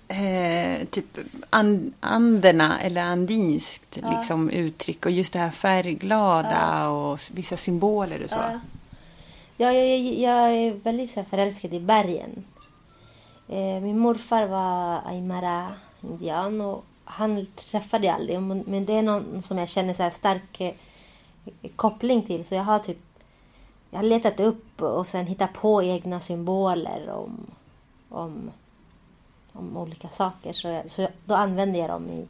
eh, 0.08 0.88
typ 0.88 1.18
and, 1.50 1.94
anderna 2.00 2.80
eller 2.82 3.02
andinskt 3.02 3.98
liksom, 4.12 4.50
uttryck 4.50 5.06
och 5.06 5.12
just 5.12 5.34
det 5.34 5.40
här 5.40 5.52
färgglada 5.52 6.88
och 6.90 7.16
s- 7.16 7.32
vissa 7.36 7.58
symboler 7.58 8.24
och 8.24 8.30
så. 8.30 8.38
Ja. 8.38 8.60
Ja, 9.58 9.72
jag, 9.74 10.00
jag, 10.00 10.52
är 10.54 10.74
väldigt 10.84 11.12
så 11.14 11.24
förälskad 11.30 11.74
i 11.74 11.80
bergen. 11.80 12.44
Eh, 13.50 13.82
min 13.82 14.00
morfar 14.00 14.48
var 14.48 15.02
aymara-indian 15.12 16.62
och 16.62 16.86
han 17.04 17.48
träffade 17.56 18.08
jag 18.08 18.16
aldrig. 18.16 18.42
Men 18.42 18.86
det 18.86 18.94
är 18.94 19.02
någon 19.02 19.42
som 19.42 19.58
jag 19.58 19.70
känner 19.70 19.94
så 19.94 20.10
stark 20.18 20.62
eh, 20.62 20.72
koppling 21.76 22.22
till. 22.22 22.46
Så 22.46 22.56
jag 22.56 22.64
har 22.64 22.80
typ 22.80 22.98
jag 23.96 24.00
har 24.00 24.08
letat 24.10 24.40
upp 24.40 24.82
och 24.82 25.08
sen 25.08 25.26
hittat 25.28 25.54
på 25.54 25.84
egna 25.84 26.20
symboler 26.20 27.10
om, 27.10 27.46
om, 28.10 28.52
om 29.54 29.78
olika 29.78 30.10
saker. 30.10 30.54
Så, 30.54 30.68
jag, 30.68 30.92
så 30.92 31.02
jag, 31.02 31.12
då 31.26 31.36
använder 31.36 31.80
jag 31.80 31.90
dem 31.90 32.10
i, 32.10 32.28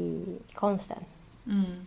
i 0.00 0.24
konsten. 0.52 0.98
Mm. 1.46 1.86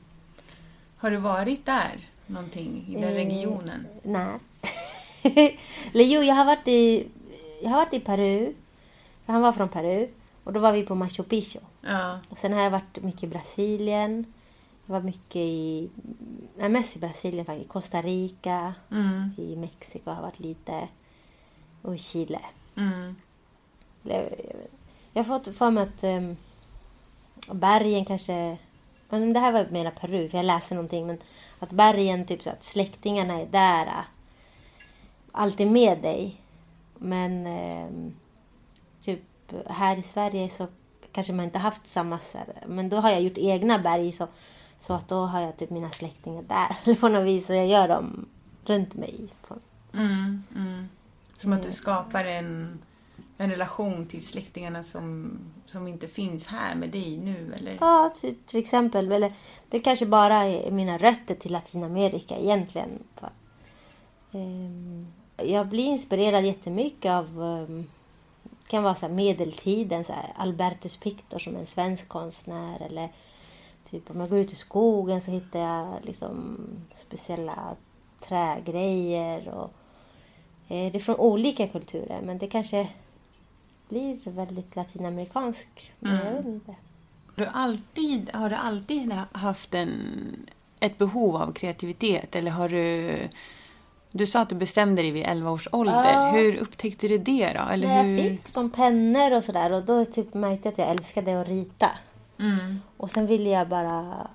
Har 0.98 1.12
du 1.12 1.18
varit 1.18 1.66
där 1.66 2.10
någonting 2.26 2.86
i 2.90 2.94
den 2.94 3.04
Eh, 3.04 3.14
regionen? 3.14 3.88
Nej. 4.04 4.40
Eller 5.94 6.04
jo, 6.04 6.22
jag 6.22 6.36
har 6.36 6.46
varit 6.46 6.68
i, 6.68 7.08
jag 7.64 7.70
har 7.70 7.78
varit 7.78 7.94
i 7.94 8.00
Peru. 8.00 8.54
För 9.26 9.34
han 9.34 9.42
var 9.42 9.52
från 9.52 9.70
Peru. 9.70 10.08
Och 10.44 10.54
då 10.54 10.60
var 10.60 10.72
vi 10.72 10.84
på 10.84 10.96
Machu 10.96 11.24
Picchu. 11.24 11.60
Ja. 11.82 12.20
Och 12.30 12.38
sen 12.38 12.54
har 12.54 12.62
jag 12.62 12.72
varit 12.72 13.04
mycket 13.04 13.24
i 13.24 13.28
Brasilien. 13.28 14.34
Var 14.90 15.02
mycket 15.02 15.36
i, 15.36 15.90
nej 16.58 16.70
mest 16.70 16.96
i 16.96 17.00
Brasilien 17.00 17.46
faktiskt. 17.46 17.70
Costa 17.70 18.02
Rica. 18.02 18.74
Mm. 18.92 19.32
I 19.38 19.56
Mexiko 19.56 20.12
har 20.12 20.22
varit 20.22 20.40
lite. 20.40 20.88
Och 21.82 21.96
i 21.96 21.98
Chile. 21.98 22.40
Mm. 22.78 23.16
Jag, 24.04 24.30
har 25.14 25.24
fått 25.24 25.58
för 25.58 25.72
mig 25.72 25.84
att 25.84 26.04
um, 26.04 26.38
bergen 27.52 28.06
kanske... 28.06 28.58
Men 29.10 29.34
det 29.34 29.40
här 29.40 29.52
var 29.52 29.68
mera 29.72 29.92
Peru, 29.92 30.30
för 30.30 30.38
jag 30.38 30.46
läste 30.46 30.76
någonting. 30.76 31.08
Men 31.08 31.18
att 31.60 31.70
bergen, 31.70 32.26
typ 32.26 32.44
så 32.44 32.50
att 32.50 32.64
släktingarna 32.64 33.34
är 33.42 33.46
där. 33.46 33.94
Alltid 35.32 35.72
med 35.72 36.02
dig. 36.02 36.42
Men 36.98 37.48
ehm, 37.48 38.16
typ 39.02 39.22
här 39.66 40.00
i 40.00 40.02
Sverige 40.02 40.50
så 40.50 40.68
kanske 41.12 41.34
man 41.34 41.46
inte 41.46 41.60
haft 41.60 41.88
samma... 41.88 42.20
Men 42.68 42.90
då 42.90 42.98
har 42.98 43.10
jag 43.10 43.22
gjort 43.22 43.38
egna 43.38 43.80
berg. 43.80 44.12
Så, 44.12 44.28
så 44.80 44.94
att 44.94 45.08
då 45.08 45.26
har 45.26 45.42
jag 45.42 45.58
typ 45.58 45.70
mina 45.70 45.90
släktingar 45.90 46.42
där. 46.42 46.78
Eller 46.84 46.96
på 46.96 47.10
något 47.10 47.26
vis. 47.26 47.50
Och 47.50 47.56
jag 47.56 47.68
gör 47.68 47.88
dem 47.88 48.26
runt 48.66 48.94
mig. 48.94 49.28
Mm. 49.94 50.44
Mm. 50.56 50.90
Som 51.38 51.54
att 51.54 51.64
du 51.64 51.72
skapar 51.72 52.26
en, 52.26 52.80
en 53.38 53.50
relation 53.50 54.08
till 54.08 54.26
släktingarna 54.26 54.84
som, 54.84 55.38
som 55.66 55.88
inte 55.88 56.08
finns 56.08 56.48
här 56.48 56.76
med 56.76 56.90
dig 56.90 57.18
nu, 57.18 57.54
eller? 57.54 57.78
Ja, 57.80 58.14
till, 58.22 58.36
till 58.46 58.60
exempel. 58.60 59.12
Eller, 59.12 59.34
det 59.70 59.80
kanske 59.80 60.06
bara 60.06 60.36
är 60.36 60.72
mina 60.72 60.98
rötter 60.98 61.36
till 61.36 61.52
Latinamerika 61.52 62.38
egentligen. 62.38 63.04
Ehm, 64.32 65.08
jag 65.38 65.68
blir 65.68 65.86
inspirerad 65.86 66.46
jättemycket 66.46 67.12
av 67.12 67.42
um, 67.42 67.88
kan 68.68 68.84
vara 68.84 68.96
så 68.96 69.10
medeltiden, 69.10 70.04
så 70.06 70.14
Albertus 70.36 70.98
Pictor 70.98 71.40
som 71.40 71.56
en 71.56 71.68
svensk 71.68 72.08
konstnär. 72.08 72.82
Eller 72.82 73.10
typ 73.92 74.12
om 74.12 74.20
jag 74.20 74.30
går 74.30 74.40
ut 74.40 74.54
i 74.54 74.56
skogen 74.56 75.22
så 75.22 75.32
hittar 75.32 75.60
jag 75.60 75.88
liksom 76.02 76.58
speciella 76.96 77.76
trägrejer. 78.28 79.48
Och, 79.50 79.72
eh, 80.68 80.92
det 80.92 80.96
är 80.96 81.00
från 81.00 81.16
olika 81.16 81.68
kulturer 81.68 82.22
men 82.24 82.38
det 82.38 82.48
kanske 82.48 82.88
blir 83.90 84.18
väldigt 84.32 84.76
latinamerikanskt. 84.76 85.80
Men 86.00 86.12
jag 86.16 86.22
Mm. 86.28 86.36
vet 86.36 86.46
inte. 86.46 86.76
Du 87.36 87.46
alltid, 87.54 88.30
har 88.34 88.50
du 88.50 88.56
alltid 88.56 89.12
haft 89.32 89.74
en, 89.74 89.92
ett 90.80 90.98
behov 90.98 91.36
av 91.36 91.54
kreativitet 91.54 92.36
eller 92.36 92.52
har 92.52 92.70
du... 92.70 93.18
Du 94.12 94.26
sa 94.28 94.42
att 94.42 94.50
du 94.50 94.56
bestämde 94.56 95.02
dig 95.02 95.12
vid 95.12 95.26
11 95.26 95.52
års 95.52 95.68
ålder. 95.72 96.12
Ja. 96.14 96.32
Hur 96.32 96.56
upptäckte 96.56 97.08
du 97.08 97.18
det 97.18 97.54
då? 97.54 97.72
Eller 97.74 98.04
hur... 98.04 98.18
jag 98.18 98.30
fick 98.30 98.48
som 98.48 98.70
pennor 98.70 99.36
och 99.38 99.44
sådär 99.44 99.72
och 99.72 99.84
då 99.84 100.06
typ 100.06 100.34
märkte 100.34 100.68
jag 100.68 100.74
att 100.74 100.78
jag 100.78 100.88
älskade 100.90 101.42
att 101.42 101.48
rita. 101.48 101.90
Mm. 102.40 102.80
Och 102.98 103.12
sen 103.12 103.26
ville 103.28 103.50
jag 103.50 103.68
bara 103.68 104.28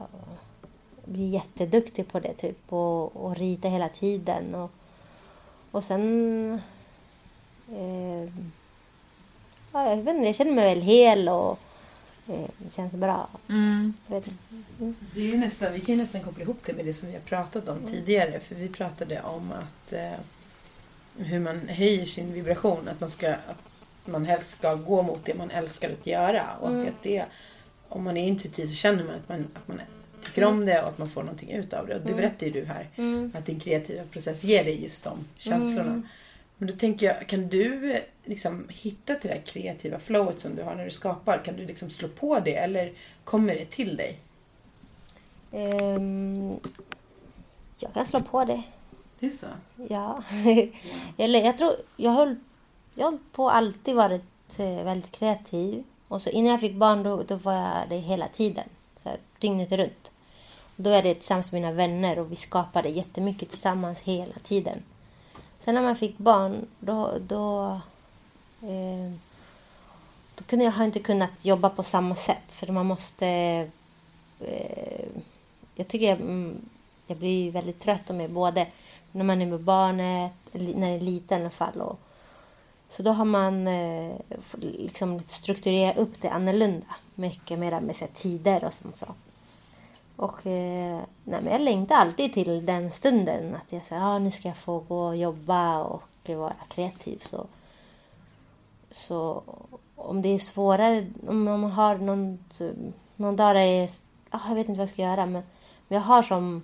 bli 1.05 1.27
jätteduktig 1.27 2.09
på 2.09 2.21
det 2.21 2.35
typ 2.35 2.73
och, 2.73 3.17
och 3.17 3.37
rita 3.37 3.69
hela 3.69 3.89
tiden. 3.89 4.55
Och, 4.55 4.71
och 5.71 5.85
sen... 5.85 6.61
Eh, 7.73 8.25
ja, 9.73 9.89
jag 9.89 9.97
vet 9.97 10.15
inte, 10.15 10.27
jag 10.27 10.35
känner 10.37 10.53
mig 10.53 10.75
väl 10.75 10.81
hel 10.85 11.29
och 11.29 11.59
eh, 12.29 12.49
det 12.59 12.73
känns 12.73 12.93
bra. 12.93 13.29
Mm. 13.49 13.95
Mm. 14.09 14.95
Det 15.15 15.21
är 15.21 15.25
ju 15.27 15.39
nästan, 15.39 15.73
vi 15.73 15.81
kan 15.81 15.95
ju 15.95 16.01
nästan 16.01 16.21
koppla 16.23 16.43
ihop 16.43 16.61
det 16.65 16.73
med 16.73 16.85
det 16.85 16.95
som 16.95 17.09
vi 17.09 17.15
har 17.15 17.21
pratat 17.21 17.69
om 17.69 17.79
tidigare. 17.87 18.41
För 18.41 18.55
vi 18.55 18.69
pratade 18.69 19.21
om 19.23 19.53
att 19.53 19.93
eh, 19.93 20.13
hur 21.17 21.41
man 21.41 21.69
höjer 21.69 22.07
sin 22.07 22.33
vibration. 22.33 22.89
Att 22.89 23.01
man, 23.01 23.11
ska, 23.11 23.29
att 23.33 24.07
man 24.07 24.25
helst 24.25 24.51
ska 24.51 24.75
gå 24.75 25.03
mot 25.03 25.25
det 25.25 25.35
man 25.35 25.51
älskar 25.51 25.91
att 25.91 26.07
göra. 26.07 26.43
Och 26.61 26.69
Mm. 26.69 26.89
att 26.89 27.03
det, 27.03 27.25
om 27.97 28.05
man 28.05 28.17
är 28.17 28.27
intuitiv 28.27 28.67
så 28.67 28.75
känner 28.75 29.05
man 29.05 29.15
att 29.15 29.29
man, 29.29 29.49
att 29.55 29.69
man 29.69 29.81
tycker 30.25 30.45
om 30.45 30.67
det 30.67 30.83
och 30.83 30.89
att 30.89 30.99
man 30.99 31.11
får 31.11 31.23
någonting 31.23 31.51
ut 31.51 31.73
av 31.73 31.87
det. 31.87 31.95
Och 31.95 32.01
det 32.01 32.09
Mm. 32.09 32.17
berättar 32.21 32.47
ju 32.47 32.53
du 32.53 32.65
här. 32.65 32.89
Mm. 32.97 33.33
Att 33.39 33.47
din 33.47 33.61
kreativa 33.61 34.05
process 34.05 34.45
ger 34.45 34.65
dig 34.65 34.83
just 34.83 35.05
de 35.05 35.19
känslorna. 35.39 35.91
Mm. 35.91 36.07
Men 36.59 36.69
då 36.71 36.77
tänker 36.77 37.07
jag, 37.07 37.27
kan 37.29 37.49
du 37.49 38.01
liksom 38.25 38.67
hitta 38.69 39.15
till 39.15 39.29
det 39.31 39.35
här 39.37 39.43
kreativa 39.43 39.99
flowet 39.99 40.41
som 40.41 40.57
du 40.57 40.63
har 40.63 40.75
när 40.75 40.85
du 40.85 40.91
skapar? 40.91 41.39
Kan 41.45 41.57
du 41.57 41.67
liksom 41.67 41.91
slå 41.91 42.09
på 42.09 42.41
det 42.41 42.57
eller 42.57 42.93
kommer 43.25 43.55
det 43.55 43.65
till 43.71 43.97
dig? 43.97 44.19
Ehm, 45.53 46.57
jag 47.79 47.95
kan 47.95 48.07
slå 48.07 48.21
på 48.21 48.45
det. 48.45 48.63
Det 49.19 49.27
är 49.27 49.31
så? 49.31 49.47
Ja. 49.89 50.23
Eller 51.25 51.45
jag 51.45 51.59
tror, 51.59 51.73
jag 51.97 52.11
höll, 52.11 52.37
jag 52.95 53.05
höll 53.05 53.19
på 53.33 53.51
alltid 53.51 53.95
varit 53.95 54.59
eh, 54.59 54.85
väldigt 54.85 55.13
kreativ. 55.13 55.85
Och 56.13 56.23
så 56.23 56.31
innan 56.31 56.51
jag 56.51 56.61
fick 56.61 56.75
barn 56.75 57.03
då, 57.03 57.23
då 57.23 57.37
var 57.37 57.53
jag 57.53 57.89
det 57.89 57.97
hela 57.97 58.29
tiden. 58.29 58.69
Så 59.03 59.09
här, 59.09 59.19
dygnet 59.39 59.73
runt. 59.73 60.11
Och 60.77 60.83
då 60.83 60.91
är 60.91 61.03
det 61.03 61.15
tillsammans 61.15 61.53
med 61.53 61.63
mina 61.63 61.73
vänner 61.73 62.19
och 62.19 62.33
vi 62.33 62.37
skapade 62.37 62.89
jättemycket 62.89 63.51
tillsammans 63.51 64.01
hela 64.01 64.35
tiden. 64.43 64.83
Sen 65.61 65.75
när 65.75 65.83
man 65.83 65.97
fick 65.97 66.19
barn 66.19 66.67
då, 66.81 67.13
då, 67.21 67.81
eh, 68.63 69.13
då 70.35 70.45
kunde 70.45 70.65
jag 70.65 70.73
har 70.73 70.85
inte 70.85 71.01
kunnat 71.01 71.45
jobba 71.45 71.69
på 71.69 71.83
samma 71.83 72.15
sätt. 72.15 72.49
För 72.49 72.73
man 72.73 72.87
måste... 72.87 73.27
Eh, 74.41 75.07
jag 75.75 75.89
tycker 75.89 76.09
jag, 76.09 76.21
mm, 76.21 76.69
jag 77.07 77.17
blir 77.17 77.51
väldigt 77.51 77.81
trött 77.81 78.11
om 78.11 78.21
jag 78.21 78.31
både 78.31 78.67
när 79.13 79.25
man 79.25 79.43
är 79.43 79.47
med 79.47 79.61
barnet, 79.61 80.33
när 80.53 80.91
det 80.91 80.97
är 80.97 81.01
liten 81.01 81.39
i 81.39 81.41
alla 81.41 81.51
fall. 81.51 81.81
Och, 81.81 81.99
så 82.93 83.03
då 83.03 83.11
har 83.11 83.25
man 83.25 83.67
eh, 83.67 84.17
liksom 84.61 85.21
strukturerat 85.21 85.97
upp 85.97 86.21
det 86.21 86.29
annorlunda. 86.29 86.87
Mycket 87.15 87.59
mer 87.59 87.81
med 87.81 87.97
så 87.97 88.05
här, 88.05 88.13
tider 88.13 88.65
och 88.65 88.75
sånt 88.75 88.97
så. 88.97 89.07
Och 90.17 90.47
eh, 90.47 91.01
nej, 91.25 91.43
men 91.43 91.53
jag 91.53 91.61
längtar 91.61 91.97
alltid 91.97 92.35
till 92.35 92.67
den 92.67 92.91
stunden. 92.91 93.55
Att 93.55 93.73
jag 93.73 93.85
säger, 93.85 94.03
ah, 94.03 94.19
nu 94.19 94.31
ska 94.31 94.49
jag 94.49 94.57
få 94.57 94.79
gå 94.79 95.07
och 95.07 95.17
jobba 95.17 95.83
och 95.83 96.03
vara 96.27 96.55
kreativ. 96.69 97.23
Så, 97.27 97.47
så 98.91 99.43
om 99.97 100.23
det 100.23 100.29
är 100.29 100.39
svårare, 100.39 101.07
om 101.29 101.45
man 101.45 101.65
har 101.65 101.97
någon, 101.97 102.39
någon 103.17 103.37
dag 103.37 103.57
där 103.57 103.61
jag, 103.61 103.85
är, 103.85 103.91
ah, 104.31 104.49
jag 104.49 104.55
vet 104.55 104.69
inte 104.69 104.79
vad 104.79 104.89
jag 104.89 104.93
ska 104.93 105.03
göra. 105.03 105.27
Men, 105.27 105.43
men 105.89 105.99
jag 105.99 106.01
har 106.01 106.23
som, 106.23 106.63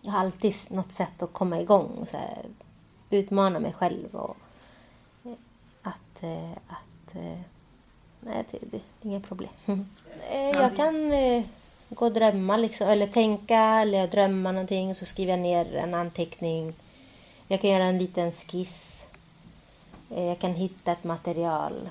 jag 0.00 0.12
har 0.12 0.20
alltid 0.20 0.54
något 0.68 0.92
sätt 0.92 1.22
att 1.22 1.32
komma 1.32 1.60
igång. 1.60 1.98
Och 2.00 2.08
så 2.08 2.16
här, 2.16 2.46
utmana 3.10 3.58
mig 3.58 3.72
själv. 3.72 4.14
Och, 4.14 4.36
att, 6.20 6.24
eh, 6.24 6.50
att 6.68 7.14
eh, 7.14 7.40
nej, 8.20 8.44
det, 8.50 8.58
det 8.70 8.76
är 8.76 8.82
inga 9.02 9.20
problem. 9.20 9.50
Eh, 10.30 10.50
jag 10.50 10.76
kan 10.76 11.12
gå 11.88 12.06
och 12.06 12.12
drömma 12.12 12.56
liksom, 12.56 12.88
eller 12.88 13.06
tänka 13.06 13.58
eller 13.58 14.06
drömma 14.06 14.52
någonting. 14.52 14.94
Så 14.94 15.06
skriver 15.06 15.32
jag 15.32 15.40
ner 15.40 15.74
en 15.74 15.94
anteckning. 15.94 16.74
Jag 17.48 17.60
kan 17.60 17.70
göra 17.70 17.84
en 17.84 17.98
liten 17.98 18.32
skiss. 18.32 19.04
Jag 20.08 20.38
kan 20.38 20.54
hitta 20.54 20.92
ett 20.92 21.04
material 21.04 21.90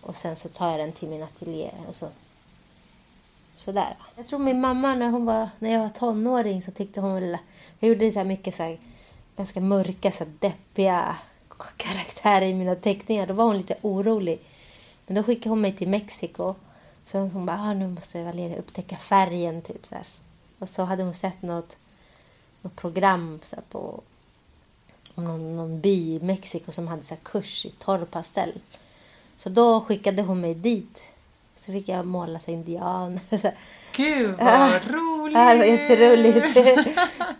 och 0.00 0.16
sen 0.16 0.36
så 0.36 0.48
tar 0.48 0.70
jag 0.70 0.80
den 0.80 0.92
till 0.92 1.08
min 1.08 1.22
ateljé 1.22 1.70
och 1.88 1.96
så 1.96 2.08
sådär. 3.56 3.96
Jag 4.16 4.26
tror 4.26 4.38
min 4.38 4.60
mamma 4.60 4.94
när 4.94 5.10
hon 5.10 5.24
var 5.24 5.48
när 5.58 5.72
jag 5.72 5.80
var 5.80 5.88
tonåring 5.88 6.62
så 6.62 6.70
tyckte 6.70 7.00
hon 7.00 7.14
väl 7.14 7.38
jag 7.78 7.88
gjorde 7.88 8.12
så 8.12 8.18
här 8.18 8.26
mycket 8.26 8.54
så 8.54 8.62
här, 8.62 8.78
ganska 9.36 9.60
mörka 9.60 10.10
så 10.10 10.24
här, 10.24 10.32
deppiga 10.40 11.16
karaktärer 11.76 12.46
i 12.46 12.54
mina 12.54 12.74
teckningar. 12.74 13.26
Då 13.26 13.34
var 13.34 13.44
hon 13.44 13.56
lite 13.56 13.76
orolig. 13.82 14.40
Men 15.06 15.14
då 15.14 15.22
skickade 15.22 15.48
hon 15.48 15.60
mig 15.60 15.72
till 15.72 15.88
Mexiko. 15.88 16.54
Så 17.06 17.18
hon 17.18 17.46
bara, 17.46 17.60
ah, 17.60 17.74
nu 17.74 17.88
måste 17.88 18.24
Valeria 18.24 18.58
upptäcka 18.58 18.96
färgen 18.96 19.62
typ 19.62 19.86
så 19.86 19.94
här. 19.94 20.06
Och 20.58 20.68
så 20.68 20.82
hade 20.82 21.02
hon 21.02 21.14
sett 21.14 21.42
något, 21.42 21.76
något 22.62 22.76
program 22.76 23.40
så 23.44 23.56
här, 23.56 23.62
på 23.70 24.00
om 25.14 25.24
någon, 25.24 25.56
någon 25.56 25.80
by 25.80 26.16
i 26.16 26.20
Mexiko 26.22 26.72
som 26.72 26.88
hade 26.88 27.02
så 27.02 27.14
här 27.14 27.20
kurs 27.22 27.66
i 27.66 27.70
torrpastell. 27.70 28.52
Så 29.36 29.48
då 29.48 29.80
skickade 29.80 30.22
hon 30.22 30.40
mig 30.40 30.54
dit. 30.54 31.02
Så 31.56 31.72
fick 31.72 31.88
jag 31.88 32.06
måla 32.06 32.38
så 32.38 32.50
indianer. 32.50 33.54
Gud 33.92 34.34
vad 34.38 34.90
roligt! 34.90 35.38
Ja, 35.38 35.52
det 35.52 35.58
var 35.58 35.64
jätteroligt. 35.64 36.56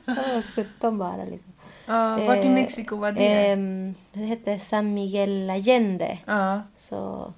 Jag 0.04 0.14
var 0.14 0.42
17 0.54 0.98
bara 0.98 1.24
liksom. 1.24 1.52
Ja, 1.86 2.16
vart 2.26 2.36
i 2.36 2.46
Eh, 2.46 2.50
Mexiko 2.52 2.96
var 2.96 3.12
det? 3.12 3.46
ehm, 3.50 3.94
det 4.12 4.18
hette 4.24 4.58
San 4.58 4.94
Miguel 4.94 5.50
Allende. 5.50 6.18
ja. 6.26 6.62
Så 6.78 7.32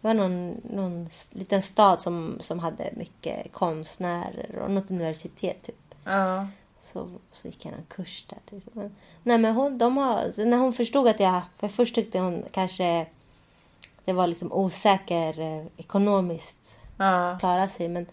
det 0.00 0.08
var 0.08 0.14
någon, 0.14 0.60
någon 0.70 1.08
liten 1.30 1.62
stad 1.62 2.02
som, 2.02 2.36
som 2.40 2.58
hade 2.58 2.90
mycket 2.96 3.52
konstnärer 3.52 4.58
och 4.62 4.70
något 4.70 4.90
universitet 4.90 5.62
typ. 5.62 5.94
ja. 6.04 6.46
så, 6.82 7.08
så 7.32 7.48
gick 7.48 7.64
jag 7.64 7.74
en 7.74 7.84
kurs 7.88 8.24
där. 8.28 8.38
Typ. 8.50 8.74
Men, 8.74 8.96
nej 9.22 9.38
men 9.38 9.54
hon, 9.54 9.78
de 9.78 9.96
har, 9.96 10.44
när 10.46 10.56
hon 10.56 10.72
förstod 10.72 11.08
att 11.08 11.20
jag, 11.20 11.40
för 11.58 11.68
först 11.68 11.94
tyckte 11.94 12.18
hon 12.18 12.44
kanske 12.50 13.06
det 14.04 14.12
var 14.12 14.26
liksom 14.26 14.52
osäker 14.52 15.40
eh, 15.40 15.64
ekonomiskt 15.76 16.78
Ja. 16.96 17.36
klara 17.40 17.68
sig. 17.68 17.88
Men, 17.88 18.06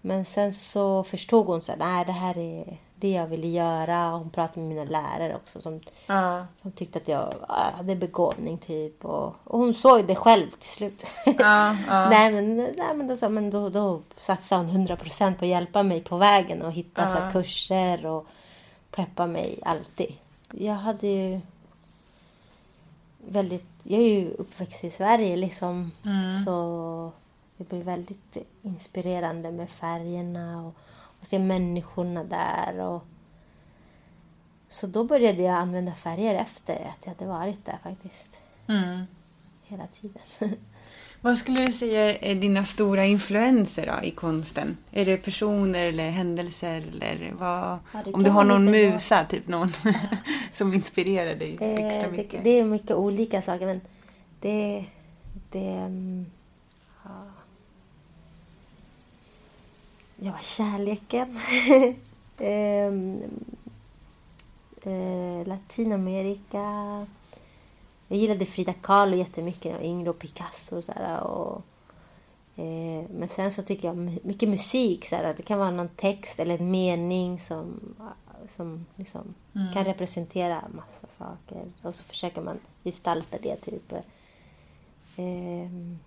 men 0.00 0.24
sen 0.24 0.52
så 0.52 1.04
förstod 1.04 1.46
hon 1.46 1.62
så 1.62 1.72
här, 1.72 1.78
nej 1.78 2.04
det 2.04 2.12
här 2.12 2.38
är 2.38 2.76
det 3.04 3.10
jag 3.10 3.26
ville 3.26 3.46
göra. 3.48 4.10
Hon 4.10 4.30
pratade 4.30 4.60
med 4.60 4.68
mina 4.68 4.84
lärare 4.90 5.34
också 5.36 5.60
som, 5.60 5.80
Ja. 6.06 6.46
som 6.62 6.72
tyckte 6.72 6.98
att 6.98 7.08
jag 7.08 7.34
hade 7.76 7.96
begåvning 7.96 8.58
typ. 8.58 9.04
Och, 9.04 9.34
och 9.44 9.58
hon 9.58 9.74
såg 9.74 10.06
det 10.06 10.14
själv 10.14 10.50
till 10.50 10.70
slut. 10.70 11.04
Ja, 11.26 11.76
ja. 11.88 12.08
nej 12.10 12.32
men, 12.32 12.56
nej, 12.56 12.94
men, 12.94 13.06
då, 13.06 13.16
sa- 13.16 13.28
men 13.28 13.50
då, 13.50 13.68
då 13.68 14.00
satsade 14.20 14.64
hon 14.72 14.86
100% 14.88 15.34
på 15.38 15.44
att 15.44 15.48
hjälpa 15.50 15.82
mig 15.82 16.00
på 16.00 16.16
vägen 16.16 16.62
och 16.62 16.72
hitta 16.72 17.02
så 17.14 17.20
här, 17.20 17.30
kurser 17.32 18.06
och 18.06 18.26
peppa 18.90 19.26
mig 19.26 19.58
alltid. 19.62 20.14
Jag 20.52 20.74
hade 20.74 21.06
ju 21.06 21.40
väldigt, 23.28 23.66
jag 23.82 24.00
är 24.00 24.08
ju 24.20 24.30
uppväxt 24.34 24.84
i 24.84 24.90
Sverige 24.90 25.36
liksom. 25.36 25.90
Så 26.44 27.12
det 27.56 27.68
blir 27.68 27.82
väldigt 27.82 28.36
inspirerande 28.62 29.52
med 29.52 29.70
färgerna 29.70 30.62
och, 30.66 30.74
och 31.24 31.28
se 31.28 31.38
människorna 31.38 32.24
där. 32.24 32.80
Och, 32.80 33.04
så 34.68 34.86
då 34.86 35.04
började 35.04 35.42
jag 35.42 35.54
använda 35.54 35.94
färger 35.94 36.34
efter 36.34 36.74
att 36.74 36.98
jag 37.04 37.14
hade 37.14 37.26
varit 37.26 37.64
där 37.64 37.78
faktiskt. 37.82 38.40
Mm. 38.66 39.04
Hela 39.62 39.86
tiden. 40.00 40.22
Vad 41.20 41.38
skulle 41.38 41.66
du 41.66 41.72
säga 41.72 42.18
är 42.18 42.34
dina 42.34 42.64
stora 42.64 43.04
influenser 43.04 43.86
då, 43.86 44.06
i 44.06 44.10
konsten? 44.10 44.76
Är 44.92 45.04
det 45.04 45.16
personer 45.16 45.84
eller 45.84 46.10
händelser? 46.10 46.76
Eller 46.76 47.32
vad? 47.38 47.78
Ja, 47.92 48.02
det 48.04 48.12
Om 48.12 48.22
du 48.22 48.30
har 48.30 48.44
vara 48.44 48.58
någon 48.58 48.70
musa, 48.70 49.24
typ 49.24 49.48
någon 49.48 49.72
som 50.52 50.72
inspirerar 50.72 51.34
dig 51.34 51.52
extra 51.52 51.66
Eh, 51.68 52.10
det, 52.10 52.16
mycket? 52.16 52.44
det 52.44 52.50
är 52.50 52.64
mycket 52.64 52.90
olika 52.90 53.42
saker 53.42 53.66
men 53.66 53.80
det... 54.40 54.84
det 55.50 55.70
mm, 55.70 56.26
ja. 60.16 60.24
Jag 60.26 60.32
var 60.32 60.40
kärleken. 60.42 61.40
Ehm, 62.38 63.20
eh, 64.82 65.46
Latinamerika. 65.46 66.60
Jag 68.08 68.18
gillade 68.18 68.46
Frida 68.46 68.72
Kahlo 68.72 69.16
jättemycket 69.16 69.64
när 69.64 69.70
jag 69.70 69.78
var 69.78 69.86
yngre 69.86 70.10
och 70.10 70.18
Picasso 70.18 70.76
och 70.76 70.84
sådär. 70.84 71.20
Och, 71.20 71.62
eh, 72.56 73.04
men 73.10 73.28
sen 73.28 73.52
så 73.52 73.62
tycker 73.62 73.88
jag 73.88 73.96
my- 73.96 74.18
mycket 74.22 74.48
musik. 74.48 75.04
Sådär. 75.08 75.34
Det 75.36 75.42
kan 75.42 75.58
vara 75.58 75.70
någon 75.70 75.88
text 75.88 76.38
eller 76.40 76.58
en 76.58 76.70
mening 76.70 77.40
som, 77.40 77.80
som 78.48 78.86
liksom 78.96 79.34
kan 79.74 79.84
representera 79.84 80.62
massa 80.74 81.06
saker. 81.18 81.64
Och 81.82 81.94
så 81.94 82.02
försöker 82.02 82.40
man 82.42 82.58
gestalta 82.84 83.36
det 83.42 83.56
typ. 83.56 83.92
Ehm, 85.16 85.98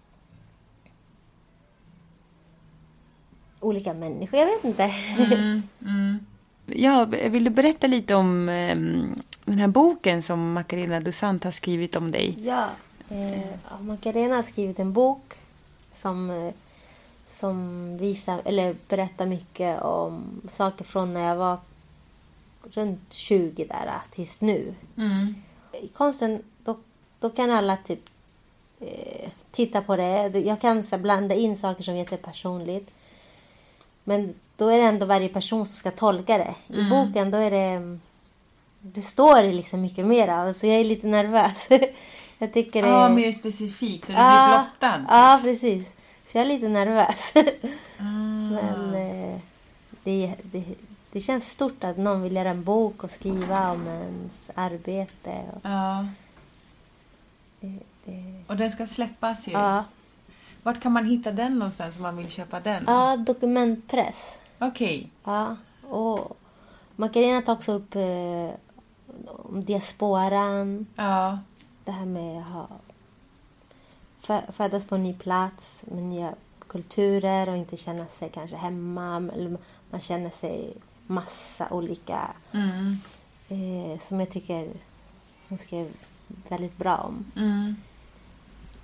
olika 3.60 3.93
människor, 3.93 4.39
jag 4.39 4.45
vet 4.45 4.64
inte. 4.64 4.91
Ja, 6.66 7.05
vill 7.05 7.43
du 7.43 7.49
berätta 7.49 7.88
lite 7.88 8.16
om 8.16 8.49
ehm, 8.49 9.22
den 9.45 9.60
här 9.60 9.68
boken 9.68 10.24
som 10.24 10.53
Macarena 10.53 10.99
Dusant 10.99 11.43
har 11.43 11.51
skrivit 11.51 11.95
om 11.95 12.12
dig? 12.12 12.38
Ja, 12.41 12.70
eh, 13.10 13.82
Macarena 13.82 14.36
har 14.36 14.43
skrivit 14.43 14.80
en 14.80 14.93
bok 14.93 15.36
som, 15.93 16.30
eh, 16.30 16.53
som 17.32 17.97
visar, 17.97 18.41
eller 18.45 18.76
berättar 18.88 19.26
mycket 19.26 19.82
om 19.82 20.41
saker 20.51 20.86
från 20.86 21.14
när 21.14 21.28
jag 21.28 21.36
var 21.36 21.58
runt 22.64 23.14
20 23.14 23.66
där 23.66 23.86
eh, 23.86 24.12
tills 24.12 24.41
nu. 24.41 24.74
I 25.82 25.88
konsten, 25.88 26.41
då, 26.64 26.78
då 27.20 27.30
kan 27.30 27.51
alla 27.51 27.78
typ 27.78 28.01
eh, 28.80 29.30
titta 29.51 29.82
på 29.82 29.95
det. 29.95 30.39
Jag 30.39 30.62
kan 30.62 30.84
så 30.84 30.97
blanda 30.97 31.36
in 31.36 31.58
saker 31.58 31.84
som 31.84 31.93
är 31.93 31.97
jättepersonligt. 31.97 32.91
Men 34.08 34.34
då 34.58 34.68
är 34.70 34.78
det 34.78 34.84
ändå 34.84 35.05
varje 35.05 35.30
person 35.30 35.66
som 35.66 35.78
ska 35.78 35.91
tolka 35.91 36.38
det. 36.38 36.55
I 36.68 36.89
boken 36.89 37.32
då 37.32 37.38
är 37.38 37.51
det... 37.51 37.97
Det 38.80 39.01
står 39.01 39.43
liksom 39.43 39.82
mycket 39.82 40.05
mer. 40.05 40.53
Så 40.53 40.68
jag 40.68 40.76
är 40.76 40.84
lite 40.84 41.08
nervös. 41.08 41.68
jag 42.38 42.53
tycker 42.53 42.82
det... 42.82 42.88
Ja, 42.88 43.10
mer 43.10 43.32
specifikt, 43.32 44.05
så 44.05 44.12
du 44.12 44.18
Ja, 44.18 44.47
blir 44.47 44.58
blottad. 44.89 45.05
Ja, 45.10 45.39
precis. 45.43 45.88
Så 46.26 46.38
jag 46.38 46.41
är 46.41 46.45
lite 46.49 46.68
nervös. 46.68 47.34
Ah. 47.99 48.03
Men 48.03 48.93
eh, 48.95 49.39
det, 50.03 50.34
det, 50.43 50.64
det 51.12 51.22
känns 51.22 51.49
stort 51.51 51.84
att 51.84 51.97
någon 51.97 52.22
vill 52.22 52.36
göra 52.36 52.49
en 52.49 52.64
bok 52.64 53.03
och 53.03 53.12
skriva 53.12 53.72
om 53.72 53.88
ens 53.88 54.49
arbete. 54.55 55.32
Och, 55.53 55.60
Ja, 55.64 56.05
det, 57.60 57.80
det, 58.05 58.43
och 58.47 58.55
den 58.58 58.72
ska 58.72 58.88
släppas 58.88 59.47
ju. 59.47 59.51
ja. 59.51 59.84
Vart 60.68 60.80
kan 60.82 60.91
man 60.91 61.05
hitta 61.05 61.32
den 61.32 61.59
någonstans 61.59 61.97
om 61.97 62.03
man 62.03 62.18
vill 62.18 62.30
köpa 62.30 62.59
den? 62.59 62.84
ja, 62.88 63.18
dokumentpress. 63.18 64.39
Okej. 64.59 65.09
Ja, 65.24 65.55
och 65.89 66.38
Macarena 66.95 67.41
tar 67.41 67.53
också 67.53 67.72
upp 67.72 67.95
eh, 67.95 68.49
om 69.28 69.63
diasporan. 69.65 70.86
Ja. 70.95 71.39
Det 71.86 71.91
här 71.91 72.05
med 72.05 72.43
att 74.28 74.55
födas 74.55 74.86
på 74.86 74.95
en 74.95 75.03
ny 75.03 75.13
plats 75.13 75.84
med 75.91 76.03
nya 76.03 76.34
kulturer 76.68 77.49
och 77.49 77.57
inte 77.57 77.78
känna 77.78 78.05
sig 78.05 78.30
kanske 78.30 78.55
hemma. 78.57 79.20
Man 79.89 80.01
känner 80.01 80.30
sig 80.30 80.74
massa 81.07 81.68
olika 81.72 82.20
Mm. 82.51 82.97
eh, 83.49 83.99
som 83.99 84.20
jag 84.20 84.30
tycker 84.30 84.70
hon 85.49 85.57
skrev 85.57 85.88
väldigt 86.49 86.78
bra 86.78 86.97
om. 86.97 87.32
Mm. 87.36 87.76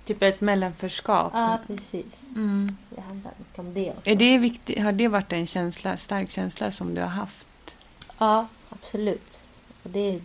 Typ 0.04 0.22
ett 0.22 0.40
mellanförskap. 0.40 1.32
Ja, 1.34 1.58
precis. 1.66 2.22
Mm. 2.34 2.76
Det 2.90 3.00
handlar 3.00 3.32
mycket 3.38 3.58
om 3.58 3.74
det 3.74 3.90
också. 3.90 4.10
Är 4.10 4.16
det 4.16 4.38
viktigt, 4.38 4.82
har 4.82 4.92
det 4.92 5.08
varit 5.08 5.32
en 5.32 5.46
känsla, 5.46 5.96
stark 5.96 6.30
känsla 6.30 6.70
som 6.70 6.94
du 6.94 7.00
har 7.00 7.08
haft? 7.08 7.46
Ja, 8.18 8.46
absolut. 8.70 9.38
Och 9.82 9.90
det 9.90 9.98
är, 10.14 10.20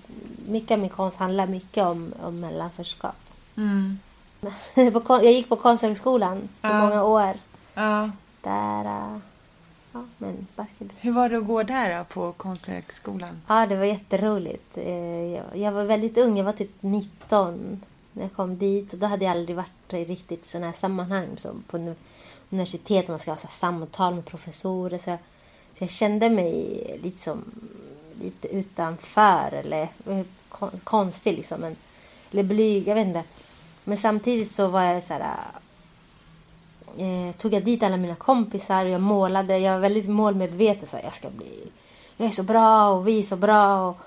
mycket 0.47 0.71
av 0.71 0.79
min 0.79 0.89
konst 0.89 1.17
handlar 1.17 1.47
mycket 1.47 1.83
om, 1.83 2.13
om 2.23 2.39
mellanförskap. 2.39 3.15
Mm. 3.57 3.99
Jag 5.07 5.23
gick 5.23 5.49
på 5.49 5.55
Konsthögskolan 5.55 6.37
i 6.37 6.47
Ja. 6.61 6.79
många 6.81 7.03
år. 7.03 7.33
Ja. 7.73 8.11
Där... 8.41 8.85
äh, 8.85 9.17
ja, 9.93 10.05
men. 10.17 10.47
Hur 10.99 11.11
var 11.11 11.29
det 11.29 11.37
att 11.37 11.47
gå 11.47 11.63
där 11.63 11.97
då, 11.97 12.03
på 12.03 12.31
Konsthögskolan? 12.31 13.41
Ja, 13.47 13.65
det 13.65 13.75
var 13.75 13.85
jätteroligt. 13.85 14.77
Eh, 14.77 15.61
jag 15.61 15.71
var 15.71 15.83
väldigt 15.85 16.17
ung. 16.17 16.37
Jag 16.37 16.43
var 16.43 16.53
typ 16.53 16.71
19 16.81 17.81
när 18.19 18.25
jag 18.25 18.33
kom 18.33 18.57
dit. 18.57 18.93
Och 18.93 18.99
då 18.99 19.07
hade 19.07 19.25
jag 19.25 19.31
aldrig 19.31 19.55
varit 19.55 19.93
i 19.93 20.05
riktigt 20.05 20.47
sådana 20.47 20.65
här 20.65 20.73
sammanhang 20.73 21.27
som 21.37 21.63
på 21.67 21.77
uni- 21.77 21.95
universitet. 22.49 23.07
Man 23.07 23.19
ska 23.19 23.31
ha 23.31 23.37
så 23.37 23.47
samtal 23.47 24.15
med 24.15 24.25
professorer. 24.25 24.97
Så 24.97 25.09
jag, 25.09 25.19
så 25.77 25.83
jag 25.83 25.89
kände 25.89 26.29
mig 26.29 26.99
lite 27.03 27.21
som 27.21 27.43
lite 28.21 28.47
utanför 28.47 29.51
eller 29.51 29.87
konstig 30.83 31.33
liksom. 31.37 31.61
Men, 31.61 31.75
eller 32.31 32.43
blyg, 32.43 32.87
jag 32.87 32.95
vet 32.95 33.07
inte. 33.07 33.23
Men 33.83 33.97
samtidigt 33.97 34.51
så 34.51 34.67
var 34.67 34.83
jag 34.83 35.03
så 35.03 35.13
här 35.13 35.37
eh, 36.97 37.35
tog 37.35 37.53
jag 37.53 37.65
dit 37.65 37.83
alla 37.83 37.97
mina 37.97 38.15
kompisar 38.15 38.85
och 38.85 38.91
jag 38.91 39.01
målade. 39.01 39.57
Jag 39.57 39.73
var 39.73 39.79
väldigt 39.79 40.09
målmedveten. 40.09 40.87
Så 40.87 40.97
här, 40.97 41.03
jag 41.03 41.13
ska 41.13 41.29
bli... 41.29 41.71
Jag 42.17 42.27
är 42.27 42.31
så 42.31 42.43
bra 42.43 42.89
och 42.89 43.07
vi 43.07 43.19
är 43.19 43.23
så 43.23 43.35
bra. 43.35 43.89
Och, 43.89 43.97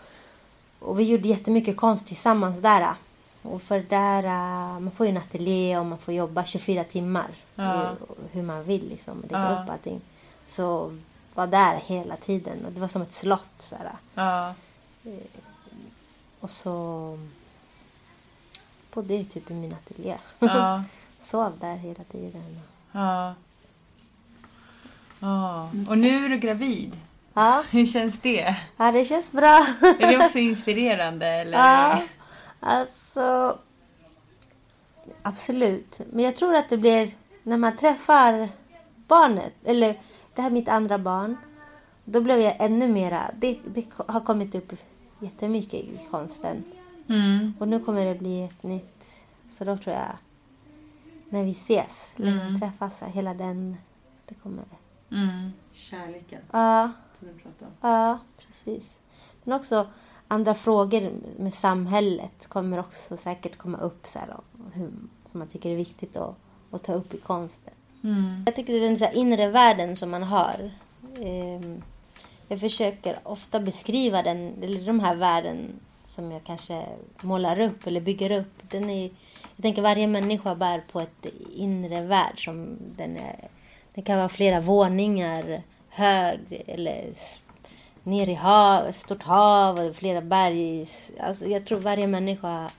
och 0.79 1.01
vi 1.01 1.03
gjorde 1.05 1.29
jättemycket 1.29 1.77
konst 1.77 2.07
tillsammans 2.07 2.59
där. 2.59 2.95
Och 3.43 3.63
för 3.63 3.81
där, 3.81 4.25
eh, 4.25 4.81
man 4.81 4.91
får 4.91 5.07
ju 5.07 5.11
en 5.11 5.17
ateljé 5.19 5.79
och 5.79 5.87
man 5.87 5.99
får 5.99 6.15
jobba 6.15 6.45
24 6.45 6.85
timmar. 6.85 7.27
Ja. 7.55 7.83
eh, 7.83 7.91
Hur 8.33 8.43
man 8.43 8.65
vill 8.65 8.89
liksom. 8.89 9.23
Lägga 9.23 9.39
Ja. 9.57 9.63
upp 9.63 9.71
allting. 9.71 10.01
Så 10.47 10.99
var 11.35 11.47
där 11.47 11.77
hela 11.87 12.17
tiden. 12.17 12.65
Och 12.67 12.73
det 12.73 12.81
var 12.81 12.89
som 12.89 13.03
ett 13.03 13.13
slott. 13.13 13.49
Så. 13.59 13.77
Ja. 14.15 14.55
Och 16.41 16.51
så 16.51 17.19
bodde 18.95 19.15
jag 19.15 19.31
typ 19.31 19.51
i 19.51 19.55
min 19.55 19.73
ateljé. 19.75 20.17
Ja. 20.39 20.83
Sov 21.23 21.53
där 21.61 21.77
hela 21.77 22.05
tiden. 22.13 22.61
Ja. 22.93 23.35
ja. 25.21 25.71
Och 25.89 25.99
nu 25.99 26.25
är 26.25 26.29
du 26.29 26.37
gravid. 26.39 26.97
Ja, 27.35 27.65
Hur 27.71 27.87
känns 27.87 28.19
det? 28.21 28.57
ja 28.77 28.93
det 28.93 29.05
känns 29.05 29.33
bra. 29.33 29.67
Är 30.01 30.19
det 30.19 30.25
också 30.27 30.39
inspirerande? 30.51 31.27
Eller? 31.27 31.59
Ja, 31.59 32.03
alltså... 32.63 33.59
Absolut. 35.23 36.01
Men 36.13 36.25
jag 36.25 36.37
tror 36.37 36.55
att 36.55 36.69
det 36.69 36.77
blir 36.77 37.15
när 37.43 37.57
man 37.57 37.77
träffar 37.77 38.49
barnet, 39.07 39.53
eller 39.65 40.01
det 40.35 40.43
här 40.43 40.51
är 40.51 40.55
mitt 40.55 40.69
andra 40.69 40.99
barn. 40.99 41.37
Då 42.05 42.21
blev 42.21 42.39
jag 42.39 42.57
ännu 42.59 42.89
mera... 42.89 43.31
Det, 43.39 43.59
det 43.75 43.87
har 43.97 44.21
kommit 44.21 44.55
upp 44.55 44.73
jättemycket 45.21 45.75
i 45.75 46.01
konsten. 46.11 46.65
Mm. 47.09 47.53
Och 47.59 47.69
nu 47.69 47.81
kommer 47.81 48.05
det 48.05 48.15
bli 48.15 48.45
ett 48.45 48.63
nytt. 48.63 49.07
Så 49.49 49.65
då 49.65 49.77
tror 49.77 49.97
jag, 49.97 50.17
när 51.29 51.45
vi 51.45 51.51
ses, 51.51 52.13
när 52.17 52.51
vi 52.51 52.61
träffas, 52.61 53.03
hela 53.03 53.35
den... 53.35 53.77
Det 54.27 54.35
kommer... 54.35 54.65
Mm. 55.11 55.53
Kärleken. 55.73 56.43
Ja, 56.51 56.93
som 57.19 57.29
du 57.29 57.35
pratar 57.35 57.67
om. 57.67 57.73
Ja, 57.81 58.19
precis. 58.39 59.01
Men 59.45 59.55
också 59.55 59.87
andra 60.33 60.55
frågor 60.55 61.13
med 61.39 61.55
samhället 61.55 62.49
kommer 62.49 62.79
också 62.79 63.17
säkert 63.17 63.57
komma 63.57 63.79
upp 63.79 64.07
så 64.07 64.19
här, 64.19 64.29
hur, 64.73 64.91
som 65.31 65.39
man 65.39 65.49
tycker 65.49 65.71
är 65.71 65.77
viktigt 65.77 66.17
att, 66.17 66.37
att 66.71 66.83
ta 66.83 66.93
upp 66.93 67.15
i 67.15 67.17
konsten. 67.17 67.73
Jag 68.47 68.57
tycker 68.57 68.81
den 68.81 68.99
så 68.99 69.05
här 69.05 69.17
inre 69.17 69.49
världen 69.49 69.97
som 69.97 70.11
man 70.11 70.23
har. 70.23 70.71
ehm, 71.21 71.83
jag 72.49 72.61
försöker 72.61 73.19
ofta 73.23 73.61
beskriva 73.61 74.23
den, 74.23 74.63
eller 74.63 74.87
de 74.87 75.01
här 75.01 75.15
världen 75.15 75.81
som 76.05 76.33
jag 76.33 76.45
kanske 76.45 76.87
målar 77.23 77.61
upp 77.61 77.87
eller 77.87 78.01
bygger 78.01 78.31
upp. 78.41 78.63
Den 78.63 78.91
är, 78.91 79.11
jag 79.57 79.63
tänker 79.63 79.83
varje 79.83 80.07
människa 80.07 80.55
bär 80.55 80.83
på 80.93 81.01
ett 81.01 81.27
inre 81.57 82.03
värld 82.03 82.45
som 82.45 82.77
den 82.97 83.17
är. 83.17 83.49
Det 83.95 84.03
kan 84.03 84.19
vara 84.19 84.29
flera 84.29 84.61
våningar 84.61 85.63
hög 85.89 86.63
eller 86.67 87.13
ner 88.03 88.29
i 88.29 88.35
hav, 88.35 88.87
ett 88.87 88.97
stort 88.97 89.23
hav 89.23 89.79
och 89.79 89.97
flera 89.97 90.21
berg. 90.21 90.87
Alltså 91.21 91.47
jag 91.47 91.67
tror 91.67 91.81
varje 91.81 92.07
människa 92.07 92.71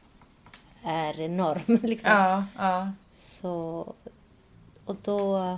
är 0.84 1.20
enorm. 1.20 1.80
Liksom. 1.84 2.12
Ja, 2.12 2.46
ja. 2.58 2.92
Så, 3.14 3.86
och 4.86 4.96
då 5.04 5.58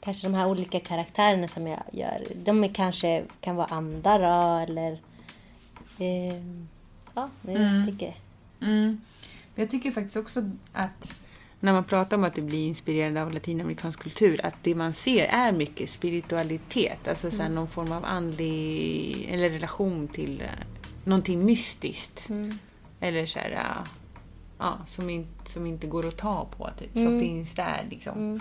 kanske 0.00 0.26
de 0.26 0.34
här 0.34 0.46
olika 0.46 0.80
karaktärerna 0.80 1.48
som 1.48 1.66
jag 1.66 1.82
gör, 1.92 2.22
de 2.34 2.68
kanske 2.68 3.24
kan 3.40 3.56
vara 3.56 3.66
andar 3.66 4.20
eller 4.62 4.92
eh, 5.98 6.34
ja, 7.14 7.28
jag 7.42 7.86
tycker 7.86 8.14
Mm. 8.64 9.00
Jag 9.54 9.70
tycker 9.70 9.90
faktiskt 9.90 10.16
också 10.16 10.50
att 10.72 11.14
när 11.64 11.72
man 11.72 11.84
pratar 11.84 12.16
om 12.16 12.24
att 12.24 12.34
det 12.34 12.42
blir 12.42 12.66
inspirerad 12.66 13.16
av 13.16 13.32
latinamerikansk 13.32 14.00
kultur, 14.00 14.46
att 14.46 14.54
det 14.62 14.74
man 14.74 14.94
ser 14.94 15.24
är 15.24 15.52
mycket 15.52 15.90
spiritualitet. 15.90 17.08
Alltså 17.08 17.30
så 17.30 17.42
här, 17.42 17.48
någon 17.48 17.68
form 17.68 17.92
av 17.92 18.04
andlig, 18.04 19.28
eller 19.30 19.50
relation 19.50 20.08
till 20.08 20.40
eh, 20.40 20.48
någonting 21.04 21.44
mystiskt. 21.44 22.28
Eller 23.00 23.26
så 23.26 23.38
här, 23.38 23.84
ja, 24.58 24.78
som, 24.88 25.10
in, 25.10 25.26
som 25.48 25.66
inte 25.66 25.86
går 25.86 26.08
att 26.08 26.16
ta 26.16 26.46
på, 26.56 26.70
typ. 26.78 26.92
Som 26.92 27.20
finns 27.20 27.54
där 27.54 27.86
liksom. 27.90 28.40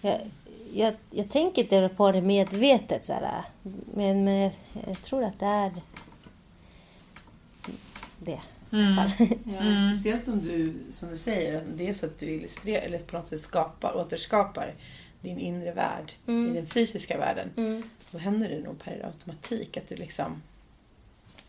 jag, 0.00 0.20
jag, 0.74 0.94
jag 1.10 1.30
tänker 1.30 1.62
inte 1.62 1.90
på 1.96 2.12
det 2.12 2.22
medvetet 2.22 3.04
så 3.04 3.12
här, 3.12 3.44
men, 3.94 4.24
men 4.24 4.50
jag 4.86 5.02
tror 5.02 5.24
att 5.24 5.40
det 5.40 5.46
är 5.46 5.72
det. 8.18 8.40
Fall. 8.96 9.28
Ja, 9.44 9.92
Speciellt 9.92 10.28
om 10.28 10.40
du, 10.40 10.74
som 10.90 11.10
du 11.10 11.16
säger, 11.16 11.62
det 11.76 11.88
är 11.88 11.94
så 11.94 12.06
att 12.06 12.18
du 12.18 12.26
illustrerar 12.26 12.82
eller 12.82 12.98
på 12.98 13.16
något 13.16 13.28
sätt 13.28 13.40
skapar, 13.40 13.96
återskapar 13.96 14.74
din 15.20 15.38
inre 15.38 15.72
värld 15.72 16.12
i 16.26 16.54
den 16.54 16.66
fysiska 16.66 17.18
världen. 17.18 17.82
Då 18.10 18.18
händer 18.18 18.48
det 18.48 18.60
nog 18.60 18.84
per 18.84 19.06
automatik 19.06 19.76
att 19.76 19.88
du 19.88 19.96
liksom 19.96 20.42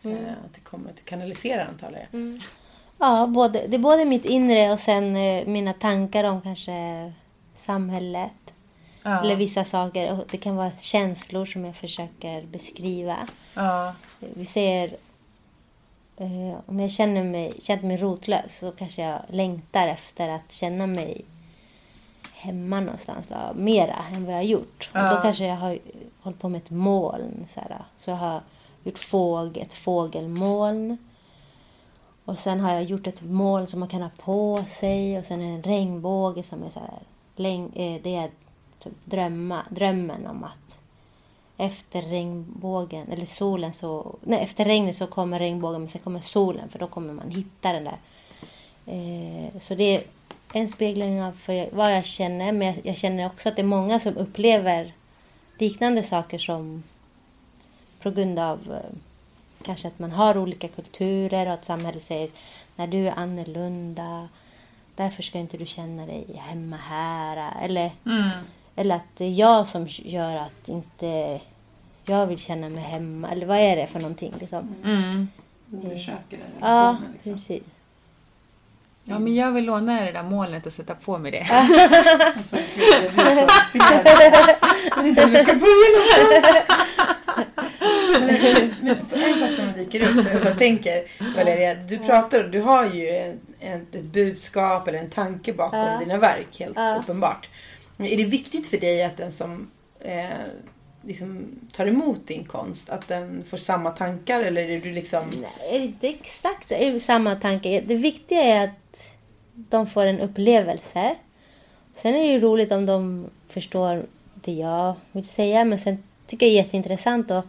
eh, 0.02 0.12
att 0.44 0.54
det 0.54 0.60
kommer 0.60 0.90
att 0.90 1.04
kanalisera 1.04 1.64
antagligen. 1.64 2.06
jag. 2.12 2.42
Ja, 2.98 3.26
både, 3.26 3.66
det 3.66 3.76
är 3.76 3.80
både 3.80 4.04
mitt 4.04 4.24
inre 4.24 4.72
och 4.72 4.78
sen 4.78 5.16
eh, 5.16 5.46
mina 5.46 5.72
tankar 5.72 6.24
om 6.24 6.42
kanske 6.42 7.12
samhället. 7.56 8.32
Eller 9.04 9.36
vissa 9.36 9.64
saker. 9.64 10.12
Och 10.12 10.24
Det 10.30 10.36
kan 10.36 10.56
vara 10.56 10.70
känslor 10.80 11.46
som 11.46 11.64
jag 11.64 11.76
försöker 11.76 12.42
beskriva. 12.42 13.16
Ja. 13.54 13.94
Vi 14.18 14.44
ser... 14.44 14.96
Eh, 16.16 16.58
om 16.66 16.80
jag 16.80 16.90
känner 16.90 17.24
mig, 17.24 17.52
känner 17.62 17.82
mig 17.82 17.96
rotlös 17.96 18.58
så 18.58 18.72
kanske 18.72 19.02
jag 19.02 19.20
längtar 19.28 19.88
efter 19.88 20.28
att 20.28 20.52
känna 20.52 20.86
mig 20.86 21.24
hemma 22.32 22.80
någonstans. 22.80 23.26
Då, 23.26 23.36
mera 23.54 23.96
än 24.14 24.24
vad 24.24 24.34
jag 24.34 24.38
har 24.38 24.44
gjort. 24.44 24.90
Och 24.94 25.00
då 25.00 25.20
kanske 25.22 25.46
jag 25.46 25.56
har 25.56 25.78
hållit 26.20 26.40
på 26.40 26.48
med 26.48 26.58
ett 26.58 26.70
moln. 26.70 27.46
Så, 27.54 27.60
här, 27.60 27.84
så 27.98 28.10
jag 28.10 28.16
har 28.16 28.40
gjort 28.84 28.98
fåg, 28.98 29.56
ett 29.56 29.74
fågelmoln. 29.74 30.98
Och 32.24 32.38
sen 32.38 32.60
har 32.60 32.72
jag 32.72 32.82
gjort 32.82 33.06
ett 33.06 33.22
moln 33.22 33.66
som 33.66 33.80
man 33.80 33.88
kan 33.88 34.02
ha 34.02 34.10
på 34.16 34.64
sig. 34.68 35.18
Och 35.18 35.24
sen 35.24 35.40
en 35.40 35.62
regnbåge 35.62 36.42
som 36.42 36.62
är 36.62 36.70
så 36.70 36.80
här... 36.80 36.98
Läng, 37.36 37.72
eh, 37.76 38.00
det 38.02 38.16
är 38.16 38.30
typ 38.78 38.92
drömma, 39.04 39.62
drömmen 39.70 40.26
om 40.26 40.44
att 40.44 40.63
efter 41.56 42.02
regnbågen, 42.02 43.06
eller 43.12 43.26
solen 43.26 43.72
så... 43.72 44.16
Nej, 44.20 44.40
efter 44.42 44.64
regnet 44.64 44.96
så 44.96 45.06
kommer 45.06 45.38
regnbågen 45.38 45.80
men 45.80 45.88
sen 45.88 46.00
kommer 46.00 46.20
solen 46.20 46.68
för 46.68 46.78
då 46.78 46.86
kommer 46.86 47.12
man 47.12 47.30
hitta 47.30 47.72
den 47.72 47.84
där. 47.84 47.98
Eh, 48.86 49.60
så 49.60 49.74
det 49.74 49.96
är 49.96 50.02
en 50.52 50.68
spegling 50.68 51.22
av 51.22 51.32
för 51.32 51.76
vad 51.76 51.96
jag 51.96 52.04
känner 52.04 52.52
men 52.52 52.66
jag, 52.66 52.76
jag 52.82 52.96
känner 52.96 53.26
också 53.26 53.48
att 53.48 53.56
det 53.56 53.62
är 53.62 53.66
många 53.66 54.00
som 54.00 54.16
upplever 54.16 54.92
liknande 55.58 56.02
saker 56.02 56.38
som 56.38 56.82
på 58.02 58.10
grund 58.10 58.38
av 58.38 58.58
eh, 58.72 58.96
kanske 59.62 59.88
att 59.88 59.98
man 59.98 60.12
har 60.12 60.38
olika 60.38 60.68
kulturer 60.68 61.46
och 61.46 61.52
att 61.52 61.64
samhället 61.64 62.02
säger 62.02 62.30
när 62.76 62.86
du 62.86 63.08
är 63.08 63.12
annorlunda 63.12 64.28
därför 64.96 65.22
ska 65.22 65.38
inte 65.38 65.56
du 65.56 65.66
känna 65.66 66.06
dig 66.06 66.26
hemma 66.36 66.76
här. 66.76 67.52
Eller, 67.62 67.90
mm 68.06 68.30
eller 68.76 68.94
att 68.94 69.02
det 69.16 69.24
är 69.24 69.30
jag 69.30 69.66
som 69.66 69.86
gör 69.88 70.36
att 70.36 70.68
inte 70.68 71.40
jag 72.04 72.26
vill 72.26 72.38
känna 72.38 72.68
mig 72.68 72.84
hemma. 72.84 73.30
Eller 73.30 73.46
vad 73.46 73.58
är 73.58 73.76
det 73.76 73.86
för 73.86 74.00
någonting? 74.00 74.34
Liksom? 74.40 74.74
Undersöker 75.72 76.14
den 76.30 76.40
Ja, 76.60 76.96
liksom. 77.12 77.32
precis. 77.32 77.62
ja, 79.04 79.18
men 79.18 79.34
jag 79.34 79.52
vill 79.52 79.64
låna 79.64 80.04
det 80.04 80.12
där 80.12 80.22
molnet 80.22 80.66
och 80.66 80.72
sätta 80.72 80.94
på 80.94 81.18
mig 81.18 81.30
det. 81.30 81.46
Jag 84.94 84.96
vet 84.96 85.06
inte 85.06 85.24
hur 85.24 85.30
vi 85.30 85.42
ska 85.42 85.54
börja 85.54 85.88
någonstans. 85.94 86.66
Men, 88.82 88.96
en 89.22 89.38
sak 89.38 89.50
som 89.50 89.72
dyker 89.72 90.02
upp, 90.02 90.26
som 90.26 90.40
jag 90.44 90.58
tänker 90.58 91.04
Valeria, 91.36 91.74
du 91.74 91.98
pratar, 91.98 92.42
du 92.42 92.60
har 92.60 92.84
ju 92.90 93.08
en, 93.60 93.86
ett 93.92 94.02
budskap 94.04 94.88
eller 94.88 94.98
en 94.98 95.10
tanke 95.10 95.52
bakom 95.52 95.98
dina 96.00 96.16
verk, 96.18 96.46
helt 96.58 96.78
uppenbart. 97.02 97.48
Är 97.98 98.16
det 98.16 98.24
viktigt 98.24 98.66
för 98.66 98.78
dig 98.78 99.04
att 99.04 99.16
den 99.16 99.32
som 99.32 99.70
eh, 100.00 100.28
liksom 101.02 101.46
tar 101.72 101.86
emot 101.86 102.26
din 102.26 102.44
konst, 102.44 102.90
att 102.90 103.08
den 103.08 103.44
får 103.44 103.58
samma 103.58 103.90
tankar 103.90 104.40
eller 104.40 104.62
är 104.62 104.80
du 104.80 104.92
liksom... 104.92 105.22
Nej, 105.42 105.94
är 106.02 106.08
exakt 106.08 106.66
så? 106.66 106.74
Är 106.74 106.92
det 106.92 107.00
samma 107.00 107.34
tankar. 107.34 107.82
Det 107.86 107.96
viktiga 107.96 108.40
är 108.40 108.64
att 108.64 109.10
de 109.54 109.86
får 109.86 110.06
en 110.06 110.20
upplevelse. 110.20 111.14
Sen 111.96 112.14
är 112.14 112.18
det 112.18 112.32
ju 112.32 112.40
roligt 112.40 112.72
om 112.72 112.86
de 112.86 113.26
förstår 113.48 114.06
det 114.34 114.52
jag 114.52 114.94
vill 115.12 115.26
säga. 115.26 115.64
Men 115.64 115.78
sen 115.78 116.02
tycker 116.26 116.46
jag 116.46 116.52
det 116.52 116.58
är 116.58 116.64
jätteintressant 116.64 117.30
att, 117.30 117.44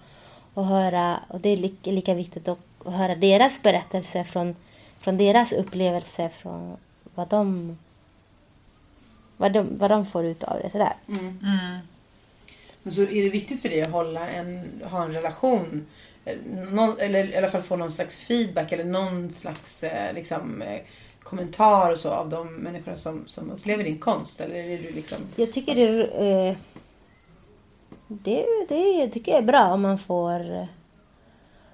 att 0.54 0.68
höra, 0.68 1.20
och 1.28 1.40
det 1.40 1.50
är 1.50 1.58
lika, 1.58 1.92
lika 1.92 2.14
viktigt 2.14 2.48
att, 2.48 2.60
att 2.86 2.94
höra 2.94 3.16
deras 3.16 3.62
berättelse 3.62 4.24
från, 4.24 4.56
från 5.00 5.18
deras 5.18 5.52
upplevelse, 5.52 6.30
från 6.30 6.78
vad 7.16 7.28
de, 7.28 7.78
vad 9.38 9.54
de, 9.54 9.78
vad 9.78 9.90
de 9.92 10.06
får 10.06 10.26
ut 10.26 10.44
av 10.44 10.60
det. 10.64 10.70
Sådär. 10.70 10.94
Men 12.84 12.94
så 12.94 13.02
är 13.02 13.24
det 13.24 13.30
viktigt 13.30 13.62
för 13.62 13.70
dig 13.70 13.82
att 13.82 13.92
hålla 13.92 14.30
en, 14.30 14.82
ha 14.84 15.04
en 15.04 15.14
relation 15.14 15.86
eh, 16.26 16.38
någon, 16.72 17.00
eller 17.00 17.34
i 17.34 17.38
alla 17.38 17.50
fall 17.50 17.62
få 17.62 17.76
någon 17.76 17.92
slags 17.92 18.20
feedback 18.20 18.72
eller 18.72 18.84
någon 18.84 19.32
slags 19.32 19.84
eh, 19.84 20.14
liksom, 20.14 20.62
eh, 20.62 20.82
kommentar 21.24 21.92
och 21.92 22.00
så 22.00 22.10
av 22.10 22.30
de 22.30 22.56
människorna 22.56 22.98
som, 22.98 23.24
som 23.28 23.52
upplever 23.52 23.84
din 23.84 24.00
konst? 24.00 24.42
Eller 24.42 24.56
är 24.56 24.78
du 24.78 24.92
liksom... 24.92 25.18
Jag 25.36 25.52
tycker 25.52 25.76
det, 25.76 26.04
eh, 26.48 26.58
det, 28.08 28.46
det 28.70 29.10
tycker 29.10 29.32
jag 29.32 29.42
är 29.42 29.46
bra 29.46 29.66
om 29.66 29.82
man 29.82 29.98
får... 29.98 30.68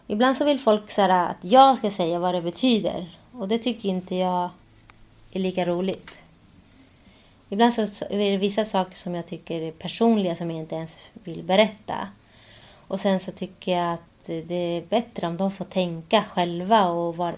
Ibland 0.07 0.37
så 0.37 0.45
vill 0.45 0.59
folk 0.59 0.91
så 0.91 1.01
här, 1.01 1.29
att 1.29 1.37
jag 1.41 1.77
ska 1.77 1.91
säga 1.91 2.19
vad 2.19 2.35
det 2.35 2.41
betyder. 2.41 3.17
Och 3.31 3.47
det 3.47 3.57
tycker 3.57 3.89
inte 3.89 4.15
jag 4.15 4.49
är 5.31 5.39
lika 5.39 5.65
roligt. 5.65 6.20
Ibland 7.51 7.73
så 7.73 7.87
så 7.87 8.05
är 8.09 8.31
det 8.31 8.37
vissa 8.37 8.65
saker 8.65 8.95
som 8.95 9.15
jag 9.15 9.27
tycker 9.27 9.61
är 9.61 9.71
personliga 9.71 10.35
som 10.35 10.51
jag 10.51 10.59
inte 10.59 10.75
ens 10.75 10.97
vill 11.13 11.43
berätta. 11.43 12.07
Och 12.87 12.99
sen 12.99 13.19
så 13.19 13.31
tycker 13.31 13.77
jag 13.77 13.93
att 13.93 14.25
det 14.25 14.55
är 14.55 14.81
bättre 14.81 15.27
om 15.27 15.37
de 15.37 15.51
får 15.51 15.65
tänka 15.65 16.23
själva 16.23 16.85
och 16.87 17.17
vara, 17.17 17.35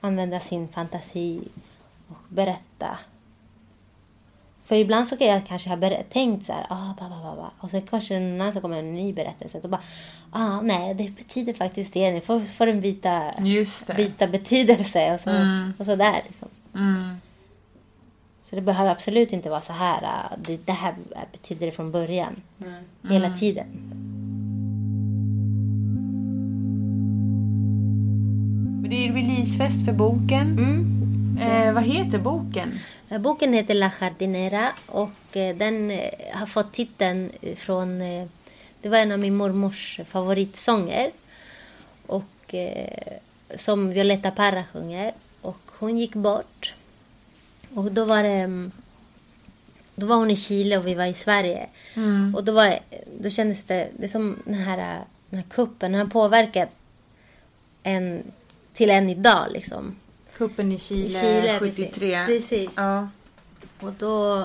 använda 0.00 0.40
sin 0.40 0.68
fantasi 0.68 1.40
och 2.08 2.16
berätta. 2.28 2.98
För 4.64 4.76
ibland 4.76 5.08
så 5.08 5.16
kan 5.16 5.26
jag 5.26 5.46
kanske 5.46 5.70
ha 5.70 6.02
tänkt 6.12 6.44
så 6.44 6.52
här, 6.52 6.66
ah, 6.70 6.94
ba, 6.98 7.08
ba, 7.08 7.36
ba, 7.36 7.50
och 7.58 7.70
så 7.70 7.80
kanske 7.80 8.20
någon 8.20 8.40
annan 8.40 8.52
som 8.52 8.62
kommer 8.62 8.78
en 8.78 8.94
ny 8.94 9.12
berättelse. 9.12 9.60
Då 9.62 9.68
bara, 9.68 9.82
ah, 10.30 10.60
nej, 10.60 10.94
det 10.94 11.10
betyder 11.10 11.52
faktiskt 11.52 11.92
det. 11.92 12.10
Ni 12.12 12.20
får, 12.20 12.40
får 12.40 12.66
en 12.66 12.80
byta, 12.80 13.32
Just 13.38 13.86
det. 13.86 13.94
byta 13.94 14.26
betydelse 14.26 15.14
och 15.14 15.20
så, 15.20 15.30
och 15.78 15.86
så 15.86 15.96
där. 15.96 16.22
Liksom. 16.28 16.48
Mm. 16.74 17.16
Så 18.44 18.56
det 18.56 18.62
behöver 18.62 18.90
absolut 18.90 19.32
inte 19.32 19.50
vara 19.50 19.60
så 19.60 19.72
här, 19.72 20.02
ah, 20.02 20.36
det, 20.38 20.66
det 20.66 20.72
här 20.72 20.94
betyder 21.32 21.66
det 21.66 21.72
från 21.72 21.90
början. 21.90 22.42
Hela 23.08 23.36
tiden. 23.36 23.66
Men 28.80 28.90
det 28.90 29.06
är 29.08 29.12
releasefest 29.12 29.84
för 29.84 29.92
boken. 29.92 30.58
Eh, 31.40 31.72
vad 31.72 31.82
heter 31.82 32.18
boken? 32.18 32.78
Eh, 33.08 33.18
Boken 33.18 33.52
heter 33.52 33.74
La 33.74 33.90
Jardinera 34.00 34.72
och 34.86 35.36
eh, 35.36 35.56
den 35.56 35.90
eh, 35.90 36.10
har 36.32 36.46
fått 36.46 36.72
titeln 36.72 37.30
från 37.56 37.98
det 38.82 38.88
var 38.88 38.98
en 38.98 39.12
av 39.12 39.18
min 39.18 39.36
mormors 39.36 40.00
favoritsånger. 40.08 41.10
Och 42.06 42.54
som 43.56 43.90
Violetta 43.90 44.30
Parra 44.30 44.64
sjunger. 44.72 45.12
Och 45.40 45.60
hon 45.78 45.98
gick 45.98 46.14
bort. 46.14 46.74
Och 47.74 47.92
då 47.92 48.04
var 48.04 48.22
det... 48.22 48.28
mm, 48.28 48.70
Då 49.96 50.06
var 50.06 50.16
hon 50.16 50.30
i 50.30 50.36
Chile 50.36 50.78
och 50.78 50.86
vi 50.86 50.94
var 50.94 51.04
i 51.06 51.14
Sverige. 51.14 51.68
Och 52.34 52.44
då, 52.44 52.52
var, 52.52 52.78
då 53.20 53.30
kändes 53.30 53.64
det, 53.64 53.88
det 53.98 54.08
som 54.08 54.38
den 54.44 54.54
här, 54.54 54.76
den 55.30 55.40
här 55.40 55.46
kuppen, 55.50 55.92
den 55.92 56.00
har 56.00 56.08
påverkat 56.08 56.68
en 57.82 58.22
till 58.74 58.90
än 58.90 59.10
idag 59.10 59.46
liksom. 59.52 59.96
Kuppen 60.36 60.72
i 60.72 60.78
Chile, 60.78 61.06
I 61.06 61.10
Chile, 61.10 61.58
73. 61.58 62.24
precis. 62.26 62.70
Ja. 62.76 63.08
Och 63.80 63.92
då 63.98 64.40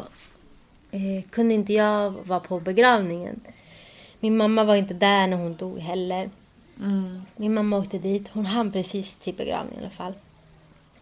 eh, 0.92 1.24
kunde 1.30 1.54
inte 1.54 1.74
jag 1.74 2.12
vara 2.12 2.40
på 2.40 2.60
begravningen. 2.60 3.40
Min 4.20 4.38
mamma 4.38 4.64
var 4.64 4.76
inte 4.76 4.94
där 4.94 5.28
när 5.28 5.38
hon 5.38 5.56
dog 5.56 5.80
heller. 5.80 6.30
Min 7.36 7.54
mamma 7.54 7.78
åkte 7.78 7.98
dit. 7.98 8.28
Hon 8.34 8.46
hann 8.46 8.72
precis 8.72 9.16
till 9.16 9.34
begravningen 9.36 9.80
i 9.80 9.86
alla 9.86 9.90
fall. 9.96 10.14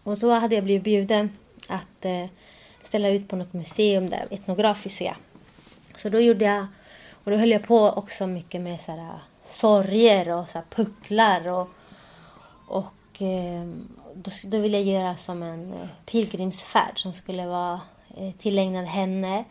Och 0.02 0.18
så 0.18 0.30
hade 0.32 0.54
jag 0.54 0.64
blivit 0.64 0.84
bjuden 0.84 1.30
att 1.68 2.04
eh, 2.04 2.26
ställa 2.82 3.08
ut 3.08 3.28
på 3.28 3.36
något 3.36 3.52
museum 3.52 4.10
där, 4.10 4.26
etnografiska. 4.30 5.16
Så 5.96 6.08
då 6.08 6.20
gjorde 6.20 6.44
jag, 6.44 6.66
och 7.24 7.30
då 7.30 7.36
höll 7.36 7.50
jag 7.50 7.66
på 7.66 7.88
också 7.88 8.26
mycket 8.26 8.60
med 8.60 8.80
så 8.80 8.92
här, 8.92 9.18
sorger 9.44 10.34
och 10.34 10.48
så 10.48 10.58
här, 10.58 10.64
pucklar 10.70 11.52
och, 11.52 11.68
och 12.66 13.22
eh, 13.22 13.68
då, 14.14 14.30
då 14.42 14.58
ville 14.58 14.78
jag 14.80 14.86
göra 14.86 15.16
som 15.16 15.42
en 15.42 15.72
eh, 15.72 15.88
pilgrimsfärd 16.06 16.98
som 16.98 17.12
skulle 17.12 17.46
vara 17.46 17.80
eh, 18.16 18.32
tillägnad 18.38 18.84
henne. 18.84 19.44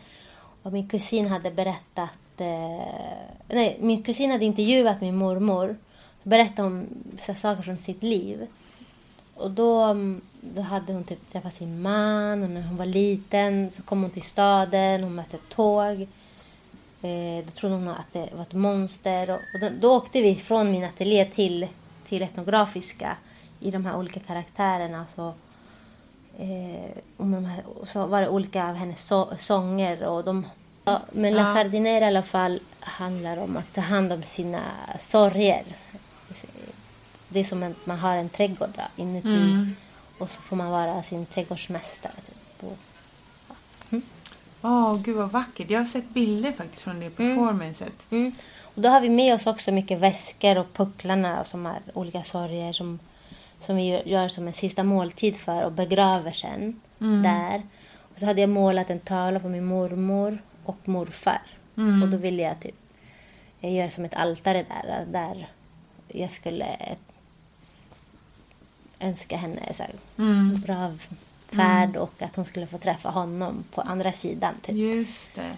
Och 0.62 0.72
min 0.72 0.88
kusin 0.88 1.26
hade 1.26 1.50
berättat, 1.50 2.40
eh, 2.40 3.26
nej 3.48 3.76
min 3.80 4.02
kusin 4.02 4.30
hade 4.30 4.44
intervjuat 4.44 5.00
min 5.00 5.16
mormor. 5.16 5.76
Berättat 6.22 6.58
om 6.58 6.86
så 7.18 7.32
här, 7.32 7.40
saker 7.40 7.62
från 7.62 7.78
sitt 7.78 8.02
liv. 8.02 8.46
Och 9.38 9.50
då, 9.50 9.82
mm, 9.82 10.20
då 10.40 10.60
hade 10.60 10.92
hon 10.92 11.04
typ 11.04 11.28
träffat 11.30 11.54
sin 11.54 11.82
man 11.82 12.42
och 12.42 12.50
när 12.50 12.62
hon 12.62 12.76
var 12.76 12.86
liten 12.86 13.70
så 13.72 13.82
kom 13.82 14.02
hon 14.02 14.10
till 14.10 14.22
staden, 14.22 15.02
hon 15.04 15.14
mötte 15.14 15.36
ett 15.36 15.48
tåg. 15.48 16.08
Eh, 17.02 17.44
då 17.44 17.50
trodde 17.50 17.74
hon 17.74 17.88
att 17.88 18.12
det 18.12 18.28
var 18.34 18.42
ett 18.42 18.52
monster. 18.52 19.30
Och, 19.30 19.40
och 19.54 19.60
då, 19.60 19.68
då 19.80 19.96
åkte 19.96 20.22
vi 20.22 20.34
från 20.34 20.70
min 20.70 20.84
ateljé 20.84 21.24
till, 21.24 21.66
till 22.08 22.22
etnografiska 22.22 23.16
i 23.60 23.70
de 23.70 23.86
här 23.86 23.96
olika 23.96 24.20
karaktärerna. 24.20 25.06
Så, 25.14 25.28
eh, 26.38 26.90
de 27.16 27.44
här, 27.44 27.64
och 27.80 27.88
så 27.88 28.06
var 28.06 28.22
det 28.22 28.28
olika 28.28 28.68
av 28.68 28.74
hennes 28.74 29.06
så, 29.06 29.28
sånger. 29.38 30.04
Och 30.04 30.24
de, 30.24 30.46
ja, 30.84 31.00
men 31.12 31.34
La 31.34 31.58
Jardinera 31.58 32.04
i 32.04 32.08
alla 32.08 32.22
fall 32.22 32.60
handlar 32.80 33.36
om 33.36 33.56
att 33.56 33.74
ta 33.74 33.80
hand 33.80 34.12
om 34.12 34.22
sina 34.22 34.62
sorger. 35.00 35.64
Det 37.28 37.40
är 37.40 37.44
som 37.44 37.62
att 37.62 37.86
man 37.86 37.98
har 37.98 38.16
en 38.16 38.28
trädgård 38.28 38.68
där 38.76 38.88
inuti. 38.96 39.28
Och 40.18 40.30
så 40.30 40.40
får 40.40 40.56
man 40.56 40.70
vara 40.70 41.02
sin 41.02 41.26
trädgårdsmästare. 41.26 42.12
Typ. 42.60 42.70
Och, 42.70 42.78
Åh, 44.62 44.96
gud 45.02 45.16
vad 45.16 45.30
vackert. 45.30 45.70
Jag 45.70 45.80
har 45.80 45.84
sett 45.84 46.08
bilder 46.08 46.52
faktiskt 46.52 46.82
från 46.82 47.00
det 47.00 47.10
performancet. 47.10 47.92
Mm. 48.10 48.32
Och 48.62 48.82
då 48.82 48.88
har 48.88 49.00
vi 49.00 49.08
med 49.08 49.34
oss 49.34 49.46
också 49.46 49.72
mycket 49.72 49.98
väskor 49.98 50.58
och 50.58 50.72
pucklarna 50.72 51.44
som 51.44 51.66
är 51.66 51.80
olika 51.94 52.22
sorger 52.24 52.72
som, 52.72 52.98
som 53.60 53.76
vi 53.76 54.02
gör- 54.04 54.28
som 54.28 54.46
en 54.46 54.52
sista 54.52 54.82
måltid 54.84 55.36
för 55.36 55.62
och 55.64 55.72
begraver 55.72 56.32
sen 56.32 56.80
där. 57.22 57.62
Och 58.14 58.18
så 58.18 58.26
hade 58.26 58.40
jag 58.40 58.50
målat 58.50 58.90
en 58.90 59.00
tavla 59.00 59.40
på 59.40 59.48
min 59.48 59.64
mormor 59.64 60.38
och 60.64 60.88
morfar. 60.88 61.42
Och 62.02 62.08
då 62.08 62.16
ville 62.16 62.42
jag 62.42 62.60
typ 62.60 62.74
jag 63.60 63.72
göra 63.72 63.90
som 63.90 64.04
ett 64.04 64.14
altare 64.14 64.64
där, 64.68 65.06
där 65.12 65.48
jag 66.08 66.30
skulle 66.30 66.66
önska 69.00 69.36
henne 69.36 69.74
så 69.74 69.82
här, 69.82 69.92
bra 70.58 70.92
färd 71.48 71.96
och 71.96 72.22
att 72.22 72.36
hon 72.36 72.44
skulle 72.44 72.66
få 72.66 72.78
träffa 72.78 73.08
honom 73.08 73.64
på 73.74 73.80
andra 73.80 74.12
sidan. 74.12 74.54
Typ. 74.62 74.76
Just 74.76 75.34
det. 75.34 75.52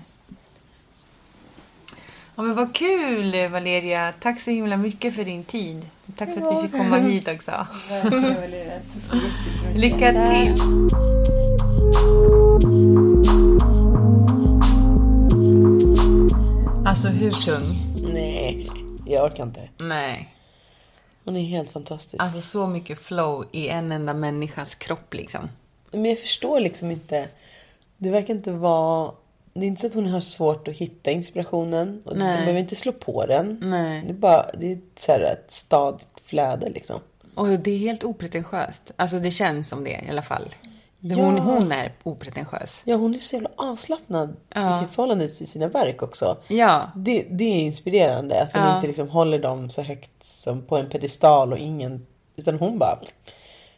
Ja, 2.34 2.42
men 2.42 2.54
vad 2.54 2.74
kul 2.74 3.48
Valeria. 3.48 4.12
Tack 4.20 4.40
så 4.40 4.50
himla 4.50 4.76
mycket 4.76 5.14
för 5.14 5.24
din 5.24 5.44
tid. 5.44 5.86
Tack 6.16 6.34
för 6.34 6.48
att 6.48 6.64
vi 6.64 6.68
fick 6.68 6.80
komma 6.80 6.96
hit 6.96 7.28
också. 7.28 7.66
Lycka 9.74 10.12
till! 10.12 10.54
Alltså 16.86 17.08
hur 17.08 17.30
tung? 17.30 17.86
Nej, 18.12 18.66
jag 19.06 19.24
orkar 19.24 19.44
inte. 19.44 19.68
Nej. 19.78 20.34
Hon 21.30 21.36
är 21.36 21.44
helt 21.44 21.70
fantastisk. 21.70 22.14
Alltså 22.18 22.40
så 22.40 22.66
mycket 22.66 22.98
flow 22.98 23.44
i 23.52 23.68
en 23.68 23.92
enda 23.92 24.14
människas 24.14 24.74
kropp 24.74 25.14
liksom. 25.14 25.48
Men 25.90 26.04
jag 26.04 26.18
förstår 26.18 26.60
liksom 26.60 26.90
inte. 26.90 27.28
Det 27.96 28.10
verkar 28.10 28.34
inte 28.34 28.52
vara... 28.52 29.12
Det 29.52 29.60
är 29.60 29.66
inte 29.66 29.80
så 29.80 29.86
att 29.86 29.94
hon 29.94 30.06
har 30.06 30.20
svårt 30.20 30.68
att 30.68 30.74
hitta 30.74 31.10
inspirationen. 31.10 32.02
Och 32.04 32.16
Nej. 32.16 32.36
De 32.36 32.40
behöver 32.40 32.60
inte 32.60 32.76
slå 32.76 32.92
på 32.92 33.26
den. 33.26 33.58
Nej. 33.62 34.02
Det 34.06 34.12
är 34.12 34.14
bara 34.14 34.50
det 34.58 34.72
är 34.72 34.78
så 34.96 35.12
här 35.12 35.20
ett 35.20 35.52
stadigt 35.52 36.20
flöde 36.24 36.68
liksom. 36.68 37.00
Och 37.34 37.48
det 37.48 37.70
är 37.70 37.78
helt 37.78 38.04
opretentiöst. 38.04 38.92
Alltså 38.96 39.18
det 39.18 39.30
känns 39.30 39.68
som 39.68 39.84
det 39.84 39.90
i 40.06 40.10
alla 40.10 40.22
fall. 40.22 40.54
Det- 41.00 41.14
Ja. 41.14 41.24
Hon, 41.24 41.38
hon 41.38 41.72
är 41.72 41.92
opretentiös. 42.02 42.82
Ja, 42.84 42.96
hon 42.96 43.14
är 43.14 43.18
så 43.18 43.36
jävla 43.36 43.50
avslappnad 43.56 44.36
Ja. 44.54 44.76
i 44.76 44.80
sitt 44.84 44.94
förhållande 44.94 45.28
till 45.28 45.48
sina 45.48 45.68
verk 45.68 46.02
också. 46.02 46.36
Ja. 46.48 46.82
Det, 46.96 47.26
det 47.30 47.44
är 47.44 47.60
inspirerande 47.60 48.42
att 48.42 48.52
hon 48.52 48.62
Ja. 48.62 48.74
inte 48.76 48.86
liksom 48.86 49.08
håller 49.08 49.38
dem 49.38 49.70
så 49.70 49.82
högt 49.82 50.24
som 50.24 50.62
på 50.62 50.76
en 50.76 50.88
pedestal 50.88 51.52
och 51.52 51.58
ingen... 51.58 52.06
Utan 52.36 52.58
hon 52.58 52.78
bara... 52.78 52.98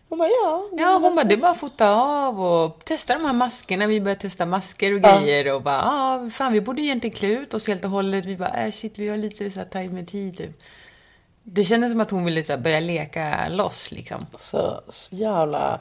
Hon 0.09 0.18
bara 0.18 0.29
ja. 0.29 0.62
Ja, 0.79 0.99
hon 1.03 1.14
bara, 1.16 1.25
det 1.25 1.35
är 1.35 1.39
bara 1.39 1.51
att 1.51 1.59
fota 1.59 1.91
av 1.91 2.41
och 2.41 2.85
testa 2.85 3.14
de 3.14 3.25
här 3.25 3.33
maskerna. 3.33 3.87
Vi 3.87 4.01
började 4.01 4.20
testa 4.20 4.47
masker 4.47 4.93
och 4.95 5.01
Ja. 5.03 5.20
grejer 5.20 5.55
och 5.55 5.62
bara, 5.62 5.83
ah, 5.85 6.31
fan 6.31 6.53
vi 6.53 6.61
borde 6.61 6.83
egentligen 6.83 7.16
klä 7.16 7.29
ut 7.29 7.55
oss 7.55 7.66
helt 7.66 7.85
och 7.85 7.91
hållet. 7.91 8.25
Vi 8.27 8.37
bara, 8.37 8.64
äh, 8.64 8.70
shit 8.73 8.99
vi 8.99 9.09
har 9.09 9.16
lite 9.16 9.51
så 9.51 9.59
här 9.61 9.66
tajt 9.66 9.93
med 9.93 10.09
tid 10.09 10.37
typ. 10.37 10.51
Det 11.43 11.64
kändes 11.64 11.91
som 11.91 12.01
att 12.01 12.11
hon 12.11 12.25
ville 12.25 12.43
så 12.43 12.53
här, 12.53 12.59
börja 12.61 12.81
leka 12.81 13.49
loss 13.49 13.91
liksom. 13.91 14.27
Så, 14.41 14.81
så 14.93 15.16
jävla... 15.16 15.81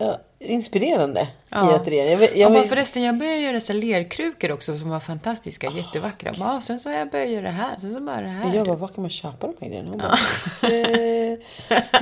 Ja, 0.00 0.20
inspirerande 0.38 1.28
Ja. 1.50 1.72
i 1.72 1.74
ateljén. 1.74 2.10
Jag, 2.10 2.22
jag, 2.22 2.36
Jag 2.36 2.52
bara, 2.52 2.64
förresten, 2.64 3.02
jag 3.02 3.18
började 3.18 3.38
göra 3.38 3.60
så 3.60 3.72
lerkrukor 3.72 4.50
också 4.52 4.78
som 4.78 4.90
var 4.90 5.00
fantastiska, 5.00 5.70
jättevackra. 5.76 6.32
Bara, 6.38 6.50
ah, 6.56 6.60
sen 6.60 6.80
så 6.80 6.88
har 6.90 6.96
jag 6.96 7.10
börjat 7.10 7.28
göra 7.28 7.42
det 7.42 7.48
här, 7.50 7.76
sen 7.80 7.94
så 7.94 8.00
bara 8.00 8.20
det 8.20 8.28
här. 8.28 8.54
jag 8.54 8.66
bara, 8.66 8.76
var 8.76 8.88
kan 8.88 9.02
man 9.02 9.10
köpa 9.10 9.46
de 9.46 9.54
här 9.60 9.68
grejerna? 9.68 9.90
Hon 9.90 9.98
bara, 9.98 10.18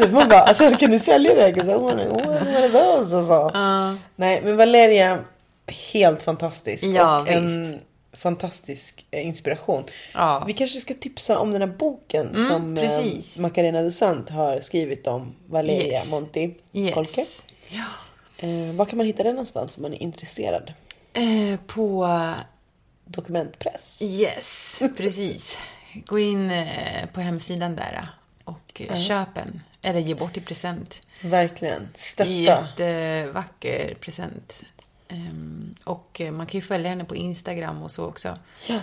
eh, 0.05 0.11
man 0.13 0.29
bara, 0.29 0.41
alltså 0.41 0.71
kan 0.77 0.91
du 0.91 0.99
sälja 0.99 1.35
det? 1.35 1.43
här? 1.43 1.65
Så 1.65 1.73
hon 1.79 1.97
bara, 1.97 2.09
oh, 2.09 2.99
those? 2.99 3.17
Och 3.17 3.27
så. 3.27 3.51
Nej, 4.17 4.41
men 4.45 4.57
Valeria, 4.57 5.25
helt 5.93 6.23
fantastisk. 6.23 6.85
Ja, 6.85 7.21
och 7.21 7.29
en 7.29 7.79
fantastisk 8.13 9.07
eh, 9.11 9.27
inspiration. 9.27 9.85
Ja. 10.15 10.45
Vi 10.47 10.53
kanske 10.53 10.81
ska 10.81 10.95
tipsa 10.95 11.39
om 11.39 11.53
den 11.53 11.61
här 11.63 11.69
boken 11.79 12.29
Mm, 12.35 12.49
som 12.49 12.75
precis. 12.77 13.37
eh, 13.37 13.43
Macarena 13.43 13.83
Dusant 13.83 14.31
har 14.31 14.61
skrivit 14.61 15.07
om 15.07 15.35
Valeria 15.47 15.87
Yes. 15.93 16.11
Monti 16.11 16.55
Yes. 16.73 16.95
Kolke. 16.95 17.25
Ja. 17.69 17.85
Eh, 18.39 18.75
var 18.75 18.85
kan 18.85 18.97
man 18.97 19.07
hitta 19.07 19.23
den 19.23 19.35
någonstans 19.35 19.77
om 19.77 19.83
man 19.83 19.95
är 19.95 20.03
intresserad? 20.03 20.73
Eh, 21.13 21.61
på... 21.67 22.09
Dokumentpress. 23.05 23.99
Yes, 24.03 24.83
precis. 24.97 25.59
Gå 26.07 26.19
in 26.19 26.51
eh, 26.51 27.07
på 27.13 27.21
hemsidan 27.21 27.77
där 27.77 28.09
och 28.45 28.83
eh, 28.89 28.97
köp 28.97 29.39
en. 29.39 29.63
Eller 29.83 30.01
ge 30.01 30.15
bort 30.15 30.37
i 30.37 30.41
present. 30.41 31.01
Verkligen. 31.23 31.89
Stötta. 31.95 32.31
Jättevacker 32.31 33.95
present. 33.95 34.63
Ehm, 35.09 35.75
och 35.85 36.21
eh, 36.21 36.33
man 36.33 36.47
kan 36.47 36.61
ju 36.61 36.67
följa 36.67 36.89
henne 36.89 37.05
på 37.05 37.17
Instagram 37.17 37.83
och 37.83 37.91
så 37.91 38.05
också. 38.05 38.39
Ja. 38.67 38.79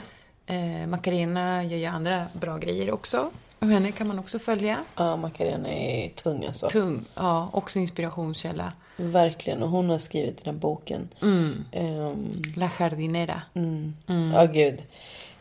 Eh, 0.45 0.87
Macarena 0.87 1.63
gör 1.63 1.77
ju 1.77 1.85
andra 1.85 2.27
bra 2.33 2.57
grejer 2.57 2.91
också. 2.91 3.31
Och 3.63 3.69
henne 3.69 3.91
kan 3.91 4.07
man 4.07 4.19
också 4.19 4.39
följa. 4.39 4.83
Ja, 4.95 5.15
Macarena 5.15 5.69
är 5.69 6.09
tung 6.09 6.45
alltså. 6.45 6.69
Tung, 6.69 7.05
ja, 7.15 7.49
också 7.53 7.79
inspirationskälla. 7.79 8.73
Verkligen. 8.95 9.63
Och 9.63 9.69
hon 9.69 9.89
har 9.89 9.97
skrivit 9.97 10.43
den 10.43 10.55
här 10.55 10.61
boken. 10.61 11.09
Mm. 11.21 11.65
Ehm, 11.71 12.41
La 12.55 12.69
Jardinera. 12.79 13.41
Ja, 14.33 14.45
gud. 14.45 14.83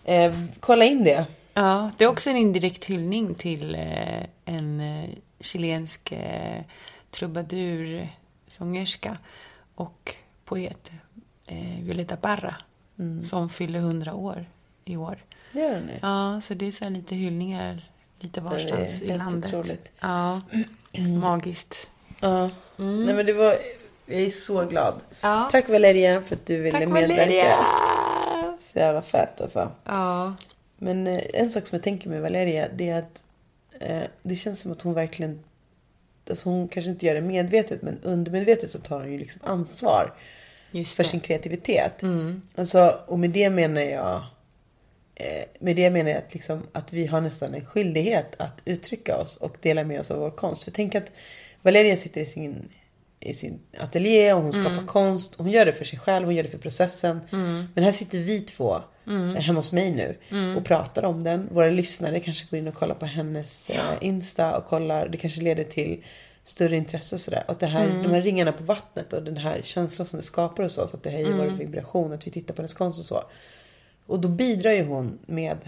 Eh, 0.05 0.35
kolla 0.61 0.85
in 0.85 1.05
det. 1.05 1.27
Ja, 1.55 1.91
det 1.99 2.05
är 2.05 2.09
också 2.09 2.31
en 2.31 2.37
indirekt 2.37 2.85
hyllning 2.85 3.35
till 3.35 3.75
eh, 3.75 4.23
en 4.45 4.81
eh, 4.81 5.09
chilensk 5.41 6.13
eh, 6.13 6.63
trubadursångerska 7.11 9.19
och 9.75 10.15
poet, 10.45 10.91
eh, 11.47 11.81
Violeta 11.81 12.17
Parra, 12.17 12.55
som 13.23 13.49
fyller 13.49 13.79
100 13.79 14.15
år 14.15 14.47
i 14.85 14.97
år. 14.97 15.19
Det 15.53 15.61
gör 15.61 15.73
den 15.73 15.87
nu. 15.87 15.99
Ja, 16.03 16.41
så 16.41 16.55
det 16.55 16.67
är 16.67 16.73
så 16.73 16.89
lite 16.89 17.15
hyllningar 17.15 17.89
lite 18.23 18.41
varstans 18.41 19.03
i 19.03 19.17
landet. 19.19 19.55
otroligt. 19.55 19.93
Ja, 20.01 20.41
magiskt. 21.23 21.91
Ja. 22.21 22.51
Nej, 22.77 23.15
men 23.15 23.27
det 23.27 23.33
var... 23.33 23.57
Jag 24.07 24.21
är 24.21 24.31
så 24.31 24.65
glad. 24.65 24.95
Ja. 25.21 25.49
Tack 25.53 25.69
Valeria 25.69 26.23
för 26.23 26.37
att 26.37 26.47
du 26.47 26.57
ville 26.63 26.79
Tack 26.79 26.89
medverka. 26.89 27.23
Valeria! 27.23 27.57
Så 28.73 28.79
jävla 28.79 29.03
fett 29.03 29.41
alltså. 29.41 29.71
Ja, 29.85 30.35
Men 30.77 31.07
eh, 31.07 31.23
en 31.35 31.51
sak 31.51 31.67
som 31.67 31.77
jag 31.77 31.83
tänker 31.83 32.09
med 32.09 32.23
Valeria 32.23 32.69
det 32.77 32.89
är 32.89 32.99
att 32.99 33.25
eh, 33.81 34.03
det 34.23 34.37
känns 34.37 34.61
som 34.61 34.73
att 34.73 34.83
hon 34.83 34.95
verkligen 34.95 35.45
Alltså 36.31 36.49
hon 36.49 36.69
kanske 36.69 36.91
inte 36.91 37.07
gör 37.07 37.15
det 37.15 37.21
medvetet 37.21 37.83
men 37.83 37.99
undermedvetet 38.03 38.71
så 38.71 38.79
tar 38.79 39.01
hon 39.01 39.13
ju 39.13 39.19
liksom 39.19 39.41
ansvar 39.45 40.15
för 40.97 41.05
sin 41.05 41.21
kreativitet. 41.21 42.03
Alltså, 42.55 42.99
och 43.07 43.19
med 43.19 43.31
det 43.31 43.51
menar 43.51 43.81
jag 43.81 44.25
med 45.59 45.77
det 45.77 45.91
menar 45.91 46.11
jag 46.11 46.19
att, 46.19 46.35
liksom, 46.35 46.67
att 46.73 46.93
vi 46.93 47.07
har 47.07 47.21
nästan 47.21 47.55
en 47.55 47.65
skyldighet 47.65 48.35
att 48.37 48.63
uttrycka 48.65 49.17
oss 49.17 49.37
och 49.37 49.57
dela 49.61 49.85
med 49.85 50.01
oss 50.01 50.11
av 50.11 50.19
vår 50.19 50.31
konst. 50.31 50.65
För 50.65 50.71
tänk 50.71 50.95
att 50.95 51.13
Valeria 51.63 51.97
sitter 51.97 52.21
i 52.21 52.27
sin, 52.27 52.69
i 53.21 53.35
sin 53.35 53.61
ateljé 53.79 54.33
och 54.33 54.43
hon 54.43 54.53
skapar 54.53 54.87
konst. 54.87 55.35
Hon 55.35 55.51
gör 55.51 55.67
det 55.67 55.73
för 55.73 55.85
sig 55.85 55.99
själv, 55.99 56.25
hon 56.27 56.35
gör 56.35 56.43
det 56.43 56.49
för 56.49 56.59
processen. 56.59 57.21
Men 57.75 57.85
här 57.85 57.93
sitter 57.93 58.19
vi 58.19 58.41
två 58.41 58.81
eh, 59.37 59.43
hemma 59.43 59.59
hos 59.59 59.73
mig 59.73 59.91
nu 59.91 60.17
och 60.57 60.65
pratar 60.65 61.03
om 61.03 61.25
den. 61.25 61.49
Våra 61.53 61.71
lyssnare 61.71 62.21
kanske 62.21 62.47
går 62.51 62.59
in 62.59 62.69
och 62.69 62.75
kollar 62.75 62.95
på 62.95 63.07
hennes 63.07 63.71
eh, 63.71 63.81
Insta 64.01 64.57
och 64.57 64.67
kollar. 64.67 65.09
Det 65.09 65.17
kanske 65.17 65.41
leder 65.41 65.65
till 65.65 66.05
större 66.45 66.77
intresse 66.77 67.15
och 67.15 67.21
sådär. 67.21 67.45
Och 67.49 67.57
det 67.59 67.67
här, 67.67 67.87
de 68.03 68.13
här 68.13 68.23
ringarna 68.23 68.53
på 68.53 68.65
vattnet 68.65 69.13
och 69.13 69.23
den 69.23 69.37
här 69.37 69.61
känslan 69.65 70.07
som 70.07 70.17
det 70.19 70.25
skapar 70.25 70.63
hos 70.63 70.79
oss. 70.79 70.95
Att 70.95 71.03
det 71.03 71.11
höjer 71.11 71.33
vår 71.33 71.47
vibration, 71.47 72.13
att 72.13 72.27
vi 72.27 72.31
tittar 72.31 72.55
på 72.55 72.63
hennes 72.63 72.75
konst 72.75 72.99
och 72.99 73.05
så. 73.05 73.23
Och 74.07 74.21
då 74.21 74.29
bidrar 74.29 74.73
ju 74.73 74.85
hon 74.85 75.19
med, 75.27 75.59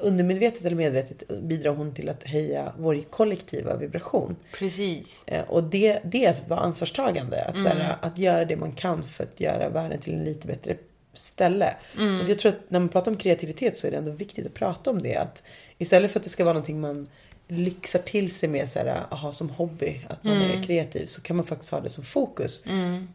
undermedvetet 0.00 0.64
eller 0.64 0.76
medvetet, 0.76 1.22
bidrar 1.42 1.74
hon 1.74 1.94
till 1.94 2.08
att 2.08 2.22
höja 2.22 2.72
vår 2.78 3.00
kollektiva 3.10 3.76
vibration. 3.76 4.36
Precis. 4.58 5.22
Eh, 5.26 5.42
Och 5.48 5.64
det, 5.64 6.00
det 6.04 6.24
är 6.24 6.30
att 6.30 6.48
vara 6.48 6.60
ansvarstagande. 6.60 7.44
Att, 7.44 7.54
så 7.62 7.68
här, 7.68 7.96
att 8.00 8.18
göra 8.18 8.44
det 8.44 8.56
man 8.56 8.72
kan 8.72 9.04
för 9.06 9.24
att 9.24 9.40
göra 9.40 9.68
världen 9.68 10.00
till 10.00 10.14
en 10.14 10.24
lite 10.24 10.46
bättre 10.46 10.76
ställe. 11.12 11.76
Och 12.24 12.30
jag 12.30 12.38
tror 12.38 12.52
att 12.52 12.70
när 12.70 12.80
man 12.80 12.88
pratar 12.88 13.10
om 13.10 13.16
kreativitet 13.16 13.78
så 13.78 13.86
är 13.86 13.90
det 13.90 13.96
ändå 13.96 14.10
viktigt 14.10 14.46
att 14.46 14.54
prata 14.54 14.90
om 14.90 15.02
det. 15.02 15.16
Att 15.16 15.42
istället 15.78 16.10
för 16.10 16.20
att 16.20 16.24
det 16.24 16.30
ska 16.30 16.44
vara 16.44 16.54
någonting 16.54 16.80
man 16.80 17.08
lyxar 17.48 17.98
till 17.98 18.34
sig 18.34 18.48
med 18.48 18.70
så 18.70 18.78
här, 18.78 19.04
aha, 19.10 19.32
som 19.32 19.50
hobby, 19.50 20.00
att 20.08 20.24
man 20.24 20.36
är 20.36 20.62
kreativ, 20.62 21.06
så 21.06 21.20
kan 21.20 21.36
man 21.36 21.46
faktiskt 21.46 21.72
ha 21.72 21.80
det 21.80 21.88
som 21.88 22.04
fokus. 22.04 22.62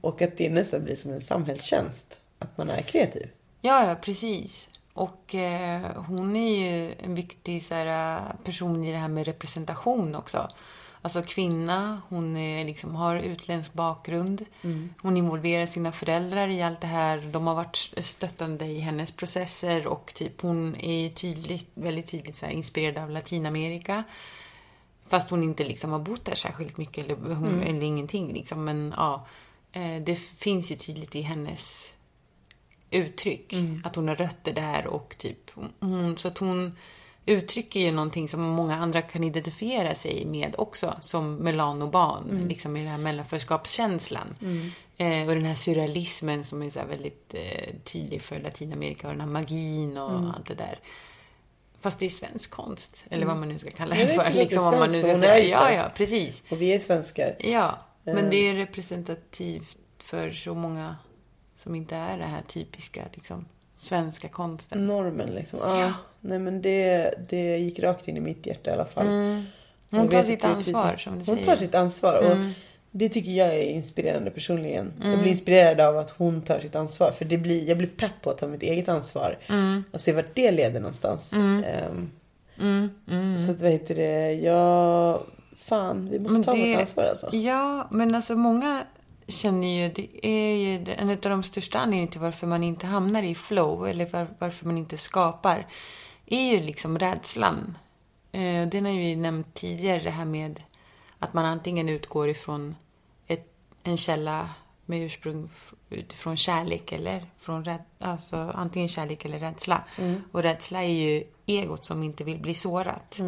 Och 0.02 0.22
att 0.22 0.38
det 0.38 0.50
nästan 0.50 0.84
blir 0.84 0.96
som 0.96 1.12
en 1.12 1.22
samhällstjänst, 1.22 2.18
att 2.40 2.58
man 2.58 2.70
är 2.70 2.82
kreativ. 2.82 3.28
Ja, 3.66 3.88
ja, 3.88 3.96
precis. 3.96 4.70
Och 4.94 5.36
eh, 5.36 5.82
hon 5.96 6.36
är 6.36 6.66
ju 6.66 6.96
en 7.00 7.16
viktig 7.16 7.64
så 7.64 7.76
här, 7.76 8.22
person 8.44 8.84
i 8.84 8.92
det 8.92 8.98
här 8.98 9.08
med 9.08 9.26
representation 9.26 10.16
också. 10.16 10.50
Alltså 11.02 11.22
kvinna, 11.22 12.02
hon 12.10 12.38
är, 12.38 12.66
liksom, 12.66 12.96
har 12.96 13.16
utländsk 13.16 13.74
bakgrund. 13.74 14.46
Hon 15.02 15.18
involverar 15.18 15.66
sina 15.66 15.92
föräldrar 15.92 16.48
i 16.48 16.62
allt 16.62 16.82
det 16.82 16.88
här. 16.88 17.18
De 17.18 17.48
har 17.48 17.56
varit 17.56 17.94
stöttande 17.98 18.66
i 18.66 18.80
hennes 18.80 19.12
processer 19.12 19.88
och 19.88 20.14
typ 20.14 20.42
hon 20.42 20.76
är 20.76 21.10
tydligt, 21.10 21.72
väldigt 21.74 22.08
tydligt 22.08 22.36
så 22.36 22.46
här, 22.46 22.54
inspirerad 22.54 22.98
av 22.98 23.10
Latinamerika. 23.10 24.04
Fast 25.08 25.30
hon 25.30 25.44
inte 25.44 25.64
liksom 25.64 25.92
har 25.92 26.00
bott 26.00 26.26
där 26.26 26.36
särskilt 26.36 26.78
mycket 26.78 27.06
eller, 27.06 27.16
hon, 27.16 27.62
eller 27.62 27.84
ingenting 27.84 28.34
liksom. 28.34 28.64
Men 28.64 28.94
ja, 28.98 29.28
eh, 29.72 30.02
det 30.02 30.16
finns 30.16 30.72
ju 30.72 30.76
tydligt 30.76 31.16
i 31.16 31.22
hennes 31.22 31.93
uttryck. 32.94 33.54
Att 33.84 33.96
hon 33.96 34.08
har 34.08 34.16
rötter 34.16 34.54
där 34.54 34.88
och 34.88 35.16
typ 35.18 35.52
hon, 35.80 36.18
så 36.18 36.28
att 36.28 36.38
hon 36.38 36.78
uttrycker 37.26 37.80
ju 37.80 37.92
någonting 37.92 38.30
som 38.30 38.42
många 38.42 38.76
andra 38.76 39.02
kan 39.02 39.24
identifiera 39.24 39.96
sig 39.96 40.26
med 40.26 40.56
också. 40.58 40.94
Som 41.02 41.36
melanobarn, 41.36 42.48
liksom 42.50 42.78
i 42.78 42.80
den 42.80 42.92
här 42.92 42.98
mellanförskapskänslan. 42.98 44.36
Eh, 44.98 45.28
och 45.28 45.36
den 45.36 45.46
här 45.46 45.56
surrealismen 45.56 46.44
som 46.44 46.62
är 46.62 46.70
så 46.70 46.80
väldigt 46.90 47.34
eh, 47.34 47.74
tydlig 47.84 48.22
för 48.22 48.40
Latinamerika 48.40 49.08
och 49.08 49.14
den 49.14 49.22
här 49.22 49.28
magin 49.28 49.98
och 49.98 50.12
allt 50.36 50.46
det 50.48 50.56
där. 50.56 50.80
Fast 51.82 52.00
det 52.00 52.06
är 52.06 52.10
svensk 52.10 52.50
konst, 52.52 53.06
eller 53.10 53.26
vad 53.26 53.38
man 53.38 53.48
nu 53.50 53.60
ska 53.60 53.72
kalla 53.72 53.96
det 53.96 54.08
för. 54.08 54.32
Liksom, 54.32 54.64
om 54.64 54.80
man 54.80 54.92
nu 54.92 55.02
ska 55.04 55.18
säga. 55.20 55.50
Ja, 55.50 55.72
ja, 55.72 55.92
precis. 55.96 56.44
Och 56.50 56.62
vi 56.62 56.74
är 56.74 56.80
svenskar. 56.80 57.36
Ja, 57.40 57.80
men 58.04 58.18
Eh. 58.18 58.30
det 58.30 58.50
är 58.50 58.56
representativt 58.56 59.78
för 59.98 60.32
så 60.32 60.54
många 60.54 60.96
som 61.64 61.76
inte 61.76 61.96
är 61.96 62.18
det 62.18 62.24
här 62.26 62.42
typiska 62.42 63.02
liksom, 63.14 63.46
svenska 63.76 64.28
konsten. 64.28 64.86
Normen 64.88 65.30
liksom. 65.30 65.60
Ja. 65.60 65.94
Nej 66.22 66.40
men 66.40 66.62
det, 66.62 67.14
det 67.30 67.58
gick 67.58 67.80
rakt 67.80 68.08
in 68.08 68.18
i 68.18 68.20
mitt 68.20 68.46
hjärta 68.46 68.70
i 68.70 68.74
alla 68.74 68.86
fall. 68.86 69.08
Hon 69.08 69.46
Jag 69.90 70.12
tar 70.12 70.24
sitt 70.24 70.46
ansvar, 70.46 70.98
som 70.98 71.14
du 71.14 71.18
Hon 71.20 71.26
säger. 71.26 71.44
tar 71.44 71.56
sitt 71.56 71.76
ansvar. 71.76 72.32
Och 72.32 72.38
det 72.92 73.10
tycker 73.10 73.32
jag 73.32 73.48
är 73.56 73.64
inspirerande 73.64 74.32
personligen. 74.32 74.94
Jag 75.02 75.20
blir 75.20 75.32
inspirerad 75.32 75.80
av 75.82 75.98
att 75.98 76.10
hon 76.12 76.42
tar 76.42 76.60
sitt 76.60 76.76
ansvar. 76.76 77.12
För 77.12 77.26
det 77.26 77.38
blir, 77.38 77.68
jag 77.70 77.78
blir 77.78 77.88
pepp 77.88 78.12
på 78.22 78.30
att 78.30 78.38
ta 78.38 78.48
mitt 78.48 78.64
eget 78.64 78.90
ansvar. 78.90 79.38
Och 79.92 80.02
se 80.02 80.12
vart 80.14 80.36
det 80.36 80.52
leder 80.52 80.80
någonstans. 80.80 81.34
Ehm, 81.34 82.10
Så 83.46 83.52
att 83.52 83.62
vad 83.62 83.72
heter 83.72 83.96
det, 83.96 84.34
jag... 84.34 85.20
Fan, 85.66 86.10
vi 86.12 86.20
måste 86.20 86.34
Men 86.34 86.44
ta 86.44 86.54
det- 86.54 86.72
vårt 86.74 86.82
ansvar 86.82 87.04
alltså. 87.04 87.36
Ja, 87.36 87.88
men 87.92 88.16
alltså 88.16 88.36
många 88.36 88.84
känner 89.28 89.68
ju, 89.68 89.90
det 89.90 90.28
är 90.28 90.56
ju 90.56 90.86
en 90.98 91.10
av 91.10 91.18
de 91.18 91.44
största 91.44 91.80
anledningarna 91.80 92.12
till 92.12 92.22
varför 92.22 92.48
man 92.48 92.64
inte 92.64 92.86
hamnar 92.88 93.24
i 93.24 93.36
flow 93.36 93.88
eller 93.88 94.06
var, 94.06 94.28
varför 94.40 94.66
man 94.66 94.78
inte 94.78 94.98
skapar 94.98 95.68
är 96.26 96.52
ju 96.52 96.60
liksom 96.60 97.00
rädslan. 97.00 97.78
Eh, 98.32 98.68
Den 98.68 98.86
har 98.86 98.92
ju 98.92 99.16
nämnt 99.16 99.54
tidigare, 99.54 100.00
det 100.00 100.10
här 100.10 100.26
med 100.26 100.62
att 101.20 101.34
man 101.34 101.46
antingen 101.46 101.90
utgår 101.90 102.30
ifrån 102.30 102.76
ett, 103.28 103.48
en 103.84 103.98
källa 103.98 104.50
med 104.86 105.02
ursprung 105.06 105.50
utifrån 105.90 106.38
kärlek 106.38 106.92
eller 106.92 107.26
från 107.40 107.66
räd, 107.66 107.84
alltså 108.00 108.52
antingen 108.54 108.90
kärlek 108.90 109.26
eller 109.26 109.40
rädsla. 109.40 109.84
Och 110.32 110.44
rädsla 110.44 110.84
är 110.84 110.88
ju 110.92 111.24
egot 111.46 111.86
som 111.86 112.04
inte 112.04 112.24
vill 112.24 112.40
bli 112.40 112.54
sårat. 112.54 113.20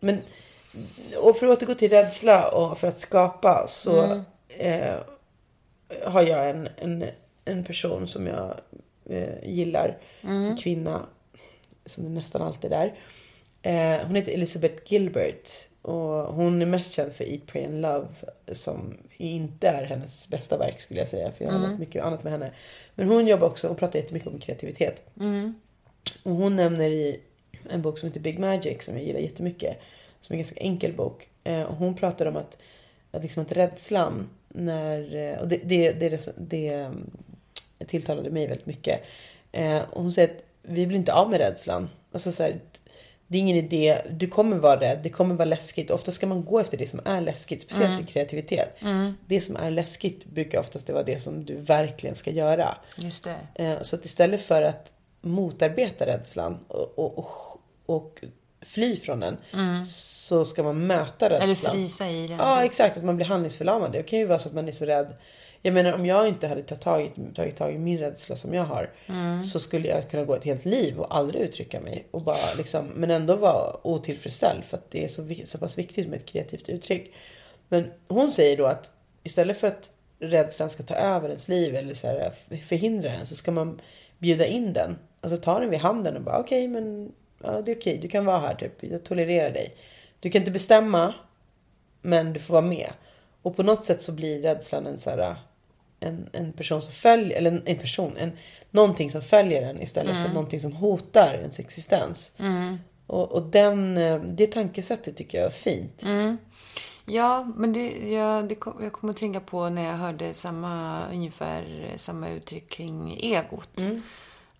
Men, 0.00 0.20
och 1.22 1.36
för 1.36 1.46
att 1.46 1.56
återgå 1.58 1.74
till 1.74 1.90
rädsla 1.90 2.48
och 2.48 2.78
för 2.78 2.88
att 2.88 3.00
skapa 3.00 3.68
så 3.68 4.02
Mm. 4.02 4.22
eh, 4.48 4.94
har 6.04 6.22
jag 6.22 6.50
en, 6.50 6.68
en, 6.76 7.04
en 7.44 7.64
person 7.64 8.08
som 8.08 8.26
jag 8.26 8.54
eh, 9.04 9.48
gillar. 9.50 9.98
Mm. 10.22 10.44
En 10.44 10.56
kvinna 10.56 11.06
som 11.86 12.06
är 12.06 12.10
nästan 12.10 12.42
alltid 12.42 12.70
där. 12.70 12.94
Eh, 13.62 14.06
hon 14.06 14.16
heter 14.16 14.32
Elizabeth 14.32 14.92
Gilbert. 14.92 15.50
Och 15.82 16.34
hon 16.34 16.62
är 16.62 16.66
mest 16.66 16.92
känd 16.92 17.12
för 17.12 17.24
Eat, 17.24 17.46
Pray 17.46 17.64
and 17.64 17.80
Love. 17.82 18.06
Som 18.52 18.96
inte 19.16 19.68
är 19.68 19.84
hennes 19.84 20.28
bästa 20.28 20.58
verk 20.58 20.80
skulle 20.80 21.00
jag 21.00 21.08
säga. 21.08 21.32
För 21.32 21.44
jag 21.44 21.52
har 21.52 21.58
Mm. 21.58 21.68
läst 21.70 21.80
mycket 21.80 22.04
annat 22.04 22.24
med 22.24 22.32
henne. 22.32 22.52
Men 22.94 23.08
hon 23.08 23.26
jobbar 23.26 23.46
också 23.46 23.68
och 23.68 23.78
pratar 23.78 23.98
jättemycket 23.98 24.28
om 24.28 24.38
kreativitet. 24.38 25.02
Mm. 25.20 25.54
Och 26.22 26.32
hon 26.32 26.56
nämner 26.56 26.90
i 26.90 27.20
en 27.70 27.82
bok 27.82 27.98
som 27.98 28.06
heter 28.08 28.20
Big 28.20 28.38
Magic 28.38 28.84
som 28.84 28.94
jag 28.94 29.04
gillar 29.04 29.20
jättemycket. 29.20 29.76
Som 30.20 30.32
är 30.32 30.36
en 30.36 30.42
ganska 30.42 30.60
enkel 30.60 30.92
bok. 30.92 31.28
Eh, 31.44 31.62
och 31.62 31.76
hon 31.76 31.94
pratar 31.94 32.26
om 32.26 32.36
att, 32.36 32.56
att, 33.10 33.22
liksom 33.22 33.42
att 33.42 33.52
rädslan 33.52 34.28
när... 34.56 35.16
eh, 35.32 35.38
Och 35.38 35.48
det, 35.48 35.60
det, 35.64 35.92
det, 35.92 36.08
det, 36.08 36.32
det 36.36 36.68
mm, 36.68 37.10
tilltalade 37.86 38.30
mig 38.30 38.46
väldigt 38.46 38.66
mycket. 38.66 39.02
Eh, 39.52 39.82
och 39.90 40.02
hon 40.02 40.12
säger 40.12 40.28
att 40.28 40.42
vi 40.62 40.86
blir 40.86 40.98
inte 40.98 41.12
av 41.12 41.30
med 41.30 41.40
rädslan. 41.40 41.88
Alltså 42.12 42.32
så 42.32 42.42
här, 42.42 42.56
det 43.26 43.38
är 43.38 43.40
ingen 43.40 43.56
idé. 43.56 43.98
Du 44.10 44.26
kommer 44.26 44.56
vara 44.56 44.80
rädd. 44.80 45.00
Det 45.02 45.08
kommer 45.10 45.34
vara 45.34 45.44
läskigt. 45.48 45.90
Ofta 45.90 46.12
ska 46.12 46.26
man 46.26 46.44
gå 46.44 46.58
efter 46.60 46.76
det 46.78 46.90
som 46.90 47.00
är 47.04 47.20
läskigt. 47.20 47.62
Speciellt 47.62 48.00
i 48.00 48.12
kreativitet. 48.12 48.76
Det 49.26 49.40
som 49.40 49.56
är 49.56 49.70
läskigt 49.70 50.24
brukar 50.24 50.58
oftast 50.60 50.90
vara 50.90 51.02
det 51.02 51.20
som 51.22 51.44
du 51.44 51.56
verkligen 51.56 52.16
ska 52.16 52.30
göra. 52.30 52.76
Just 52.96 53.24
det. 53.54 53.64
Eh, 53.64 53.82
Så 53.82 53.96
att 53.96 54.04
istället 54.04 54.42
för 54.42 54.62
att 54.62 54.92
motarbeta 55.20 56.06
rädslan 56.06 56.58
och, 56.68 56.98
och, 56.98 57.18
och, 57.18 57.60
och 57.86 58.24
fly 58.62 58.96
från 58.96 59.20
den 59.20 59.36
så 60.28 60.44
ska 60.44 60.62
man 60.62 60.86
möta 60.86 61.28
rädslan. 61.28 61.42
Eller 61.42 61.54
frysa 61.54 62.08
i 62.08 62.26
den. 62.26 62.38
Ja, 62.38 62.64
exakt. 62.64 62.96
Att 62.96 63.04
man 63.04 63.16
blir 63.16 63.26
handlingsförlamad. 63.26 63.92
Det 63.92 64.02
kan 64.02 64.18
ju 64.18 64.24
vara 64.24 64.38
så 64.38 64.48
att 64.48 64.54
man 64.54 64.68
är 64.68 64.72
så 64.72 64.84
rädd. 64.84 65.14
Jag 65.62 65.74
menar 65.74 65.92
om 65.92 66.06
jag 66.06 66.28
inte 66.28 66.46
hade 66.46 66.62
tagit 66.62 66.82
tag 66.82 67.02
i, 67.02 67.34
tagit 67.34 67.56
tag 67.56 67.74
i 67.74 67.78
min 67.78 67.98
rädsla 67.98 68.36
som 68.36 68.54
jag 68.54 68.64
har. 68.64 68.90
Så 69.42 69.60
skulle 69.60 69.88
jag 69.88 70.10
kunna 70.10 70.24
gå 70.24 70.34
ett 70.34 70.44
helt 70.44 70.64
liv 70.64 70.98
och 70.98 71.16
aldrig 71.16 71.42
uttrycka 71.42 71.80
mig. 71.80 72.06
Och 72.10 72.22
bara 72.22 72.36
liksom, 72.58 72.86
men 72.94 73.10
ändå 73.10 73.36
vara 73.36 73.86
otillfredsställd. 73.86 74.64
För 74.64 74.76
att 74.76 74.90
det 74.90 75.04
är 75.04 75.08
så, 75.08 75.34
så 75.44 75.58
pass 75.58 75.78
viktigt 75.78 76.08
med 76.08 76.16
ett 76.16 76.26
kreativt 76.26 76.68
uttryck. 76.68 77.14
Men 77.68 77.90
hon 78.08 78.30
säger 78.30 78.56
då 78.56 78.66
att 78.66 78.90
istället 79.22 79.60
för 79.60 79.66
att 79.66 79.90
rädslan 80.18 80.70
ska 80.70 80.82
ta 80.82 80.94
över 80.94 81.28
ens 81.28 81.48
liv 81.48 81.74
eller 81.74 81.94
så 81.94 82.06
här, 82.06 82.32
förhindra 82.66 83.10
den 83.10 83.26
så 83.26 83.34
ska 83.34 83.50
man 83.50 83.80
bjuda 84.18 84.46
in 84.46 84.72
den. 84.72 84.98
Alltså 85.20 85.40
ta 85.40 85.60
den 85.60 85.70
vid 85.70 85.80
handen 85.80 86.16
och 86.16 86.22
bara 86.22 86.38
okej 86.38 86.68
men 86.68 87.12
ja, 87.42 87.62
det 87.66 87.72
är 87.72 87.76
okej, 87.76 87.98
du 88.02 88.08
kan 88.08 88.24
vara 88.24 88.38
här 88.38 88.54
typ. 88.54 88.72
Jag 88.80 89.04
tolererar 89.04 89.50
dig. 89.50 89.74
Du 90.26 90.30
kan 90.30 90.42
inte 90.42 90.50
bestämma 90.50 91.14
men 92.02 92.32
du 92.32 92.40
får 92.40 92.54
vara 92.54 92.66
med. 92.66 92.92
Och 93.42 93.56
på 93.56 93.62
något 93.62 93.84
sätt 93.84 94.02
så 94.02 94.12
blir 94.12 94.42
rädslan 94.42 94.86
en 94.86 94.98
så 94.98 95.10
här, 95.10 95.36
en, 96.00 96.28
en 96.32 96.52
person 96.52 96.82
som 96.82 96.92
följer, 96.92 97.36
eller 97.36 97.50
en, 97.50 97.62
en 97.66 97.78
person, 97.78 98.16
en, 98.16 98.32
någonting 98.70 99.10
som 99.10 99.22
följer 99.22 99.62
en 99.62 99.82
istället 99.82 100.16
för 100.26 100.34
någonting 100.34 100.60
som 100.60 100.72
hotar 100.72 101.34
ens 101.34 101.58
existens. 101.58 102.32
Och, 103.06 103.32
och 103.32 103.42
den, 103.42 103.96
eh, 103.96 104.20
det 104.20 104.46
tankesättet 104.46 105.16
tycker 105.16 105.38
jag 105.38 105.46
är 105.46 105.50
fint. 105.50 106.02
Ja, 107.04 107.52
men 107.56 107.72
det, 107.72 108.10
ja, 108.12 108.42
det 108.48 108.54
kom, 108.54 108.82
jag 108.82 108.92
kommer 108.92 109.12
att 109.12 109.18
tänka 109.18 109.40
på 109.40 109.68
när 109.68 109.84
jag 109.84 109.96
hörde 109.96 110.34
samma, 110.34 111.06
ungefär 111.08 111.92
samma 111.96 112.30
uttryck 112.30 112.70
kring 112.70 113.18
egot. 113.22 113.80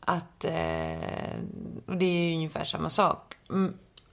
att, 0.01 0.45
eh, 0.45 1.39
och 1.87 1.97
det 1.97 2.07
är 2.07 2.29
ju 2.29 2.35
ungefär 2.35 2.65
samma 2.65 2.91
sak. 2.91 3.35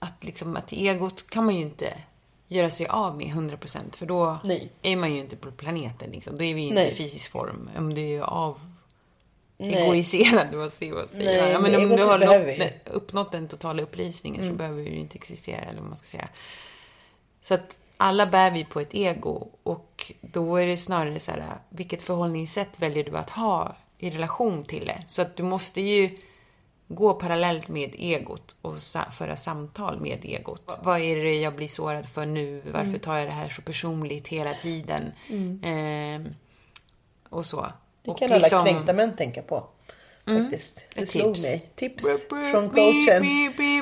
Mm, 0.04 0.14
Att 0.18 0.24
liksom, 0.24 0.56
att 0.56 0.72
egot 0.72 1.30
kan 1.30 1.46
man 1.46 1.56
ju 1.56 1.62
inte 1.62 1.94
göra 2.48 2.72
sig 2.72 2.86
av 2.88 3.18
med 3.18 3.28
100% 3.28 3.96
för 3.96 4.06
då 4.06 4.38
Nej. 4.44 4.72
är 4.82 4.96
man 4.96 5.14
ju 5.14 5.20
inte 5.20 5.36
på 5.36 5.52
planeten 5.52 6.10
liksom. 6.12 6.38
Då 6.38 6.44
är 6.44 6.54
vi 6.56 6.62
ju 6.62 6.68
inte 6.68 6.82
Nej. 6.82 6.90
i 6.92 6.96
fysisk 6.96 7.32
form. 7.32 7.70
Om 7.78 7.94
du 7.94 8.02
är 8.02 8.22
av 8.22 8.60
egoiserad, 9.58 10.54
vad 10.54 10.74
säger 10.74 11.08
säger 11.12 11.26
Nej, 11.26 11.36
jag? 11.36 11.52
Ja, 11.52 11.60
men 11.60 11.72
men 11.72 11.92
om 11.92 11.98
du 11.98 12.04
har 12.04 12.20
nått. 12.20 12.36
Mm. 12.36 12.70
uppnått 12.86 13.32
den 13.32 13.48
totala 13.48 13.82
upplysningen 13.84 14.48
så 14.48 14.54
behöver 14.54 14.84
du 14.84 14.90
inte 14.90 15.18
existera, 15.18 15.62
eller 15.62 15.80
vad 15.80 15.90
man 15.90 15.98
ska 15.98 16.08
säga. 16.08 16.28
Så 17.42 17.54
att 17.54 17.80
alla 17.98 18.26
bär 18.26 18.52
vi 18.52 18.66
på 18.66 18.80
ett 18.80 18.94
ego 18.96 19.48
och 19.64 20.12
då 20.22 20.56
är 20.58 20.68
det 20.68 20.78
snarare 20.78 21.20
så 21.20 21.32
här, 21.32 21.58
vilket 21.70 22.02
förhållningssätt 22.02 22.80
väljer 22.80 23.04
du 23.04 23.18
att 23.18 23.30
ha 23.30 23.76
i 23.98 24.10
relation 24.10 24.64
till 24.66 24.86
det? 24.86 25.04
Så 25.08 25.22
att 25.22 25.36
du 25.36 25.44
måste 25.44 25.82
ju 25.82 26.18
gå 26.88 27.14
parallellt 27.14 27.68
med 27.68 27.96
egot 27.98 28.56
och 28.62 28.78
sa- 28.78 29.12
föra 29.12 29.36
samtal 29.36 30.00
med 30.00 30.26
egot. 30.26 30.80
Vad 30.84 31.00
är 31.00 31.24
det 31.24 31.36
jag 31.42 31.56
blir 31.56 31.68
sårad 31.68 32.06
för 32.10 32.26
nu? 32.26 32.62
Varför 32.66 32.88
Mm. 32.88 33.00
tar 33.00 33.18
jag 33.18 33.28
det 33.28 33.32
här 33.34 33.50
så 33.50 33.62
personligt 33.62 34.28
hela 34.28 34.54
tiden? 34.54 35.12
Ehm, 35.64 36.28
och 37.30 37.46
så. 37.46 37.72
Det 38.04 38.12
Och 38.12 38.20
kan 38.20 38.32
alla 38.32 38.38
liksom- 38.38 38.64
kränkta 38.66 38.94
män 38.94 39.16
tänka 39.16 39.42
på. 39.42 39.68
Faktiskt. 40.26 40.86
Det 40.96 41.02
Ett 41.02 41.10
slog 41.10 41.36
tips. 41.36 41.44
mig. 41.44 41.72
Tips 41.76 42.04
från 42.52 42.70
coachen. 42.70 43.24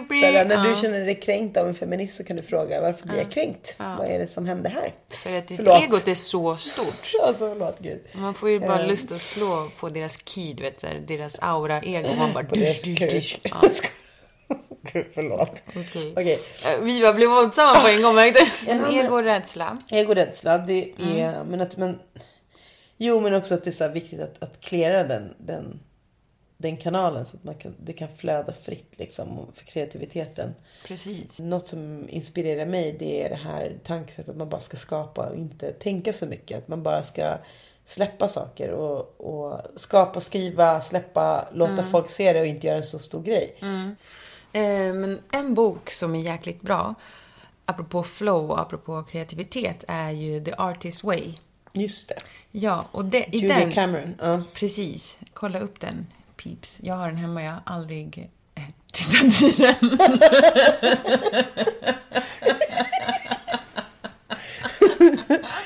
Så 0.10 0.44
när 0.48 0.70
du 0.70 0.82
känner 0.82 1.06
dig 1.06 1.20
kränkt 1.20 1.58
av 1.58 1.68
en 1.68 1.74
feminist 1.76 2.16
så 2.18 2.24
kan 2.24 2.36
du 2.38 2.42
fråga 2.44 2.82
varför 2.82 3.08
blir 3.08 3.18
jag 3.18 3.32
kränkt? 3.32 3.76
Vad 3.78 4.08
är 4.08 4.20
det 4.20 4.28
som 4.28 4.46
händer 4.46 4.70
här? 4.70 4.94
För 5.10 5.38
att 5.38 5.48
ditt 5.48 5.58
Förlåt. 5.58 5.84
egot 5.84 6.08
är 6.08 6.14
så 6.14 6.58
stort. 6.58 7.12
Alltså 7.24 7.50
förlåt 7.50 7.80
gud. 7.80 8.00
Man 8.14 8.34
får 8.34 8.50
ju 8.50 8.60
bara 8.60 8.80
Eh. 8.82 8.88
lust 8.88 9.12
att 9.12 9.22
slå 9.22 9.70
på 9.80 9.90
deras 9.90 10.18
key, 10.26 10.54
du 10.54 10.64
vet, 10.64 11.08
deras 11.08 11.40
aura-ego. 11.42 12.16
Man 12.18 12.34
bara... 12.34 12.44
På 12.44 12.56
deras 12.56 12.84
dusch, 12.84 13.00
dusch. 13.12 13.40
Ja, 13.44 13.62
Gud 14.94 15.06
förlåt. 15.14 15.62
okej. 15.68 16.12
Okej. 16.12 16.40
Eh, 16.66 16.80
Vi 16.82 17.02
bara 17.02 17.14
blev 17.14 17.30
våldsamma 17.30 17.80
på 17.82 17.88
en 17.88 18.02
gång, 18.02 18.16
märkte? 18.16 18.40
En 18.68 18.78
En 18.78 18.86
annan- 18.86 19.06
ego 19.06 19.16
och 19.16 19.24
rädsla. 19.24 19.78
Egorädsla, 19.92 20.58
det 20.58 20.92
Mm. 21.00 21.18
är... 21.18 21.44
Men 21.44 21.62
att 21.62 21.78
man... 21.78 22.00
Jo, 22.98 23.20
men 23.22 23.34
också 23.34 23.54
att 23.54 23.64
det 23.64 23.70
är 23.70 23.72
så 23.72 23.84
här 23.84 23.92
viktigt 23.92 24.20
att, 24.20 24.44
att 24.44 24.62
klära 24.62 25.04
den, 25.04 25.34
den, 25.38 25.80
den 26.62 26.78
kanalen 26.78 27.26
så 27.26 27.36
att 27.38 27.44
man 27.44 27.56
kan, 27.56 27.76
det 27.80 27.94
kan 27.94 28.08
flöda 28.18 28.54
fritt 28.54 28.94
liksom 28.98 29.48
för 29.56 29.66
kreativiteten. 29.66 30.56
Precis. 30.88 31.40
Något 31.40 31.68
som 31.68 32.10
inspirerar 32.10 32.66
mig 32.66 32.96
det 33.00 33.26
är 33.26 33.30
det 33.30 33.36
här 33.36 33.76
tankesättet 33.84 34.30
att 34.30 34.38
man 34.38 34.50
bara 34.50 34.62
ska 34.62 34.78
skapa 34.78 35.30
och 35.30 35.36
inte 35.36 35.72
tänka 35.72 36.14
så 36.14 36.26
mycket. 36.26 36.58
Att 36.58 36.68
man 36.68 36.84
bara 36.84 37.04
ska 37.04 37.38
släppa 37.86 38.28
saker 38.28 38.72
och, 38.72 39.22
och 39.22 39.62
skapa, 39.76 40.22
skriva, 40.22 40.82
släppa, 40.82 41.48
låta 41.54 41.72
Mm. 41.72 41.92
folk 41.92 42.10
se 42.10 42.34
det 42.34 42.40
och 42.40 42.46
inte 42.48 42.68
göra 42.68 42.78
en 42.78 42.84
så 42.84 43.00
stor 43.00 43.24
grej. 43.24 43.56
Eh, 44.54 44.94
men 44.94 45.20
en 45.32 45.54
bok 45.54 45.92
som 45.92 46.16
är 46.16 46.20
jäkligt 46.20 46.62
bra, 46.62 46.96
apropå 47.66 48.04
flow 48.04 48.52
och 48.52 48.60
apropå 48.60 49.04
kreativitet, 49.04 49.84
är 49.88 50.12
ju 50.12 50.44
The 50.44 50.54
Artist 50.58 51.04
Way. 51.04 51.34
Just 51.74 52.10
det. 52.10 52.16
Ja, 52.52 52.86
och 52.92 53.06
det, 53.06 53.36
i 53.36 53.38
Julia 53.38 53.60
den... 53.60 53.72
Cameron. 53.72 54.16
Ja. 54.22 54.44
Precis. 54.54 55.18
Kolla 55.34 55.60
upp 55.60 55.80
den, 55.80 56.08
peeps. 56.44 56.78
Jag 56.82 56.96
har 56.96 57.08
den 57.08 57.18
hemma, 57.18 57.44
jag 57.44 57.52
har 57.52 57.62
aldrig 57.66 58.30
eh, 58.56 58.64
tittat 58.94 59.42
i 59.42 59.52
den. 59.62 59.76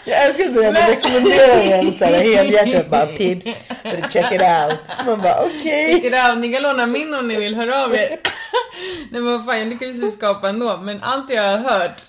Jag 0.07 0.25
älskar 0.25 0.49
när 0.49 0.61
jag 0.63 0.75
rekommenderar 0.89 1.69
den 1.69 1.93
så 1.93 2.05
här 2.05 2.13
helhjärtat 2.13 2.89
bara 2.89 3.05
pips, 3.05 3.45
better 3.83 4.09
check 4.09 4.31
it 4.31 4.41
out. 4.41 4.79
Man 5.05 5.21
bara 5.21 5.41
okej. 5.45 5.93
Check 5.93 6.03
it 6.03 6.13
out. 6.13 6.37
Ni 6.37 6.53
kan 6.53 6.63
låna 6.63 6.87
min 6.87 7.13
om 7.13 7.27
ni 7.27 7.35
vill, 7.35 7.55
hör 7.55 7.83
av 7.85 7.95
er. 7.95 8.09
Nej 9.11 9.21
men 9.21 9.25
vad 9.25 9.45
fan, 9.45 9.59
jag 9.59 9.67
lyckades 9.67 10.03
ju 10.03 10.11
skapa 10.11 10.49
ändå. 10.49 10.77
Men 10.77 11.03
allt 11.03 11.33
jag 11.33 11.43
har 11.43 11.57
hört 11.57 12.01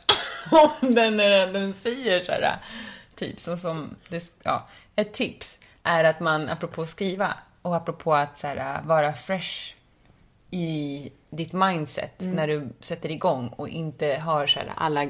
om 0.51 0.95
den 0.95 1.17
när 1.17 1.47
den 1.47 1.75
säger 1.75 2.21
så 2.21 2.33
här, 2.33 2.57
typ 3.17 3.41
så 3.41 3.57
som, 3.57 3.97
det, 4.09 4.25
ja, 4.43 4.67
ett 4.97 5.13
tips 5.13 5.59
är 5.83 6.05
att 6.05 6.21
man, 6.21 6.49
apropå 6.49 6.87
skriva 6.87 7.35
och 7.67 7.77
apropå 7.77 8.15
att 8.15 8.39
så 8.39 8.47
här, 8.47 8.83
vara 8.83 9.13
fresh 9.13 9.75
i 10.51 11.11
ditt 11.31 11.53
mindset 11.53 12.15
när 12.19 12.49
du 12.49 12.69
sätter 12.81 13.11
igång 13.11 13.49
och 13.49 13.69
inte 13.69 14.17
har 14.17 14.47
så 14.47 14.59
här, 14.59 14.73
alla 14.77 15.07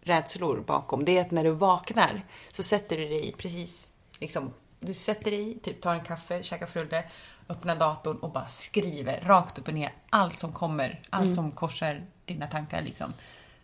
rädslor 0.00 0.64
bakom. 0.66 1.04
Det 1.04 1.18
är 1.18 1.20
att 1.20 1.30
när 1.30 1.44
du 1.44 1.50
vaknar 1.50 2.22
så 2.52 2.62
sätter 2.62 2.96
du 2.96 3.08
dig 3.08 3.34
precis, 3.38 3.90
liksom, 4.18 4.52
du 4.80 4.94
sätter 4.94 5.30
dig, 5.30 5.58
typ 5.62 5.80
tar 5.80 5.94
en 5.94 6.04
kaffe, 6.04 6.42
käkar 6.42 6.66
frulle, 6.66 7.04
öppnar 7.48 7.76
datorn 7.76 8.16
och 8.16 8.32
bara 8.32 8.46
skriver 8.46 9.20
rakt 9.20 9.58
upp 9.58 9.68
och 9.68 9.74
ner 9.74 9.92
allt 10.10 10.40
som 10.40 10.52
kommer, 10.52 11.00
allt 11.10 11.34
som 11.34 11.50
korsar 11.50 12.04
dina 12.24 12.46
tankar 12.46 12.82
liksom. 12.82 13.12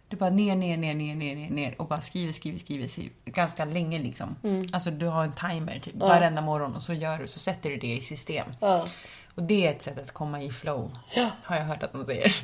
Du 0.09 0.17
bara 0.17 0.31
ner, 0.31 0.57
ner, 0.57 0.77
ner, 0.77 0.95
ner, 0.95 1.15
ner, 1.15 1.37
ner, 1.37 1.51
ner 1.51 1.75
och 1.79 1.87
bara 1.87 2.01
skriver, 2.01 2.33
skriver, 2.33 2.59
skriver, 2.59 2.89
skriver 2.89 3.11
ganska 3.25 3.65
länge 3.65 3.99
liksom. 3.99 4.37
Alltså 4.73 4.91
du 4.91 5.07
har 5.07 5.25
en 5.25 5.33
timer 5.33 5.79
typ 5.79 5.95
varenda 5.97 6.41
morgon 6.43 6.77
och 6.77 6.83
så 6.83 6.93
gör 6.93 7.19
du, 7.19 7.27
så 7.27 7.39
sätter 7.39 7.71
du 7.71 7.77
det 7.77 7.87
i 7.95 8.01
system. 8.01 8.47
Ja. 8.61 8.87
Och 9.35 9.43
det 9.43 9.67
är 9.67 9.71
ett 9.71 9.83
sätt 9.83 9.99
att 9.99 10.13
komma 10.13 10.43
i 10.43 10.51
flow. 10.51 10.97
Har 11.43 11.57
jag 11.57 11.65
hört 11.65 11.83
att 11.83 11.93
de 11.93 12.05
säger. 12.05 12.35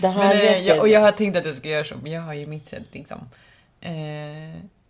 Det 0.00 0.08
här 0.08 0.34
men, 0.34 0.46
eh, 0.46 0.58
jag. 0.58 0.80
och 0.80 0.88
jag 0.88 1.00
har 1.00 1.12
tänkt 1.12 1.36
att 1.36 1.44
jag 1.46 1.56
ska 1.56 1.68
göra 1.68 1.84
så, 1.84 1.94
men 2.02 2.12
jag 2.12 2.22
har 2.22 2.34
ju 2.34 2.46
mitt 2.46 2.68
sätt 2.68 2.82
liksom. 2.92 3.18
Eh, 3.80 3.92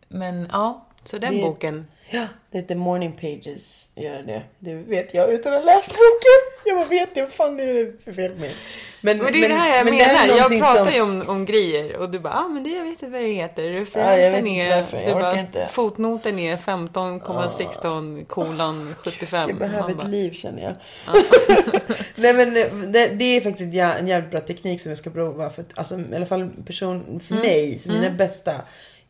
men 0.08 0.48
ja, 0.52 0.86
så 1.04 1.18
den 1.18 1.34
Det- 1.36 1.42
boken. 1.42 1.86
Ja, 2.10 2.26
det 2.50 2.58
heter 2.58 2.74
Morning 2.74 3.12
Pages. 3.12 3.88
Gör 3.94 4.22
det. 4.22 4.42
Det 4.58 4.74
vet 4.74 5.14
jag 5.14 5.32
utan 5.32 5.52
att 5.54 5.58
ha 5.58 5.66
läst 5.66 5.88
boken. 5.88 6.43
Jag 6.64 6.76
bara 6.76 6.88
vet 6.88 7.14
det. 7.14 7.20
Vad 7.22 7.32
fan 7.32 7.60
är 7.60 7.66
det 7.74 7.92
för 8.04 8.12
fel 8.12 8.30
med 8.30 8.40
mig? 8.40 8.54
Men 9.00 9.18
det 9.18 9.24
är 9.44 9.48
det 9.48 9.54
här 9.54 9.76
jag 9.76 9.84
men 9.84 9.94
menar. 9.96 10.36
Jag 10.38 10.60
pratar 10.60 10.84
som- 10.84 10.94
ju 10.94 11.00
om, 11.00 11.28
om 11.28 11.44
grejer 11.44 11.96
och 11.96 12.10
du 12.10 12.18
bara, 12.18 12.34
ah, 12.34 12.48
men 12.48 12.64
det 12.64 12.70
jag 12.70 12.82
vet 12.82 12.90
inte 12.90 13.06
vad 13.06 13.20
det 13.22 13.28
heter. 13.28 13.62
Ja, 13.64 13.80
Referensen 13.80 14.46
inte 14.46 14.96
är, 14.96 15.06
du 15.06 15.12
bara, 15.12 15.40
inte. 15.40 15.68
fotnoten 15.72 16.38
är 16.38 16.56
15,16 16.56 18.24
kolon 18.24 18.94
75. 18.98 19.48
Jag 19.50 19.58
behöver 19.58 19.90
ett 19.90 19.96
bara, 19.96 20.06
liv 20.06 20.32
känner 20.32 20.62
jag. 20.62 20.72
Nej 22.14 22.34
men 22.34 22.54
det, 22.92 23.08
det 23.08 23.24
är 23.36 23.40
faktiskt 23.40 23.60
en 23.60 23.72
jä- 23.72 23.98
en 23.98 24.08
jävligt 24.08 24.30
bra 24.30 24.40
teknik 24.40 24.80
som 24.80 24.90
jag 24.90 24.98
ska 24.98 25.10
prova. 25.10 25.50
För 25.50 25.62
att, 25.62 25.68
alltså, 25.78 26.00
I 26.00 26.16
alla 26.16 26.26
fall 26.26 26.50
person, 26.66 27.20
för 27.28 27.34
Mm. 27.34 27.46
mig, 27.46 27.78
så 27.82 27.88
mina 27.90 28.10
bästa 28.10 28.52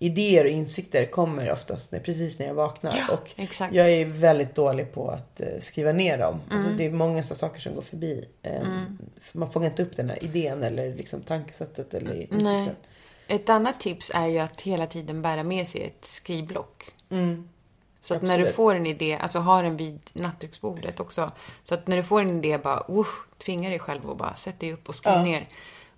idéer 0.05 0.45
och 0.45 0.51
insikter 0.51 1.07
kommer 1.07 1.53
oftast 1.53 1.93
när, 1.93 2.01
precis 2.01 2.39
när 2.39 2.47
jag 2.47 2.55
vaknar. 2.55 3.01
och 3.13 3.31
exakt. 3.37 3.75
jag 3.75 3.91
är 3.93 4.07
väldigt 4.07 4.55
dålig 4.55 4.93
på 4.93 5.09
att 5.11 5.41
eh, 5.41 5.47
skriva 5.61 5.93
ner 5.93 6.19
dem. 6.19 6.41
Alltså, 6.51 6.67
Mm. 6.67 6.77
det 6.77 6.85
är 6.85 6.91
många 6.91 7.23
så 7.23 7.35
saker 7.35 7.61
som 7.61 7.75
går 7.75 7.83
förbi. 7.83 8.29
Eh, 8.43 8.63
för 9.21 9.39
man 9.39 9.51
fångar 9.51 9.71
inte 9.71 9.83
upp 9.83 9.97
den 9.97 10.09
här 10.11 10.25
idén 10.25 10.63
eller 10.63 10.95
liksom 10.95 11.21
tankesättet 11.23 11.95
eller 11.95 12.15
insikten. 12.15 12.39
Nej. 12.45 12.69
Ett 13.29 13.49
annat 13.49 13.81
tips 13.81 14.11
är 14.15 14.27
ju 14.27 14.39
att 14.39 14.61
hela 14.61 14.87
tiden 14.87 15.23
bära 15.23 15.43
med 15.43 15.69
sig 15.69 15.83
ett 15.83 16.05
skrivblock. 16.05 16.85
Så 18.01 18.15
att 18.15 18.23
när 18.23 18.29
du 18.39 18.43
Absolut. 18.43 18.55
får 18.55 18.75
en 18.75 18.87
idé, 18.87 19.19
alltså 19.21 19.39
ha 19.39 19.63
den 19.63 19.77
vid 19.77 20.01
nattduksbordet 20.13 21.01
också. 21.01 21.31
Så 21.63 21.75
att 21.75 21.87
när 21.87 21.97
du 21.97 22.03
får 22.03 22.21
en 22.21 22.45
idé, 22.45 22.59
bara 22.59 22.85
uh, 22.91 23.07
tvinga 23.45 23.71
dig 23.71 23.79
själv 23.79 24.11
och 24.11 24.17
bara 24.17 24.35
sätt 24.35 24.61
dig 24.61 24.73
upp 24.73 24.89
och 24.89 24.95
skriv 24.95 25.13
Ja. 25.15 25.23
ner. 25.23 25.49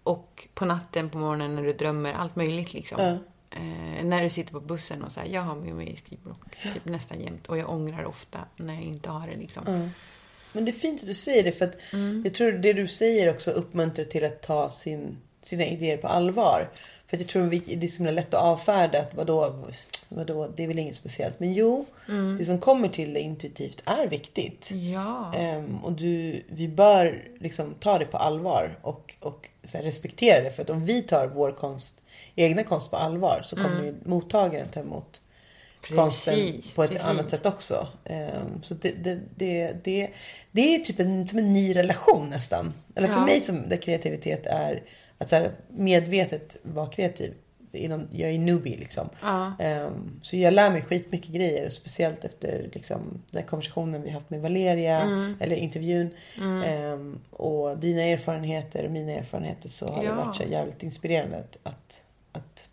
Och 0.03 0.49
på 0.55 0.65
natten, 0.65 1.11
på 1.11 1.19
morgonen 1.19 1.55
när 1.55 1.62
du 1.62 1.73
drömmer, 1.73 2.12
allt 2.12 2.37
möjligt 2.37 2.74
liksom. 2.74 3.03
Ja. 3.03 3.19
Eh, 3.57 4.05
när 4.05 4.23
du 4.23 4.31
sitter 4.31 4.53
på 4.53 4.61
bussen 4.61 5.03
och 5.03 5.12
här, 5.16 5.27
jag 5.27 5.43
har 5.43 5.57
med 5.57 5.74
mig 5.74 5.97
skrivblock 5.97 6.57
typ 6.73 6.85
nästan 6.85 7.20
jämt. 7.20 7.47
Och 7.47 7.59
jag 7.59 7.70
ångrar 7.70 8.05
ofta 8.05 8.39
när 8.57 8.74
jag 8.74 8.83
inte 8.83 9.11
har 9.11 9.27
det 9.27 9.37
liksom. 9.37 9.91
Men 10.53 10.65
det 10.65 10.70
är 10.70 10.73
fint 10.73 11.01
att 11.01 11.07
du 11.07 11.15
säger 11.15 11.45
det 11.45 11.53
för 11.53 11.65
att 11.65 11.77
jag 12.24 12.35
tror 12.35 12.53
det 12.53 12.73
du 12.73 12.89
säger 12.89 13.31
också 13.31 13.51
uppmuntrar 13.51 14.05
till 14.05 14.24
att 14.24 14.43
ta 14.43 14.70
sin, 14.70 15.16
sina 15.43 15.66
idéer 15.66 15.97
på 15.97 16.09
allvar. 16.09 16.70
För 17.07 17.16
att 17.16 17.20
jag 17.20 17.28
tror 17.28 17.43
vi, 17.43 17.59
det 17.59 17.87
är 17.87 17.89
så 17.89 18.05
lätt 18.05 18.35
att 18.35 18.43
avfärda 18.43 18.99
att 18.99 19.15
vadå, 19.15 19.65
vadå, 20.09 20.49
det 20.57 20.62
är 20.62 20.69
väl 20.69 20.78
inget 20.78 20.97
speciellt. 20.97 21.41
Men 21.41 21.55
jo, 21.55 21.87
det 22.39 22.45
som 22.45 22.59
kommer 22.59 22.89
till 22.89 23.15
dig 23.15 23.23
intuitivt 23.23 23.83
är 23.85 24.07
viktigt. 24.07 24.70
Ja. 24.70 25.35
Ehm, 25.35 25.85
och 25.85 25.93
du, 25.93 26.43
vi 26.49 26.69
bör 26.69 27.28
liksom 27.39 27.74
ta 27.81 27.99
det 27.99 28.07
på 28.07 28.16
allvar 28.16 28.78
och, 28.83 29.15
och 29.20 29.49
respektera 29.62 30.43
det. 30.43 30.51
För 30.51 30.62
att 30.62 30.70
om 30.70 30.85
vi 30.85 31.03
tar 31.03 31.27
vår 31.27 31.53
konst, 31.53 31.95
egna 32.37 32.63
konst 32.65 32.91
på 32.91 32.97
allvar 32.97 33.41
så 33.45 33.57
kommer 33.57 33.83
ju 33.85 33.95
mottagaren 34.05 34.69
ta 34.69 34.81
emot 34.81 35.21
konsten 35.95 36.35
Precis, 36.35 36.75
på 36.75 36.85
ett 36.85 36.91
precis. 36.91 37.07
annat 37.07 37.31
sätt 37.31 37.47
också. 37.47 37.89
Ehm, 38.05 38.63
så 38.63 38.75
det, 38.75 38.93
det, 39.05 39.19
det, 39.37 39.73
det, 39.85 40.11
det 40.51 40.75
är 40.75 40.79
typ 40.79 41.01
en, 41.01 41.29
som 41.29 41.39
en 41.39 41.53
ny 41.53 41.77
relation 41.77 42.29
nästan. 42.31 42.73
Eller 42.95 43.09
för 43.09 43.15
Ja. 43.19 43.25
mig 43.27 43.41
som 43.41 43.69
där 43.69 43.77
kreativitet 43.77 44.47
är 44.47 44.83
att 45.19 45.29
så 45.29 45.37
här, 45.37 45.51
medvetet 45.69 46.57
vara 46.63 46.87
kreativ. 46.87 47.35
Jag 48.13 48.31
är 48.31 48.39
newbie 48.39 48.77
liksom. 48.77 49.09
Ja. 49.23 49.53
Ehm, 49.59 50.21
så 50.23 50.37
jag 50.37 50.55
lär 50.55 50.71
mig 50.71 50.83
skitmycket 50.83 51.31
grejer. 51.35 51.69
Speciellt 51.69 52.25
efter 52.25 52.71
liksom, 52.73 53.23
den 53.31 53.43
konversationen 53.43 54.03
vi 54.03 54.11
haft 54.11 54.31
med 54.31 54.41
Valeria. 54.41 55.01
Mm. 55.01 55.37
Eller 55.41 55.57
intervjun. 55.57 56.11
Ehm, 56.65 57.19
och 57.31 57.79
dina 57.79 58.03
erfarenheter 58.03 58.85
och 58.85 58.91
mina 58.91 59.13
erfarenheter. 59.13 59.69
Så 59.69 59.87
har 59.87 60.03
Ja. 60.05 60.11
det 60.11 60.17
varit 60.17 60.37
så 60.37 60.43
jävligt 60.45 60.83
inspirerande 60.83 61.45
att 61.63 62.03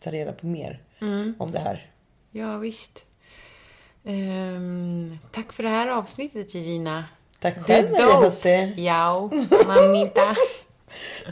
ta 0.03 0.11
reda 0.11 0.31
på 0.34 0.47
mer 0.47 0.80
Mm. 1.01 1.35
om 1.39 1.51
det 1.51 1.59
här. 1.59 1.85
Ja, 2.31 2.57
visst. 2.57 3.05
Ehm, 4.05 5.17
tack 5.31 5.53
för 5.53 5.63
det 5.63 5.69
här 5.69 5.88
avsnittet, 5.88 6.55
Irina. 6.55 7.05
Tack 7.39 7.65
själv 7.67 7.91
Maria 7.91 8.05
dope. 8.05 8.25
José. 8.25 8.73
Ja, 8.77 9.30
mamita. 9.67 10.35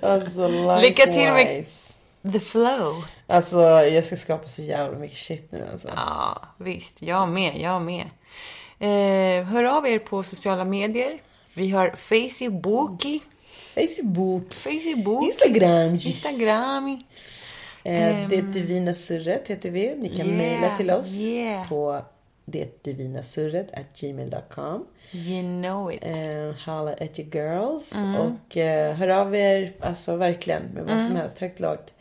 Alltså 0.02 0.48
Lycka 0.82 1.04
till 1.04 1.16
med 1.16 1.38
likewise. 1.38 1.94
the 2.34 2.40
flow. 2.40 3.04
Alltså 3.28 3.58
jag 3.62 4.06
ska 4.06 4.18
skapa 4.18 4.48
så 4.48 4.62
jävla 4.62 5.00
mycket 5.00 5.18
shit 5.18 5.52
nu 5.52 5.68
alltså. 5.72 5.88
Ja, 5.96 6.42
visst. 6.58 7.02
Jag 7.02 7.30
med, 7.30 7.58
jag 7.62 7.82
med. 7.82 8.06
Eh, 8.80 9.46
hör 9.46 9.64
av 9.78 9.88
er 9.88 10.00
på 10.00 10.24
sociala 10.24 10.66
medier. 10.66 11.22
Vi 11.54 11.70
har 11.72 11.90
Facebook, 11.90 13.04
Facebook, 13.76 14.54
Facebook, 14.54 15.26
Instagram. 15.26 15.94
Instagram. 15.94 17.04
Eh, 17.84 18.30
det 18.30 18.42
divina 18.42 18.94
surret 18.94 19.48
heter 19.48 19.70
vi. 19.72 19.96
Ni 19.96 20.10
kan 20.10 20.28
yeah, 20.28 20.38
mejla 20.38 20.78
till 20.78 20.92
oss 20.92 21.12
yeah. 21.12 21.70
på 21.70 22.02
detdivinasurret 22.46 23.68
at 23.74 24.00
gmail.com. 24.02 24.86
You 25.12 25.42
know 25.62 25.92
it. 25.94 26.00
Eh, 26.04 26.56
holla 26.66 26.92
at 26.92 27.20
your 27.20 27.36
girls. 27.36 27.96
Mm. 27.96 28.16
Och 28.16 28.58
eh, 28.58 28.94
hör 28.96 29.08
av 29.08 29.36
er, 29.36 29.74
alltså 29.80 30.16
verkligen, 30.16 30.64
med 30.64 30.84
vad 30.84 30.98
som 31.02 31.06
Mm. 31.12 31.16
helst, 31.16 31.40
högt 31.40 31.60
lågt. 31.60 31.94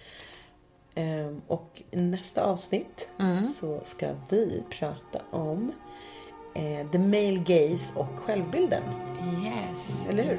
Eh, 0.94 1.32
och 1.46 1.82
nästa 1.90 2.44
avsnitt 2.44 3.08
Mm. 3.20 3.46
så 3.46 3.80
ska 3.82 4.08
vi 4.30 4.62
prata 4.78 5.20
om 5.30 5.72
eh, 6.54 6.90
the 6.92 6.98
male 6.98 7.36
gaze 7.46 7.92
och 7.94 8.08
självbilden. 8.16 8.82
Yes. 9.44 9.98
Eller 10.10 10.22
hur? 10.24 10.38